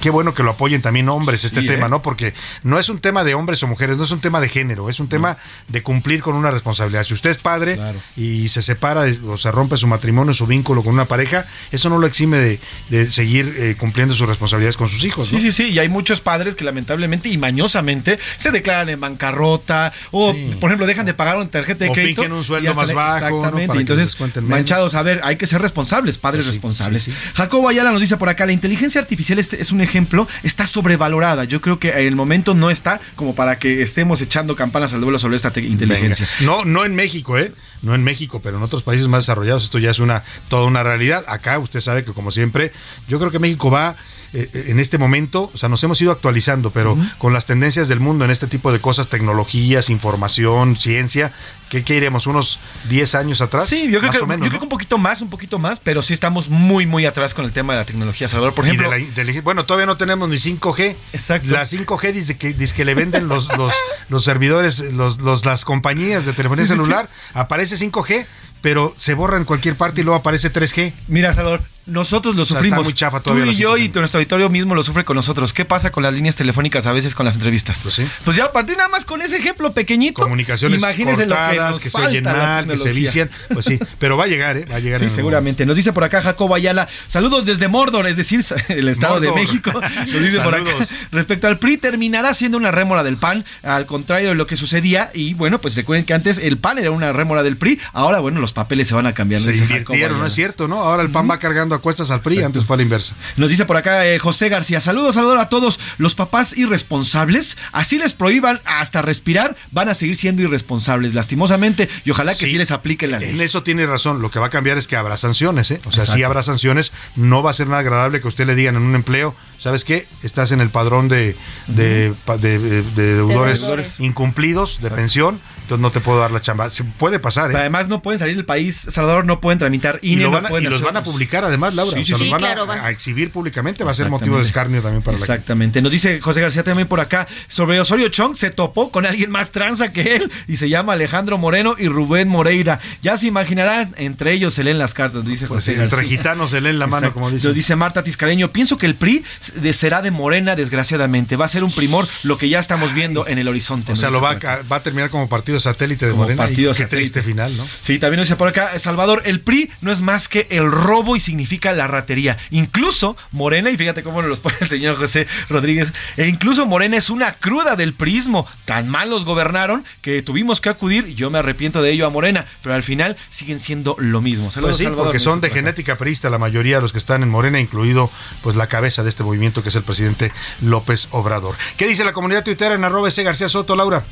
Qué 0.00 0.10
bueno 0.10 0.34
que 0.34 0.42
lo 0.42 0.50
apoyen 0.52 0.82
también 0.82 1.08
hombres 1.08 1.44
este 1.44 1.60
Sí, 1.60 1.66
tema, 1.66 1.86
¿eh? 1.86 1.90
¿no? 1.90 2.02
Porque 2.02 2.34
no 2.62 2.78
es 2.78 2.88
un 2.88 3.00
tema 3.00 3.24
de 3.24 3.34
hombres 3.34 3.62
o 3.62 3.66
mujeres, 3.66 3.96
no 3.96 4.04
es 4.04 4.10
un 4.10 4.20
tema 4.20 4.40
de 4.40 4.48
género, 4.48 4.88
es 4.88 5.00
un 5.00 5.08
tema 5.08 5.38
de 5.68 5.82
cumplir 5.82 6.22
con 6.22 6.34
una 6.36 6.50
responsabilidad. 6.50 7.02
Si 7.04 7.14
usted 7.14 7.30
es 7.30 7.38
padre 7.38 7.78
y 8.16 8.48
se 8.48 8.62
separa 8.62 9.02
o 9.26 9.36
se 9.36 9.50
rompe 9.50 9.76
su 9.76 9.86
matrimonio, 9.86 10.32
su 10.34 10.46
vínculo 10.46 10.82
con 10.84 10.92
una 10.94 11.06
pareja, 11.06 11.46
eso 11.72 11.88
no 11.88 11.98
lo 11.98 12.06
exime 12.06 12.38
de, 12.38 12.60
de 12.90 13.10
seguir 13.10 13.54
eh, 13.58 13.74
cumpliendo 13.78 14.14
sus 14.14 14.28
responsabilidades 14.28 14.76
con 14.76 14.88
sus 14.88 15.02
hijos, 15.04 15.32
¿no? 15.32 15.38
Sí, 15.38 15.46
sí, 15.46 15.52
sí, 15.52 15.70
y 15.72 15.78
hay 15.78 15.88
muchos 15.88 16.20
padres 16.20 16.54
que 16.54 16.64
lamentablemente 16.64 17.28
y 17.28 17.38
mañosamente 17.38 18.18
se 18.36 18.50
declaran 18.50 18.88
en 18.90 19.00
bancarrota 19.00 19.92
o, 20.10 20.34
por 20.60 20.70
ejemplo, 20.70 20.86
dejan 20.86 21.06
de 21.06 21.14
pagar 21.14 21.36
una 21.36 21.48
tarjeta 21.48 21.84
de 21.84 21.90
O 21.90 21.94
crédito. 21.94 22.22
fingen 22.22 22.36
un 22.36 22.44
sueldo 22.44 22.74
más 22.74 22.92
bajo, 22.92 23.20
¿no? 23.20 23.26
Exactamente, 23.26 23.66
Para 23.68 23.76
que 23.76 23.80
entonces 23.92 24.20
menos. 24.20 24.42
manchados. 24.50 24.94
A 24.94 25.02
ver, 25.02 25.20
hay 25.24 25.36
que 25.36 25.46
ser 25.46 25.60
responsables, 25.62 26.18
padres 26.18 26.44
Pues 26.44 26.46
sí, 26.46 26.52
responsables. 26.58 27.02
sí, 27.04 27.12
Jacobo 27.34 27.68
Ayala 27.68 27.90
nos 27.92 28.00
dice 28.00 28.16
por 28.16 28.28
acá, 28.28 28.46
la 28.46 28.52
inteligencia 28.52 29.00
artificial 29.00 29.38
este 29.38 29.60
es 29.60 29.72
un 29.72 29.80
ejemplo, 29.86 30.28
está 30.42 30.66
sobrevalorada. 30.66 31.44
Yo 31.44 31.60
creo 31.60 31.78
que 31.78 31.88
en 31.90 32.06
el 32.06 32.16
momento 32.16 32.54
no 32.54 32.70
está 32.70 33.00
como 33.14 33.34
para 33.34 33.58
que 33.58 33.82
estemos 33.82 34.20
echando 34.20 34.54
campanas 34.56 34.92
al 34.92 35.00
vuelo 35.00 35.18
sobre 35.18 35.36
esta 35.36 35.50
te- 35.50 35.60
inteligencia. 35.62 36.28
Venga. 36.40 36.52
No, 36.52 36.64
no 36.64 36.84
en 36.84 36.94
México, 36.94 37.38
¿eh? 37.38 37.52
No 37.82 37.94
en 37.94 38.02
México, 38.04 38.40
pero 38.42 38.56
en 38.56 38.62
otros 38.62 38.82
países 38.82 39.06
más 39.08 39.20
desarrollados 39.20 39.64
esto 39.64 39.78
ya 39.78 39.90
es 39.90 39.98
una 39.98 40.22
toda 40.48 40.64
una 40.66 40.82
realidad. 40.82 41.24
Acá 41.28 41.58
usted 41.58 41.80
sabe 41.80 42.04
que 42.04 42.12
como 42.12 42.30
siempre, 42.30 42.72
yo 43.08 43.18
creo 43.18 43.30
que 43.30 43.38
México 43.38 43.70
va 43.70 43.96
eh, 44.32 44.50
eh, 44.52 44.64
en 44.68 44.80
este 44.80 44.98
momento, 44.98 45.50
o 45.54 45.56
sea, 45.56 45.68
nos 45.68 45.82
hemos 45.84 46.00
ido 46.00 46.10
actualizando, 46.12 46.70
pero 46.70 46.98
con 47.18 47.32
las 47.32 47.46
tendencias 47.46 47.88
del 47.88 48.00
mundo 48.00 48.24
en 48.24 48.30
este 48.30 48.46
tipo 48.46 48.72
de 48.72 48.80
cosas, 48.80 49.08
tecnologías, 49.08 49.88
información, 49.90 50.76
ciencia, 50.76 51.32
¿qué, 51.70 51.84
qué 51.84 51.94
iremos? 51.96 52.26
¿Unos 52.26 52.58
10 52.88 53.14
años 53.14 53.40
atrás? 53.40 53.68
Sí, 53.68 53.84
yo 53.90 53.98
creo, 54.00 54.02
Más 54.10 54.16
que, 54.16 54.22
o 54.22 54.26
menos, 54.26 54.44
yo 54.46 54.50
creo 54.50 54.60
que 54.60 54.64
un 54.64 54.70
poquito 54.70 54.98
más, 54.98 55.20
un 55.22 55.30
poquito 55.30 55.58
más, 55.58 55.80
pero 55.80 56.02
sí 56.02 56.12
estamos 56.12 56.48
muy, 56.48 56.86
muy 56.86 57.06
atrás 57.06 57.34
con 57.34 57.44
el 57.44 57.52
tema 57.52 57.74
de 57.74 57.80
la 57.80 57.84
tecnología, 57.86 58.28
Salvador. 58.28 58.54
Por 58.54 58.64
Y 58.64 58.68
de 58.68 58.74
ejemplo, 58.74 58.90
la 58.90 58.98
inteligencia- 58.98 59.42
bueno, 59.42 59.64
todavía 59.64 59.86
no 59.86 59.96
tenemos 59.96 60.28
ni 60.28 60.36
5G. 60.36 60.96
Exacto. 61.12 61.48
La 61.50 61.62
5G 61.64 62.12
dice 62.12 62.36
que, 62.36 62.52
dice 62.52 62.74
que 62.74 62.84
le 62.84 62.94
venden 62.94 63.28
los, 63.28 63.48
los, 63.56 63.72
los 64.08 64.24
servidores, 64.24 64.80
los, 64.92 65.18
los, 65.20 65.44
las 65.46 65.64
compañías 65.64 66.26
de 66.26 66.32
telefonía 66.32 66.64
Sí, 66.66 66.72
sí, 66.72 66.76
celular. 66.76 67.08
Aparece 67.34 67.65
5G, 67.74 68.24
pero 68.60 68.94
se 68.96 69.14
borra 69.14 69.36
en 69.36 69.44
cualquier 69.44 69.74
parte 69.74 70.00
y 70.00 70.04
luego 70.04 70.20
aparece 70.20 70.52
3G. 70.52 70.92
Mira, 71.08 71.34
Salvador, 71.34 71.62
nosotros 71.86 72.34
lo 72.34 72.42
O 72.42 72.46
sea, 72.46 72.56
sufrimos. 72.56 72.78
está 72.78 72.84
muy 72.84 72.94
chafa 72.94 73.20
Tú 73.20 73.36
y 73.38 73.54
yo 73.54 73.76
y 73.76 73.88
nuestro 73.88 74.18
auditorio 74.18 74.50
mismo 74.50 74.74
lo 74.74 74.82
sufre 74.82 75.04
con 75.04 75.16
nosotros. 75.16 75.52
¿Qué 75.52 75.64
pasa 75.64 75.90
con 75.90 76.02
las 76.02 76.12
líneas 76.12 76.36
telefónicas 76.36 76.86
a 76.86 76.92
veces 76.92 77.14
con 77.14 77.24
las 77.24 77.36
entrevistas? 77.36 77.82
Pues, 78.24 78.36
ya 78.36 78.46
a 78.46 78.52
partir 78.52 78.76
nada 78.76 78.88
más 78.88 79.04
con 79.04 79.22
ese 79.22 79.36
ejemplo 79.36 79.72
pequeñito. 79.72 80.22
Comunicaciones 80.22 80.80
imagínense 80.80 81.26
lo 81.26 81.36
que, 81.36 81.82
que 81.82 81.90
se 81.90 82.00
oyen 82.00 82.24
mal, 82.24 82.66
que 82.66 82.76
se 82.78 82.92
vician. 82.92 83.30
Pues 83.52 83.64
sí, 83.64 83.78
pero 83.98 84.16
va 84.16 84.24
a 84.24 84.26
llegar, 84.26 84.56
¿eh? 84.56 84.66
Va 84.70 84.76
a 84.76 84.78
llegar. 84.80 85.00
Sí, 85.00 85.10
seguramente. 85.10 85.64
Nos 85.64 85.76
dice 85.76 85.92
por 85.92 86.04
acá 86.04 86.22
Jacobo 86.22 86.54
Ayala, 86.54 86.88
saludos 87.06 87.46
desde 87.46 87.68
Mordor, 87.68 88.06
es 88.06 88.16
decir, 88.16 88.44
el 88.68 88.88
Estado 88.88 89.20
de. 89.20 89.32
México. 89.32 89.70
Nos 89.72 90.22
dice 90.22 90.40
por 90.40 90.54
acá. 90.54 90.70
Respecto 91.12 91.46
al 91.46 91.58
PRI, 91.58 91.76
terminará 91.76 92.32
siendo 92.34 92.56
una 92.58 92.70
rémora 92.70 93.02
del 93.04 93.16
PAN, 93.16 93.44
al 93.62 93.86
contrario 93.86 94.30
de 94.30 94.34
lo 94.34 94.46
que 94.46 94.56
sucedía. 94.56 95.10
Y 95.14 95.34
bueno, 95.34 95.60
pues 95.60 95.76
recuerden 95.76 96.04
que 96.04 96.14
antes 96.14 96.38
el 96.38 96.56
PAN 96.56 96.78
era 96.78 96.90
una 96.90 97.12
rémora 97.12 97.42
del 97.42 97.56
PRI, 97.56 97.78
ahora 97.92 98.20
bueno, 98.20 98.40
los 98.40 98.52
papeles 98.52 98.88
se 98.88 98.94
van 98.94 99.06
a 99.06 99.14
cambiar. 99.14 99.40
Se 99.40 99.52
Jacobo 99.52 99.70
invirtieron, 99.70 100.18
¿no 100.18 100.26
es 100.26 100.32
cierto? 100.32 100.68
¿no? 100.68 100.80
Ahora 100.80 101.02
el 101.02 101.10
PAN 101.10 101.28
va 101.30 101.38
cargando 101.38 101.75
a 101.76 101.80
cuestas 101.80 102.10
al 102.10 102.20
PRI, 102.20 102.42
antes 102.42 102.64
fue 102.64 102.74
a 102.74 102.78
la 102.78 102.82
inversa. 102.82 103.14
Nos 103.36 103.50
dice 103.50 103.64
por 103.64 103.76
acá 103.76 104.06
eh, 104.06 104.18
José 104.18 104.48
García, 104.48 104.80
saludos, 104.80 105.14
saludos 105.14 105.40
a 105.40 105.48
todos 105.48 105.78
los 105.98 106.14
papás 106.14 106.56
irresponsables, 106.56 107.56
así 107.72 107.98
les 107.98 108.12
prohíban 108.12 108.60
hasta 108.64 109.02
respirar, 109.02 109.56
van 109.70 109.88
a 109.88 109.94
seguir 109.94 110.16
siendo 110.16 110.42
irresponsables, 110.42 111.14
lastimosamente, 111.14 111.88
y 112.04 112.10
ojalá 112.10 112.34
que 112.34 112.46
sí, 112.46 112.58
les 112.58 112.70
aplique 112.70 113.06
la 113.06 113.18
ley. 113.18 113.30
En 113.30 113.40
eso 113.40 113.62
tiene 113.62 113.86
razón, 113.86 114.22
lo 114.22 114.30
que 114.30 114.38
va 114.38 114.46
a 114.46 114.50
cambiar 114.50 114.78
es 114.78 114.86
que 114.86 114.96
habrá 114.96 115.16
sanciones, 115.16 115.70
¿eh? 115.70 115.80
O 115.84 115.92
sea, 115.92 116.06
sí 116.06 116.22
habrá 116.22 116.42
sanciones, 116.42 116.92
no 117.14 117.42
va 117.42 117.50
a 117.50 117.54
ser 117.54 117.66
nada 117.68 117.80
agradable 117.80 118.20
que 118.20 118.28
usted 118.28 118.46
le 118.46 118.54
digan 118.54 118.76
en 118.76 118.82
un 118.82 118.94
empleo, 118.94 119.34
¿sabes 119.58 119.84
qué? 119.84 120.06
Estás 120.22 120.52
en 120.52 120.60
el 120.60 120.70
padrón 120.70 121.08
de, 121.08 121.36
de, 121.66 122.14
de, 122.38 122.58
de 122.82 123.14
deudores, 123.14 124.00
incumplidos 124.00 124.80
de 124.80 124.90
pensión 124.90 125.40
entonces 125.66 125.82
no 125.82 125.90
te 125.90 126.00
puedo 126.00 126.20
dar 126.20 126.30
la 126.30 126.40
chamba. 126.40 126.70
Se 126.70 126.84
puede 126.84 127.18
pasar, 127.18 127.50
¿eh? 127.50 127.56
además 127.56 127.88
no 127.88 128.00
pueden 128.00 128.20
salir 128.20 128.36
del 128.36 128.44
país, 128.44 128.86
Salvador, 128.88 129.26
no 129.26 129.40
pueden 129.40 129.58
tramitar 129.58 129.98
y, 130.00 130.14
lo 130.14 130.30
van 130.30 130.46
a, 130.46 130.60
y 130.60 130.62
los 130.62 130.80
van 130.80 130.96
a 130.96 131.02
publicar 131.02 131.44
además, 131.44 131.74
Laura. 131.74 132.00
Sí, 132.00 132.12
los 132.12 132.30
van 132.30 132.70
a, 132.70 132.90
exhibir 132.90 133.32
públicamente, 133.32 133.82
va 133.82 133.90
a 133.90 133.94
ser 133.94 134.08
motivo 134.08 134.36
de 134.36 134.44
escarnio 134.44 134.80
también 134.80 135.02
para 135.02 135.16
Exactamente. 135.16 135.82
Nos 135.82 135.90
dice 135.90 136.20
José 136.20 136.40
García 136.40 136.62
también 136.62 136.86
por 136.86 137.00
acá, 137.00 137.26
sobre 137.48 137.80
Osorio 137.80 138.08
Chong 138.08 138.36
se 138.36 138.50
topó 138.50 138.92
con 138.92 139.06
alguien 139.06 139.30
más 139.30 139.50
tranza 139.50 139.92
que 139.92 140.16
él 140.16 140.32
y 140.46 140.56
se 140.56 140.68
llama 140.68 140.92
Alejandro 140.92 141.36
Moreno 141.36 141.74
y 141.76 141.88
Rubén 141.88 142.28
Moreira. 142.28 142.78
Ya 143.02 143.18
se 143.18 143.26
imaginarán, 143.26 143.92
entre 143.98 144.32
ellos 144.32 144.54
se 144.54 144.62
leen 144.62 144.78
las 144.78 144.94
cartas, 144.94 145.24
dice 145.26 145.48
pues 145.48 145.64
José 145.64 145.82
Entre 145.82 146.04
gitanos 146.04 146.52
se 146.52 146.60
leen 146.60 146.78
la 146.78 146.86
mano, 146.86 147.12
como 147.12 147.28
dice. 147.28 147.48
Nos 147.48 147.56
dice 147.56 147.74
Marta 147.74 148.04
Tiscareño, 148.04 148.52
pienso 148.52 148.78
que 148.78 148.86
el 148.86 148.94
PRI 148.94 149.24
será 149.72 150.00
de 150.00 150.12
Morena, 150.12 150.54
desgraciadamente. 150.54 151.36
Va 151.36 151.46
a 151.46 151.48
ser 151.48 151.64
un 151.64 151.72
primor 151.72 152.06
lo 152.22 152.38
que 152.38 152.48
ya 152.48 152.60
estamos 152.60 152.94
viendo 152.94 153.26
en 153.26 153.38
el 153.38 153.48
horizonte. 153.48 153.92
O 153.92 153.96
sea, 153.96 154.10
lo 154.10 154.20
va 154.20 154.30
a, 154.30 154.62
va 154.70 154.76
a 154.76 154.82
terminar 154.82 155.10
como 155.10 155.28
partido 155.28 155.55
satélite 155.60 156.06
de 156.06 156.14
Morena 156.14 156.44
partido. 156.44 156.72
Qué 156.72 156.86
triste 156.86 157.22
final, 157.22 157.56
¿no? 157.56 157.66
Sí, 157.80 157.98
también 157.98 158.22
dice 158.22 158.36
por 158.36 158.48
acá, 158.48 158.78
Salvador, 158.78 159.22
el 159.24 159.40
PRI 159.40 159.70
no 159.80 159.92
es 159.92 160.00
más 160.00 160.28
que 160.28 160.46
el 160.50 160.70
robo 160.70 161.16
y 161.16 161.20
significa 161.20 161.72
la 161.72 161.86
ratería. 161.86 162.36
Incluso 162.50 163.16
Morena, 163.32 163.70
y 163.70 163.76
fíjate 163.76 164.02
cómo 164.02 164.20
nos 164.22 164.28
los 164.28 164.40
pone 164.40 164.56
el 164.60 164.68
señor 164.68 164.96
José 164.96 165.26
Rodríguez, 165.48 165.92
e 166.16 166.26
incluso 166.26 166.66
Morena 166.66 166.96
es 166.96 167.10
una 167.10 167.32
cruda 167.32 167.76
del 167.76 167.94
prismo. 167.94 168.46
Tan 168.64 168.88
mal 168.88 169.10
los 169.10 169.24
gobernaron 169.24 169.84
que 170.00 170.22
tuvimos 170.22 170.60
que 170.60 170.68
acudir, 170.68 171.08
y 171.08 171.14
yo 171.14 171.30
me 171.30 171.38
arrepiento 171.38 171.82
de 171.82 171.90
ello 171.90 172.06
a 172.06 172.10
Morena, 172.10 172.46
pero 172.62 172.74
al 172.74 172.82
final 172.82 173.16
siguen 173.30 173.58
siendo 173.58 173.96
lo 173.98 174.20
mismo. 174.20 174.50
Saludos, 174.50 174.78
pues 174.78 174.88
sí, 174.88 174.94
porque 174.96 175.18
son 175.18 175.40
de 175.40 175.50
genética 175.50 175.96
priista 175.96 176.30
la 176.30 176.38
mayoría 176.38 176.76
de 176.76 176.82
los 176.82 176.92
que 176.92 176.98
están 176.98 177.22
en 177.22 177.28
Morena, 177.28 177.60
incluido 177.60 178.10
pues 178.42 178.56
la 178.56 178.66
cabeza 178.66 179.02
de 179.02 179.08
este 179.08 179.22
movimiento 179.22 179.62
que 179.62 179.68
es 179.68 179.76
el 179.76 179.82
presidente 179.82 180.32
López 180.60 181.08
Obrador. 181.10 181.56
¿Qué 181.76 181.86
dice 181.86 182.04
la 182.04 182.12
comunidad 182.12 182.44
tuitera 182.44 182.74
en 182.74 182.84
arroba 182.84 183.08
ese 183.08 183.22
García 183.22 183.48
Soto, 183.48 183.76
Laura? 183.76 184.04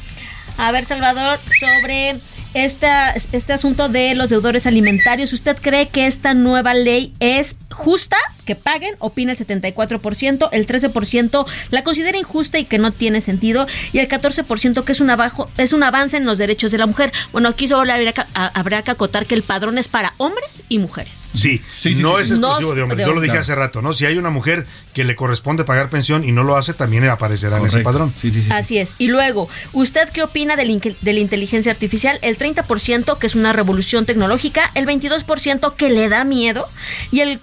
A 0.57 0.71
ver, 0.73 0.85
Salvador, 0.85 1.41
sobre 1.59 2.21
esta, 2.55 3.11
este 3.11 3.53
asunto 3.53 3.89
de 3.89 4.15
los 4.15 4.31
deudores 4.31 4.67
alimentarios, 4.67 5.33
¿usted 5.33 5.57
cree 5.61 5.89
que 5.89 6.07
esta 6.07 6.35
nueva 6.35 6.75
ley 6.75 7.13
es 7.19 7.57
justa? 7.71 8.17
Que 8.45 8.57
paguen, 8.57 8.95
opina 8.99 9.33
el 9.33 9.39
74%, 9.39 10.49
el 10.53 10.67
13% 10.67 11.47
la 11.71 11.83
considera 11.83 12.19
injusta 12.19 12.59
y 12.59 12.65
que 12.65 12.79
no 12.79 12.93
tiene 12.93 13.21
sentido, 13.21 13.67
y 13.93 13.99
el 13.99 14.09
14% 14.09 14.85
que 14.85 14.93
es 14.93 15.01
un, 15.01 15.11
abajo, 15.11 15.51
es 15.57 15.73
un 15.73 15.83
avance 15.83 16.17
en 16.17 16.25
los 16.25 16.39
derechos 16.39 16.71
de 16.71 16.79
la 16.79 16.87
mujer. 16.87 17.13
Bueno, 17.33 17.49
aquí 17.49 17.69
solo 17.69 17.93
habrá 17.93 18.13
que, 18.13 18.23
habrá 18.35 18.83
que 18.83 18.91
acotar 18.91 19.27
que 19.27 19.35
el 19.35 19.43
padrón 19.43 19.79
es 19.79 19.89
para 19.89 20.15
hombres 20.19 20.63
y 20.69 20.79
mujeres. 20.79 21.29
Sí, 21.35 21.63
sí, 21.71 21.95
no 21.95 22.19
es 22.19 22.31
exclusivo 22.31 22.75
de 22.75 22.83
hombres. 22.83 23.07
Yo 23.07 23.13
lo 23.13 23.21
dije 23.21 23.39
hace 23.39 23.55
rato, 23.55 23.83
¿no? 23.83 23.93
Si 23.93 24.07
hay 24.07 24.19
una 24.19 24.31
mujer 24.31 24.67
que 24.93 25.05
le 25.05 25.17
corresponde 25.17 25.65
pagar 25.65 25.91
pensión 25.91 26.25
y 26.25 26.33
no 26.33 26.43
lo 26.43 26.57
hace, 26.57 26.73
también 26.73 27.05
aparecerá 27.05 27.59
en 27.59 27.67
ese 27.67 27.81
padrón. 27.81 28.13
Sí, 28.17 28.31
sí, 28.31 28.43
sí. 28.43 28.49
Así 28.51 28.79
es. 28.79 28.95
Y 28.99 29.09
luego, 29.09 29.49
¿usted 29.73 30.09
qué 30.11 30.23
opina 30.23 30.57
de 30.57 30.65
la, 30.65 30.75
de 30.75 31.13
la 31.13 31.21
inteligencia 31.21 31.73
artificial? 31.73 32.19
El 32.23 32.39
30% 32.39 33.19
que 33.19 33.27
es 33.27 33.35
una 33.35 33.53
revolución 33.53 34.07
tecnológica, 34.07 34.71
el 34.75 34.87
22% 34.87 35.75
que 35.75 35.91
le 35.91 36.09
da 36.09 36.25
miedo 36.25 36.69
y 37.11 37.21
el 37.21 37.39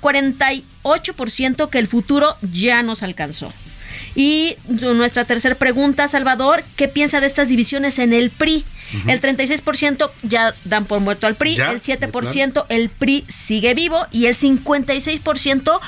48% 0.83 1.69
que 1.69 1.79
el 1.79 1.87
futuro 1.87 2.37
ya 2.41 2.83
nos 2.83 3.03
alcanzó. 3.03 3.51
Y 4.15 4.55
nuestra 4.67 5.25
tercera 5.25 5.55
pregunta, 5.55 6.07
Salvador, 6.07 6.63
¿qué 6.75 6.87
piensa 6.87 7.21
de 7.21 7.27
estas 7.27 7.47
divisiones 7.47 7.99
en 7.99 8.13
el 8.13 8.29
PRI? 8.29 8.65
El 9.07 9.21
36% 9.21 10.11
ya 10.23 10.53
dan 10.65 10.85
por 10.85 10.99
muerto 10.99 11.25
al 11.25 11.35
PRI, 11.35 11.55
el 11.55 11.79
7% 11.79 12.65
el 12.67 12.89
PRI 12.89 13.23
sigue 13.29 13.73
vivo 13.73 14.05
y 14.11 14.25
el 14.25 14.35
56% 14.35 15.79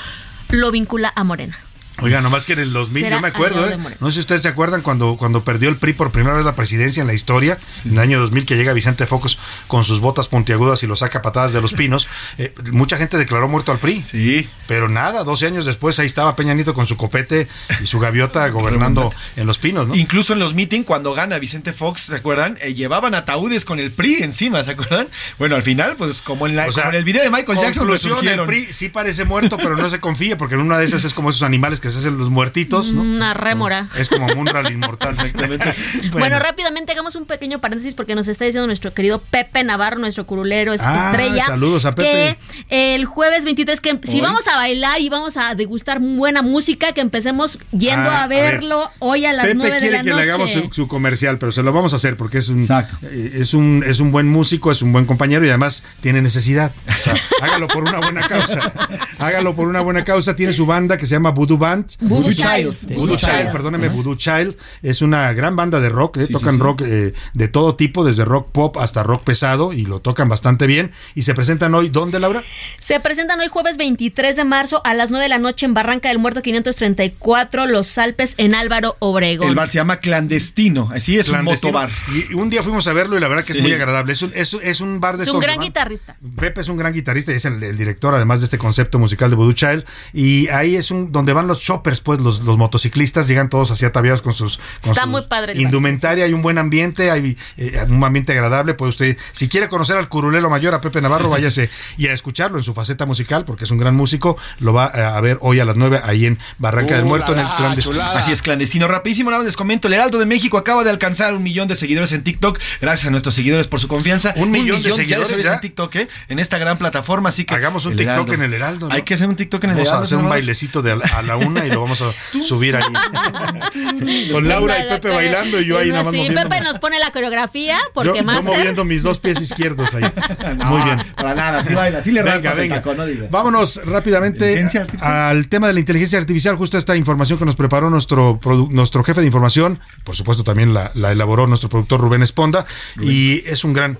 lo 0.49 0.71
vincula 0.71 1.11
a 1.15 1.23
Morena. 1.25 1.57
Oiga, 2.01 2.21
nomás 2.21 2.45
que 2.45 2.53
en 2.53 2.59
el 2.59 2.73
2000, 2.73 3.09
yo 3.09 3.21
me 3.21 3.27
acuerdo, 3.27 3.67
¿eh? 3.67 3.77
no 3.99 4.07
sé 4.07 4.13
si 4.13 4.19
ustedes 4.21 4.41
se 4.41 4.47
acuerdan 4.47 4.81
cuando, 4.81 5.15
cuando 5.15 5.43
perdió 5.43 5.69
el 5.69 5.77
PRI 5.77 5.93
por 5.93 6.11
primera 6.11 6.35
vez 6.35 6.43
la 6.43 6.55
presidencia 6.55 7.01
en 7.01 7.07
la 7.07 7.13
historia, 7.13 7.59
en 7.85 7.91
el 7.91 7.99
año 7.99 8.19
2000 8.19 8.45
que 8.45 8.55
llega 8.55 8.73
Vicente 8.73 9.05
Focos 9.05 9.37
con 9.67 9.83
sus 9.83 9.99
botas 9.99 10.27
puntiagudas 10.27 10.81
y 10.83 10.87
lo 10.87 10.95
saca 10.95 11.21
patadas 11.21 11.53
de 11.53 11.61
los 11.61 11.73
pinos, 11.73 12.07
eh, 12.39 12.53
mucha 12.71 12.97
gente 12.97 13.17
declaró 13.17 13.47
muerto 13.47 13.71
al 13.71 13.79
PRI. 13.79 14.01
Sí. 14.01 14.49
Pero 14.67 14.89
nada, 14.89 15.23
12 15.23 15.45
años 15.45 15.65
después 15.65 15.99
ahí 15.99 16.07
estaba 16.07 16.35
Peña 16.35 16.55
Nieto 16.55 16.73
con 16.73 16.87
su 16.87 16.97
copete 16.97 17.47
y 17.81 17.85
su 17.85 17.99
gaviota 17.99 18.47
gobernando 18.49 19.13
en 19.35 19.45
los 19.45 19.59
pinos, 19.59 19.87
¿no? 19.87 19.95
Incluso 19.95 20.33
en 20.33 20.39
los 20.39 20.55
meetings, 20.55 20.87
cuando 20.87 21.13
gana 21.13 21.37
Vicente 21.37 21.73
Fox, 21.73 22.01
¿se 22.01 22.15
acuerdan? 22.15 22.57
Eh, 22.61 22.73
llevaban 22.73 23.13
ataúdes 23.13 23.65
con 23.65 23.79
el 23.79 23.91
PRI 23.91 24.23
encima, 24.23 24.63
¿se 24.63 24.71
acuerdan? 24.71 25.09
Bueno, 25.37 25.55
al 25.55 25.63
final, 25.63 25.95
pues 25.95 26.23
como 26.23 26.47
en, 26.47 26.55
la, 26.55 26.65
en 26.65 26.95
el 26.95 27.03
video 27.03 27.23
de 27.23 27.29
Michael 27.29 27.59
Jackson 27.59 27.87
lo 27.87 27.93
el 27.93 28.45
PRI 28.45 28.73
sí 28.73 28.89
parece 28.89 29.25
muerto, 29.25 29.57
pero 29.57 29.77
no 29.77 29.89
se 29.89 29.99
confía 29.99 30.37
porque 30.37 30.55
en 30.55 30.61
una 30.61 30.77
de 30.79 30.85
esas 30.85 31.03
es 31.03 31.13
como 31.13 31.29
esos 31.29 31.43
animales 31.43 31.79
que 31.83 31.91
se 31.91 31.99
hacen 31.99 32.17
los 32.17 32.29
muertitos, 32.29 32.93
¿no? 32.93 33.01
Una 33.01 33.33
rémora. 33.33 33.89
Es 33.97 34.07
como 34.07 34.33
Munral 34.33 34.71
inmortal, 34.71 35.15
exactamente. 35.19 35.73
Bueno. 36.13 36.39
rápidamente 36.39 36.93
hagamos 36.93 37.17
un 37.17 37.25
pequeño 37.25 37.59
paréntesis 37.59 37.93
porque 37.93 38.15
nos 38.15 38.29
está 38.29 38.45
diciendo 38.45 38.67
nuestro 38.67 38.93
querido 38.93 39.19
Pepe 39.19 39.65
Navarro, 39.65 39.99
nuestro 39.99 40.25
curulero 40.25 40.71
ah, 40.79 41.09
estrella. 41.11 41.45
Saludos 41.45 41.85
a 41.85 41.91
Pepe. 41.91 42.37
Que 42.69 42.95
el 42.95 43.03
jueves 43.03 43.43
23, 43.43 43.81
que 43.81 43.99
si 44.03 44.21
vamos 44.21 44.47
a 44.47 44.55
bailar 44.55 45.01
y 45.01 45.09
vamos 45.09 45.35
a 45.35 45.55
degustar 45.55 45.99
buena 45.99 46.41
música, 46.41 46.93
que 46.93 47.01
empecemos 47.01 47.59
yendo 47.71 48.09
ah, 48.09 48.23
a 48.23 48.27
verlo 48.27 48.89
hoy 48.99 49.25
a 49.25 49.33
las 49.33 49.47
Pepe 49.47 49.55
9 49.55 49.79
de 49.81 49.91
la 49.91 50.03
que 50.03 50.09
noche. 50.09 50.25
le 50.25 50.31
hagamos 50.31 50.51
su, 50.71 50.87
comercial, 50.87 51.37
pero 51.37 51.51
se 51.51 51.63
lo 51.63 51.73
vamos 51.73 51.91
a 51.91 51.97
hacer 51.97 52.15
porque 52.15 52.37
es 52.37 52.47
un, 52.47 52.63
eh, 52.63 53.31
es 53.35 53.53
un 53.53 53.83
es 53.85 53.99
un 53.99 54.13
buen 54.13 54.29
músico, 54.29 54.71
es 54.71 54.81
un 54.81 54.93
buen 54.93 55.05
compañero 55.05 55.45
y 55.45 55.49
además 55.49 55.83
tiene 55.99 56.21
necesidad. 56.21 56.71
O 56.87 57.03
sea, 57.03 57.13
hágalo 57.41 57.67
por 57.67 57.83
una 57.83 57.99
buena 57.99 58.21
causa. 58.21 58.61
hágalo 59.19 59.53
por 59.53 59.67
una 59.67 59.81
buena 59.81 60.05
causa. 60.05 60.33
Tiene 60.37 60.53
su 60.53 60.65
banda 60.65 60.97
que 60.97 61.05
se 61.07 61.15
llama 61.15 61.31
Voodoo 61.31 61.57
Band. 61.57 61.72
Voodoo 61.99 62.33
Child. 62.33 62.95
Voodoo 62.95 63.17
Child, 63.17 63.51
perdóneme, 63.51 63.89
Voodoo 63.89 64.15
Child 64.15 64.55
es 64.81 65.01
una 65.01 65.31
gran 65.33 65.55
banda 65.55 65.79
de 65.79 65.89
rock, 65.89 66.17
eh, 66.17 66.27
tocan 66.27 66.59
rock 66.59 66.81
eh, 66.85 67.13
de 67.33 67.47
todo 67.47 67.75
tipo, 67.75 68.03
desde 68.03 68.25
rock 68.25 68.51
pop 68.51 68.77
hasta 68.77 69.03
rock 69.03 69.23
pesado 69.23 69.73
y 69.73 69.85
lo 69.85 70.01
tocan 70.01 70.29
bastante 70.29 70.67
bien. 70.67 70.91
Y 71.15 71.23
se 71.23 71.33
presentan 71.33 71.73
hoy, 71.73 71.89
¿dónde, 71.89 72.19
Laura? 72.19 72.43
Se 72.79 72.99
presentan 72.99 73.39
hoy 73.39 73.47
jueves 73.47 73.77
23 73.77 74.35
de 74.35 74.43
marzo 74.43 74.81
a 74.85 74.93
las 74.93 75.11
9 75.11 75.23
de 75.23 75.29
la 75.29 75.39
noche 75.39 75.65
en 75.65 75.73
Barranca 75.73 76.09
del 76.09 76.19
Muerto 76.19 76.41
534, 76.41 77.65
Los 77.67 77.97
Alpes, 77.97 78.35
en 78.37 78.55
Álvaro 78.55 78.95
Obregón. 78.99 79.49
El 79.49 79.55
bar 79.55 79.69
se 79.69 79.75
llama 79.75 79.97
Clandestino, 79.97 80.89
así 80.93 81.17
es 81.17 81.29
un 81.29 81.43
motobar. 81.43 81.89
Y 82.13 82.33
un 82.33 82.49
día 82.49 82.63
fuimos 82.63 82.87
a 82.87 82.93
verlo 82.93 83.17
y 83.17 83.19
la 83.19 83.27
verdad 83.27 83.43
que 83.43 83.53
es 83.53 83.61
muy 83.61 83.73
agradable. 83.73 84.13
Es 84.13 84.21
un, 84.21 84.31
es, 84.33 84.81
un 84.81 84.99
bar 84.99 85.17
de 85.17 85.23
Es 85.23 85.29
un 85.29 85.39
gran 85.39 85.59
guitarrista. 85.59 86.17
Pepe 86.35 86.61
es 86.61 86.67
un 86.67 86.77
gran 86.77 86.93
guitarrista 86.93 87.31
y 87.31 87.35
es 87.35 87.45
el, 87.45 87.77
director 87.77 88.13
además 88.13 88.41
de 88.41 88.45
este 88.45 88.57
concepto 88.57 88.99
musical 88.99 89.29
de 89.29 89.35
Voodoo 89.35 89.53
Child. 89.53 89.85
Y 90.13 90.47
ahí 90.49 90.75
es 90.75 90.91
un 90.91 91.11
donde 91.11 91.33
van 91.33 91.47
los 91.47 91.61
choppers, 91.63 92.01
pues 92.01 92.19
los, 92.19 92.41
los 92.41 92.57
motociclistas 92.57 93.27
llegan 93.27 93.49
todos 93.49 93.71
así 93.71 93.85
ataviados 93.85 94.21
con 94.21 94.33
sus 94.33 94.59
Está 94.83 95.05
muy 95.05 95.23
padre 95.23 95.53
indumentaria, 95.59 96.25
hay 96.25 96.33
un 96.33 96.41
buen 96.41 96.57
ambiente, 96.57 97.09
hay 97.09 97.37
eh, 97.57 97.85
un 97.87 98.03
ambiente 98.03 98.33
agradable, 98.33 98.73
puede 98.73 98.89
usted, 98.89 99.17
si 99.31 99.47
quiere 99.47 99.69
conocer 99.69 99.97
al 99.97 100.09
curulelo 100.09 100.49
mayor, 100.49 100.73
a 100.73 100.81
Pepe 100.81 101.01
Navarro, 101.01 101.29
váyase 101.29 101.69
y 101.97 102.07
a 102.07 102.13
escucharlo 102.13 102.57
en 102.57 102.63
su 102.63 102.73
faceta 102.73 103.05
musical, 103.05 103.45
porque 103.45 103.63
es 103.63 103.71
un 103.71 103.77
gran 103.77 103.95
músico, 103.95 104.37
lo 104.59 104.73
va 104.73 104.85
a 104.85 105.19
ver 105.21 105.37
hoy 105.39 105.61
a 105.61 105.65
las 105.65 105.77
9 105.77 106.01
ahí 106.03 106.25
en 106.25 106.37
Barranca 106.57 106.97
del 106.97 107.05
Muerto, 107.05 107.31
en 107.31 107.39
el 107.39 107.47
clandestino. 107.57 108.01
Así 108.01 108.31
es, 108.33 108.41
clandestino. 108.41 108.87
Rapidísimo, 108.87 109.29
nada 109.29 109.39
más 109.39 109.45
les 109.45 109.55
comento, 109.55 109.87
el 109.87 109.93
Heraldo 109.93 110.19
de 110.19 110.25
México 110.25 110.57
acaba 110.57 110.83
de 110.83 110.89
alcanzar 110.89 111.33
un 111.33 111.43
millón 111.43 111.69
de 111.69 111.77
seguidores 111.77 112.11
en 112.11 112.23
TikTok, 112.23 112.59
gracias 112.81 113.07
a 113.07 113.11
nuestros 113.11 113.35
seguidores 113.35 113.67
por 113.67 113.79
su 113.79 113.87
confianza. 113.87 114.33
Un, 114.35 114.51
millón, 114.51 114.83
de 114.83 114.91
seguidores 114.91 115.45
en 115.45 115.61
TikTok, 115.61 115.95
¿eh? 115.95 116.07
en 116.27 116.39
esta 116.39 116.57
gran 116.57 116.77
plataforma, 116.77 117.29
así 117.29 117.45
que... 117.45 117.53
Hagamos 117.55 117.85
un 117.85 117.95
TikTok 117.95 118.33
en 118.33 118.41
el 118.41 118.53
Heraldo. 118.53 118.89
Hay 118.91 119.03
que 119.03 119.13
hacer 119.13 119.29
un 119.29 119.37
TikTok 119.37 119.63
en 119.63 119.69
el 119.69 119.77
Heraldo. 119.77 119.91
Vamos 119.91 120.11
a 120.11 120.15
hacer 120.15 120.17
un 120.17 120.29
bailecito 120.29 120.81
de 120.81 120.91
a 120.91 121.21
la 121.21 121.37
una 121.37 121.52
y 121.65 121.69
lo 121.69 121.81
vamos 121.81 122.01
a 122.01 122.11
subir 122.43 122.75
ahí. 122.75 122.83
Con 124.31 124.47
Laura 124.47 124.85
y 124.85 124.89
Pepe 124.89 125.09
bailando 125.09 125.59
y 125.59 125.65
yo 125.65 125.77
ahí 125.77 125.89
nada 125.89 126.03
más. 126.03 126.13
Sí, 126.13 126.27
Pepe 126.33 126.61
nos 126.61 126.79
pone 126.79 126.99
la 126.99 127.11
coreografía 127.11 127.79
porque 127.93 128.19
yo, 128.19 128.23
más. 128.23 128.43
Yo 128.43 128.51
moviendo 128.51 128.85
mis 128.85 129.03
dos 129.03 129.19
pies 129.19 129.41
izquierdos 129.41 129.93
ahí. 129.93 130.03
Muy 130.65 130.81
bien. 130.83 131.01
Para 131.15 131.35
nada, 131.35 131.59
así 131.59 131.73
baila, 131.73 131.99
así 131.99 132.11
le 132.11 132.23
venga, 132.23 132.53
venga. 132.53 132.83
Vámonos 133.29 133.81
rápidamente 133.85 134.65
al 135.01 135.47
tema 135.47 135.67
de 135.67 135.73
la 135.73 135.79
inteligencia 135.79 136.19
artificial. 136.19 136.55
Justo 136.55 136.77
esta 136.77 136.95
información 136.95 137.39
que 137.39 137.45
nos 137.45 137.55
preparó 137.55 137.89
nuestro, 137.89 138.39
nuestro 138.69 139.03
jefe 139.03 139.21
de 139.21 139.27
información, 139.27 139.79
por 140.03 140.15
supuesto 140.15 140.43
también 140.43 140.73
la, 140.73 140.91
elaboró 141.11 141.47
nuestro 141.47 141.69
productor 141.69 142.01
Rubén 142.01 142.23
Esponda. 142.23 142.65
Y 143.01 143.43
es 143.47 143.63
un 143.63 143.73
gran. 143.73 143.99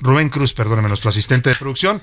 Rubén 0.00 0.28
Cruz, 0.28 0.52
perdóneme, 0.52 0.88
nuestro 0.88 1.08
asistente 1.08 1.50
de 1.50 1.56
producción. 1.56 2.02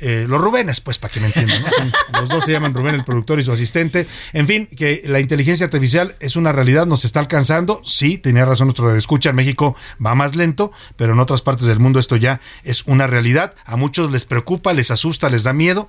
Eh, 0.00 0.26
los 0.28 0.40
Rubénes, 0.40 0.80
pues 0.80 0.98
para 0.98 1.12
que 1.12 1.20
me 1.20 1.26
entiendan. 1.26 1.62
Los 2.20 2.28
dos 2.28 2.44
se 2.44 2.52
llaman 2.52 2.74
Rubén, 2.74 2.94
el 2.94 3.04
productor 3.04 3.38
y 3.38 3.44
su 3.44 3.52
asistente. 3.52 4.06
En 4.32 4.46
fin, 4.46 4.66
que 4.66 5.02
la 5.04 5.20
inteligencia 5.20 5.66
artificial 5.66 6.16
es 6.20 6.36
una 6.36 6.52
realidad, 6.52 6.86
nos 6.86 7.04
está 7.04 7.20
alcanzando. 7.20 7.82
Sí, 7.84 8.18
tenía 8.18 8.44
razón 8.44 8.66
nuestro 8.66 8.90
de 8.90 8.98
escucha, 8.98 9.30
en 9.30 9.36
México 9.36 9.76
va 10.04 10.14
más 10.14 10.36
lento, 10.36 10.72
pero 10.96 11.12
en 11.12 11.20
otras 11.20 11.42
partes 11.42 11.66
del 11.66 11.80
mundo 11.80 12.00
esto 12.00 12.16
ya 12.16 12.40
es 12.64 12.84
una 12.86 13.06
realidad. 13.06 13.54
A 13.64 13.76
muchos 13.76 14.10
les 14.10 14.24
preocupa, 14.24 14.72
les 14.72 14.90
asusta, 14.90 15.28
les 15.28 15.42
da 15.42 15.52
miedo 15.52 15.88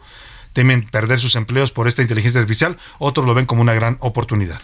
temen 0.54 0.84
perder 0.84 1.20
sus 1.20 1.36
empleos 1.36 1.72
por 1.72 1.88
esta 1.88 2.02
inteligencia 2.02 2.42
artificial, 2.42 2.78
otros 3.00 3.26
lo 3.26 3.34
ven 3.34 3.46
como 3.46 3.62
una 3.62 3.74
gran 3.74 3.98
oportunidad. 4.00 4.62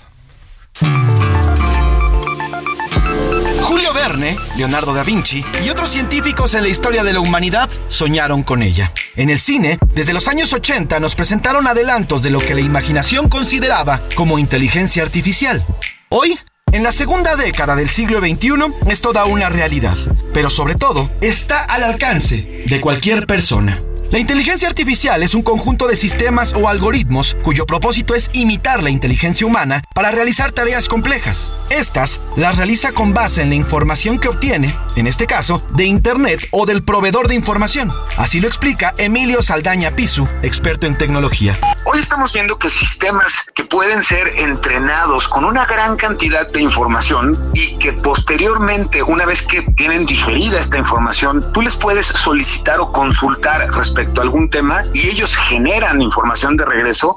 Leonardo 4.56 4.94
da 4.96 5.04
Vinci 5.04 5.46
y 5.64 5.70
otros 5.70 5.92
científicos 5.92 6.56
en 6.56 6.64
la 6.64 6.70
historia 6.70 7.04
de 7.04 7.14
la 7.14 7.20
humanidad 7.20 7.70
soñaron 7.88 8.42
con 8.42 8.64
ella. 8.64 8.92
En 9.16 9.30
el 9.30 9.40
cine, 9.40 9.78
desde 9.94 10.14
los 10.14 10.28
años 10.28 10.54
80 10.54 11.00
nos 11.00 11.14
presentaron 11.14 11.68
adelantos 11.68 12.24
de 12.24 12.32
lo 12.32 12.40
que 12.40 12.56
la 12.56 12.62
imaginación 12.62 13.30
consideraba 13.30 14.02
como 14.16 14.40
inteligencia 14.40 15.04
artificial. 15.04 15.64
Hoy, 16.10 16.40
en 16.72 16.82
la 16.82 16.92
segunda 16.92 17.36
década 17.36 17.76
del 17.76 17.90
siglo 17.90 18.20
XXI, 18.20 18.74
es 18.88 19.02
toda 19.02 19.26
una 19.26 19.50
realidad, 19.50 19.98
pero 20.34 20.50
sobre 20.50 20.74
todo 20.74 21.12
está 21.22 21.60
al 21.60 21.84
alcance 21.84 22.64
de 22.66 22.82
cualquier 22.82 23.28
persona. 23.28 23.84
La 24.10 24.20
inteligencia 24.20 24.70
artificial 24.70 25.22
es 25.22 25.36
un 25.36 25.42
conjunto 25.42 25.86
de 25.86 25.98
sistemas 25.98 26.54
o 26.54 26.70
algoritmos 26.70 27.36
cuyo 27.44 27.66
propósito 27.66 28.16
es 28.16 28.30
imitar 28.32 28.82
la 28.82 28.90
inteligencia 28.90 29.46
humana 29.46 29.84
para 29.94 30.12
realizar 30.12 30.54
tareas 30.54 30.88
complejas. 30.88 31.52
Estas 31.70 32.22
las 32.38 32.56
realiza 32.56 32.94
con 32.94 33.14
base 33.14 33.42
en 33.42 33.50
la 33.50 33.56
información 33.56 34.18
que 34.18 34.30
obtiene, 34.30 34.74
en 34.96 35.08
este 35.08 35.28
caso, 35.28 35.62
de 35.74 35.84
Internet 35.84 36.48
o 36.52 36.66
del 36.66 36.86
proveedor 36.86 37.28
de 37.28 37.36
información. 37.36 37.92
Así 38.16 38.40
lo 38.40 38.48
explica 38.48 38.94
Emilio 38.98 39.42
Saldaña 39.42 39.92
Pisu, 39.92 40.26
experto 40.42 40.88
en 40.88 40.98
tecnología. 40.98 41.58
Hoy 41.84 42.00
estamos 42.00 42.32
viendo 42.32 42.58
que 42.58 42.70
sistemas 42.70 43.46
que 43.56 43.66
pueden 43.66 44.04
ser 44.04 44.28
entrenados 44.38 45.28
con 45.28 45.44
una 45.44 45.66
gran 45.66 45.98
cantidad 45.98 46.50
de 46.50 46.62
información 46.62 47.52
y 47.54 47.78
que 47.78 47.92
posteriormente, 47.92 49.04
una 49.04 49.26
vez 49.26 49.42
que 49.42 49.64
tienen 49.76 50.06
digerida 50.06 50.60
esta 50.60 50.78
información, 50.78 51.52
tú 51.54 51.62
les 51.62 51.76
puedes 51.76 52.08
solicitar 52.08 52.80
o 52.80 52.92
consultar 52.92 53.70
respecto 53.74 53.97
respecto 53.98 54.22
a 54.22 54.26
algún 54.26 54.48
tema 54.48 54.84
y 54.94 55.08
ellos 55.08 55.36
generan 55.36 56.04
información 56.04 56.56
de 56.56 56.66
regreso. 56.66 57.16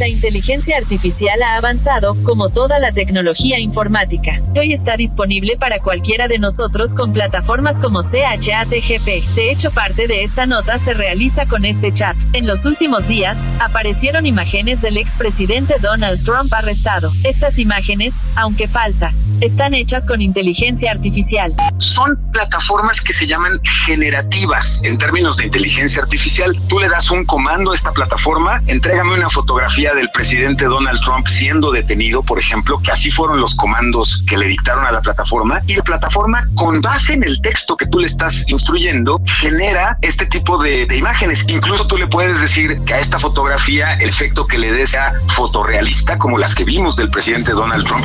La 0.00 0.08
inteligencia 0.08 0.78
artificial 0.78 1.42
ha 1.42 1.56
avanzado, 1.56 2.16
como 2.24 2.48
toda 2.48 2.78
la 2.78 2.90
tecnología 2.90 3.58
informática. 3.58 4.40
Hoy 4.58 4.72
está 4.72 4.96
disponible 4.96 5.58
para 5.58 5.80
cualquiera 5.80 6.26
de 6.26 6.38
nosotros 6.38 6.94
con 6.94 7.12
plataformas 7.12 7.78
como 7.78 8.00
ChatGPT. 8.00 9.34
De 9.34 9.50
hecho, 9.50 9.70
parte 9.70 10.08
de 10.08 10.22
esta 10.22 10.46
nota 10.46 10.78
se 10.78 10.94
realiza 10.94 11.44
con 11.44 11.66
este 11.66 11.92
chat. 11.92 12.16
En 12.32 12.46
los 12.46 12.64
últimos 12.64 13.08
días, 13.08 13.46
aparecieron 13.60 14.24
imágenes 14.24 14.80
del 14.80 14.96
expresidente 14.96 15.74
Donald 15.82 16.24
Trump 16.24 16.50
arrestado. 16.54 17.12
Estas 17.22 17.58
imágenes, 17.58 18.24
aunque 18.36 18.68
falsas, 18.68 19.28
están 19.42 19.74
hechas 19.74 20.06
con 20.06 20.22
inteligencia 20.22 20.92
artificial. 20.92 21.54
Son 21.76 22.18
plataformas 22.32 23.02
que 23.02 23.12
se 23.12 23.26
llaman 23.26 23.60
generativas 23.84 24.82
en 24.82 24.96
términos 24.96 25.36
de 25.36 25.44
inteligencia 25.44 26.00
artificial. 26.00 26.58
Tú 26.68 26.78
le 26.78 26.88
das 26.88 27.10
un 27.10 27.26
comando 27.26 27.72
a 27.72 27.74
esta 27.74 27.92
plataforma, 27.92 28.62
entrégame 28.66 29.12
una 29.12 29.28
fotografía 29.28 29.89
del 29.94 30.10
presidente 30.10 30.64
Donald 30.64 31.00
Trump 31.02 31.26
siendo 31.26 31.70
detenido, 31.70 32.22
por 32.22 32.38
ejemplo, 32.38 32.80
que 32.82 32.90
así 32.90 33.10
fueron 33.10 33.40
los 33.40 33.54
comandos 33.54 34.22
que 34.26 34.36
le 34.36 34.46
dictaron 34.46 34.86
a 34.86 34.92
la 34.92 35.00
plataforma, 35.00 35.60
y 35.66 35.74
la 35.74 35.82
plataforma, 35.82 36.46
con 36.54 36.80
base 36.80 37.14
en 37.14 37.24
el 37.24 37.40
texto 37.40 37.76
que 37.76 37.86
tú 37.86 37.98
le 37.98 38.06
estás 38.06 38.48
instruyendo, 38.48 39.20
genera 39.24 39.98
este 40.02 40.26
tipo 40.26 40.62
de, 40.62 40.86
de 40.86 40.96
imágenes. 40.96 41.44
Incluso 41.48 41.86
tú 41.86 41.96
le 41.96 42.06
puedes 42.06 42.40
decir 42.40 42.76
que 42.86 42.94
a 42.94 43.00
esta 43.00 43.18
fotografía 43.18 43.94
el 43.94 44.08
efecto 44.08 44.46
que 44.46 44.58
le 44.58 44.72
dé 44.72 44.86
sea 44.86 45.12
fotorrealista, 45.34 46.18
como 46.18 46.38
las 46.38 46.54
que 46.54 46.64
vimos 46.64 46.96
del 46.96 47.10
presidente 47.10 47.52
Donald 47.52 47.86
Trump. 47.86 48.04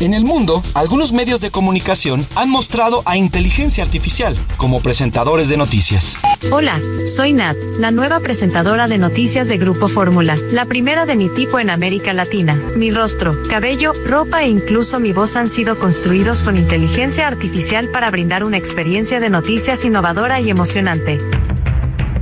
En 0.00 0.14
el 0.14 0.24
mundo, 0.24 0.62
algunos 0.74 1.12
medios 1.12 1.40
de 1.40 1.50
comunicación 1.50 2.24
han 2.36 2.50
mostrado 2.50 3.02
a 3.04 3.16
inteligencia 3.16 3.82
artificial 3.82 4.38
como 4.56 4.80
presentadores 4.80 5.48
de 5.48 5.56
noticias. 5.56 6.16
Hola, 6.52 6.80
soy 7.06 7.32
Nat, 7.32 7.56
la 7.80 7.90
nueva 7.90 8.20
presentadora 8.20 8.86
de 8.86 8.96
noticias 8.96 9.48
de 9.48 9.58
Grupo 9.58 9.88
Fórmula, 9.88 10.36
la 10.52 10.66
primera 10.66 11.04
de 11.04 11.16
mi 11.16 11.28
tipo 11.28 11.58
en 11.58 11.68
América 11.68 12.12
Latina. 12.12 12.54
Mi 12.76 12.92
rostro, 12.92 13.36
cabello, 13.50 13.92
ropa 14.06 14.44
e 14.44 14.48
incluso 14.48 15.00
mi 15.00 15.12
voz 15.12 15.34
han 15.34 15.48
sido 15.48 15.76
construidos 15.80 16.44
con 16.44 16.56
inteligencia 16.56 17.26
artificial 17.26 17.88
para 17.88 18.12
brindar 18.12 18.44
una 18.44 18.56
experiencia 18.56 19.18
de 19.18 19.30
noticias 19.30 19.84
innovadora 19.84 20.40
y 20.40 20.48
emocionante. 20.48 21.18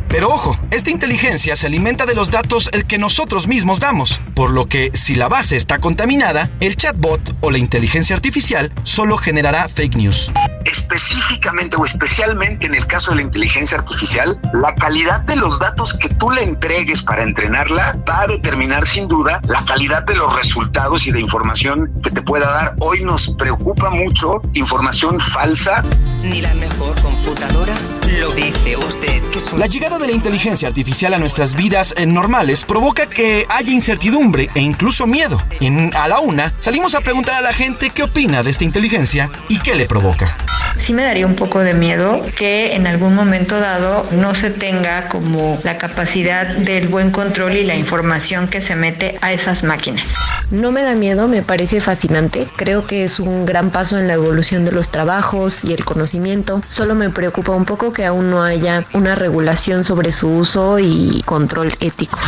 Pero 0.08 0.28
ojo, 0.28 0.58
esta 0.70 0.90
inteligencia 0.90 1.56
se 1.56 1.66
alimenta 1.66 2.06
de 2.06 2.14
los 2.14 2.30
datos 2.30 2.70
que 2.88 2.98
nosotros 2.98 3.46
mismos 3.46 3.80
damos, 3.80 4.20
por 4.34 4.50
lo 4.50 4.66
que 4.66 4.90
si 4.94 5.14
la 5.14 5.28
base 5.28 5.56
está 5.56 5.78
contaminada, 5.78 6.50
el 6.60 6.76
chatbot 6.76 7.36
o 7.40 7.50
la 7.50 7.58
inteligencia 7.58 8.14
artificial 8.16 8.72
solo 8.82 9.16
generará 9.16 9.68
fake 9.68 9.96
news. 9.96 10.30
Específicamente 10.66 11.76
o 11.76 11.84
especialmente 11.84 12.66
en 12.66 12.74
el 12.74 12.86
caso 12.86 13.12
de 13.12 13.18
la 13.18 13.22
inteligencia 13.22 13.78
artificial, 13.78 14.38
la 14.52 14.74
calidad 14.74 15.20
de 15.20 15.36
los 15.36 15.60
datos 15.60 15.94
que 15.94 16.08
tú 16.08 16.30
le 16.30 16.42
entregues 16.42 17.02
para 17.02 17.22
entrenarla 17.22 17.96
va 18.08 18.22
a 18.22 18.26
determinar 18.26 18.86
sin 18.86 19.06
duda 19.06 19.40
la 19.46 19.64
calidad 19.64 20.02
de 20.02 20.16
los 20.16 20.34
resultados 20.34 21.06
y 21.06 21.12
de 21.12 21.20
información 21.20 21.92
que 22.02 22.10
te 22.10 22.20
pueda 22.20 22.50
dar. 22.50 22.74
Hoy 22.80 23.04
nos 23.04 23.30
preocupa 23.30 23.90
mucho 23.90 24.42
información 24.54 25.20
falsa. 25.20 25.84
Ni 26.22 26.40
la 26.42 26.52
mejor 26.54 27.00
computadora 27.00 27.74
lo 28.18 28.32
dice 28.32 28.76
usted. 28.76 29.22
Que 29.30 29.38
es 29.38 29.52
un... 29.52 29.60
La 29.60 29.66
llegada 29.66 29.98
de 29.98 30.06
la 30.08 30.12
inteligencia 30.12 30.66
artificial 30.66 31.14
a 31.14 31.18
nuestras 31.18 31.54
vidas 31.54 31.94
eh, 31.96 32.06
normales 32.06 32.64
provoca 32.64 33.06
que 33.06 33.46
haya 33.48 33.70
incertidumbre 33.70 34.50
e 34.54 34.60
incluso 34.60 35.06
miedo. 35.06 35.40
En 35.60 35.94
A 35.94 36.08
la 36.08 36.18
Una 36.18 36.54
salimos 36.58 36.94
a 36.96 37.00
preguntar 37.00 37.34
a 37.34 37.40
la 37.40 37.52
gente 37.52 37.90
qué 37.90 38.02
opina 38.02 38.42
de 38.42 38.50
esta 38.50 38.64
inteligencia 38.64 39.30
y 39.48 39.60
qué 39.60 39.74
le 39.74 39.86
provoca. 39.86 40.36
Sí 40.76 40.92
me 40.92 41.02
daría 41.02 41.26
un 41.26 41.36
poco 41.36 41.60
de 41.60 41.74
miedo 41.74 42.22
que 42.36 42.74
en 42.74 42.86
algún 42.86 43.14
momento 43.14 43.58
dado 43.58 44.06
no 44.12 44.34
se 44.34 44.50
tenga 44.50 45.08
como 45.08 45.58
la 45.64 45.78
capacidad 45.78 46.46
del 46.46 46.88
buen 46.88 47.10
control 47.10 47.56
y 47.56 47.64
la 47.64 47.74
información 47.74 48.48
que 48.48 48.60
se 48.60 48.76
mete 48.76 49.18
a 49.20 49.32
esas 49.32 49.64
máquinas. 49.64 50.14
No 50.50 50.72
me 50.72 50.82
da 50.82 50.94
miedo, 50.94 51.28
me 51.28 51.42
parece 51.42 51.80
fascinante. 51.80 52.46
Creo 52.56 52.86
que 52.86 53.04
es 53.04 53.18
un 53.18 53.46
gran 53.46 53.70
paso 53.70 53.98
en 53.98 54.06
la 54.06 54.14
evolución 54.14 54.64
de 54.64 54.72
los 54.72 54.90
trabajos 54.90 55.64
y 55.64 55.72
el 55.72 55.84
conocimiento. 55.84 56.62
Solo 56.66 56.94
me 56.94 57.10
preocupa 57.10 57.52
un 57.52 57.64
poco 57.64 57.92
que 57.92 58.04
aún 58.04 58.30
no 58.30 58.42
haya 58.42 58.84
una 58.92 59.14
regulación 59.14 59.82
sobre 59.82 60.12
su 60.12 60.28
uso 60.28 60.78
y 60.78 61.22
control 61.24 61.72
ético. 61.80 62.18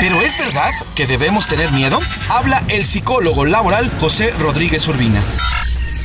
¿Pero 0.00 0.20
es 0.20 0.36
verdad 0.36 0.70
que 0.94 1.06
debemos 1.06 1.46
tener 1.46 1.70
miedo? 1.70 2.00
Habla 2.28 2.62
el 2.68 2.84
psicólogo 2.84 3.44
laboral 3.44 3.90
José 4.00 4.32
Rodríguez 4.38 4.86
Urbina. 4.88 5.22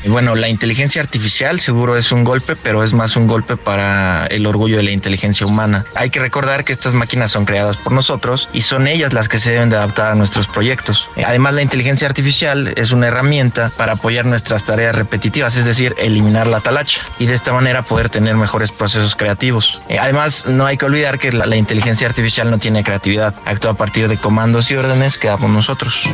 Bueno, 0.07 0.35
la 0.35 0.47
inteligencia 0.47 1.01
artificial 1.01 1.59
seguro 1.59 1.97
es 1.97 2.11
un 2.11 2.23
golpe, 2.23 2.55
pero 2.55 2.83
es 2.83 2.93
más 2.93 3.15
un 3.17 3.27
golpe 3.27 3.57
para 3.57 4.25
el 4.27 4.45
orgullo 4.45 4.77
de 4.77 4.83
la 4.83 4.91
inteligencia 4.91 5.45
humana. 5.45 5.85
Hay 5.95 6.09
que 6.09 6.19
recordar 6.19 6.63
que 6.63 6.71
estas 6.71 6.93
máquinas 6.93 7.31
son 7.31 7.45
creadas 7.45 7.75
por 7.77 7.91
nosotros 7.91 8.47
y 8.53 8.61
son 8.61 8.87
ellas 8.87 9.11
las 9.13 9.27
que 9.27 9.37
se 9.37 9.51
deben 9.51 9.69
de 9.69 9.75
adaptar 9.75 10.13
a 10.13 10.15
nuestros 10.15 10.47
proyectos. 10.47 11.09
Además, 11.25 11.53
la 11.55 11.61
inteligencia 11.61 12.07
artificial 12.07 12.73
es 12.77 12.91
una 12.91 13.07
herramienta 13.07 13.69
para 13.75 13.93
apoyar 13.93 14.25
nuestras 14.25 14.63
tareas 14.63 14.95
repetitivas, 14.95 15.57
es 15.57 15.65
decir, 15.65 15.93
eliminar 15.97 16.47
la 16.47 16.61
talacha 16.61 17.01
y 17.19 17.25
de 17.25 17.33
esta 17.33 17.51
manera 17.51 17.83
poder 17.83 18.09
tener 18.09 18.35
mejores 18.35 18.71
procesos 18.71 19.15
creativos. 19.15 19.81
Además, 19.99 20.45
no 20.47 20.65
hay 20.65 20.77
que 20.77 20.85
olvidar 20.85 21.19
que 21.19 21.33
la, 21.33 21.45
la 21.45 21.57
inteligencia 21.57 22.07
artificial 22.07 22.49
no 22.49 22.59
tiene 22.59 22.83
creatividad, 22.83 23.35
actúa 23.45 23.71
a 23.71 23.75
partir 23.75 24.07
de 24.07 24.17
comandos 24.17 24.71
y 24.71 24.75
órdenes 24.75 25.17
que 25.17 25.27
damos 25.27 25.51
nosotros. 25.51 26.09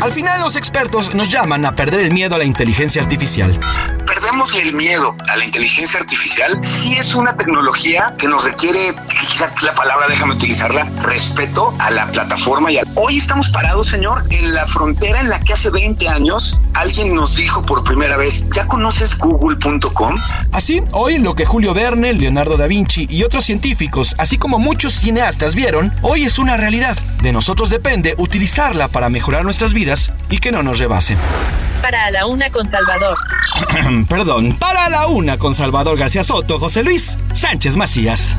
Al 0.00 0.12
final, 0.12 0.40
los 0.40 0.56
expertos 0.56 1.14
nos 1.14 1.30
llaman 1.30 1.64
a 1.64 1.74
perder 1.74 2.00
el 2.00 2.12
miedo 2.12 2.34
a 2.34 2.38
la 2.38 2.44
inteligencia 2.44 3.00
artificial. 3.00 3.35
Perdémosle 4.06 4.62
el 4.62 4.72
miedo 4.72 5.14
a 5.28 5.36
la 5.36 5.44
inteligencia 5.44 6.00
artificial. 6.00 6.58
Sí 6.62 6.96
es 6.96 7.14
una 7.14 7.36
tecnología 7.36 8.14
que 8.16 8.28
nos 8.28 8.44
requiere, 8.44 8.94
quizá 9.08 9.52
la 9.62 9.74
palabra, 9.74 10.06
déjame 10.08 10.34
utilizarla, 10.34 10.90
respeto 11.02 11.74
a 11.78 11.90
la 11.90 12.06
plataforma. 12.06 12.72
Y 12.72 12.78
a... 12.78 12.84
Hoy 12.94 13.18
estamos 13.18 13.50
parados, 13.50 13.88
señor, 13.88 14.24
en 14.30 14.54
la 14.54 14.66
frontera 14.66 15.20
en 15.20 15.28
la 15.28 15.38
que 15.40 15.52
hace 15.52 15.68
20 15.68 16.08
años 16.08 16.58
alguien 16.72 17.14
nos 17.14 17.36
dijo 17.36 17.60
por 17.60 17.84
primera 17.84 18.16
vez, 18.16 18.48
¿ya 18.54 18.66
conoces 18.66 19.18
google.com? 19.18 20.14
Así, 20.52 20.82
hoy 20.92 21.18
lo 21.18 21.34
que 21.34 21.44
Julio 21.44 21.74
Verne, 21.74 22.14
Leonardo 22.14 22.56
da 22.56 22.66
Vinci 22.66 23.06
y 23.10 23.22
otros 23.22 23.44
científicos, 23.44 24.14
así 24.16 24.38
como 24.38 24.58
muchos 24.58 24.94
cineastas 24.94 25.54
vieron, 25.54 25.92
hoy 26.00 26.24
es 26.24 26.38
una 26.38 26.56
realidad. 26.56 26.96
De 27.20 27.32
nosotros 27.32 27.68
depende 27.68 28.14
utilizarla 28.16 28.88
para 28.88 29.10
mejorar 29.10 29.44
nuestras 29.44 29.74
vidas 29.74 30.10
y 30.30 30.38
que 30.38 30.52
no 30.52 30.62
nos 30.62 30.78
rebasen. 30.78 31.18
Para 31.82 32.10
la 32.10 32.26
una 32.26 32.50
con 32.50 32.66
Salvador. 32.66 33.16
Perdón, 34.08 34.56
para 34.58 34.88
la 34.88 35.06
una 35.06 35.38
con 35.38 35.54
Salvador 35.54 35.98
García 35.98 36.24
Soto, 36.24 36.58
José 36.58 36.82
Luis 36.82 37.18
Sánchez 37.32 37.76
Macías. 37.76 38.36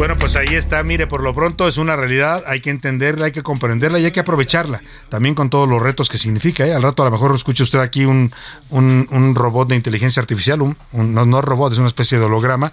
Bueno, 0.00 0.16
pues 0.16 0.34
ahí 0.34 0.54
está, 0.54 0.82
mire, 0.82 1.06
por 1.06 1.22
lo 1.22 1.34
pronto 1.34 1.68
es 1.68 1.76
una 1.76 1.94
realidad, 1.94 2.42
hay 2.46 2.60
que 2.60 2.70
entenderla, 2.70 3.26
hay 3.26 3.32
que 3.32 3.42
comprenderla 3.42 3.98
y 3.98 4.06
hay 4.06 4.12
que 4.12 4.20
aprovecharla, 4.20 4.80
también 5.10 5.34
con 5.34 5.50
todos 5.50 5.68
los 5.68 5.82
retos 5.82 6.08
que 6.08 6.16
significa. 6.16 6.66
¿eh? 6.66 6.72
Al 6.72 6.82
rato 6.82 7.02
a 7.02 7.04
lo 7.04 7.10
mejor 7.10 7.34
escuche 7.34 7.62
usted 7.62 7.80
aquí 7.80 8.06
un, 8.06 8.32
un, 8.70 9.34
robot 9.34 9.68
de 9.68 9.76
inteligencia 9.76 10.20
artificial, 10.20 10.62
un, 10.62 10.78
un, 10.92 11.12
no, 11.12 11.26
no 11.26 11.42
robot, 11.42 11.72
es 11.72 11.78
una 11.78 11.88
especie 11.88 12.18
de 12.18 12.24
holograma 12.24 12.72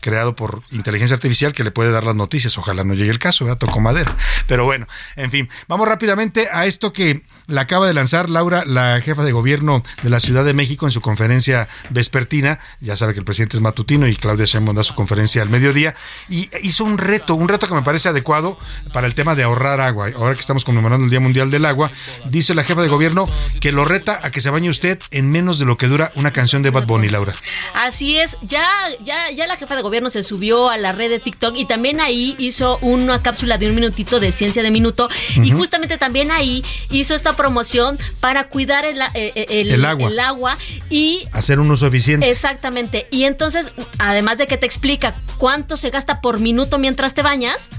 creado 0.00 0.36
por 0.36 0.62
inteligencia 0.70 1.16
artificial 1.16 1.52
que 1.52 1.64
le 1.64 1.72
puede 1.72 1.90
dar 1.90 2.04
las 2.04 2.14
noticias. 2.14 2.56
Ojalá 2.58 2.84
no 2.84 2.94
llegue 2.94 3.10
el 3.10 3.18
caso, 3.18 3.44
¿verdad? 3.44 3.58
Tocó 3.58 3.80
madera. 3.80 4.16
Pero 4.46 4.64
bueno, 4.64 4.86
en 5.16 5.32
fin, 5.32 5.48
vamos 5.66 5.88
rápidamente 5.88 6.46
a 6.52 6.66
esto 6.66 6.92
que 6.92 7.22
la 7.48 7.62
acaba 7.62 7.86
de 7.86 7.94
lanzar 7.94 8.28
Laura, 8.30 8.64
la 8.66 9.00
jefa 9.00 9.24
de 9.24 9.32
gobierno 9.32 9.82
de 10.02 10.10
la 10.10 10.20
Ciudad 10.20 10.44
de 10.44 10.52
México, 10.52 10.86
en 10.86 10.92
su 10.92 11.00
conferencia 11.00 11.66
vespertina. 11.90 12.58
Ya 12.80 12.94
sabe 12.94 13.14
que 13.14 13.20
el 13.20 13.24
presidente 13.24 13.56
es 13.56 13.62
matutino 13.62 14.06
y 14.06 14.16
Claudia 14.16 14.44
Sheinbaum 14.44 14.76
da 14.76 14.82
su 14.82 14.94
conferencia 14.94 15.40
al 15.40 15.48
mediodía. 15.48 15.94
Y 16.28 16.50
hizo 16.62 16.84
un 16.84 16.98
reto, 16.98 17.34
un 17.34 17.48
reto 17.48 17.66
que 17.66 17.74
me 17.74 17.82
parece 17.82 18.10
adecuado 18.10 18.58
para 18.92 19.06
el 19.06 19.14
tema 19.14 19.34
de 19.34 19.44
ahorrar 19.44 19.80
agua. 19.80 20.10
Ahora 20.14 20.34
que 20.34 20.40
estamos 20.40 20.64
conmemorando 20.64 21.04
el 21.04 21.10
Día 21.10 21.20
Mundial 21.20 21.50
del 21.50 21.64
Agua, 21.64 21.90
dice 22.26 22.54
la 22.54 22.64
jefa 22.64 22.82
de 22.82 22.88
gobierno 22.88 23.26
que 23.60 23.72
lo 23.72 23.86
reta 23.86 24.20
a 24.22 24.30
que 24.30 24.42
se 24.42 24.50
bañe 24.50 24.68
usted 24.68 24.98
en 25.10 25.30
menos 25.30 25.58
de 25.58 25.64
lo 25.64 25.78
que 25.78 25.86
dura 25.86 26.12
una 26.16 26.32
canción 26.32 26.62
de 26.62 26.68
Bad 26.68 26.86
Bunny, 26.86 27.08
Laura. 27.08 27.32
Así 27.74 28.18
es, 28.18 28.36
ya, 28.42 28.66
ya, 29.02 29.30
ya 29.30 29.46
la 29.46 29.56
jefa 29.56 29.74
de 29.74 29.80
gobierno 29.80 30.10
se 30.10 30.22
subió 30.22 30.68
a 30.68 30.76
la 30.76 30.92
red 30.92 31.08
de 31.08 31.18
TikTok 31.18 31.56
y 31.56 31.64
también 31.64 32.00
ahí 32.02 32.36
hizo 32.38 32.76
una 32.82 33.22
cápsula 33.22 33.56
de 33.56 33.68
un 33.70 33.74
minutito 33.74 34.20
de 34.20 34.32
ciencia 34.32 34.62
de 34.62 34.70
minuto 34.70 35.08
y 35.42 35.50
justamente 35.50 35.96
también 35.96 36.30
ahí 36.30 36.62
hizo 36.90 37.14
esta 37.14 37.37
promoción 37.38 37.96
para 38.20 38.48
cuidar 38.48 38.84
el, 38.84 39.00
eh, 39.00 39.08
eh, 39.14 39.46
el, 39.48 39.84
agua. 39.84 40.10
el 40.10 40.18
agua 40.18 40.58
y 40.90 41.26
hacer 41.32 41.60
un 41.60 41.70
uso 41.70 41.86
eficiente. 41.86 42.28
Exactamente. 42.28 43.06
Y 43.12 43.24
entonces, 43.24 43.72
además 43.98 44.36
de 44.38 44.46
que 44.48 44.58
te 44.58 44.66
explica 44.66 45.14
cuánto 45.38 45.76
se 45.76 45.90
gasta 45.90 46.20
por 46.20 46.40
minuto 46.40 46.78
mientras 46.78 47.14
te 47.14 47.22
bañas, 47.22 47.70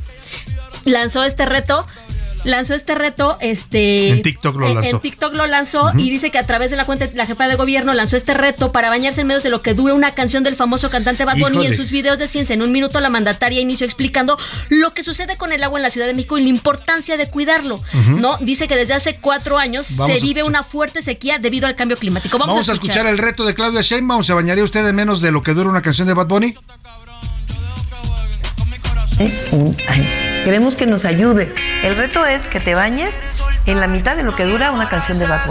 lanzó 0.86 1.24
este 1.26 1.46
reto 1.46 1.86
lanzó 2.44 2.76
este 2.76 2.96
reto, 2.96 3.38
este 3.42 4.10
en 4.10 4.22
TikTok 4.22 4.56
lo 4.56 4.74
lanzó. 4.74 4.96
En, 4.98 5.02
TikTok 5.02 5.34
lo 5.34 5.48
lanzó 5.48 5.92
y 5.98 6.10
dice 6.10 6.32
que 6.32 6.38
a 6.38 6.46
través 6.46 6.72
de 6.72 6.78
la 6.78 6.86
cuenta 6.86 7.08
de 7.08 7.16
la 7.16 7.26
jefa 7.26 7.48
de 7.48 7.56
gobierno 7.56 7.94
lanzó 7.94 8.18
este 8.18 8.34
reto 8.34 8.72
para 8.72 8.90
bañarse 8.90 9.22
en 9.22 9.28
medio 9.28 9.42
de 9.42 9.50
lo 9.50 9.62
que 9.62 9.74
dura 9.74 9.94
una 9.94 10.14
canción 10.14 10.44
del 10.44 10.56
famoso 10.56 10.90
cantante 10.90 11.26
Bad 11.26 11.38
Bunny 11.38 11.64
y 11.64 11.68
en 11.68 11.76
sus 11.76 11.92
videos 11.92 12.20
de 12.20 12.28
ciencia 12.28 12.54
en 12.54 12.62
un 12.62 12.72
minuto 12.72 13.00
la 13.00 13.10
mandataria 13.10 13.62
inició 13.62 13.86
explicando 13.86 14.38
lo 14.70 14.94
que 14.94 15.04
sucede 15.04 15.38
con 15.38 15.52
el 15.52 15.64
agua 15.64 15.80
en 15.80 15.84
la 15.84 15.90
Ciudad 15.90 16.08
de 16.08 16.14
México 16.14 16.38
y 16.38 16.44
la 16.44 16.50
importancia 16.50 17.18
de 17.18 17.30
cuidarlo. 17.30 17.80
No 18.08 18.38
dice 18.38 18.68
que 18.68 18.76
desde 18.76 18.94
hace 18.94 19.16
cuatro 19.16 19.58
años 19.58 19.86
se 19.86 20.20
vive 20.20 20.44
una 20.44 20.64
fuerte 20.64 21.02
sequía 21.02 21.40
debido 21.40 21.68
al 21.68 21.76
cambio 21.76 21.98
climático. 21.98 22.38
Vamos, 22.38 22.70
a, 22.70 22.74
escuchar. 22.74 23.06
el 23.08 23.18
reto 23.18 23.46
de 23.46 23.54
Claudia 23.54 23.82
Sheinbaum. 23.82 24.24
¿Se 24.24 24.34
bañaría 24.34 24.64
usted 24.64 24.88
en 24.88 24.96
menos 24.96 25.22
de 25.22 25.32
lo 25.32 25.42
que 25.42 25.54
dura 25.54 25.70
una 25.70 25.82
canción 25.82 26.08
de 26.08 26.14
Bad 26.14 26.28
Bunny? 26.28 26.56
Queremos 30.44 30.76
que 30.76 30.86
nos 30.86 31.06
ayude. 31.06 31.54
El 31.84 31.98
reto 31.98 32.26
es 32.26 32.48
que 32.48 32.60
te 32.60 32.74
bañes 32.74 33.14
en 33.66 33.80
la 33.80 33.88
mitad 33.88 34.16
de 34.16 34.24
lo 34.24 34.36
que 34.36 34.46
dura 34.46 34.72
una 34.72 34.88
canción 34.88 35.20
de 35.20 35.28
Bad. 35.28 35.42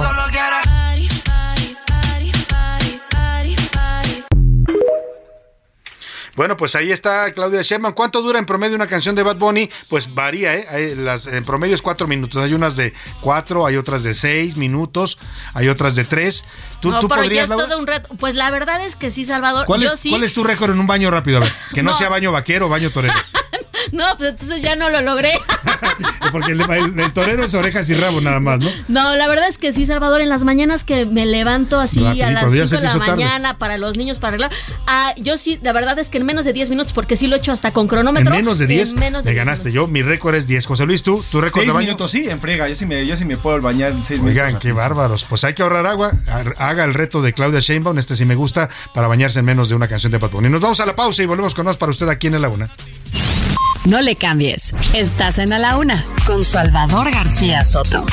Bueno, 6.38 6.56
pues 6.56 6.76
ahí 6.76 6.92
está 6.92 7.32
Claudia 7.32 7.62
Sheinbaum. 7.62 7.94
¿Cuánto 7.94 8.22
dura 8.22 8.38
en 8.38 8.46
promedio 8.46 8.76
una 8.76 8.86
canción 8.86 9.16
de 9.16 9.24
Bad 9.24 9.38
Bunny? 9.38 9.68
Pues 9.88 10.14
varía, 10.14 10.54
¿eh? 10.54 10.94
las, 10.94 11.26
en 11.26 11.44
promedio 11.44 11.74
es 11.74 11.82
cuatro 11.82 12.06
minutos. 12.06 12.40
Hay 12.40 12.54
unas 12.54 12.76
de 12.76 12.94
cuatro, 13.20 13.66
hay 13.66 13.76
otras 13.76 14.04
de 14.04 14.14
seis 14.14 14.56
minutos, 14.56 15.18
hay 15.52 15.68
otras 15.68 15.96
de 15.96 16.04
tres. 16.04 16.44
¿Tú, 16.78 16.92
no, 16.92 17.00
pero 17.08 17.24
ya 17.24 17.42
es 17.42 17.48
todo 17.48 17.76
un 17.76 17.88
reto. 17.88 18.10
Pues 18.20 18.36
la 18.36 18.52
verdad 18.52 18.86
es 18.86 18.94
que 18.94 19.10
sí, 19.10 19.24
Salvador. 19.24 19.66
¿Cuál, 19.66 19.80
yo 19.80 19.88
es, 19.88 19.98
sí. 19.98 20.10
¿cuál 20.10 20.22
es 20.22 20.32
tu 20.32 20.44
récord 20.44 20.70
en 20.70 20.78
un 20.78 20.86
baño 20.86 21.10
rápido? 21.10 21.38
A 21.38 21.40
ver, 21.40 21.52
que 21.74 21.82
no, 21.82 21.92
sea 21.98 22.08
baño 22.08 22.30
vaquero 22.30 22.66
o 22.66 22.68
baño 22.68 22.92
torero. 22.92 23.14
No, 23.92 24.04
pues 24.16 24.30
entonces 24.30 24.60
ya 24.60 24.76
no 24.76 24.90
lo 24.90 25.00
logré. 25.00 25.32
Porque 26.32 26.52
el, 26.52 27.12
torero 27.12 27.44
es 27.44 27.54
orejas 27.54 27.88
y 27.88 27.94
rabo 27.94 28.20
nada 28.20 28.40
más, 28.40 28.58
¿no? 28.60 28.70
No, 28.88 29.16
la 29.16 29.28
verdad 29.28 29.48
es 29.48 29.56
que 29.56 29.72
sí, 29.72 29.86
Salvador, 29.86 30.20
en 30.20 30.28
las 30.28 30.44
mañanas 30.44 30.84
que 30.84 31.06
me 31.06 31.24
levanto 31.24 31.80
así 31.80 32.04
a 32.20 32.30
las 32.30 32.50
5 32.50 32.66
de 32.66 32.80
la 32.80 32.96
mañana 32.96 33.58
para 33.58 33.78
los 33.78 33.96
niños 33.96 34.18
para 34.18 34.28
arreglar, 34.28 34.50
ah, 34.86 35.14
yo 35.16 35.38
sí, 35.38 35.58
la 35.62 35.72
verdad 35.72 35.98
es 35.98 36.10
que 36.10 36.18
en 36.18 36.26
menos 36.28 36.44
de 36.44 36.52
10 36.52 36.68
minutos, 36.68 36.92
porque 36.92 37.16
sí 37.16 37.26
lo 37.26 37.36
he 37.36 37.38
hecho 37.38 37.52
hasta 37.52 37.72
con 37.72 37.88
cronómetro. 37.88 38.32
En 38.34 38.40
menos 38.44 38.58
de 38.58 38.66
10, 38.66 38.94
me 38.94 39.34
ganaste. 39.34 39.72
Yo, 39.72 39.88
mi 39.88 40.02
récord 40.02 40.34
es 40.34 40.46
10. 40.46 40.66
José 40.66 40.84
Luis, 40.84 41.02
¿tú? 41.02 41.20
¿Tu 41.32 41.40
récord 41.40 41.62
de 41.62 41.68
baño? 41.68 41.86
minutos, 41.86 42.10
sí, 42.10 42.28
en 42.28 42.38
frega. 42.38 42.68
Yo 42.68 42.76
sí 42.76 42.84
me, 42.84 43.06
yo 43.06 43.16
sí 43.16 43.24
me 43.24 43.38
puedo 43.38 43.60
bañar 43.60 43.92
en 43.92 44.04
6 44.04 44.20
minutos. 44.20 44.44
Oigan, 44.44 44.60
qué 44.60 44.72
bárbaros. 44.72 45.24
Pues 45.24 45.42
hay 45.44 45.54
que 45.54 45.62
ahorrar 45.62 45.86
agua. 45.86 46.12
Haga 46.58 46.84
el 46.84 46.92
reto 46.92 47.22
de 47.22 47.32
Claudia 47.32 47.60
Sheinbaum, 47.60 47.98
este 47.98 48.14
sí 48.14 48.26
me 48.26 48.34
gusta, 48.34 48.68
para 48.94 49.08
bañarse 49.08 49.38
en 49.38 49.46
menos 49.46 49.70
de 49.70 49.74
una 49.74 49.88
canción 49.88 50.12
de 50.12 50.18
Bad 50.18 50.30
Y 50.34 50.48
nos 50.48 50.60
vamos 50.60 50.78
a 50.80 50.86
la 50.86 50.94
pausa 50.94 51.22
y 51.22 51.26
volvemos 51.26 51.54
con 51.54 51.64
más 51.64 51.78
para 51.78 51.90
usted 51.90 52.08
aquí 52.08 52.26
en 52.26 52.40
La 52.40 52.48
Una. 52.50 52.68
No 53.84 54.02
le 54.02 54.16
cambies. 54.16 54.74
Estás 54.92 55.38
en 55.38 55.54
A 55.54 55.58
la 55.58 55.78
Una 55.78 56.04
con 56.26 56.44
Salvador 56.44 57.10
García 57.10 57.64
Soto. 57.64 58.04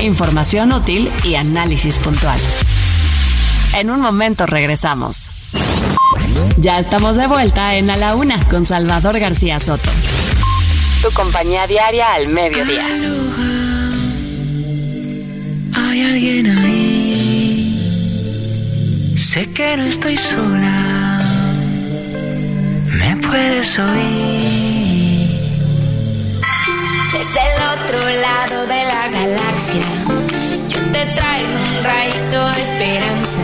Información 0.00 0.72
útil 0.72 1.10
y 1.24 1.34
análisis 1.34 1.98
puntual. 1.98 2.38
En 3.74 3.90
un 3.90 4.00
momento 4.00 4.44
regresamos. 4.44 5.30
Ya 6.58 6.78
estamos 6.78 7.16
de 7.16 7.26
vuelta 7.26 7.74
en 7.76 7.90
A 7.90 7.96
la 7.96 8.14
Una 8.14 8.40
con 8.48 8.66
Salvador 8.66 9.18
García 9.18 9.60
Soto. 9.60 9.90
Tu 11.02 11.10
compañía 11.12 11.66
diaria 11.66 12.14
al 12.14 12.28
mediodía. 12.28 12.86
Hay 15.74 16.02
alguien 16.02 16.46
ahí. 16.58 16.98
Sé 19.16 19.50
que 19.52 19.76
no 19.76 19.84
estoy 19.84 20.16
sola. 20.16 21.20
Me 22.98 23.16
puedes 23.16 23.78
oír. 23.78 24.78
Desde 27.12 27.40
el 27.48 27.56
otro 27.74 27.98
lado 27.98 28.66
de 28.66 28.84
la 28.84 29.08
galaxia, 29.08 29.86
yo 30.68 30.80
te 30.92 31.06
traigo 31.14 31.56
un 31.76 31.84
rayito 31.84 32.40
de 32.50 32.60
esperanza. 32.62 33.40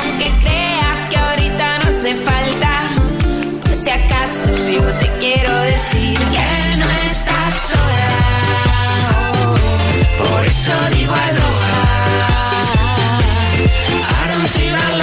Aunque 0.00 0.28
creas 0.40 0.61
yo 4.72 4.82
te 4.98 5.08
quiero 5.18 5.54
decir 5.60 6.18
que 6.18 6.76
no 6.76 6.86
estás 7.10 7.54
sola. 7.70 9.32
por 10.18 10.46
eso 10.46 10.72
digo 10.94 11.12
aloha. 11.12 11.82
I 14.08 14.28
don't 14.32 14.48
feel. 14.48 15.01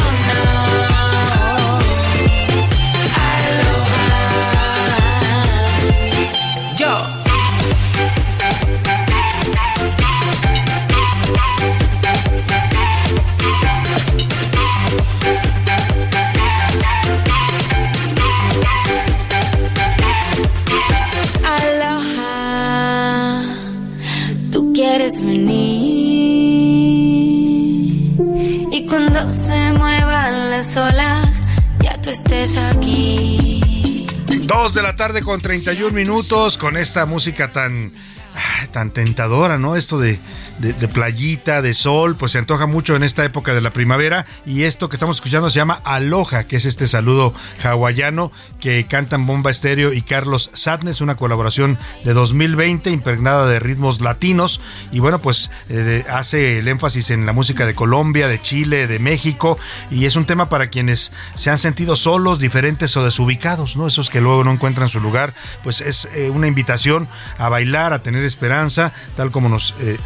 Muevan 30.79 30.97
las 30.97 31.25
olas, 31.25 31.39
ya 31.81 32.01
tú 32.01 32.09
estés 32.09 32.55
aquí. 32.55 34.07
Dos 34.43 34.73
de 34.73 34.81
la 34.81 34.95
tarde 34.95 35.21
con 35.21 35.39
31 35.39 35.91
minutos 35.91 36.57
con 36.57 36.77
esta 36.77 37.05
música 37.05 37.51
tan, 37.51 37.93
ah, 38.35 38.67
tan 38.71 38.91
tentadora, 38.91 39.57
¿no? 39.57 39.75
Esto 39.75 39.99
de 39.99 40.19
de, 40.59 40.87
playita, 40.87 41.61
de 41.61 41.73
sol, 41.73 42.17
pues 42.17 42.33
se 42.33 42.37
antoja 42.37 42.67
mucho 42.67 42.95
en 42.95 43.03
esta 43.03 43.23
época 43.23 43.53
de 43.53 43.61
la 43.61 43.71
primavera. 43.71 44.25
Y 44.45 44.63
esto 44.63 44.89
que 44.89 44.95
estamos 44.95 45.17
escuchando 45.17 45.49
se 45.49 45.57
llama 45.57 45.81
Aloha, 45.85 46.43
que 46.43 46.57
es 46.57 46.65
este 46.65 46.87
saludo 46.87 47.33
hawaiano 47.63 48.31
que 48.59 48.85
cantan 48.85 49.25
Bomba 49.25 49.51
Estéreo 49.51 49.93
y 49.93 50.01
Carlos 50.01 50.51
Sadness, 50.53 51.01
una 51.01 51.15
colaboración 51.15 51.79
de 52.03 52.13
2020 52.13 52.89
impregnada 52.89 53.47
de 53.47 53.59
ritmos 53.59 54.01
latinos. 54.01 54.59
Y 54.91 54.99
bueno, 54.99 55.19
pues 55.19 55.49
eh, 55.69 56.05
hace 56.09 56.59
el 56.59 56.67
énfasis 56.67 57.11
en 57.11 57.25
la 57.25 57.33
música 57.33 57.65
de 57.65 57.75
Colombia, 57.75 58.27
de 58.27 58.41
Chile, 58.41 58.87
de 58.87 58.99
México. 58.99 59.57
Y 59.89 60.05
es 60.05 60.15
un 60.15 60.25
tema 60.25 60.49
para 60.49 60.69
quienes 60.69 61.11
se 61.35 61.49
han 61.49 61.57
sentido 61.57 61.95
solos, 61.95 62.39
diferentes 62.39 62.95
o 62.97 63.03
desubicados, 63.03 63.77
¿no? 63.77 63.87
Esos 63.87 64.09
que 64.09 64.19
luego 64.19 64.43
no 64.43 64.51
encuentran 64.51 64.89
su 64.89 64.99
lugar. 64.99 65.33
Pues 65.63 65.79
es 65.79 66.09
eh, 66.13 66.29
una 66.29 66.47
invitación 66.47 67.07
a 67.37 67.47
bailar, 67.47 67.93
a 67.93 68.03
tener 68.03 68.23
esperanza, 68.23 68.91
tal 69.15 69.31
como 69.31 69.47
nos 69.47 69.73
eh, 69.79 69.97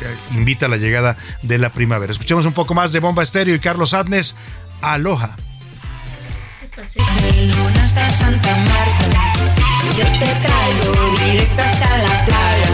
invita 0.43 0.65
a 0.65 0.69
la 0.69 0.77
llegada 0.77 1.15
de 1.41 1.57
la 1.57 1.71
primavera. 1.71 2.11
Escuchemos 2.11 2.45
un 2.45 2.51
poco 2.53 2.73
más 2.73 2.91
de 2.91 2.99
Bomba 2.99 3.23
Estéreo 3.23 3.55
y 3.55 3.59
Carlos 3.59 3.93
Adnes. 3.93 4.35
Aloha. 4.81 5.37
Yo 9.97 10.03
te 10.03 10.29
traigo 10.43 10.91
directo 11.25 11.61
hasta 11.61 11.97
la 11.97 12.25
playa. 12.25 12.69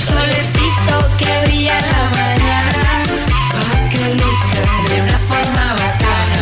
Solecito 0.00 0.94
que 1.18 1.46
brilla 1.46 1.78
en 1.78 1.86
la 1.90 2.04
mañana. 2.10 3.04
Para 3.52 3.88
que 3.88 4.14
luzca 4.14 4.62
de 4.88 4.96
una 5.02 5.18
forma 5.18 5.64
bacana. 5.82 6.38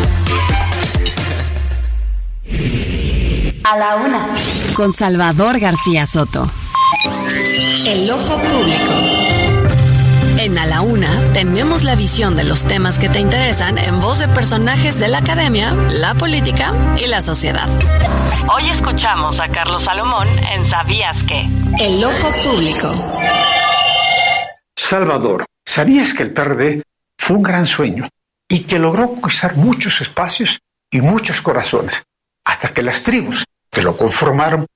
A 3.65 3.77
la 3.79 3.97
una. 3.97 4.35
Con 4.75 4.93
Salvador 4.93 5.59
García 5.59 6.07
Soto. 6.07 6.51
El 7.87 8.11
ojo 8.11 8.37
público. 8.39 9.14
En 10.45 10.59
A 10.59 10.67
la 10.67 10.83
Una 10.83 11.33
tenemos 11.33 11.85
la 11.85 11.95
visión 11.95 12.37
de 12.37 12.45
los 12.45 12.67
temas 12.67 12.99
que 12.99 13.09
te 13.09 13.19
interesan 13.19 13.79
en 13.79 13.99
voz 13.99 14.19
de 14.19 14.29
personajes 14.29 14.99
de 14.99 15.09
la 15.09 15.21
academia, 15.21 15.73
la 15.73 16.15
política 16.17 16.75
y 17.03 17.07
la 17.07 17.23
sociedad. 17.23 17.67
Hoy 18.55 18.69
escuchamos 18.69 19.41
a 19.41 19.49
Carlos 19.49 19.85
Salomón 19.85 20.29
en 20.53 20.67
Sabías 20.67 21.25
que. 21.25 21.49
El 21.81 22.05
ojo 22.05 22.31
público. 22.45 22.93
Salvador 24.77 25.47
¿sabías 25.65 26.13
que 26.13 26.25
el 26.25 26.35
PRD 26.35 26.83
fue 27.19 27.37
un 27.39 27.43
gran 27.43 27.65
sueño 27.65 28.07
y 28.47 28.65
que 28.65 28.79
logró 28.79 29.13
conquistar 29.15 29.57
muchos 29.57 30.03
espacios 30.03 30.59
y 30.91 31.01
muchos 31.01 31.41
corazones, 31.41 32.05
hasta 32.45 32.69
que 32.75 32.83
las 32.83 33.03
tribus 33.03 33.47
que 33.71 33.81
lo 33.81 33.97
conformaron 33.97 34.67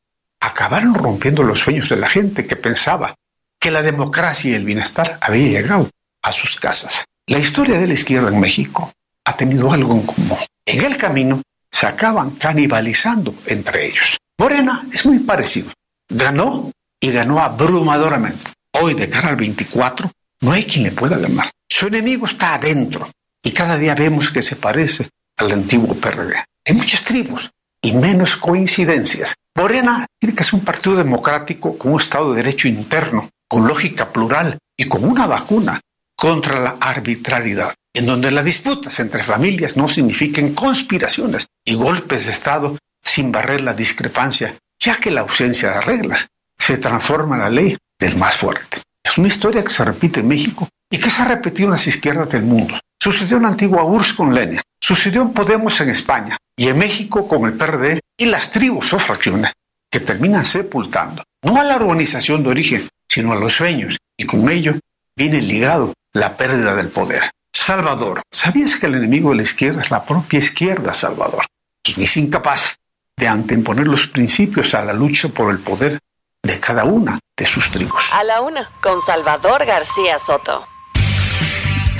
acabaron 0.41 0.95
rompiendo 0.95 1.43
los 1.43 1.61
sueños 1.61 1.91
de 1.91 1.99
la 1.99 2.09
gente 2.09 2.47
que 2.47 2.57
pensaba 2.57 3.15
que 3.59 3.71
la 3.71 3.83
democracia 3.83 4.53
y 4.53 4.55
el 4.55 4.65
bienestar 4.65 5.19
había 5.21 5.61
llegado 5.61 5.91
a 6.23 6.33
sus 6.33 6.57
casas. 6.57 7.05
La 7.27 7.39
historia 7.39 7.79
de 7.79 7.87
la 7.87 7.95
izquierda 7.95 8.29
en 8.29 8.41
México 8.41 8.93
ha 9.25 9.37
tenido 9.37 9.73
algo 9.73 9.95
en 9.95 10.03
común. 10.03 10.39
En 10.65 10.85
el 10.85 10.97
camino 10.97 11.43
se 11.71 11.87
acaban 11.87 12.31
canibalizando 12.31 13.35
entre 13.47 13.87
ellos. 13.87 14.19
Morena 14.39 14.87
es 14.93 15.05
muy 15.05 15.19
parecido. 15.19 15.73
Ganó 16.09 16.71
y 17.01 17.11
ganó 17.11 17.41
abrumadoramente. 17.41 18.53
Hoy, 18.73 18.95
de 18.95 19.09
cara 19.09 19.29
al 19.29 19.37
24, 19.37 20.11
no 20.41 20.53
hay 20.53 20.65
quien 20.65 20.85
le 20.85 20.93
pueda 20.93 21.19
ganar. 21.19 21.51
Su 21.69 21.87
enemigo 21.87 22.27
está 22.27 22.55
adentro 22.55 23.09
y 23.43 23.53
cada 23.53 23.77
día 23.77 23.95
vemos 23.95 24.31
que 24.31 24.43
se 24.43 24.57
parece 24.57 25.09
al 25.37 25.53
antiguo 25.53 25.95
PRD. 25.95 26.45
Hay 26.67 26.75
muchas 26.75 27.03
tribus 27.03 27.51
y 27.83 27.93
menos 27.93 28.37
coincidencias. 28.37 29.35
Morena 29.55 30.07
tiene 30.19 30.35
que 30.35 30.45
ser 30.45 30.55
un 30.55 30.65
partido 30.65 30.97
democrático 30.97 31.77
con 31.77 31.93
un 31.93 32.01
Estado 32.01 32.31
de 32.31 32.43
Derecho 32.43 32.69
interno, 32.69 33.29
con 33.49 33.67
lógica 33.67 34.13
plural 34.13 34.59
y 34.77 34.85
con 34.85 35.05
una 35.05 35.27
vacuna 35.27 35.81
contra 36.15 36.61
la 36.61 36.77
arbitrariedad, 36.81 37.75
en 37.95 38.07
donde 38.07 38.31
las 38.31 38.45
disputas 38.45 39.01
entre 39.01 39.23
familias 39.23 39.77
no 39.77 39.89
signifiquen 39.89 40.55
conspiraciones 40.55 41.47
y 41.65 41.75
golpes 41.75 42.27
de 42.27 42.33
Estado 42.33 42.79
sin 43.03 43.33
barrer 43.33 43.61
la 43.63 43.75
discrepancia, 43.75 44.55
ya 44.79 44.99
que 44.99 45.11
la 45.11 45.23
ausencia 45.23 45.71
de 45.73 45.81
reglas 45.81 46.29
se 46.59 46.79
transforma 46.79 47.37
en 47.37 47.43
la 47.43 47.51
ley 47.51 47.77
del 47.99 48.17
más 48.17 48.37
fuerte. 48.37 48.83
Es 49.03 49.17
una 49.17 49.29
historia 49.29 49.63
que 49.63 49.71
se 49.71 49.85
repite 49.85 50.21
en 50.21 50.29
México 50.29 50.69
y 50.91 50.99
que 50.99 51.11
se 51.11 51.23
ha 51.23 51.25
repetido 51.25 51.69
en 51.69 51.73
las 51.73 51.87
izquierdas 51.87 52.31
del 52.31 52.43
mundo. 52.43 52.79
Sucedió 53.01 53.37
en 53.37 53.45
la 53.45 53.49
antigua 53.51 53.85
URSS 53.85 54.13
con 54.13 54.35
Lenin, 54.35 54.61
sucedió 54.81 55.23
en 55.23 55.33
Podemos 55.33 55.81
en 55.81 55.91
España 55.91 56.37
y 56.57 56.69
en 56.69 56.79
México 56.79 57.27
con 57.27 57.47
el 57.47 57.55
PRD 57.55 58.01
y 58.19 58.27
las 58.27 58.51
tribus 58.51 58.93
o 58.93 58.99
fracciones 58.99 59.53
que 59.91 60.01
terminan 60.01 60.45
sepultando 60.45 61.23
no 61.43 61.61
a 61.61 61.65
la 61.65 61.77
organización 61.77 62.43
de 62.43 62.51
origen, 62.51 62.89
sino 63.09 63.33
a 63.33 63.37
los 63.37 63.55
sueños 63.55 63.97
y 64.17 64.25
con 64.25 64.49
ello 64.51 64.75
viene 65.17 65.41
ligado 65.41 65.95
la 66.13 66.37
pérdida 66.37 66.75
del 66.75 66.89
poder. 66.89 67.31
Salvador, 67.53 68.23
¿sabías 68.31 68.77
que 68.77 68.87
el 68.87 68.95
enemigo 68.95 69.31
de 69.31 69.37
la 69.37 69.43
izquierda 69.43 69.83
es 69.83 69.91
la 69.91 70.05
propia 70.05 70.39
izquierda, 70.39 70.95
Salvador? 70.95 71.45
Quien 71.83 72.03
es 72.03 72.17
incapaz 72.17 72.77
de 73.17 73.29
anteponer 73.29 73.87
los 73.87 74.07
principios 74.07 74.75
a 74.75 74.85
la 74.85 74.93
lucha 74.93 75.29
por 75.29 75.51
el 75.51 75.59
poder 75.59 75.99
de 76.43 76.61
cada 76.61 76.85
una 76.85 77.19
de 77.37 77.47
sus 77.47 77.71
tribus. 77.71 78.13
A 78.13 78.25
la 78.25 78.41
una, 78.41 78.71
con 78.81 79.03
Salvador 79.03 79.67
García 79.67 80.19
Soto. 80.19 80.67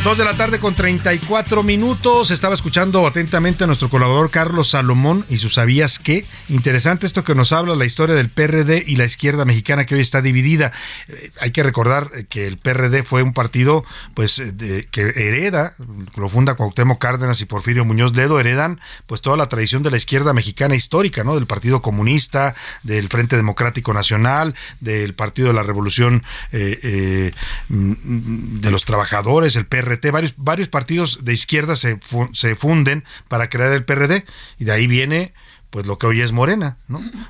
Dos 0.05 0.17
de 0.17 0.25
la 0.25 0.35
tarde 0.35 0.61
con 0.61 0.77
34 0.77 1.65
minutos. 1.65 2.31
Estaba 2.31 2.55
escuchando 2.55 3.05
atentamente 3.05 3.65
a 3.65 3.67
nuestro 3.67 3.91
colaborador 3.91 4.31
Carlos 4.31 4.71
Salomón 4.71 5.27
y 5.29 5.39
sus 5.39 5.55
sabías 5.55 5.99
qué. 5.99 6.25
Interesante 6.49 7.05
esto 7.05 7.25
que 7.25 7.35
nos 7.35 7.53
habla 7.53 7.75
la 7.75 7.85
historia 7.85 8.15
del 8.15 8.31
PRD 8.31 8.85
y 8.87 8.95
la 8.95 9.05
izquierda 9.05 9.45
mexicana 9.45 9.87
que 9.87 9.97
hoy 9.97 10.01
está 10.01 10.23
dividida. 10.23 10.71
Eh, 11.09 11.33
hay 11.41 11.51
que 11.51 11.65
recordar 11.65 12.11
que 12.29 12.47
el 12.47 12.59
PRD 12.59 13.03
fue 13.03 13.23
un 13.23 13.35
partido 13.35 13.85
pues 14.15 14.39
eh, 14.39 14.87
que 14.91 15.01
hereda, 15.01 15.75
lo 16.17 16.29
funda 16.29 16.55
Cuauhtémoc 16.55 17.01
Cárdenas 17.01 17.41
y 17.41 17.47
Porfirio 17.47 17.85
Muñoz 17.85 18.15
Ledo, 18.15 18.39
heredan 18.39 18.81
pues 19.07 19.21
toda 19.21 19.37
la 19.37 19.49
tradición 19.49 19.83
de 19.83 19.91
la 19.91 19.97
izquierda 19.97 20.33
mexicana 20.33 20.77
histórica, 20.77 21.25
¿no? 21.25 21.35
Del 21.35 21.47
Partido 21.47 21.83
Comunista, 21.83 22.55
del 22.85 23.09
Frente 23.09 23.37
Democrático 23.37 23.93
Nacional, 23.93 24.55
del 24.81 25.15
Partido 25.15 25.49
de 25.49 25.55
la 25.55 25.65
Revolución 25.65 26.23
eh, 26.53 27.33
mm, 27.69 28.61
de 28.61 28.71
los 28.71 28.85
Trabajadores, 28.85 29.57
el 29.57 29.67
PRD 29.67 29.98
varios, 30.11 30.35
varios 30.37 30.69
partidos 30.69 31.25
de 31.25 31.35
izquierda 31.35 31.77
se, 31.77 32.01
se 32.33 32.57
funden 32.57 33.05
para 33.29 33.49
crear 33.49 33.73
el 33.73 33.85
PRD 33.85 34.25
y 34.59 34.65
de 34.65 34.73
ahí 34.73 34.87
viene 34.87 35.33
pues 35.71 35.87
lo 35.87 35.99
que 35.99 36.07
hoy 36.07 36.21
es 36.23 36.33
Morena. 36.33 36.79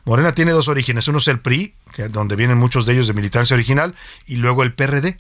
Morena 0.04 0.32
tiene 0.32 0.52
dos 0.52 0.68
orígenes, 0.68 1.08
uno 1.08 1.18
es 1.18 1.28
el 1.28 1.40
PRI, 1.40 1.74
que 1.92 2.08
donde 2.08 2.36
vienen 2.36 2.56
muchos 2.56 2.86
de 2.86 2.92
ellos 2.92 3.08
de 3.08 3.14
militancia 3.14 3.54
original, 3.54 3.94
y 4.26 4.36
luego 4.36 4.62
el 4.62 4.74
PRD 4.74 5.18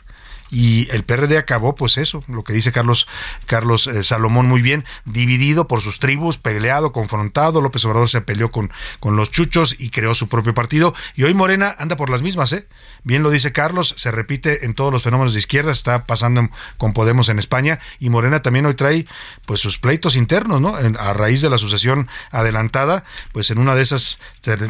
y 0.50 0.88
el 0.90 1.04
PRD 1.04 1.38
acabó, 1.38 1.74
pues 1.74 1.98
eso, 1.98 2.24
lo 2.28 2.44
que 2.44 2.52
dice 2.52 2.72
Carlos, 2.72 3.06
Carlos 3.46 3.86
eh, 3.86 4.02
Salomón 4.02 4.46
muy 4.46 4.62
bien, 4.62 4.84
dividido 5.04 5.68
por 5.68 5.80
sus 5.80 5.98
tribus, 5.98 6.38
peleado, 6.38 6.92
confrontado, 6.92 7.60
López 7.60 7.84
Obrador 7.84 8.08
se 8.08 8.20
peleó 8.20 8.50
con, 8.50 8.70
con 9.00 9.16
los 9.16 9.30
chuchos 9.30 9.76
y 9.78 9.90
creó 9.90 10.14
su 10.14 10.28
propio 10.28 10.54
partido, 10.54 10.94
y 11.14 11.24
hoy 11.24 11.34
Morena 11.34 11.74
anda 11.78 11.96
por 11.96 12.10
las 12.10 12.22
mismas, 12.22 12.52
¿eh? 12.52 12.68
Bien 13.04 13.22
lo 13.22 13.30
dice 13.30 13.52
Carlos, 13.52 13.94
se 13.96 14.10
repite 14.10 14.64
en 14.64 14.74
todos 14.74 14.92
los 14.92 15.02
fenómenos 15.02 15.32
de 15.32 15.38
izquierda, 15.38 15.72
está 15.72 16.04
pasando 16.04 16.48
con 16.76 16.92
Podemos 16.92 17.28
en 17.28 17.38
España, 17.38 17.78
y 17.98 18.10
Morena 18.10 18.42
también 18.42 18.66
hoy 18.66 18.74
trae 18.74 19.06
pues 19.46 19.60
sus 19.60 19.78
pleitos 19.78 20.16
internos, 20.16 20.60
¿no? 20.60 20.74
a 20.76 21.12
raíz 21.12 21.42
de 21.42 21.50
la 21.50 21.58
sucesión 21.58 22.08
adelantada, 22.30 23.04
pues 23.32 23.50
en 23.50 23.58
una 23.58 23.74
de 23.74 23.82
esas 23.82 24.18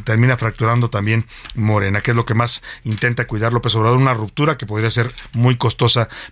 termina 0.04 0.36
fracturando 0.36 0.90
también 0.90 1.26
Morena, 1.54 2.00
que 2.00 2.12
es 2.12 2.16
lo 2.16 2.24
que 2.24 2.34
más 2.34 2.62
intenta 2.84 3.26
cuidar 3.26 3.52
López 3.52 3.74
Obrador, 3.74 3.98
una 3.98 4.14
ruptura 4.14 4.58
que 4.58 4.66
podría 4.66 4.90
ser 4.90 5.12
muy 5.32 5.56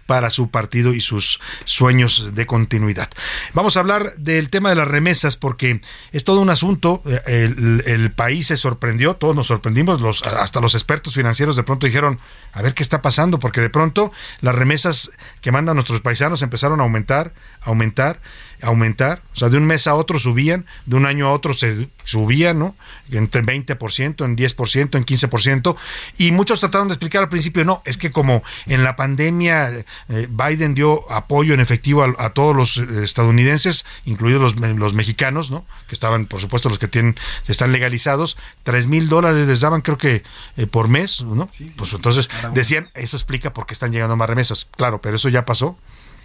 para 0.06 0.30
su 0.30 0.50
partido 0.50 0.94
y 0.94 1.00
sus 1.00 1.40
sueños 1.64 2.34
de 2.34 2.46
continuidad. 2.46 3.08
Vamos 3.54 3.76
a 3.76 3.80
hablar 3.80 4.14
del 4.16 4.50
tema 4.50 4.70
de 4.70 4.76
las 4.76 4.88
remesas 4.88 5.36
porque 5.36 5.80
es 6.12 6.24
todo 6.24 6.40
un 6.40 6.50
asunto. 6.50 7.02
Eh, 7.26 7.54
el, 7.86 8.12
país 8.16 8.46
se 8.46 8.56
sorprendió, 8.56 9.16
todos 9.16 9.36
nos 9.36 9.48
sorprendimos, 9.48 10.00
los, 10.00 10.22
hasta 10.22 10.60
los 10.60 10.74
expertos 10.74 11.14
financieros 11.14 11.56
de 11.56 11.64
pronto 11.64 11.86
dijeron, 11.86 12.18
a 12.52 12.62
ver 12.62 12.72
qué 12.72 12.82
está 12.82 13.02
pasando, 13.02 13.38
porque 13.38 13.60
de 13.60 13.68
pronto 13.68 14.12
las 14.40 14.54
remesas 14.54 15.10
que 15.40 15.52
mandan 15.52 15.76
nuestros 15.76 16.00
paisanos 16.00 16.42
empezaron 16.42 16.80
a 16.80 16.84
aumentar, 16.84 17.34
aumentar 17.60 18.20
aumentar, 18.62 19.22
o 19.32 19.36
sea, 19.36 19.48
de 19.48 19.56
un 19.56 19.66
mes 19.66 19.86
a 19.86 19.94
otro 19.94 20.18
subían, 20.18 20.66
de 20.86 20.96
un 20.96 21.06
año 21.06 21.26
a 21.26 21.32
otro 21.32 21.54
se 21.54 21.88
subían, 22.04 22.58
¿no? 22.58 22.74
Entre 23.10 23.42
20%, 23.42 24.24
en 24.24 24.36
10%, 24.36 24.96
en 24.96 25.04
15%, 25.04 25.76
y 26.18 26.32
muchos 26.32 26.60
trataron 26.60 26.88
de 26.88 26.94
explicar 26.94 27.22
al 27.22 27.28
principio, 27.28 27.64
no, 27.64 27.82
es 27.84 27.98
que 27.98 28.10
como 28.10 28.42
en 28.66 28.84
la 28.84 28.96
pandemia 28.96 29.84
eh, 30.08 30.28
Biden 30.30 30.74
dio 30.74 31.10
apoyo 31.12 31.54
en 31.54 31.60
efectivo 31.60 32.04
a, 32.18 32.30
todos 32.30 32.56
los 32.56 32.78
eh, 32.78 33.04
estadounidenses, 33.04 33.84
incluidos 34.04 34.54
los, 34.54 34.76
los, 34.76 34.94
mexicanos, 34.94 35.50
¿no? 35.50 35.66
Que 35.88 35.94
estaban, 35.94 36.26
por 36.26 36.40
supuesto, 36.40 36.68
los 36.68 36.78
que 36.78 36.88
tienen, 36.88 37.16
están 37.48 37.72
legalizados, 37.72 38.36
3 38.62 38.86
mil 38.86 39.08
dólares 39.08 39.46
les 39.46 39.60
daban, 39.60 39.80
creo 39.80 39.98
que 39.98 40.22
eh, 40.56 40.66
por 40.66 40.88
mes, 40.88 41.20
¿no? 41.22 41.48
pues 41.76 41.92
entonces 41.92 42.30
decían, 42.52 42.90
eso 42.94 43.16
explica 43.16 43.52
por 43.52 43.66
qué 43.66 43.74
están 43.74 43.92
llegando 43.92 44.16
más 44.16 44.28
remesas, 44.28 44.68
claro, 44.76 45.00
pero 45.00 45.16
eso 45.16 45.28
ya 45.28 45.44
pasó. 45.44 45.76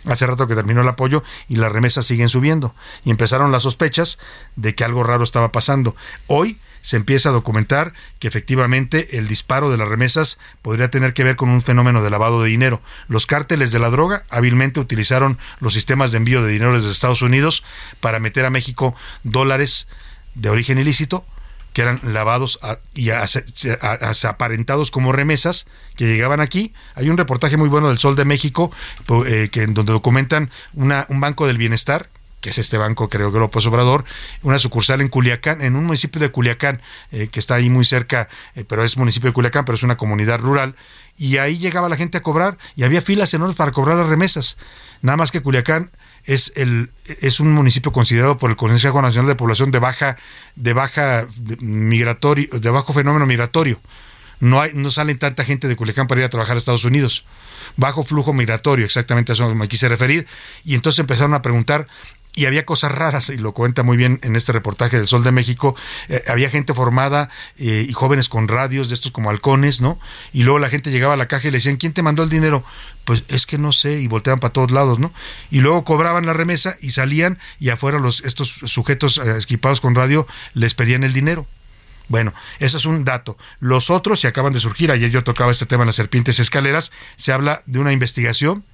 Hace 0.05 0.25
rato 0.25 0.47
que 0.47 0.55
terminó 0.55 0.81
el 0.81 0.87
apoyo 0.87 1.23
y 1.47 1.57
las 1.57 1.71
remesas 1.71 2.05
siguen 2.05 2.29
subiendo. 2.29 2.75
Y 3.03 3.11
empezaron 3.11 3.51
las 3.51 3.63
sospechas 3.63 4.17
de 4.55 4.75
que 4.75 4.83
algo 4.83 5.03
raro 5.03 5.23
estaba 5.23 5.51
pasando. 5.51 5.95
Hoy 6.27 6.59
se 6.81 6.97
empieza 6.97 7.29
a 7.29 7.31
documentar 7.31 7.93
que 8.19 8.27
efectivamente 8.27 9.17
el 9.17 9.27
disparo 9.27 9.69
de 9.69 9.77
las 9.77 9.87
remesas 9.87 10.39
podría 10.61 10.89
tener 10.89 11.13
que 11.13 11.23
ver 11.23 11.35
con 11.35 11.49
un 11.49 11.61
fenómeno 11.61 12.03
de 12.03 12.09
lavado 12.09 12.41
de 12.41 12.49
dinero. 12.49 12.81
Los 13.07 13.27
cárteles 13.27 13.71
de 13.71 13.79
la 13.79 13.89
droga 13.89 14.25
hábilmente 14.29 14.79
utilizaron 14.79 15.37
los 15.59 15.73
sistemas 15.73 16.11
de 16.11 16.17
envío 16.17 16.41
de 16.41 16.51
dinero 16.51 16.73
desde 16.73 16.89
Estados 16.89 17.21
Unidos 17.21 17.63
para 17.99 18.19
meter 18.19 18.45
a 18.45 18.49
México 18.49 18.95
dólares 19.23 19.87
de 20.33 20.49
origen 20.49 20.79
ilícito 20.79 21.25
que 21.73 21.81
eran 21.81 21.99
lavados 22.03 22.59
y 22.93 23.09
aparentados 23.09 24.91
como 24.91 25.11
remesas 25.11 25.65
que 25.95 26.05
llegaban 26.05 26.41
aquí. 26.41 26.73
Hay 26.95 27.09
un 27.09 27.17
reportaje 27.17 27.57
muy 27.57 27.69
bueno 27.69 27.89
del 27.89 27.97
Sol 27.97 28.15
de 28.15 28.25
México 28.25 28.71
eh, 29.25 29.49
que 29.51 29.63
en 29.63 29.73
donde 29.73 29.93
documentan 29.93 30.51
una, 30.73 31.05
un 31.09 31.21
banco 31.21 31.47
del 31.47 31.57
bienestar 31.57 32.09
que 32.41 32.49
es 32.49 32.57
este 32.57 32.77
banco, 32.77 33.07
creo 33.07 33.31
que 33.31 33.37
López 33.37 33.65
Obrador, 33.67 34.03
una 34.41 34.57
sucursal 34.57 34.99
en 34.99 35.07
Culiacán, 35.07 35.61
en 35.61 35.75
un 35.75 35.85
municipio 35.85 36.19
de 36.19 36.31
Culiacán, 36.31 36.81
eh, 37.11 37.27
que 37.27 37.39
está 37.39 37.55
ahí 37.55 37.69
muy 37.69 37.85
cerca, 37.85 38.29
eh, 38.55 38.65
pero 38.67 38.83
es 38.83 38.97
municipio 38.97 39.29
de 39.29 39.33
Culiacán, 39.33 39.63
pero 39.63 39.75
es 39.75 39.83
una 39.83 39.95
comunidad 39.95 40.39
rural, 40.39 40.75
y 41.15 41.37
ahí 41.37 41.59
llegaba 41.59 41.87
la 41.87 41.97
gente 41.97 42.17
a 42.17 42.23
cobrar, 42.23 42.57
y 42.75 42.83
había 42.83 43.03
filas 43.03 43.31
enormes 43.35 43.55
para 43.55 43.71
cobrar 43.71 43.95
las 43.97 44.09
remesas. 44.09 44.57
Nada 45.03 45.17
más 45.17 45.31
que 45.31 45.41
Culiacán 45.41 45.91
es 46.25 46.51
el 46.55 46.91
es 47.05 47.39
un 47.39 47.51
municipio 47.53 47.91
considerado 47.91 48.37
por 48.37 48.49
el 48.49 48.55
Consejo 48.55 49.01
Nacional 49.01 49.27
de 49.27 49.35
Población 49.35 49.71
de 49.71 49.79
baja 49.79 50.17
de 50.55 50.73
baja 50.73 51.27
migratorio 51.59 52.47
de 52.51 52.69
bajo 52.69 52.93
fenómeno 52.93 53.25
migratorio. 53.25 53.79
No 54.39 54.59
hay 54.59 54.71
no 54.73 54.89
salen 54.91 55.19
tanta 55.19 55.43
gente 55.43 55.67
de 55.67 55.75
Culiacán 55.75 56.07
para 56.07 56.21
ir 56.21 56.25
a 56.25 56.29
trabajar 56.29 56.55
a 56.55 56.57
Estados 56.57 56.83
Unidos. 56.83 57.25
Bajo 57.77 58.03
flujo 58.03 58.33
migratorio, 58.33 58.85
exactamente 58.85 59.31
a 59.31 59.33
eso 59.33 59.53
me 59.53 59.67
quise 59.67 59.87
referir 59.87 60.27
y 60.63 60.73
entonces 60.73 60.99
empezaron 60.99 61.33
a 61.33 61.41
preguntar 61.41 61.87
y 62.33 62.45
había 62.45 62.65
cosas 62.65 62.91
raras, 62.91 63.29
y 63.29 63.37
lo 63.37 63.53
cuenta 63.53 63.83
muy 63.83 63.97
bien 63.97 64.19
en 64.23 64.35
este 64.35 64.51
reportaje 64.51 64.97
del 64.97 65.07
Sol 65.07 65.23
de 65.23 65.31
México, 65.31 65.75
eh, 66.07 66.23
había 66.27 66.49
gente 66.49 66.73
formada 66.73 67.29
eh, 67.57 67.85
y 67.87 67.91
jóvenes 67.93 68.29
con 68.29 68.47
radios 68.47 68.87
de 68.89 68.95
estos 68.95 69.11
como 69.11 69.29
halcones, 69.29 69.81
¿no? 69.81 69.99
Y 70.31 70.43
luego 70.43 70.59
la 70.59 70.69
gente 70.69 70.91
llegaba 70.91 71.15
a 71.15 71.17
la 71.17 71.27
caja 71.27 71.49
y 71.49 71.51
le 71.51 71.57
decían, 71.57 71.75
¿quién 71.75 71.93
te 71.93 72.03
mandó 72.03 72.23
el 72.23 72.29
dinero? 72.29 72.63
Pues 73.03 73.23
es 73.27 73.45
que 73.45 73.57
no 73.57 73.73
sé, 73.73 73.99
y 73.99 74.07
volteaban 74.07 74.39
para 74.39 74.53
todos 74.53 74.71
lados, 74.71 74.99
¿no? 74.99 75.11
Y 75.49 75.59
luego 75.59 75.83
cobraban 75.83 76.25
la 76.25 76.33
remesa 76.33 76.77
y 76.79 76.91
salían 76.91 77.37
y 77.59 77.69
afuera 77.69 77.99
los, 77.99 78.23
estos 78.23 78.49
sujetos 78.65 79.17
eh, 79.17 79.37
equipados 79.41 79.81
con 79.81 79.95
radio 79.95 80.25
les 80.53 80.73
pedían 80.73 81.03
el 81.03 81.13
dinero. 81.13 81.45
Bueno, 82.07 82.33
eso 82.59 82.77
es 82.77 82.85
un 82.85 83.05
dato. 83.05 83.37
Los 83.59 83.89
otros, 83.89 84.19
se 84.19 84.27
acaban 84.27 84.53
de 84.53 84.59
surgir, 84.59 84.91
ayer 84.91 85.09
yo 85.09 85.23
tocaba 85.23 85.51
este 85.51 85.65
tema 85.65 85.83
en 85.83 85.87
las 85.87 85.95
serpientes 85.95 86.39
escaleras, 86.39 86.91
se 87.17 87.31
habla 87.31 87.63
de 87.65 87.79
una 87.79 87.93
investigación 87.93 88.65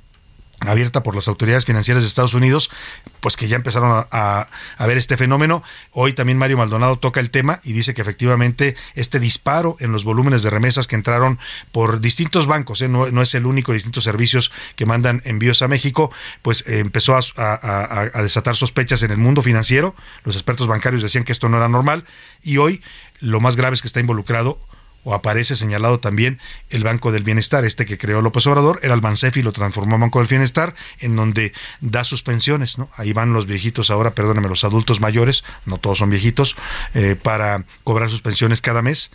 abierta 0.66 1.04
por 1.04 1.16
las 1.16 1.28
autoridades 1.28 1.66
financieras 1.66 2.02
de 2.04 2.08
Estados 2.08 2.34
Unidos, 2.34 2.72
pues 3.20 3.38
que 3.38 3.48
ya 3.48 3.56
empezaron 3.56 4.08
a, 4.12 4.48
ver 4.80 4.98
este 4.98 5.18
fenómeno. 5.18 5.64
Hoy 5.92 6.14
también 6.14 6.38
Mario 6.38 6.58
Maldonado 6.58 6.98
toca 6.98 7.20
el 7.20 7.30
tema 7.30 7.60
y 7.64 7.74
dice 7.74 7.94
que 7.94 8.02
efectivamente 8.02 8.76
este 8.96 9.20
disparo 9.20 9.78
en 9.80 9.92
los 9.92 10.04
volúmenes 10.04 10.44
de 10.44 10.50
remesas 10.50 10.88
que 10.88 10.96
entraron 10.96 11.40
por 11.72 12.00
distintos 12.00 12.48
bancos, 12.48 12.82
¿eh? 12.82 12.90
no, 12.90 13.22
es 13.22 13.36
el 13.36 13.46
único, 13.46 13.74
distintos 13.74 14.04
servicios 14.04 14.52
que 14.76 14.86
mandan 14.86 15.22
envíos 15.26 15.62
a 15.62 15.68
México, 15.68 16.12
pues 16.42 16.64
eh, 16.68 16.80
empezó 16.80 17.16
a 17.16 18.22
desatar 18.22 18.56
sospechas 18.56 19.04
en 19.04 19.12
el 19.12 19.18
mundo 19.18 19.42
financiero. 19.42 19.96
Los 20.24 20.36
expertos 20.36 20.68
bancarios 20.68 21.04
decían 21.04 21.24
que 21.24 21.32
esto 21.32 21.50
no 21.50 21.58
era 21.58 21.68
normal 21.68 22.06
y 22.42 22.58
hoy 22.58 22.82
lo 23.20 23.40
más 23.40 23.56
grave 23.56 23.76
es 23.76 23.82
que 23.82 23.88
está 23.88 24.00
involucrado 24.00 24.60
o 25.08 25.14
aparece 25.14 25.56
señalado 25.56 26.02
también 26.02 26.38
el 26.70 26.84
Banco 26.84 27.14
del 27.14 27.24
Bienestar, 27.24 27.64
este 27.64 27.86
que 27.86 27.98
creó 27.98 28.22
López 28.22 28.46
Obrador, 28.46 28.82
era 28.84 28.94
el 28.94 29.00
Bansefi, 29.00 29.42
lo 29.42 29.54
transformó 29.54 29.96
en 29.96 30.02
Banco 30.02 30.20
del 30.20 30.28
Bienestar, 30.28 30.76
en 31.00 31.16
donde 31.16 31.54
da 31.80 32.04
sus 32.04 32.24
pensiones, 32.24 32.78
¿no? 32.78 32.90
Ahí 32.98 33.14
van 33.14 33.32
los 33.32 33.46
viejitos 33.46 33.90
ahora, 33.90 34.14
perdóname, 34.14 34.50
los 34.50 34.66
adultos 34.66 35.00
mayores, 35.00 35.46
no 35.66 35.78
todos 35.78 36.00
son 36.00 36.10
viejitos, 36.10 36.58
eh, 36.94 37.16
para 37.16 37.64
cobrar 37.86 38.10
sus 38.10 38.20
pensiones 38.20 38.62
cada 38.62 38.82
mes. 38.82 39.12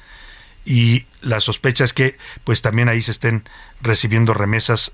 Y 0.64 1.05
la 1.20 1.40
sospecha 1.40 1.85
es 1.85 1.93
que 1.93 2.16
pues 2.43 2.62
también 2.62 2.89
ahí 2.89 3.02
se 3.02 3.10
estén 3.10 3.47
recibiendo 3.82 4.32
remesas 4.32 4.93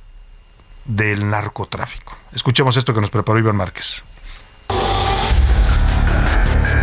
del 0.85 1.31
narcotráfico. 1.31 2.19
Escuchemos 2.33 2.77
esto 2.77 2.93
que 2.93 3.01
nos 3.01 3.11
preparó 3.11 3.39
Iván 3.39 3.55
Márquez. 3.55 4.03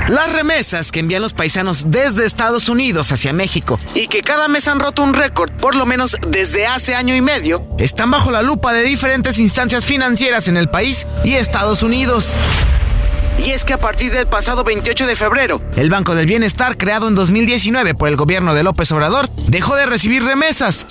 Las 0.07 0.31
remesas 0.33 0.91
que 0.91 0.99
envían 0.99 1.23
los 1.23 1.33
paisanos 1.33 1.89
desde 1.89 2.25
Estados 2.25 2.69
Unidos 2.69 3.11
hacia 3.11 3.33
México 3.33 3.79
y 3.95 4.07
que 4.07 4.21
cada 4.21 4.47
mes 4.47 4.67
han 4.67 4.79
roto 4.79 5.01
un 5.01 5.15
récord, 5.15 5.51
por 5.53 5.73
lo 5.73 5.87
menos 5.87 6.15
desde 6.27 6.67
hace 6.67 6.93
año 6.93 7.15
y 7.15 7.21
medio, 7.21 7.67
están 7.79 8.11
bajo 8.11 8.29
la 8.29 8.43
lupa 8.43 8.71
de 8.71 8.83
diferentes 8.83 9.39
instancias 9.39 9.83
financieras 9.83 10.47
en 10.47 10.57
el 10.57 10.69
país 10.69 11.07
y 11.23 11.33
Estados 11.33 11.81
Unidos. 11.81 12.37
Y 13.43 13.49
es 13.49 13.65
que 13.65 13.73
a 13.73 13.79
partir 13.79 14.11
del 14.11 14.27
pasado 14.27 14.63
28 14.63 15.07
de 15.07 15.15
febrero, 15.15 15.59
el 15.75 15.89
Banco 15.89 16.13
del 16.13 16.27
Bienestar, 16.27 16.77
creado 16.77 17.07
en 17.07 17.15
2019 17.15 17.95
por 17.95 18.07
el 18.07 18.15
gobierno 18.15 18.53
de 18.53 18.63
López 18.63 18.91
Obrador, 18.91 19.29
dejó 19.47 19.75
de 19.75 19.87
recibir 19.87 20.23
remesas. 20.23 20.85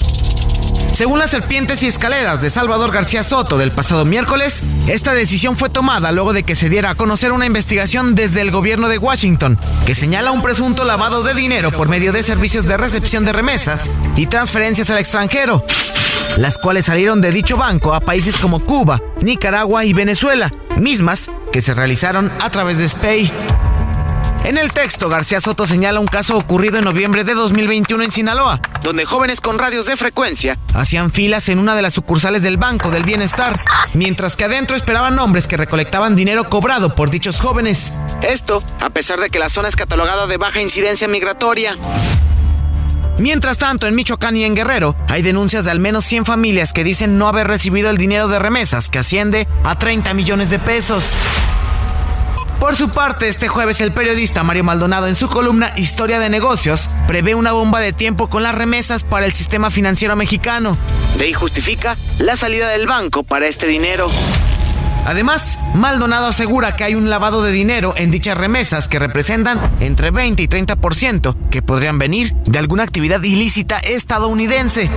Según 0.94 1.18
las 1.18 1.32
serpientes 1.32 1.82
y 1.82 1.88
escaleras 1.88 2.40
de 2.40 2.50
Salvador 2.50 2.92
García 2.92 3.24
Soto 3.24 3.58
del 3.58 3.72
pasado 3.72 4.04
miércoles, 4.04 4.62
esta 4.86 5.12
decisión 5.12 5.56
fue 5.56 5.68
tomada 5.68 6.12
luego 6.12 6.32
de 6.32 6.44
que 6.44 6.54
se 6.54 6.68
diera 6.68 6.90
a 6.90 6.94
conocer 6.94 7.32
una 7.32 7.46
investigación 7.46 8.14
desde 8.14 8.40
el 8.40 8.52
gobierno 8.52 8.88
de 8.88 8.98
Washington 8.98 9.58
que 9.86 9.96
señala 9.96 10.30
un 10.30 10.40
presunto 10.40 10.84
lavado 10.84 11.24
de 11.24 11.34
dinero 11.34 11.72
por 11.72 11.88
medio 11.88 12.12
de 12.12 12.22
servicios 12.22 12.64
de 12.64 12.76
recepción 12.76 13.24
de 13.24 13.32
remesas 13.32 13.90
y 14.14 14.26
transferencias 14.26 14.88
al 14.90 14.98
extranjero, 14.98 15.64
las 16.36 16.58
cuales 16.58 16.84
salieron 16.84 17.20
de 17.20 17.32
dicho 17.32 17.56
banco 17.56 17.92
a 17.92 17.98
países 17.98 18.38
como 18.38 18.64
Cuba, 18.64 19.02
Nicaragua 19.20 19.84
y 19.84 19.92
Venezuela, 19.94 20.52
mismas 20.76 21.28
que 21.52 21.60
se 21.60 21.74
realizaron 21.74 22.30
a 22.40 22.50
través 22.50 22.78
de 22.78 22.88
SPAY. 22.88 23.32
En 24.44 24.58
el 24.58 24.72
texto, 24.72 25.08
García 25.08 25.40
Soto 25.40 25.66
señala 25.66 26.00
un 26.00 26.06
caso 26.06 26.36
ocurrido 26.36 26.76
en 26.76 26.84
noviembre 26.84 27.24
de 27.24 27.32
2021 27.32 28.04
en 28.04 28.10
Sinaloa, 28.10 28.60
donde 28.82 29.06
jóvenes 29.06 29.40
con 29.40 29.58
radios 29.58 29.86
de 29.86 29.96
frecuencia 29.96 30.58
hacían 30.74 31.10
filas 31.10 31.48
en 31.48 31.58
una 31.58 31.74
de 31.74 31.80
las 31.80 31.94
sucursales 31.94 32.42
del 32.42 32.58
Banco 32.58 32.90
del 32.90 33.04
Bienestar, 33.04 33.64
mientras 33.94 34.36
que 34.36 34.44
adentro 34.44 34.76
esperaban 34.76 35.18
hombres 35.18 35.46
que 35.46 35.56
recolectaban 35.56 36.14
dinero 36.14 36.44
cobrado 36.44 36.94
por 36.94 37.10
dichos 37.10 37.40
jóvenes. 37.40 37.94
Esto, 38.20 38.62
a 38.80 38.90
pesar 38.90 39.18
de 39.18 39.30
que 39.30 39.38
la 39.38 39.48
zona 39.48 39.68
es 39.68 39.76
catalogada 39.76 40.26
de 40.26 40.36
baja 40.36 40.60
incidencia 40.60 41.08
migratoria. 41.08 41.78
Mientras 43.16 43.56
tanto, 43.56 43.86
en 43.86 43.94
Michoacán 43.94 44.36
y 44.36 44.44
en 44.44 44.54
Guerrero, 44.54 44.94
hay 45.08 45.22
denuncias 45.22 45.64
de 45.64 45.70
al 45.70 45.78
menos 45.78 46.04
100 46.04 46.26
familias 46.26 46.74
que 46.74 46.84
dicen 46.84 47.16
no 47.16 47.28
haber 47.28 47.46
recibido 47.46 47.88
el 47.88 47.96
dinero 47.96 48.28
de 48.28 48.38
remesas, 48.38 48.90
que 48.90 48.98
asciende 48.98 49.48
a 49.62 49.78
30 49.78 50.12
millones 50.12 50.50
de 50.50 50.58
pesos. 50.58 51.16
Por 52.60 52.76
su 52.76 52.88
parte, 52.88 53.28
este 53.28 53.48
jueves 53.48 53.80
el 53.80 53.92
periodista 53.92 54.42
Mario 54.42 54.64
Maldonado 54.64 55.06
en 55.06 55.14
su 55.14 55.28
columna 55.28 55.72
Historia 55.76 56.18
de 56.18 56.30
Negocios 56.30 56.88
prevé 57.06 57.34
una 57.34 57.52
bomba 57.52 57.80
de 57.80 57.92
tiempo 57.92 58.28
con 58.28 58.42
las 58.42 58.54
remesas 58.54 59.02
para 59.02 59.26
el 59.26 59.32
sistema 59.32 59.70
financiero 59.70 60.16
mexicano. 60.16 60.78
De 61.18 61.26
ahí 61.26 61.32
justifica 61.32 61.96
la 62.18 62.36
salida 62.36 62.68
del 62.68 62.86
banco 62.86 63.22
para 63.22 63.46
este 63.46 63.66
dinero. 63.66 64.10
Además, 65.04 65.58
Maldonado 65.74 66.26
asegura 66.26 66.76
que 66.76 66.84
hay 66.84 66.94
un 66.94 67.10
lavado 67.10 67.42
de 67.42 67.52
dinero 67.52 67.92
en 67.96 68.10
dichas 68.10 68.38
remesas 68.38 68.88
que 68.88 68.98
representan 68.98 69.60
entre 69.80 70.10
20 70.10 70.42
y 70.42 70.48
30% 70.48 71.36
que 71.50 71.60
podrían 71.60 71.98
venir 71.98 72.34
de 72.46 72.58
alguna 72.58 72.84
actividad 72.84 73.22
ilícita 73.22 73.78
estadounidense. 73.80 74.88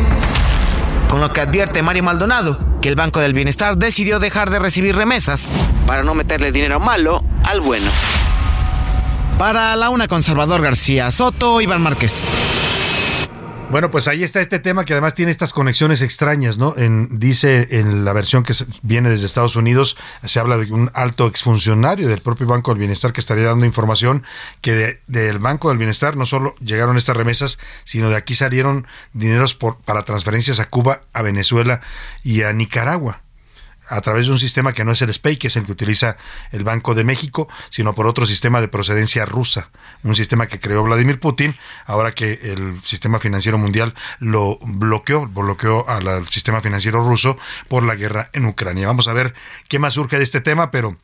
Con 1.10 1.20
lo 1.20 1.34
que 1.34 1.42
advierte 1.42 1.82
Mario 1.82 2.04
Maldonado 2.04 2.58
que 2.82 2.90
el 2.90 2.96
Banco 2.96 3.20
del 3.20 3.34
Bienestar 3.34 3.78
decidió 3.78 4.20
dejar 4.20 4.50
de 4.50 4.60
recibir 4.60 4.96
remesas 4.96 5.50
para 5.86 6.04
no 6.04 6.14
meterle 6.14 6.52
dinero 6.52 6.80
malo 6.80 7.24
al 7.48 7.62
bueno. 7.62 7.90
Para 9.40 9.76
la 9.76 9.90
una 9.90 10.08
con 10.08 10.22
Salvador 10.24 10.62
García 10.62 11.10
Soto, 11.12 11.62
Iván 11.62 11.82
Márquez. 11.82 12.22
Bueno, 13.70 13.92
pues 13.92 14.08
ahí 14.08 14.24
está 14.24 14.40
este 14.40 14.60
tema 14.60 14.86
que 14.86 14.94
además 14.94 15.14
tiene 15.14 15.30
estas 15.30 15.52
conexiones 15.52 16.02
extrañas, 16.02 16.58
¿no? 16.58 16.74
En, 16.78 17.20
dice 17.20 17.68
en 17.72 18.06
la 18.06 18.14
versión 18.14 18.44
que 18.44 18.54
viene 18.82 19.10
desde 19.10 19.26
Estados 19.26 19.58
Unidos, 19.58 19.98
se 20.24 20.40
habla 20.40 20.58
de 20.58 20.72
un 20.72 20.90
alto 20.94 21.28
exfuncionario 21.28 22.08
del 22.08 22.22
propio 22.22 22.48
Banco 22.48 22.72
del 22.72 22.80
Bienestar 22.80 23.12
que 23.12 23.20
estaría 23.20 23.46
dando 23.46 23.66
información 23.66 24.24
que 24.62 25.02
del 25.08 25.40
Banco 25.40 25.68
del 25.68 25.78
Bienestar 25.78 26.16
no 26.16 26.26
solo 26.26 26.56
llegaron 26.62 26.96
estas 26.96 27.18
remesas, 27.18 27.60
sino 27.84 28.10
de 28.10 28.16
aquí 28.16 28.36
salieron 28.36 28.88
dineros 29.12 29.54
por, 29.54 29.78
para 29.80 30.04
transferencias 30.04 30.62
a 30.62 30.70
Cuba, 30.70 31.02
a 31.12 31.22
Venezuela 31.22 31.82
y 32.24 32.44
a 32.44 32.54
Nicaragua 32.54 33.22
a 33.90 34.02
través 34.02 34.28
de 34.28 34.34
un 34.34 34.40
sistema 34.40 34.74
que 34.74 34.86
no 34.86 34.92
es 34.92 35.02
el 35.02 35.14
SPEI, 35.14 35.38
que 35.38 35.48
es 35.48 35.56
el 35.56 35.66
que 35.66 35.72
utiliza 35.72 36.18
el 36.52 36.64
Banco 36.64 36.96
de 36.96 37.04
México, 37.04 37.48
sino 37.70 37.94
por 37.94 38.08
otro 38.08 38.26
sistema 38.26 38.62
de 38.62 38.68
procedencia 38.68 39.26
rusa, 39.26 39.70
un 40.04 40.16
sistema 40.16 40.48
que 40.48 40.60
creó 40.60 40.84
Vladimir 40.84 41.20
Putin, 41.20 41.56
ahora 41.86 42.14
que 42.14 42.40
el 42.44 42.82
sistema 42.84 43.20
financiero 43.20 43.58
mundial 43.58 43.94
lo 44.20 44.60
bloqueó, 44.62 45.28
bloqueó 45.28 45.88
al 45.88 46.28
sistema 46.28 46.62
financiero 46.62 47.02
ruso 47.04 47.38
por 47.68 47.84
la 47.84 47.96
guerra 47.96 48.30
en 48.34 48.46
Ucrania. 48.46 48.88
Vamos 48.88 49.08
a 49.08 49.14
ver 49.14 49.34
qué 49.68 49.80
más 49.80 49.94
surge 49.94 50.18
de 50.18 50.24
este 50.24 50.42
tema, 50.42 50.72
pero 50.72 50.98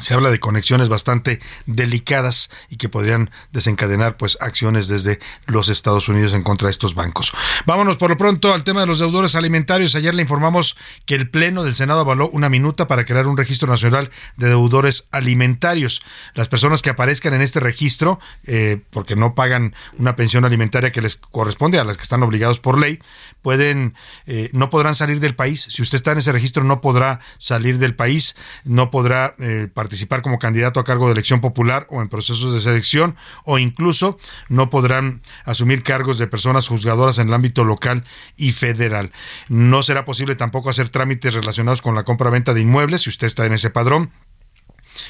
se 0.00 0.14
habla 0.14 0.30
de 0.30 0.40
conexiones 0.40 0.88
bastante 0.88 1.40
delicadas 1.66 2.50
y 2.68 2.76
que 2.76 2.88
podrían 2.88 3.30
desencadenar 3.52 4.16
pues 4.16 4.38
acciones 4.40 4.88
desde 4.88 5.20
los 5.46 5.68
Estados 5.68 6.08
Unidos 6.08 6.32
en 6.34 6.42
contra 6.42 6.66
de 6.66 6.72
estos 6.72 6.94
bancos. 6.94 7.32
Vámonos 7.66 7.96
por 7.96 8.10
lo 8.10 8.16
pronto 8.16 8.52
al 8.52 8.64
tema 8.64 8.80
de 8.80 8.86
los 8.86 8.98
deudores 8.98 9.34
alimentarios. 9.34 9.94
Ayer 9.94 10.14
le 10.14 10.22
informamos 10.22 10.76
que 11.06 11.14
el 11.14 11.30
Pleno 11.30 11.62
del 11.62 11.74
Senado 11.74 12.00
avaló 12.00 12.28
una 12.30 12.48
minuta 12.48 12.88
para 12.88 13.04
crear 13.04 13.26
un 13.26 13.36
registro 13.36 13.68
nacional 13.68 14.10
de 14.36 14.48
deudores 14.48 15.06
alimentarios. 15.10 16.02
Las 16.34 16.48
personas 16.48 16.82
que 16.82 16.90
aparezcan 16.90 17.34
en 17.34 17.42
este 17.42 17.60
registro, 17.60 18.18
eh, 18.44 18.80
porque 18.90 19.16
no 19.16 19.34
pagan 19.34 19.74
una 19.98 20.16
pensión 20.16 20.44
alimentaria 20.44 20.92
que 20.92 21.00
les 21.00 21.16
corresponde 21.16 21.78
a 21.78 21.84
las 21.84 21.96
que 21.96 22.02
están 22.02 22.22
obligados 22.22 22.60
por 22.60 22.78
ley, 22.78 23.00
pueden, 23.42 23.94
eh, 24.26 24.50
no 24.52 24.70
podrán 24.70 24.94
salir 24.94 25.20
del 25.20 25.34
país. 25.34 25.68
Si 25.70 25.82
usted 25.82 25.96
está 25.96 26.12
en 26.12 26.18
ese 26.18 26.32
registro, 26.32 26.64
no 26.64 26.80
podrá 26.80 27.20
salir 27.38 27.78
del 27.78 27.94
país, 27.94 28.34
no 28.64 28.90
podrá 28.90 29.34
eh, 29.38 29.68
participar 29.72 29.89
como 30.22 30.38
candidato 30.38 30.80
a 30.80 30.84
cargo 30.84 31.06
de 31.06 31.12
elección 31.12 31.40
popular 31.40 31.86
o 31.90 32.02
en 32.02 32.08
procesos 32.08 32.52
de 32.52 32.60
selección 32.60 33.16
o 33.44 33.58
incluso 33.58 34.18
no 34.48 34.70
podrán 34.70 35.22
asumir 35.44 35.82
cargos 35.82 36.18
de 36.18 36.26
personas 36.26 36.68
juzgadoras 36.68 37.18
en 37.18 37.28
el 37.28 37.34
ámbito 37.34 37.64
local 37.64 38.04
y 38.36 38.52
federal. 38.52 39.12
No 39.48 39.82
será 39.82 40.04
posible 40.04 40.36
tampoco 40.36 40.70
hacer 40.70 40.88
trámites 40.88 41.34
relacionados 41.34 41.82
con 41.82 41.94
la 41.94 42.04
compra-venta 42.04 42.54
de 42.54 42.60
inmuebles 42.60 43.02
si 43.02 43.10
usted 43.10 43.26
está 43.26 43.46
en 43.46 43.52
ese 43.52 43.70
padrón 43.70 44.10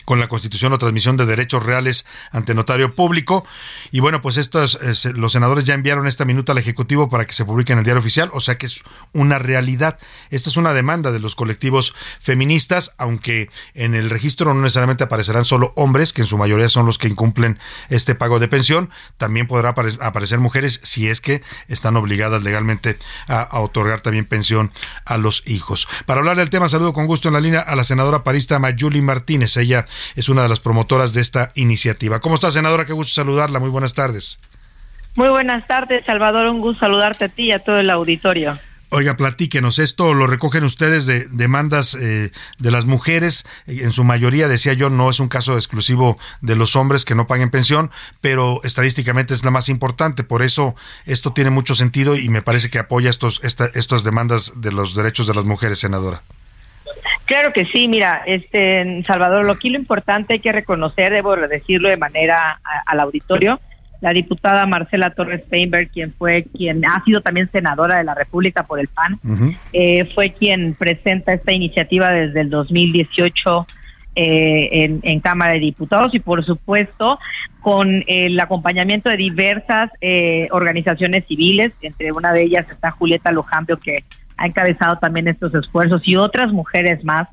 con 0.05 0.21
la 0.21 0.29
constitución 0.29 0.73
o 0.73 0.79
transmisión 0.79 1.17
de 1.17 1.27
derechos 1.27 1.65
reales 1.65 2.07
ante 2.33 2.55
notario 2.55 2.95
público. 2.95 3.45
Y 3.91 4.01
bueno, 4.01 4.21
pues 4.21 4.37
estos, 4.37 4.79
eh, 4.83 5.12
los 5.15 5.33
senadores 5.33 5.65
ya 5.65 5.75
enviaron 5.75 6.07
esta 6.07 6.25
minuta 6.25 6.53
al 6.53 6.59
Ejecutivo 6.59 7.09
para 7.09 7.25
que 7.25 7.33
se 7.33 7.45
publique 7.45 7.73
en 7.73 7.79
el 7.79 7.85
diario 7.85 8.01
oficial, 8.01 8.31
o 8.33 8.41
sea 8.41 8.57
que 8.57 8.67
es 8.67 8.83
una 9.12 9.39
realidad. 9.39 9.99
Esta 10.31 10.51
es 10.51 10.57
una 10.57 10.73
demanda 10.73 11.12
de 11.12 11.21
los 11.21 11.35
colectivos 11.35 11.95
feministas, 12.19 12.93
aunque 12.99 13.51
en 13.75 13.95
el 13.95 14.11
registro 14.11 14.53
no 14.55 14.62
necesariamente 14.62 15.05
aparecerán 15.05 15.45
solo 15.45 15.73
hombres, 15.77 16.12
que 16.12 16.23
en 16.23 16.27
su 16.27 16.39
mayoría 16.39 16.69
son 16.69 16.87
los 16.87 16.99
que 16.99 17.09
incumplen 17.09 17.59
este 17.89 18.15
pago 18.15 18.39
de 18.39 18.49
pensión, 18.49 18.91
también 19.17 19.47
podrá 19.47 19.71
aparecer 19.71 20.39
mujeres 20.39 20.81
si 20.83 21.09
es 21.09 21.21
que 21.21 21.43
están 21.69 21.97
obligadas 21.97 22.43
legalmente 22.43 22.99
a, 23.29 23.41
a 23.43 23.61
otorgar 23.61 24.01
también 24.01 24.25
pensión 24.25 24.73
a 25.05 25.17
los 25.17 25.43
hijos. 25.47 25.89
Para 26.07 26.21
hablar 26.21 26.37
del 26.37 26.51
tema, 26.51 26.69
saludo 26.69 26.93
con 26.93 27.07
gusto 27.07 27.29
en 27.29 27.35
la 27.35 27.41
línea 27.41 27.61
a 27.61 27.75
la 27.77 27.85
senadora 27.85 28.25
parista 28.25 28.59
Mayuli 28.59 29.03
Martínez. 29.03 29.57
Ella 29.57 29.80
es 30.16 30.28
una 30.28 30.43
de 30.43 30.48
las 30.48 30.61
promotoras 30.61 31.12
de 31.12 31.20
esta 31.20 31.52
iniciativa. 31.55 32.20
¿Cómo 32.20 32.35
está, 32.35 32.51
senadora? 32.51 32.86
Qué 32.86 32.93
gusto 32.93 33.12
saludarla. 33.12 33.59
Muy 33.59 33.70
buenas 33.70 33.94
tardes. 33.94 34.40
Muy 35.16 35.28
buenas 35.28 35.66
tardes, 35.66 36.05
Salvador. 36.07 36.47
Un 36.47 36.61
gusto 36.61 36.81
saludarte 36.81 37.27
a 37.27 37.28
ti 37.28 37.44
y 37.44 37.52
a 37.52 37.59
todo 37.59 37.78
el 37.78 37.90
auditorio. 37.90 38.59
Oiga, 38.93 39.16
platíquenos, 39.16 39.78
esto 39.78 40.15
lo 40.15 40.27
recogen 40.27 40.65
ustedes 40.65 41.07
de 41.07 41.28
demandas 41.28 41.94
eh, 41.94 42.32
de 42.59 42.70
las 42.73 42.86
mujeres, 42.86 43.47
en 43.69 43.93
su 43.93 44.02
mayoría, 44.02 44.48
decía 44.48 44.73
yo, 44.73 44.90
no 44.90 45.11
es 45.11 45.20
un 45.20 45.28
caso 45.28 45.55
exclusivo 45.55 46.19
de 46.40 46.57
los 46.57 46.74
hombres 46.74 47.05
que 47.05 47.15
no 47.15 47.28
paguen 47.28 47.51
pensión, 47.51 47.93
pero 48.20 48.61
estadísticamente 48.65 49.32
es 49.32 49.44
la 49.44 49.52
más 49.52 49.69
importante, 49.69 50.24
por 50.24 50.43
eso 50.43 50.74
esto 51.07 51.32
tiene 51.32 51.51
mucho 51.51 51.77
sentido 51.77 52.16
y 52.16 52.28
me 52.31 52.43
parece 52.43 52.69
que 52.69 52.81
apoya 52.81 53.11
estos, 53.11 53.40
estas 53.44 54.02
demandas 54.02 54.55
de 54.57 54.73
los 54.73 54.97
derechos 54.97 55.28
de 55.28 55.35
las 55.35 55.44
mujeres, 55.44 55.78
senadora. 55.78 56.24
Claro 57.31 57.52
que 57.52 57.65
sí, 57.66 57.86
mira, 57.86 58.23
este 58.27 58.81
en 58.81 59.05
Salvador, 59.05 59.44
lo 59.44 59.55
que 59.55 59.70
lo 59.70 59.78
importante 59.78 60.32
hay 60.32 60.40
que 60.40 60.51
reconocer, 60.51 61.12
debo 61.12 61.36
decirlo 61.36 61.89
de 61.89 61.97
manera 61.97 62.59
a- 62.65 62.82
al 62.86 62.98
auditorio, 62.98 63.61
la 64.01 64.11
diputada 64.12 64.66
Marcela 64.66 65.11
Torres 65.11 65.44
Steinberg, 65.47 65.90
quien 65.93 66.12
fue 66.12 66.43
quien 66.57 66.85
ha 66.85 67.05
sido 67.05 67.20
también 67.20 67.48
senadora 67.48 67.98
de 67.98 68.02
la 68.05 68.16
República 68.16 68.65
por 68.65 68.81
el 68.81 68.89
PAN, 68.89 69.20
eh, 69.73 70.07
fue 70.12 70.31
quien 70.32 70.74
presenta 70.74 71.31
esta 71.32 71.55
iniciativa 71.55 72.11
desde 72.11 72.40
el 72.40 72.51
2018 72.51 73.65
eh, 74.16 74.69
en, 74.85 74.98
en 75.05 75.20
Cámara 75.20 75.52
de 75.52 75.61
Diputados 75.61 76.12
y 76.12 76.19
por 76.19 76.44
supuesto 76.44 77.20
con 77.61 78.02
el 78.09 78.40
acompañamiento 78.40 79.09
de 79.09 79.16
diversas 79.16 79.89
eh, 80.01 80.48
organizaciones 80.51 81.24
civiles, 81.28 81.70
entre 81.81 82.11
una 82.11 82.32
de 82.32 82.43
ellas 82.43 82.69
está 82.69 82.90
Julieta 82.90 83.31
Lojambio 83.31 83.77
que 83.78 84.02
ha 84.41 84.47
encabezado 84.47 84.97
también 84.97 85.29
estos 85.29 85.55
esfuerzos 85.55 86.01
y 86.07 86.17
otras 86.17 86.51
mujeres 86.51 87.05
más, 87.05 87.29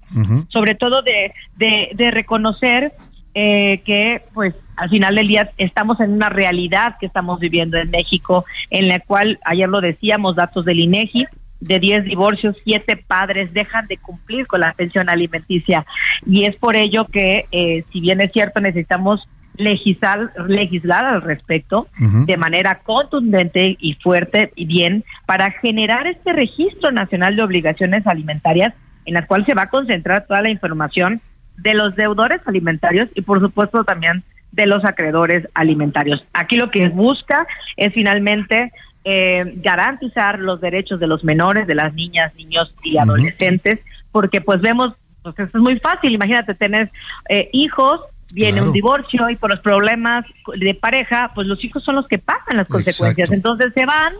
sobre 0.49 0.75
todo 0.75 1.01
de, 1.01 1.33
de, 1.55 1.89
de 1.95 2.11
reconocer 2.11 2.91
eh, 3.33 3.81
que 3.85 4.23
pues 4.33 4.53
al 4.75 4.89
final 4.89 5.15
del 5.15 5.27
día 5.27 5.49
estamos 5.57 6.01
en 6.01 6.11
una 6.11 6.27
realidad 6.27 6.97
que 6.99 7.05
estamos 7.05 7.39
viviendo 7.39 7.77
en 7.77 7.89
México, 7.91 8.43
en 8.69 8.89
la 8.89 8.99
cual 8.99 9.39
ayer 9.45 9.69
lo 9.69 9.79
decíamos, 9.79 10.35
datos 10.35 10.65
del 10.65 10.81
INEGI, 10.81 11.25
de 11.61 11.79
10 11.79 12.03
divorcios, 12.03 12.57
7 12.65 13.05
padres 13.07 13.53
dejan 13.53 13.87
de 13.87 13.97
cumplir 13.97 14.47
con 14.47 14.59
la 14.59 14.73
pensión 14.73 15.09
alimenticia. 15.09 15.85
Y 16.25 16.43
es 16.43 16.57
por 16.57 16.75
ello 16.77 17.05
que, 17.05 17.45
eh, 17.51 17.85
si 17.93 18.01
bien 18.01 18.19
es 18.19 18.33
cierto, 18.33 18.59
necesitamos 18.59 19.25
legislar, 19.57 20.31
legislar 20.47 21.05
al 21.05 21.21
respecto 21.21 21.87
de 21.99 22.37
manera 22.37 22.79
contundente 22.83 23.75
y 23.79 23.93
fuerte 23.95 24.51
y 24.55 24.65
bien 24.65 25.03
para 25.25 25.51
generar 25.51 26.07
este 26.07 26.33
registro 26.33 26.91
nacional 26.91 27.35
de 27.35 27.43
obligaciones 27.43 28.05
alimentarias 28.07 28.73
en 29.05 29.13
las 29.13 29.25
cual 29.25 29.45
se 29.45 29.55
va 29.55 29.63
a 29.63 29.69
concentrar 29.69 30.25
toda 30.27 30.41
la 30.41 30.49
información 30.49 31.21
de 31.57 31.73
los 31.73 31.95
deudores 31.95 32.41
alimentarios 32.45 33.09
y 33.15 33.21
por 33.21 33.39
supuesto 33.39 33.83
también 33.83 34.23
de 34.51 34.67
los 34.67 34.83
acreedores 34.85 35.47
alimentarios. 35.53 36.23
Aquí 36.33 36.55
lo 36.55 36.69
que 36.71 36.87
busca 36.89 37.47
es 37.75 37.93
finalmente 37.93 38.71
eh, 39.03 39.53
garantizar 39.57 40.39
los 40.39 40.59
derechos 40.61 40.99
de 40.99 41.07
los 41.07 41.23
menores, 41.23 41.67
de 41.67 41.75
las 41.75 41.93
niñas, 41.93 42.33
niños 42.35 42.73
y 42.83 42.97
adolescentes, 42.97 43.79
porque 44.11 44.41
pues 44.41 44.61
vemos, 44.61 44.93
pues 45.23 45.35
es 45.39 45.53
muy 45.55 45.79
fácil, 45.79 46.13
imagínate 46.13 46.53
tener 46.55 46.91
eh, 47.29 47.49
hijos, 47.53 48.01
viene 48.33 48.53
Claro. 48.53 48.67
un 48.67 48.73
divorcio 48.73 49.29
y 49.29 49.35
por 49.35 49.49
los 49.51 49.59
problemas 49.61 50.25
de 50.57 50.73
pareja, 50.73 51.31
pues 51.35 51.47
los 51.47 51.63
hijos 51.63 51.83
son 51.83 51.95
los 51.95 52.07
que 52.07 52.17
pagan 52.17 52.57
las 52.57 52.67
consecuencias, 52.67 53.29
Exacto. 53.29 53.33
entonces 53.33 53.73
se 53.73 53.85
van 53.85 54.13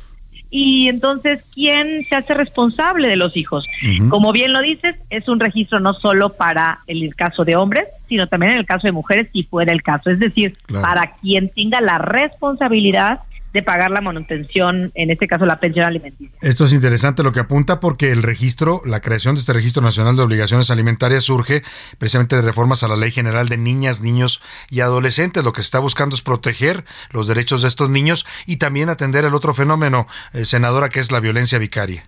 y 0.50 0.88
entonces 0.88 1.42
quién 1.54 2.06
se 2.08 2.16
hace 2.16 2.34
responsable 2.34 3.10
de 3.10 3.18
los 3.18 3.36
hijos. 3.36 3.66
Como 4.10 4.32
bien 4.32 4.54
lo 4.54 4.62
dices, 4.62 4.96
es 5.10 5.28
un 5.28 5.42
registro 5.42 5.82
no 5.82 5.94
solo 5.94 6.34
para 6.38 6.80
el 6.88 7.14
caso 7.16 7.44
de 7.44 7.58
hombres, 7.58 7.86
sino 8.08 8.28
también 8.28 8.54
en 8.54 8.60
el 8.60 8.66
caso 8.66 8.88
de 8.88 8.94
mujeres 8.94 9.28
si 9.34 9.44
fuera 9.44 9.74
el 9.74 9.84
caso, 9.84 10.10
es 10.10 10.20
decir, 10.20 10.56
Claro. 10.68 10.86
para 10.88 11.12
quien 11.22 11.50
tenga 11.50 11.82
la 11.82 11.98
responsabilidad 11.98 13.20
de 13.58 13.64
pagar 13.64 13.90
la 13.90 14.02
manutención, 14.02 14.92
en 14.94 15.10
este 15.10 15.28
caso 15.28 15.46
la 15.46 15.60
pensión 15.60 15.86
alimenticia. 15.86 16.38
Esto 16.42 16.66
es 16.66 16.74
interesante 16.74 17.24
lo 17.24 17.32
que 17.32 17.40
apunta 17.40 17.80
porque 17.80 18.12
el 18.12 18.22
registro, 18.22 18.82
la 18.86 19.02
creación 19.02 19.36
de 19.36 19.42
este 19.42 19.54
registro 19.54 19.82
nacional 19.82 20.16
de 20.16 20.22
obligaciones 20.22 20.70
alimentarias 20.70 21.24
surge 21.24 21.64
precisamente 21.98 22.36
de 22.36 22.44
reformas 22.44 22.84
a 22.84 22.88
la 22.88 22.96
Ley 22.96 23.12
General 23.12 23.50
de 23.50 23.58
Niñas, 23.58 24.02
Niños 24.02 24.42
y 24.70 24.82
Adolescentes. 24.82 25.44
Lo 25.44 25.54
que 25.54 25.62
se 25.62 25.68
está 25.68 25.80
buscando 25.80 26.16
es 26.16 26.22
proteger 26.22 26.86
los 27.12 27.28
derechos 27.28 27.64
de 27.64 27.68
estos 27.68 27.90
niños 27.90 28.26
y 28.46 28.58
también 28.58 28.90
atender 28.90 29.26
el 29.26 29.34
otro 29.34 29.54
fenómeno, 29.54 30.08
eh, 30.34 30.46
senadora, 30.46 30.90
que 30.90 31.00
es 31.00 31.12
la 31.12 31.20
violencia 31.20 31.58
vicaria. 31.58 32.06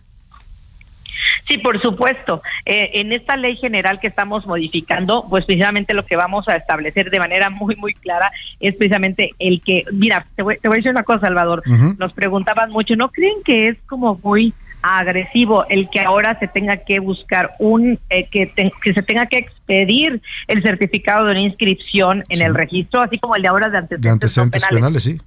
Sí, 1.49 1.57
por 1.57 1.81
supuesto. 1.81 2.41
Eh, 2.65 2.91
en 2.93 3.11
esta 3.11 3.35
ley 3.35 3.57
general 3.57 3.99
que 3.99 4.07
estamos 4.07 4.45
modificando, 4.45 5.25
pues 5.29 5.45
precisamente 5.45 5.95
lo 5.95 6.05
que 6.05 6.15
vamos 6.15 6.47
a 6.47 6.53
establecer 6.55 7.09
de 7.09 7.19
manera 7.19 7.49
muy, 7.49 7.75
muy 7.75 7.93
clara 7.95 8.31
es 8.59 8.75
precisamente 8.75 9.31
el 9.39 9.61
que, 9.63 9.83
mira, 9.91 10.27
te 10.35 10.43
voy, 10.43 10.57
te 10.61 10.67
voy 10.69 10.75
a 10.75 10.77
decir 10.77 10.91
una 10.91 11.03
cosa, 11.03 11.21
Salvador. 11.21 11.63
Nos 11.97 12.13
preguntaban 12.13 12.69
mucho, 12.71 12.95
¿no 12.95 13.09
creen 13.09 13.37
que 13.43 13.63
es 13.63 13.77
como 13.87 14.19
muy 14.23 14.53
agresivo 14.81 15.65
el 15.69 15.89
que 15.89 15.99
ahora 15.99 16.37
se 16.39 16.47
tenga 16.47 16.77
que 16.77 16.99
buscar 16.99 17.51
un, 17.59 17.99
eh, 18.09 18.27
que, 18.31 18.45
te- 18.47 18.71
que 18.83 18.93
se 18.93 19.01
tenga 19.01 19.25
que 19.25 19.39
expedir 19.39 20.21
el 20.47 20.63
certificado 20.63 21.25
de 21.25 21.31
una 21.31 21.41
inscripción 21.41 22.23
en 22.29 22.41
el 22.41 22.53
registro, 22.55 23.01
así 23.01 23.17
como 23.19 23.35
el 23.35 23.41
de 23.41 23.47
ahora 23.49 23.69
de 23.69 23.77
antecedentes, 23.77 24.03
De 24.03 24.09
antecedentes 24.09 24.65
penales? 24.67 24.77
penales, 24.79 25.03
sí. 25.03 25.17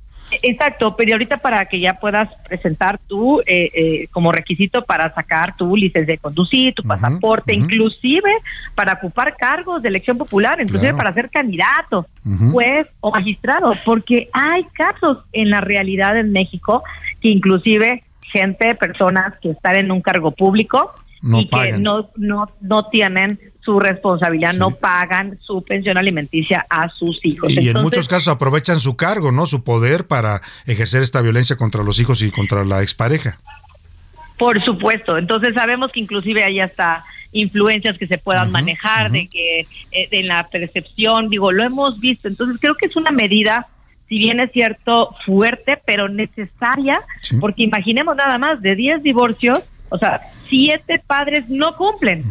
Exacto, 0.42 0.96
pero 0.96 1.12
ahorita 1.12 1.38
para 1.38 1.66
que 1.66 1.80
ya 1.80 1.98
puedas 2.00 2.28
presentar 2.48 2.98
tú 3.06 3.40
eh, 3.40 3.70
eh, 3.74 4.08
como 4.10 4.32
requisito 4.32 4.82
para 4.82 5.12
sacar 5.14 5.56
tu 5.56 5.76
licencia 5.76 6.14
de 6.14 6.18
conducir, 6.18 6.74
tu 6.74 6.82
pasaporte, 6.82 7.54
inclusive 7.54 8.30
para 8.74 8.94
ocupar 8.94 9.36
cargos 9.36 9.82
de 9.82 9.88
elección 9.88 10.16
popular, 10.16 10.60
inclusive 10.60 10.92
Claro. 10.92 10.96
para 10.96 11.14
ser 11.14 11.30
candidato, 11.30 12.06
Ujú. 12.24 12.52
juez 12.52 12.86
o 13.00 13.10
magistrado, 13.10 13.74
porque 13.84 14.28
hay 14.32 14.64
casos 14.72 15.18
en 15.32 15.50
la 15.50 15.60
realidad 15.60 16.16
en 16.18 16.32
México 16.32 16.82
que 17.20 17.28
inclusive 17.28 18.02
gente, 18.32 18.74
personas 18.76 19.34
que 19.40 19.50
están 19.50 19.76
en 19.76 19.92
un 19.92 20.00
cargo 20.00 20.30
público 20.30 20.92
No 21.20 21.40
y 21.40 21.48
que 21.48 21.72
no, 21.72 22.10
no, 22.16 22.48
no 22.60 22.88
tienen 22.88 23.38
su 23.64 23.78
responsabilidad, 23.78 24.54
no 24.54 24.72
pagan 24.72 25.38
su 25.40 25.62
pensión 25.62 25.96
alimenticia 25.96 26.66
a 26.68 26.88
sus 26.88 27.24
hijos. 27.24 27.50
Y 27.52 27.68
en 27.68 27.80
muchos 27.80 28.08
casos 28.08 28.28
aprovechan 28.28 28.80
su 28.80 28.96
cargo, 28.96 29.30
¿no? 29.30 29.46
Su 29.46 29.62
poder 29.62 30.06
para 30.06 30.42
ejercer 30.66 31.02
esta 31.02 31.20
violencia 31.20 31.56
contra 31.56 31.82
los 31.82 32.00
hijos 32.00 32.22
y 32.22 32.30
contra 32.30 32.64
la 32.64 32.82
expareja. 32.82 33.38
Por 34.38 34.62
supuesto. 34.64 35.16
Entonces 35.16 35.54
sabemos 35.54 35.92
que 35.92 36.00
inclusive 36.00 36.44
hay 36.44 36.60
hasta 36.60 37.04
influencias 37.30 37.96
que 37.98 38.06
se 38.06 38.18
puedan 38.18 38.50
manejar, 38.50 39.10
de 39.10 39.28
que 39.28 39.60
eh, 39.60 40.08
en 40.10 40.28
la 40.28 40.48
percepción, 40.48 41.28
digo, 41.28 41.52
lo 41.52 41.64
hemos 41.64 41.98
visto. 42.00 42.28
Entonces 42.28 42.58
creo 42.60 42.74
que 42.74 42.86
es 42.86 42.96
una 42.96 43.10
medida, 43.10 43.68
si 44.08 44.18
bien 44.18 44.40
es 44.40 44.50
cierto, 44.52 45.14
fuerte, 45.24 45.78
pero 45.86 46.08
necesaria, 46.08 47.00
porque 47.40 47.62
imaginemos 47.62 48.16
nada 48.16 48.36
más, 48.38 48.60
de 48.60 48.74
10 48.74 49.02
divorcios, 49.02 49.60
o 49.88 49.98
sea, 49.98 50.20
siete 50.48 51.02
padres 51.06 51.48
no 51.48 51.76
cumplen. 51.76 52.24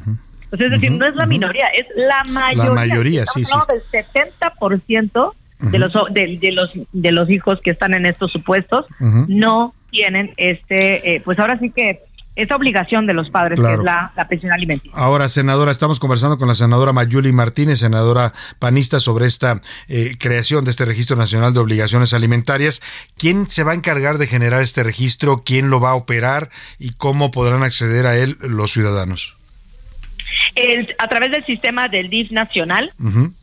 O 0.52 0.58
sea, 0.58 0.66
es 0.66 0.72
decir, 0.72 0.92
no 0.92 1.06
es 1.08 1.16
la 1.16 1.26
minoría, 1.26 1.68
es 1.78 1.86
la 1.96 2.24
mayoría. 2.26 2.74
mayoría, 2.74 3.26
sí, 3.26 3.44
hablando 3.44 3.74
del 3.74 4.06
70% 4.06 5.34
de 5.60 5.78
los 5.78 5.94
de, 6.12 6.40
de 6.42 6.52
los 6.52 6.72
de 6.92 7.12
los 7.12 7.30
hijos 7.30 7.60
que 7.64 7.72
están 7.72 7.94
en 7.94 8.08
estos 8.08 8.32
supuestos 8.32 8.86
no 9.28 9.76
tienen 9.92 10.34
este 10.38 11.16
eh, 11.16 11.22
pues 11.24 11.38
ahora 11.38 11.60
sí 11.60 11.70
que 11.70 12.00
esa 12.36 12.56
obligación 12.56 13.06
de 13.06 13.14
los 13.14 13.30
padres 13.30 13.60
que 13.60 13.74
es 13.74 13.80
la, 13.80 14.12
la 14.16 14.28
pensión 14.28 14.54
alimenticia. 14.54 14.92
Ahora, 14.96 15.28
senadora, 15.28 15.70
estamos 15.70 16.00
conversando 16.00 16.38
con 16.38 16.48
la 16.48 16.54
senadora 16.54 16.94
Mayuli 16.94 17.34
Martínez, 17.34 17.80
senadora 17.80 18.32
panista, 18.58 19.02
sobre 19.02 19.26
esta 19.26 19.62
eh, 19.90 20.16
creación 20.18 20.64
de 20.64 20.72
este 20.72 20.86
Registro 20.86 21.18
Nacional 21.18 21.54
de 21.54 21.60
Obligaciones 21.60 22.14
Alimentarias. 22.14 22.82
¿Quién 23.18 23.48
se 23.50 23.64
va 23.64 23.74
a 23.74 23.76
encargar 23.76 24.18
de 24.18 24.28
generar 24.28 24.62
este 24.62 24.82
registro? 24.82 25.44
¿Quién 25.46 25.70
lo 25.70 25.82
va 25.82 25.92
a 25.92 25.96
operar? 25.96 26.50
¿Y 26.80 26.92
cómo 26.92 27.32
podrán 27.32 27.64
acceder 27.64 28.06
a 28.06 28.16
él 28.16 28.38
los 28.40 28.72
ciudadanos? 28.72 29.36
El- 30.56 30.94
a 30.98 31.08
través 31.08 31.32
del 31.32 31.46
sistema 31.46 31.88
del 31.88 32.10
DIF 32.10 32.32
nacional 32.32 32.92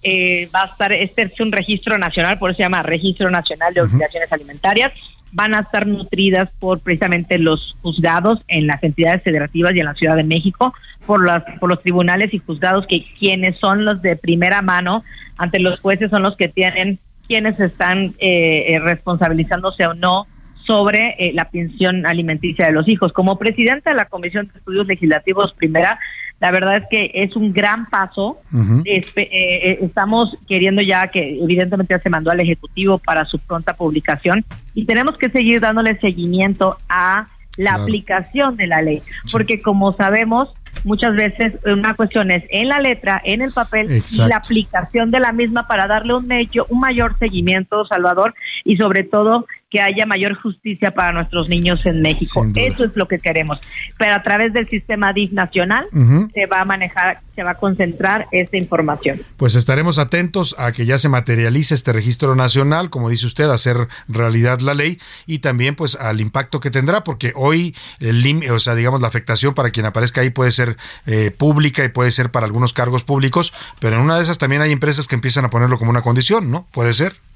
eh, 0.03 0.49
va 0.55 0.65
a 0.65 0.67
estar, 0.67 0.93
este 0.93 1.23
es 1.23 1.41
un 1.41 1.53
registro 1.53 1.97
nacional, 1.99 2.39
por 2.39 2.51
eso 2.51 2.59
se 2.59 2.63
llama 2.65 2.83
Registro 2.83 3.31
Nacional 3.31 3.73
de 3.75 3.81
Obligaciones 3.83 4.31
Alimentarias, 4.33 4.93
van 5.33 5.55
a 5.55 5.61
estar 5.61 5.87
nutridas 5.87 6.49
por 6.59 6.81
precisamente 6.81 7.39
los 7.39 7.77
juzgados 7.83 8.41
en 8.49 8.67
las 8.67 8.83
entidades 8.83 9.23
federativas 9.23 9.75
y 9.75 9.81
en 9.81 9.87
la 9.87 9.95
Ciudad 9.95 10.17
de 10.17 10.25
México, 10.25 10.73
por, 11.07 11.25
las, 11.27 11.43
por 11.61 11.71
los 11.71 11.83
tribunales 11.83 12.33
y 12.33 12.39
juzgados 12.39 12.87
que 12.87 13.05
quienes 13.19 13.59
son 13.59 13.85
los 13.85 14.01
de 14.03 14.17
primera 14.17 14.63
mano 14.63 15.05
ante 15.37 15.61
los 15.61 15.81
jueces 15.81 16.11
son 16.11 16.23
los 16.23 16.37
que 16.37 16.49
tienen 16.49 16.99
quienes 17.27 17.61
están 17.61 18.15
eh, 18.19 18.75
eh, 18.75 18.79
responsabilizándose 18.81 19.87
o 19.87 19.95
no 19.95 20.27
sobre 20.67 21.15
eh, 21.19 21.33
la 21.35 21.49
pensión 21.51 22.07
alimenticia 22.07 22.67
de 22.67 22.73
los 22.73 22.89
hijos. 22.89 23.13
Como 23.13 23.39
presidenta 23.39 23.91
de 23.91 23.97
la 23.97 24.05
Comisión 24.07 24.49
de 24.49 24.59
Estudios 24.59 24.87
Legislativos 24.87 25.55
Primera, 25.55 25.99
la 26.41 26.51
verdad 26.53 26.77
es 26.77 26.85
que 26.91 27.11
es 27.15 27.35
un 27.35 27.53
gran 27.53 27.87
paso. 27.87 28.39
Eh, 28.85 29.01
eh, 29.17 29.79
estamos 29.83 30.37
queriendo 30.47 30.83
ya 30.83 31.09
que 31.09 31.39
evidentemente 31.43 31.95
ya 31.95 32.01
se 32.01 32.11
mandó 32.11 32.31
al 32.31 32.41
Ejecutivo 32.41 32.99
para 32.99 33.25
su 33.25 33.39
pronta 33.41 33.75
publicación 33.75 34.45
y 34.75 34.85
tenemos 34.85 35.17
que 35.19 35.31
seguir 35.31 35.61
dándole 35.61 35.99
seguimiento 35.99 36.79
a 36.89 37.29
la 37.57 37.71
Claro. 37.71 37.83
aplicación 37.83 38.57
de 38.57 38.69
la 38.69 38.83
ley, 38.83 39.03
porque 39.33 39.61
como 39.61 39.93
sabemos, 39.95 40.55
muchas 40.85 41.17
veces 41.17 41.55
una 41.67 41.95
cuestión 41.95 42.31
es 42.31 42.45
en 42.51 42.69
la 42.69 42.79
letra, 42.79 43.21
en 43.25 43.43
el 43.43 43.53
papel 43.53 43.91
Exacto. 43.91 44.27
y 44.27 44.29
la 44.29 44.37
aplicación 44.37 45.11
de 45.11 45.19
la 45.19 45.33
misma 45.33 45.67
para 45.67 45.89
darle 45.89 46.15
un, 46.15 46.29
medio, 46.29 46.67
un 46.69 46.79
mayor 46.79 47.19
seguimiento, 47.19 47.85
Salvador, 47.87 48.33
y 48.65 48.77
sobre 48.77 49.03
todo 49.03 49.45
que 49.71 49.83
haya 49.83 50.07
mayor 50.07 50.35
justicia 50.41 50.93
para 50.93 51.13
nuestros 51.13 51.49
niños 51.49 51.85
en 51.85 52.01
México. 52.01 52.47
Eso 52.55 52.85
es 52.85 52.91
lo 52.95 53.07
que 53.07 53.19
queremos. 53.19 53.61
Pero 53.99 54.15
a 54.15 54.23
través 54.23 54.53
del 54.55 54.69
sistema 54.69 55.13
DIF 55.13 55.33
nacional 55.33 55.87
se 55.93 56.47
va 56.47 56.63
a 56.63 56.65
manejar, 56.65 57.21
se 57.35 57.43
va 57.43 57.51
a 57.51 57.55
concentrar 57.55 58.27
esta 58.33 58.57
información. 58.57 59.21
Pues 59.37 59.57
estaremos 59.57 59.99
atentos 59.99 60.57
a 60.59 60.73
que 60.73 60.87
ya 60.87 60.97
se 60.97 61.09
materialice 61.11 61.75
este 61.75 61.93
registro 61.93 62.35
nacional, 62.35 62.89
como 62.89 63.11
dice 63.11 63.27
usted, 63.27 63.51
hacer 63.51 63.89
realidad 64.09 64.61
la 64.61 64.75
ley 64.75 64.99
y 65.27 65.41
también 65.41 65.75
pues 65.75 65.97
al 65.97 66.21
impacto 66.21 66.61
que 66.61 66.71
tendrá, 66.71 67.05
porque 67.05 67.33
hoy 67.35 67.75
el 68.01 68.19
o 68.51 68.59
sea, 68.59 68.75
digamos 68.75 69.01
la 69.01 69.09
afectación 69.09 69.55
para 69.55 69.71
quien 69.71 69.87
aparezca 69.87 70.21
ahí 70.21 70.31
puede 70.31 70.51
ser 70.51 70.77
eh, 71.07 71.31
pública 71.31 71.85
y 71.85 71.89
puede 71.89 72.11
ser 72.11 72.31
para 72.31 72.47
algunos 72.47 72.73
cargos 72.73 73.05
públicos, 73.05 73.53
pero 73.81 73.97
en 73.97 74.03
una 74.03 74.17
de 74.17 74.23
esas 74.23 74.39
también 74.39 74.63
hay 74.63 74.73
empresas 74.73 75.07
que 75.07 75.15
empiezan 75.15 75.45
a 75.45 75.51
ponerlo 75.51 75.79
como 75.79 75.91
una 75.91 76.03
condición, 76.03 76.51
¿no? 76.51 76.67
Puede 76.73 76.93
ser. 76.93 77.28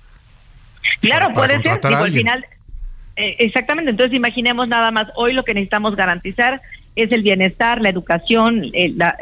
Claro, 1.00 1.32
puede 1.34 1.60
ser. 1.60 1.80
al 1.84 2.10
final, 2.10 2.44
eh, 3.16 3.36
exactamente. 3.38 3.90
Entonces, 3.90 4.16
imaginemos 4.16 4.68
nada 4.68 4.90
más. 4.90 5.09
Hoy 5.16 5.32
lo 5.32 5.44
que 5.44 5.54
necesitamos 5.54 5.96
garantizar 5.96 6.60
es 6.94 7.10
el 7.12 7.22
bienestar, 7.22 7.80
la 7.80 7.88
educación, 7.88 8.70
la, 8.96 9.16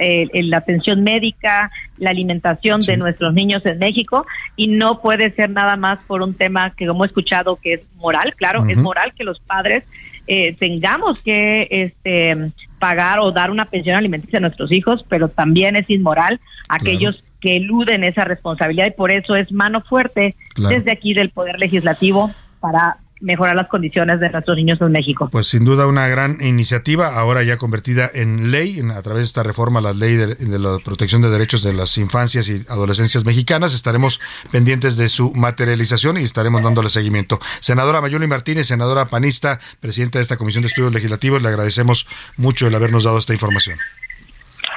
atención 0.57 1.05
médica, 1.05 1.71
la 1.99 2.11
alimentación 2.11 2.81
de 2.81 2.97
nuestros 2.97 3.33
niños 3.33 3.65
en 3.65 3.79
México 3.79 4.27
y 4.57 4.67
no 4.67 5.01
puede 5.01 5.31
ser 5.33 5.51
nada 5.51 5.77
más 5.77 6.01
por 6.07 6.23
un 6.23 6.35
tema 6.35 6.75
que 6.77 6.87
como 6.87 7.05
he 7.05 7.07
escuchado 7.07 7.57
que 7.57 7.75
es 7.75 7.81
moral, 7.97 8.35
claro, 8.37 8.67
es 8.67 8.77
moral 8.77 9.13
que 9.17 9.23
los 9.23 9.39
padres 9.41 9.85
eh, 10.27 10.55
tengamos 10.59 11.23
que 11.23 11.69
este, 11.71 12.53
pagar 12.79 13.21
o 13.21 13.31
dar 13.31 13.51
una 13.51 13.67
pensión 13.67 13.97
alimenticia 13.97 14.39
a 14.39 14.43
nuestros 14.43 14.73
hijos, 14.73 15.05
pero 15.09 15.29
también 15.29 15.77
es 15.77 15.89
inmoral 15.89 16.41
aquellos 16.69 17.23
que 17.41 17.57
eluden 17.57 18.05
esa 18.05 18.25
responsabilidad 18.25 18.87
y 18.87 18.93
por 18.93 19.11
eso 19.11 19.35
es 19.35 19.51
mano 19.53 19.83
fuerte 19.83 20.37
desde 20.57 20.93
aquí 20.93 21.15
del 21.15 21.31
Poder 21.31 21.59
Legislativo 21.59 22.31
para 22.61 22.99
mejorar 23.21 23.55
las 23.55 23.69
condiciones 23.69 24.19
de 24.21 24.31
nuestros 24.31 24.57
niños 24.57 24.81
en 24.81 24.93
México. 24.93 25.29
Pues 25.31 25.47
sin 25.47 25.65
duda 25.65 25.87
una 25.87 26.09
gran 26.09 26.39
iniciativa, 26.41 27.19
ahora 27.19 27.43
ya 27.43 27.59
convertida 27.59 28.11
en 28.13 28.51
ley, 28.51 28.81
a 28.81 29.03
través 29.03 29.21
de 29.21 29.25
esta 29.25 29.43
reforma 29.43 29.81
a 29.81 29.83
la 29.83 29.93
ley 29.93 30.15
de, 30.15 30.59
la 30.59 30.79
protección 30.83 31.23
de 31.23 31.31
derechos 31.31 31.63
de 31.63 31.73
las 31.73 31.97
infancias 31.99 32.49
y 32.49 32.63
adolescencias 32.69 33.25
mexicanas. 33.25 33.75
Estaremos 33.75 34.21
pendientes 34.51 34.97
de 34.97 35.09
su 35.09 35.33
materialización 35.35 36.17
y 36.19 36.23
estaremos 36.23 36.63
dándole 36.63 36.89
seguimiento. 36.89 37.39
Senadora 37.61 38.01
Mayuli 38.01 38.27
Martínez, 38.27 38.67
senadora 38.67 39.07
panista, 39.07 39.61
presidenta 39.81 40.19
de 40.19 40.23
esta 40.23 40.37
Comisión 40.37 40.63
de 40.63 40.69
Estudios 40.69 40.93
Legislativos, 40.95 41.43
le 41.43 41.49
agradecemos 41.49 42.07
mucho 42.37 42.67
el 42.67 42.75
habernos 42.75 43.05
dado 43.05 43.19
esta 43.19 43.35
información. 43.35 43.79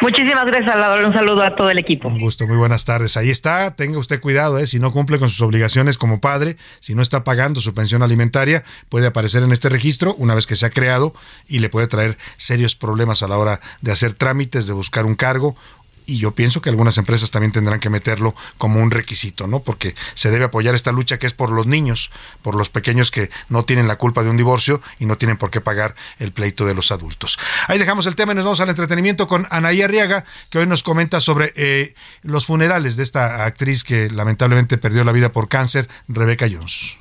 Muchísimas 0.01 0.45
gracias, 0.45 0.71
Salvador. 0.71 1.05
Un 1.05 1.13
saludo 1.13 1.43
a 1.43 1.55
todo 1.55 1.69
el 1.69 1.79
equipo. 1.79 2.07
Un 2.09 2.19
gusto, 2.19 2.47
muy 2.47 2.57
buenas 2.57 2.85
tardes. 2.85 3.15
Ahí 3.17 3.29
está, 3.29 3.75
tenga 3.75 3.97
usted 3.97 4.19
cuidado, 4.19 4.57
¿eh? 4.57 4.67
si 4.67 4.79
no 4.79 4.91
cumple 4.91 5.19
con 5.19 5.29
sus 5.29 5.41
obligaciones 5.41 5.97
como 5.97 6.19
padre, 6.19 6.57
si 6.79 6.95
no 6.95 7.01
está 7.01 7.23
pagando 7.23 7.61
su 7.61 7.73
pensión 7.73 8.03
alimentaria, 8.03 8.63
puede 8.89 9.07
aparecer 9.07 9.43
en 9.43 9.51
este 9.51 9.69
registro 9.69 10.15
una 10.15 10.35
vez 10.35 10.47
que 10.47 10.55
se 10.55 10.65
ha 10.65 10.69
creado 10.69 11.13
y 11.47 11.59
le 11.59 11.69
puede 11.69 11.87
traer 11.87 12.17
serios 12.37 12.75
problemas 12.75 13.23
a 13.23 13.27
la 13.27 13.37
hora 13.37 13.61
de 13.81 13.91
hacer 13.91 14.13
trámites, 14.13 14.67
de 14.67 14.73
buscar 14.73 15.05
un 15.05 15.15
cargo 15.15 15.55
y 16.05 16.17
yo 16.17 16.31
pienso 16.31 16.61
que 16.61 16.69
algunas 16.69 16.97
empresas 16.97 17.31
también 17.31 17.51
tendrán 17.51 17.79
que 17.79 17.89
meterlo 17.89 18.35
como 18.57 18.79
un 18.79 18.91
requisito, 18.91 19.47
¿no? 19.47 19.59
Porque 19.59 19.95
se 20.15 20.31
debe 20.31 20.45
apoyar 20.45 20.75
esta 20.75 20.91
lucha 20.91 21.17
que 21.19 21.27
es 21.27 21.33
por 21.33 21.51
los 21.51 21.67
niños, 21.67 22.11
por 22.41 22.55
los 22.55 22.69
pequeños 22.69 23.11
que 23.11 23.29
no 23.49 23.65
tienen 23.65 23.87
la 23.87 23.97
culpa 23.97 24.23
de 24.23 24.29
un 24.29 24.37
divorcio 24.37 24.81
y 24.99 25.05
no 25.05 25.17
tienen 25.17 25.37
por 25.37 25.49
qué 25.49 25.61
pagar 25.61 25.95
el 26.19 26.31
pleito 26.31 26.65
de 26.65 26.73
los 26.73 26.91
adultos. 26.91 27.37
Ahí 27.67 27.79
dejamos 27.79 28.05
el 28.07 28.15
tema 28.15 28.33
y 28.33 28.35
nos 28.35 28.45
vamos 28.45 28.61
al 28.61 28.69
entretenimiento 28.69 29.27
con 29.27 29.47
Anaí 29.49 29.81
Arriaga, 29.81 30.25
que 30.49 30.59
hoy 30.59 30.67
nos 30.67 30.83
comenta 30.83 31.19
sobre 31.19 31.53
eh, 31.55 31.95
los 32.21 32.45
funerales 32.45 32.95
de 32.97 33.03
esta 33.03 33.45
actriz 33.45 33.83
que 33.83 34.09
lamentablemente 34.09 34.77
perdió 34.77 35.03
la 35.03 35.11
vida 35.11 35.31
por 35.31 35.47
cáncer, 35.49 35.89
Rebeca 36.07 36.47
Jones. 36.51 36.97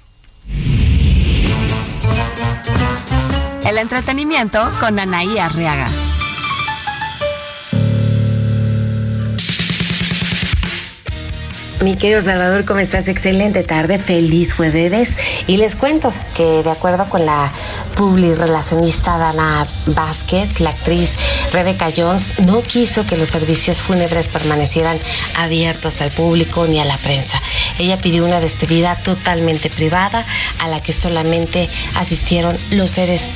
El 3.64 3.78
entretenimiento 3.78 4.70
con 4.80 4.98
Anaí 4.98 5.38
Arriaga. 5.38 6.11
Mi 11.82 11.96
querido 11.96 12.22
Salvador, 12.22 12.64
¿cómo 12.64 12.78
estás? 12.78 13.09
Excelente 13.09 13.64
tarde, 13.64 13.98
feliz 13.98 14.54
jueves. 14.54 15.18
Y 15.48 15.56
les 15.56 15.74
cuento 15.74 16.12
que 16.36 16.62
de 16.62 16.70
acuerdo 16.70 17.06
con 17.09 17.26
la 17.26 17.50
publirelacionista 17.93 19.19
Dana 19.19 19.66
Vázquez, 19.86 20.60
la 20.60 20.70
actriz 20.70 21.14
Rebecca 21.52 21.90
Jones 21.94 22.39
no 22.39 22.62
quiso 22.62 23.06
que 23.06 23.16
los 23.16 23.28
servicios 23.28 23.82
fúnebres 23.82 24.28
permanecieran 24.28 24.98
abiertos 25.35 26.01
al 26.01 26.10
público 26.10 26.66
ni 26.66 26.81
a 26.81 26.85
la 26.85 26.97
prensa. 26.98 27.40
Ella 27.78 27.98
pidió 27.98 28.24
una 28.24 28.40
despedida 28.40 28.97
totalmente 28.97 29.70
privada 29.70 30.24
a 30.59 30.69
la 30.69 30.81
que 30.81 30.93
solamente 30.93 31.69
asistieron 31.94 32.59
los 32.70 32.90
seres 32.90 33.35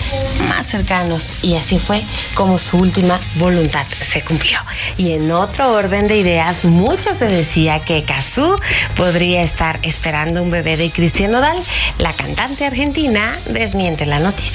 más 0.48 0.66
cercanos 0.66 1.34
y 1.42 1.56
así 1.56 1.78
fue 1.78 2.02
como 2.34 2.58
su 2.58 2.78
última 2.78 3.20
voluntad 3.36 3.86
se 4.00 4.22
cumplió. 4.22 4.58
Y 4.96 5.12
en 5.12 5.30
otro 5.32 5.72
orden 5.72 6.08
de 6.08 6.16
ideas, 6.16 6.64
mucho 6.64 7.14
se 7.14 7.26
decía 7.26 7.80
que 7.80 8.04
casó 8.04 8.58
podría 8.96 9.42
estar 9.42 9.78
esperando 9.82 10.42
un 10.42 10.50
bebé 10.50 10.76
de 10.76 10.90
Cristian 10.90 11.32
Nodal. 11.32 11.58
La 11.98 12.12
cantante 12.12 12.64
argentina 12.64 13.36
desmiente 13.46 14.06
la 14.06 14.18
noticia. 14.20 14.45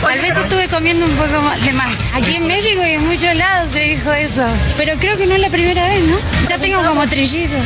Tal 0.00 0.20
vez 0.20 0.36
estuve 0.36 0.68
comiendo 0.68 1.06
un 1.06 1.16
poco 1.16 1.50
de 1.62 1.72
más. 1.72 1.94
Aquí 2.14 2.36
en 2.36 2.46
México 2.46 2.82
y 2.82 2.92
en 2.92 3.06
muchos 3.06 3.34
lados 3.34 3.72
se 3.72 3.80
dijo 3.80 4.12
eso. 4.12 4.46
Pero 4.76 4.96
creo 4.98 5.16
que 5.16 5.26
no 5.26 5.34
es 5.34 5.40
la 5.40 5.50
primera 5.50 5.88
vez, 5.88 6.04
¿no? 6.04 6.16
Ya 6.46 6.58
tengo 6.58 6.82
como 6.82 7.06
trillizos. 7.08 7.60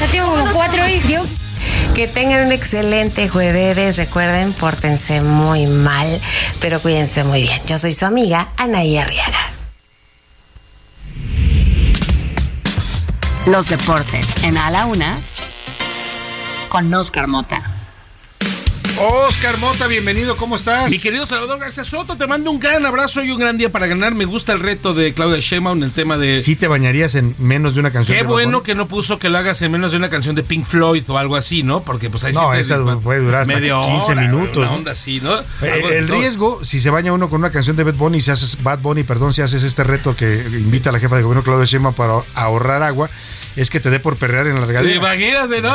Ya 0.00 0.06
tengo 0.08 0.30
como 0.30 0.52
cuatro 0.52 0.86
hijos. 0.88 1.28
Que 1.94 2.08
tengan 2.08 2.46
un 2.46 2.52
excelente 2.52 3.28
jueves. 3.28 3.96
Recuerden, 3.96 4.52
pórtense 4.52 5.20
muy 5.20 5.66
mal, 5.66 6.20
pero 6.60 6.80
cuídense 6.80 7.24
muy 7.24 7.42
bien. 7.42 7.60
Yo 7.66 7.78
soy 7.78 7.92
su 7.92 8.06
amiga 8.06 8.48
Anaí 8.56 8.96
Arriaga. 8.96 9.52
Los 13.46 13.68
deportes 13.68 14.34
en 14.42 14.56
A 14.56 14.70
la 14.70 14.86
Una 14.86 15.18
con 16.68 16.92
Oscar 16.94 17.26
Mota. 17.26 17.83
Oscar 18.96 19.58
Mota, 19.58 19.88
bienvenido, 19.88 20.36
¿cómo 20.36 20.54
estás? 20.54 20.88
Mi 20.88 21.00
querido 21.00 21.26
Salvador 21.26 21.58
García 21.58 21.82
Soto, 21.82 22.16
te 22.16 22.28
mando 22.28 22.52
un 22.52 22.60
gran 22.60 22.86
abrazo 22.86 23.24
y 23.24 23.30
un 23.30 23.40
gran 23.40 23.58
día 23.58 23.72
para 23.72 23.88
ganar. 23.88 24.14
Me 24.14 24.24
gusta 24.24 24.52
el 24.52 24.60
reto 24.60 24.94
de 24.94 25.12
Claudia 25.12 25.40
Sheinbaum, 25.40 25.82
el 25.82 25.90
tema 25.90 26.16
de... 26.16 26.40
Sí 26.40 26.54
te 26.54 26.68
bañaría 26.68 27.06
en 27.14 27.34
menos 27.38 27.74
de 27.74 27.80
una 27.80 27.90
canción. 27.90 28.16
Qué 28.16 28.24
bueno 28.24 28.62
que 28.62 28.76
no 28.76 28.86
puso 28.86 29.18
que 29.18 29.28
lo 29.30 29.38
hagas 29.38 29.60
en 29.62 29.72
menos 29.72 29.90
de 29.90 29.98
una 29.98 30.10
canción 30.10 30.36
de 30.36 30.44
Pink 30.44 30.64
Floyd 30.64 31.02
o 31.08 31.18
algo 31.18 31.34
así, 31.34 31.64
¿no? 31.64 31.82
Porque 31.82 32.08
pues 32.08 32.22
ahí 32.22 32.32
No, 32.34 32.54
esa 32.54 32.78
puede 33.00 33.20
durar 33.20 33.42
hasta 33.42 33.60
15 33.60 34.14
minutos. 34.14 34.68
onda 34.70 34.92
así, 34.92 35.20
¿no? 35.20 35.40
Eh, 35.40 35.98
el 35.98 36.06
riesgo, 36.06 36.64
si 36.64 36.80
se 36.80 36.90
baña 36.90 37.12
uno 37.12 37.28
con 37.28 37.40
una 37.40 37.50
canción 37.50 37.76
de 37.76 37.82
Bad 37.82 37.94
Bunny, 37.94 38.20
si 38.20 38.30
haces 38.30 38.62
Bad 38.62 38.78
Bunny, 38.78 39.02
perdón, 39.02 39.32
si 39.34 39.42
haces 39.42 39.64
este 39.64 39.82
reto 39.82 40.14
que 40.14 40.34
invita 40.52 40.90
a 40.90 40.92
la 40.92 41.00
jefa 41.00 41.16
de 41.16 41.22
gobierno 41.22 41.42
Claudia 41.42 41.64
Sheinbaum 41.64 41.94
para 41.94 42.22
ahorrar 42.34 42.84
agua, 42.84 43.10
es 43.56 43.70
que 43.70 43.80
te 43.80 43.90
dé 43.90 44.00
por 44.00 44.16
perrear 44.16 44.46
en 44.46 44.60
la 44.60 44.66
regadera. 44.66 44.94
Imagínate, 44.94 45.60
¿no? 45.60 45.74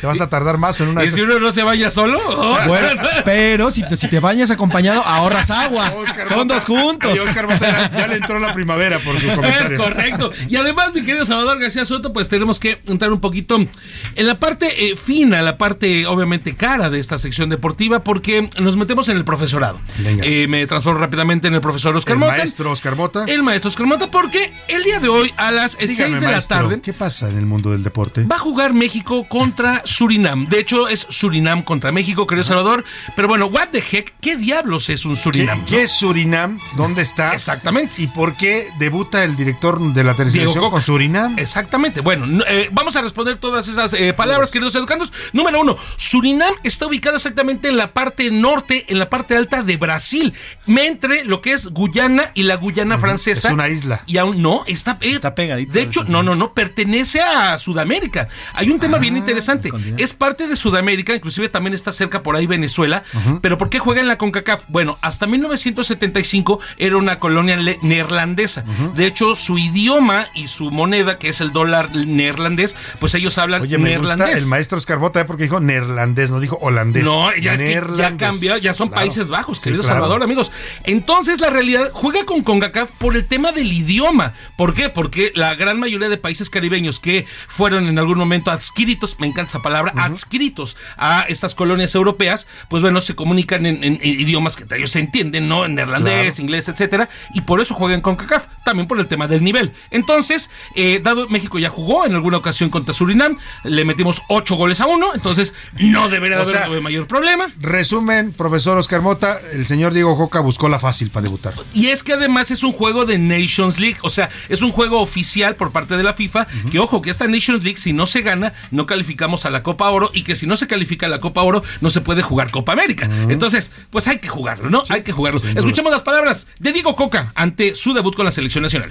te 0.00 0.06
vas 0.06 0.20
a 0.20 0.28
tardar 0.28 0.58
más 0.58 0.80
en 0.80 0.88
una. 0.88 1.04
¿Y 1.04 1.10
si 1.10 1.20
uno 1.20 1.38
no 1.38 1.50
se 1.52 1.62
vaya 1.62 1.90
solo? 1.90 2.18
Bueno, 2.64 2.88
pero 3.24 3.70
si 3.70 3.86
te, 3.86 3.96
si 3.96 4.08
te 4.08 4.20
bañas 4.20 4.50
acompañado, 4.50 5.02
ahorras 5.02 5.50
agua. 5.50 5.92
Son 6.28 6.48
dos 6.48 6.64
juntos. 6.64 7.14
Y 7.14 7.18
Oscar 7.18 7.46
Botella 7.46 7.90
ya 7.94 8.06
le 8.06 8.16
entró 8.16 8.38
la 8.38 8.54
primavera 8.54 8.98
por 8.98 9.18
su 9.18 9.26
comentario. 9.34 9.76
Es 9.76 9.80
correcto. 9.80 10.32
Y 10.48 10.56
además, 10.56 10.92
mi 10.94 11.02
querido 11.02 11.24
Salvador 11.24 11.58
García 11.60 11.84
Soto, 11.84 12.12
pues 12.12 12.28
tenemos 12.28 12.58
que 12.58 12.80
entrar 12.86 13.12
un 13.12 13.20
poquito 13.20 13.56
en 13.56 14.26
la 14.26 14.36
parte 14.36 14.86
eh, 14.86 14.96
fina, 14.96 15.42
la 15.42 15.58
parte 15.58 16.06
obviamente 16.06 16.56
cara 16.56 16.90
de 16.90 17.00
esta 17.00 17.18
sección 17.18 17.50
deportiva, 17.50 18.02
porque 18.02 18.48
nos 18.58 18.76
metemos 18.76 19.08
en 19.08 19.16
el 19.16 19.24
profesorado. 19.24 19.80
Eh, 20.22 20.46
me 20.48 20.66
transformo 20.66 21.00
rápidamente 21.00 21.48
en 21.48 21.54
el 21.54 21.60
profesor 21.60 21.94
Oscar 21.96 22.14
el 22.14 22.20
Mota. 22.20 22.32
maestro 22.32 22.70
Oscar 22.70 22.96
Mota. 22.96 23.24
El 23.26 23.42
maestro 23.42 23.68
Oscar 23.68 23.86
Mota, 23.86 24.10
porque 24.10 24.52
el 24.68 24.82
día 24.84 25.00
de 25.00 25.08
hoy 25.08 25.32
a 25.36 25.50
las 25.52 25.76
6 25.78 26.20
de 26.20 26.28
la 26.28 26.40
tarde. 26.40 26.80
¿Qué 26.80 26.93
pasa 26.94 27.28
en 27.28 27.36
el 27.36 27.46
mundo 27.46 27.72
del 27.72 27.82
deporte? 27.82 28.24
Va 28.24 28.36
a 28.36 28.38
jugar 28.38 28.72
México 28.72 29.26
contra 29.28 29.82
Surinam. 29.84 30.48
De 30.48 30.60
hecho, 30.60 30.88
es 30.88 31.06
Surinam 31.10 31.62
contra 31.62 31.92
México, 31.92 32.26
querido 32.26 32.44
Salvador. 32.44 32.84
Pero 33.16 33.28
bueno, 33.28 33.46
what 33.46 33.68
the 33.68 33.78
heck, 33.78 34.14
¿qué 34.20 34.36
diablos 34.36 34.88
es 34.88 35.04
un 35.04 35.16
Surinam? 35.16 35.64
¿Qué, 35.64 35.82
es 35.82 35.90
Surinam? 35.90 36.58
¿Dónde 36.76 37.02
está? 37.02 37.32
Exactamente. 37.32 38.00
¿Y 38.02 38.06
por 38.06 38.36
qué 38.36 38.68
debuta 38.78 39.24
el 39.24 39.36
director 39.36 39.80
de 39.92 40.04
la 40.04 40.14
televisión 40.14 40.54
con 40.70 40.80
Surinam? 40.80 41.38
Exactamente. 41.38 42.00
Bueno, 42.00 42.44
eh, 42.48 42.68
vamos 42.72 42.96
a 42.96 43.02
responder 43.02 43.36
todas 43.36 43.68
esas 43.68 43.92
eh, 43.94 44.12
palabras, 44.12 44.50
queridos 44.50 44.74
educandos. 44.74 45.12
Número 45.32 45.60
uno, 45.60 45.76
Surinam 45.96 46.54
está 46.62 46.86
ubicado 46.86 47.16
exactamente 47.16 47.68
en 47.68 47.76
la 47.76 47.92
parte 47.92 48.30
norte, 48.30 48.86
en 48.88 48.98
la 48.98 49.10
parte 49.10 49.36
alta 49.36 49.62
de 49.62 49.76
Brasil, 49.76 50.32
entre 50.66 51.24
lo 51.24 51.40
que 51.40 51.52
es 51.52 51.68
Guyana 51.68 52.30
y 52.34 52.44
la 52.44 52.56
Guyana 52.56 52.98
francesa. 52.98 53.48
Es 53.48 53.54
una 53.54 53.68
isla. 53.68 54.02
Y 54.06 54.18
aún 54.18 54.40
no, 54.40 54.62
está, 54.66 54.98
está 55.00 55.34
pegadito. 55.34 55.72
De 55.72 55.82
hecho, 55.82 56.04
no, 56.04 56.22
no, 56.22 56.34
no, 56.36 56.54
pertenece 56.54 56.83
pertenece 56.84 57.20
a 57.20 57.56
Sudamérica. 57.58 58.28
Hay 58.52 58.70
un 58.70 58.78
tema 58.78 58.98
bien 58.98 59.16
interesante. 59.16 59.70
Es 59.96 60.12
parte 60.12 60.46
de 60.46 60.54
Sudamérica, 60.56 61.14
inclusive 61.14 61.48
también 61.48 61.72
está 61.74 61.92
cerca 61.92 62.22
por 62.22 62.36
ahí 62.36 62.46
Venezuela. 62.46 63.02
Pero 63.40 63.56
¿por 63.58 63.70
qué 63.70 63.78
juega 63.78 64.00
en 64.00 64.08
la 64.08 64.18
CONCACAF? 64.18 64.64
Bueno, 64.68 64.98
hasta 65.00 65.26
1975 65.26 66.60
era 66.76 66.96
una 66.96 67.18
colonia 67.18 67.56
neerlandesa. 67.82 68.64
De 68.94 69.06
hecho, 69.06 69.34
su 69.34 69.58
idioma 69.58 70.26
y 70.34 70.46
su 70.48 70.70
moneda, 70.70 71.18
que 71.18 71.28
es 71.30 71.40
el 71.40 71.52
dólar 71.52 71.94
neerlandés, 71.94 72.76
pues 73.00 73.14
ellos 73.14 73.38
hablan 73.38 73.62
Oye, 73.62 73.78
me 73.78 73.96
gusta 73.96 74.16
neerlandés. 74.16 74.42
el 74.44 74.48
maestro 74.50 74.78
Escarbota 74.78 75.20
¿eh? 75.20 75.24
porque 75.24 75.44
dijo 75.44 75.60
neerlandés, 75.60 76.30
no 76.30 76.40
dijo 76.40 76.58
holandés. 76.60 77.04
No, 77.04 77.34
ya 77.36 77.54
es 77.54 77.62
que 77.62 77.82
ya 77.96 78.16
cambió, 78.16 78.56
ya 78.58 78.72
son 78.74 78.88
Claro. 78.88 79.00
Países 79.00 79.28
Bajos, 79.28 79.58
Sí, 79.58 79.64
querido 79.64 79.82
claro. 79.82 79.96
Salvador, 79.96 80.22
amigos. 80.22 80.52
Entonces, 80.84 81.40
la 81.40 81.48
realidad 81.50 81.90
juega 81.92 82.24
con 82.26 82.42
CONCACAF 82.42 82.90
por 82.92 83.16
el 83.16 83.24
tema 83.24 83.52
del 83.52 83.72
idioma. 83.72 84.34
¿Por 84.56 84.74
qué? 84.74 84.88
Porque 84.90 85.32
la 85.34 85.54
gran 85.54 85.80
mayoría 85.80 86.08
de 86.08 86.16
países 86.18 86.50
caribeños 86.50 86.73
que 87.00 87.26
fueron 87.48 87.86
en 87.86 87.98
algún 87.98 88.18
momento 88.18 88.50
adscritos, 88.50 89.16
me 89.20 89.26
encanta 89.26 89.48
esa 89.50 89.62
palabra, 89.62 89.92
adscritos 89.96 90.76
a 90.96 91.22
estas 91.28 91.54
colonias 91.54 91.94
europeas, 91.94 92.46
pues 92.68 92.82
bueno, 92.82 93.00
se 93.00 93.14
comunican 93.14 93.66
en, 93.66 93.82
en- 93.84 94.00
en 94.02 94.20
idiomas 94.20 94.56
que 94.56 94.64
ellos 94.76 94.90
se 94.90 95.00
entienden, 95.00 95.48
¿no? 95.48 95.64
En 95.64 95.74
neerlandés, 95.74 96.34
Claro. 96.34 96.42
inglés, 96.42 96.68
etcétera, 96.68 97.08
y 97.34 97.42
por 97.42 97.60
eso 97.60 97.74
juegan 97.74 98.00
con 98.00 98.16
CONCACAF, 98.16 98.46
también 98.64 98.88
por 98.88 98.98
el 98.98 99.06
tema 99.06 99.26
del 99.28 99.44
nivel. 99.44 99.72
Entonces, 99.90 100.50
eh, 100.74 101.00
dado 101.02 101.28
México 101.28 101.58
ya 101.58 101.68
jugó 101.68 102.06
en 102.06 102.14
alguna 102.14 102.38
ocasión 102.38 102.70
contra 102.70 102.94
Surinam, 102.94 103.38
le 103.64 103.84
metimos 103.84 104.22
ocho 104.28 104.56
goles 104.56 104.80
a 104.80 104.86
uno, 104.86 105.14
entonces 105.14 105.54
no 105.78 106.08
debería 106.08 106.40
O 106.40 106.44
de 106.44 106.56
haber 106.58 106.70
sea, 106.70 106.80
mayor 106.80 107.06
problema. 107.06 107.46
Resumen, 107.60 108.32
profesor 108.32 108.76
Oscar 108.78 109.02
Mota, 109.02 109.38
el 109.52 109.66
señor 109.66 109.92
Diego 109.92 110.16
Coca 110.16 110.40
buscó 110.40 110.68
la 110.68 110.78
fácil 110.78 111.10
para 111.10 111.24
debutar. 111.24 111.54
Y 111.72 111.86
es 111.86 112.02
que 112.02 112.14
además 112.14 112.50
es 112.50 112.62
un 112.62 112.72
juego 112.72 113.04
de 113.04 113.18
Nations 113.18 113.78
League, 113.78 113.98
o 114.02 114.10
sea, 114.10 114.28
es 114.48 114.62
un 114.62 114.72
juego 114.72 115.00
oficial 115.00 115.56
por 115.56 115.72
parte 115.72 115.96
de 115.96 116.02
la 116.02 116.14
FIFA, 116.14 116.46
que 116.70 116.78
ojo, 116.78 117.02
que 117.02 117.10
esta 117.10 117.26
Nations 117.26 117.62
League 117.62 117.78
si 117.78 117.92
no 117.92 118.06
se 118.06 118.22
gana, 118.22 118.52
no 118.70 118.86
calificamos 118.86 119.44
a 119.46 119.50
la 119.50 119.62
Copa 119.62 119.88
Oro 119.90 120.10
y 120.12 120.22
que 120.22 120.36
si 120.36 120.46
no 120.46 120.56
se 120.56 120.66
califica 120.66 121.06
a 121.06 121.08
la 121.08 121.20
Copa 121.20 121.42
Oro, 121.42 121.62
no 121.80 121.90
se 121.90 122.00
puede 122.00 122.22
jugar 122.22 122.50
Copa 122.50 122.72
América. 122.72 123.08
Entonces, 123.28 123.72
pues 123.90 124.08
hay 124.08 124.18
que 124.18 124.28
jugarlo, 124.28 124.70
¿no? 124.70 124.82
hay 124.88 125.02
que 125.02 125.12
jugarlo. 125.12 125.40
Escuchemos 125.54 125.92
las 125.92 126.02
palabras 126.02 126.46
de 126.58 126.72
Diego 126.72 126.94
Coca 126.94 127.32
ante 127.34 127.74
su 127.74 127.92
debut 127.92 128.14
con 128.14 128.24
la 128.24 128.30
selección 128.30 128.53
nacional. 128.62 128.90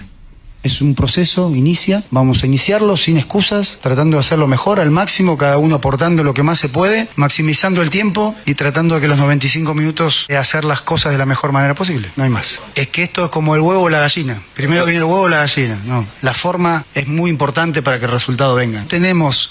Es 0.63 0.81
un 0.81 0.95
proceso, 0.95 1.53
inicia, 1.53 2.03
vamos 2.09 2.41
a 2.41 2.45
iniciarlo 2.45 2.95
sin 2.95 3.17
excusas, 3.17 3.79
tratando 3.81 4.15
de 4.15 4.21
hacerlo 4.21 4.47
mejor 4.47 4.79
al 4.79 4.91
máximo, 4.91 5.37
cada 5.37 5.57
uno 5.57 5.75
aportando 5.75 6.23
lo 6.23 6.33
que 6.33 6.41
más 6.41 6.57
se 6.57 6.69
puede, 6.69 7.09
maximizando 7.17 7.81
el 7.81 7.89
tiempo 7.89 8.33
y 8.45 8.55
tratando 8.55 8.95
de 8.95 9.01
que 9.01 9.09
los 9.09 9.17
95 9.17 9.73
minutos 9.73 10.25
de 10.29 10.37
hacer 10.37 10.63
las 10.63 10.81
cosas 10.81 11.11
de 11.11 11.17
la 11.17 11.25
mejor 11.25 11.51
manera 11.51 11.75
posible, 11.75 12.11
no 12.15 12.23
hay 12.23 12.29
más. 12.29 12.61
Es 12.75 12.87
que 12.87 13.03
esto 13.03 13.25
es 13.25 13.31
como 13.31 13.55
el 13.55 13.61
huevo 13.61 13.81
o 13.81 13.89
la 13.89 13.99
gallina, 13.99 14.41
primero 14.53 14.85
viene 14.85 14.99
el 14.99 15.03
huevo 15.03 15.23
o 15.23 15.29
la 15.29 15.39
gallina, 15.39 15.77
no, 15.85 16.07
la 16.21 16.33
forma 16.33 16.85
es 16.95 17.09
muy 17.09 17.29
importante 17.29 17.81
para 17.81 17.99
que 17.99 18.05
el 18.05 18.11
resultado 18.11 18.55
venga. 18.55 18.85
Tenemos 18.87 19.49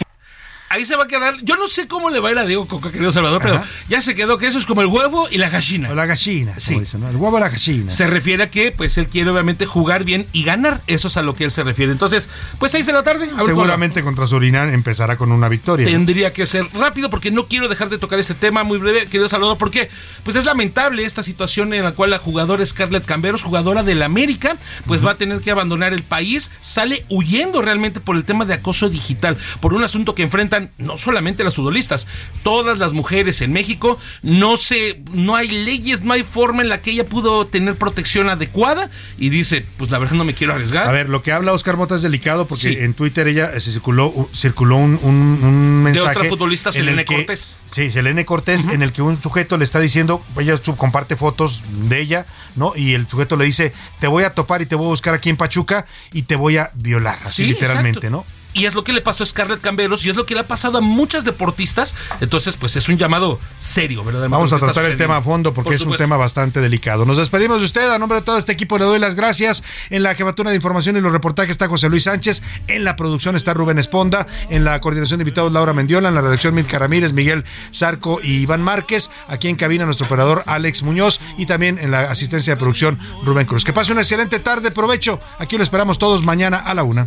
Ahí 0.72 0.86
se 0.86 0.96
va 0.96 1.04
a 1.04 1.06
quedar. 1.06 1.34
Yo 1.42 1.56
no 1.56 1.68
sé 1.68 1.86
cómo 1.86 2.08
le 2.08 2.18
va 2.18 2.30
a 2.30 2.32
ir 2.32 2.38
a 2.38 2.46
Diego 2.46 2.66
Coca, 2.66 2.90
querido 2.90 3.12
Salvador, 3.12 3.42
pero 3.42 3.62
ya 3.90 4.00
se 4.00 4.14
quedó 4.14 4.38
que 4.38 4.46
eso 4.46 4.56
es 4.56 4.64
como 4.64 4.80
el 4.80 4.86
huevo 4.86 5.28
y 5.30 5.36
la 5.36 5.50
gallina. 5.50 5.90
O 5.90 5.94
la 5.94 6.06
gallina, 6.06 6.54
Sí. 6.56 6.70
como 6.70 6.80
dicen, 6.80 7.00
¿no? 7.02 7.08
El 7.10 7.16
huevo 7.16 7.36
o 7.36 7.40
la 7.40 7.50
gallina. 7.50 7.90
Se 7.90 8.06
refiere 8.06 8.44
a 8.44 8.50
que, 8.50 8.72
pues, 8.72 8.96
él 8.96 9.08
quiere 9.08 9.28
obviamente 9.28 9.66
jugar 9.66 10.04
bien 10.04 10.26
y 10.32 10.44
ganar. 10.44 10.80
Eso 10.86 11.08
es 11.08 11.16
a 11.18 11.22
lo 11.22 11.34
que 11.34 11.44
él 11.44 11.50
se 11.50 11.62
refiere. 11.62 11.92
Entonces, 11.92 12.30
pues, 12.58 12.72
seis 12.72 12.86
de 12.86 12.94
la 12.94 13.02
tarde. 13.02 13.28
cómo. 13.28 13.44
Seguramente 13.44 14.02
contra 14.02 14.26
Surinam 14.26 14.70
empezará 14.70 15.18
con 15.18 15.30
una 15.30 15.48
victoria. 15.50 15.84
¿no? 15.84 15.92
Tendría 15.92 16.32
que 16.32 16.46
ser 16.46 16.64
rápido 16.72 17.10
porque 17.10 17.30
no 17.30 17.46
quiero 17.46 17.68
dejar 17.68 17.90
de 17.90 17.98
tocar 17.98 18.18
este 18.18 18.34
tema 18.34 18.64
muy 18.64 18.78
breve, 18.78 19.04
querido 19.04 19.28
Salvador, 19.28 19.58
porque 19.58 19.90
pues 20.22 20.36
es 20.36 20.46
lamentable 20.46 21.04
esta 21.04 21.22
situación 21.22 21.74
en 21.74 21.84
la 21.84 21.92
cual 21.92 22.08
la 22.10 22.18
jugadora 22.18 22.64
Scarlett 22.64 23.04
Camberos, 23.04 23.42
jugadora 23.42 23.82
del 23.82 24.02
América, 24.02 24.56
pues 24.86 25.04
va 25.04 25.10
a 25.12 25.14
tener 25.16 25.40
que 25.40 25.50
abandonar 25.50 25.92
el 25.92 26.02
país, 26.02 26.50
sale 26.60 27.04
huyendo 27.10 27.60
realmente 27.60 28.00
por 28.00 28.16
el 28.16 28.24
tema 28.24 28.44
de 28.46 28.54
acoso 28.54 28.88
digital, 28.88 29.36
por 29.60 29.74
un 29.74 29.84
asunto 29.84 30.14
que 30.14 30.22
enfrentan 30.22 30.61
no 30.78 30.97
solamente 30.97 31.44
las 31.44 31.56
futbolistas, 31.56 32.06
todas 32.43 32.78
las 32.78 32.93
mujeres 32.93 33.40
en 33.43 33.52
México, 33.52 33.98
no 34.22 34.56
se, 34.56 35.02
no 35.12 35.36
hay 35.36 35.48
leyes, 35.48 36.02
no 36.02 36.12
hay 36.12 36.22
forma 36.22 36.62
en 36.62 36.68
la 36.68 36.80
que 36.82 36.90
ella 36.93 37.05
pudo 37.06 37.47
tener 37.47 37.76
protección 37.76 38.28
adecuada 38.28 38.90
y 39.18 39.28
dice, 39.28 39.66
pues 39.76 39.90
la 39.90 39.98
verdad 39.98 40.14
no 40.14 40.24
me 40.24 40.34
quiero 40.34 40.52
arriesgar. 40.55 40.86
A 40.86 40.93
ver, 40.93 41.09
lo 41.09 41.22
que 41.22 41.32
habla 41.32 41.52
Oscar 41.52 41.76
Mota 41.76 41.94
es 41.94 42.02
delicado 42.02 42.47
porque 42.47 42.62
Sí. 42.62 42.76
en 42.78 42.94
Twitter 42.94 43.26
ella 43.28 43.52
eh, 43.55 43.60
se 43.60 43.70
circuló, 43.72 44.28
circuló 44.34 44.76
un, 44.76 44.98
un- 45.02 45.40
un 45.43 45.84
de 45.84 45.90
mensaje. 45.93 46.18
otra 46.18 46.28
futbolista, 46.28 46.70
en 46.70 46.76
el 46.76 46.82
Selene 46.84 47.05
que- 47.05 47.14
Cortés. 47.16 47.59
Sí, 47.70 47.90
Selene 47.90 48.24
Cortés, 48.24 48.64
en 48.64 48.82
el 48.82 48.93
que 48.93 49.02
un 49.02 49.20
sujeto 49.20 49.56
le 49.59 49.64
está 49.64 49.80
diciendo, 49.80 50.22
ella 50.39 50.59
comparte 50.76 51.16
fotos 51.16 51.62
de 51.89 52.01
ella, 52.01 52.26
¿no? 52.56 52.72
Y 52.76 52.94
el 52.94 53.06
sujeto 53.09 53.36
le 53.36 53.44
dice, 53.44 53.72
te 54.01 54.06
voy 54.06 54.24
a 54.24 54.30
topar 54.34 54.62
y 54.62 54.66
te 54.66 54.74
voy 54.74 54.86
a 54.86 54.89
buscar 54.90 55.14
aquí 55.14 55.30
en 55.30 55.36
Pachuca 55.36 55.86
y 56.12 56.22
te 56.22 56.36
voy 56.36 56.56
a 56.56 56.70
violar, 56.74 57.18
así 57.24 57.44
Sí, 57.44 57.48
literalmente, 57.51 57.98
exacto. 58.06 58.10
¿no? 58.28 58.41
Y 58.54 58.66
es 58.66 58.74
lo 58.74 58.84
que 58.84 58.92
le 58.92 59.00
pasó 59.00 59.22
a 59.22 59.26
Scarlett 59.26 59.60
Camberos 59.60 60.04
y 60.04 60.10
es 60.10 60.16
lo 60.16 60.26
que 60.26 60.34
le 60.34 60.40
ha 60.40 60.46
pasado 60.46 60.78
a 60.78 60.80
muchas 60.80 61.24
deportistas. 61.24 61.94
Entonces, 62.20 62.56
pues 62.56 62.76
es 62.76 62.88
un 62.88 62.98
llamado 62.98 63.40
serio, 63.58 64.04
¿verdad? 64.04 64.28
Vamos 64.28 64.52
a 64.52 64.58
tratar 64.58 64.84
el 64.84 64.96
tema 64.96 65.16
a 65.16 65.22
fondo 65.22 65.54
porque 65.54 65.68
Por 65.68 65.74
es 65.74 65.80
un 65.82 65.96
tema 65.96 66.16
bastante 66.16 66.60
delicado. 66.60 67.04
Nos 67.04 67.16
despedimos 67.16 67.58
de 67.58 67.64
usted. 67.64 67.90
A 67.90 67.98
nombre 67.98 68.18
de 68.18 68.24
todo 68.24 68.38
este 68.38 68.52
equipo 68.52 68.78
le 68.78 68.84
doy 68.84 68.98
las 68.98 69.14
gracias. 69.14 69.62
En 69.90 70.02
la 70.02 70.14
jefatura 70.14 70.50
de 70.50 70.56
información 70.56 70.96
y 70.96 71.00
los 71.00 71.12
reportajes 71.12 71.52
está 71.52 71.68
José 71.68 71.88
Luis 71.88 72.04
Sánchez. 72.04 72.42
En 72.68 72.84
la 72.84 72.96
producción 72.96 73.36
está 73.36 73.54
Rubén 73.54 73.78
Esponda. 73.78 74.26
En 74.50 74.64
la 74.64 74.80
coordinación 74.80 75.18
de 75.18 75.22
invitados 75.22 75.52
Laura 75.52 75.72
Mendiola. 75.72 76.08
En 76.08 76.14
la 76.14 76.20
redacción 76.20 76.54
Milka 76.54 76.78
Ramírez, 76.78 77.12
Miguel 77.12 77.44
Zarco 77.74 78.20
y 78.22 78.42
Iván 78.42 78.62
Márquez. 78.62 79.10
Aquí 79.28 79.48
en 79.48 79.56
cabina 79.56 79.84
nuestro 79.84 80.06
operador 80.06 80.42
Alex 80.46 80.82
Muñoz. 80.82 81.20
Y 81.38 81.46
también 81.46 81.78
en 81.78 81.90
la 81.90 82.02
asistencia 82.02 82.54
de 82.54 82.60
producción 82.60 82.98
Rubén 83.24 83.46
Cruz. 83.46 83.64
Que 83.64 83.72
pase 83.72 83.92
una 83.92 84.02
excelente 84.02 84.38
tarde. 84.38 84.70
Provecho. 84.70 85.20
Aquí 85.38 85.56
lo 85.56 85.62
esperamos 85.62 85.98
todos 85.98 86.22
mañana 86.22 86.58
a 86.58 86.74
la 86.74 86.82
una. 86.82 87.06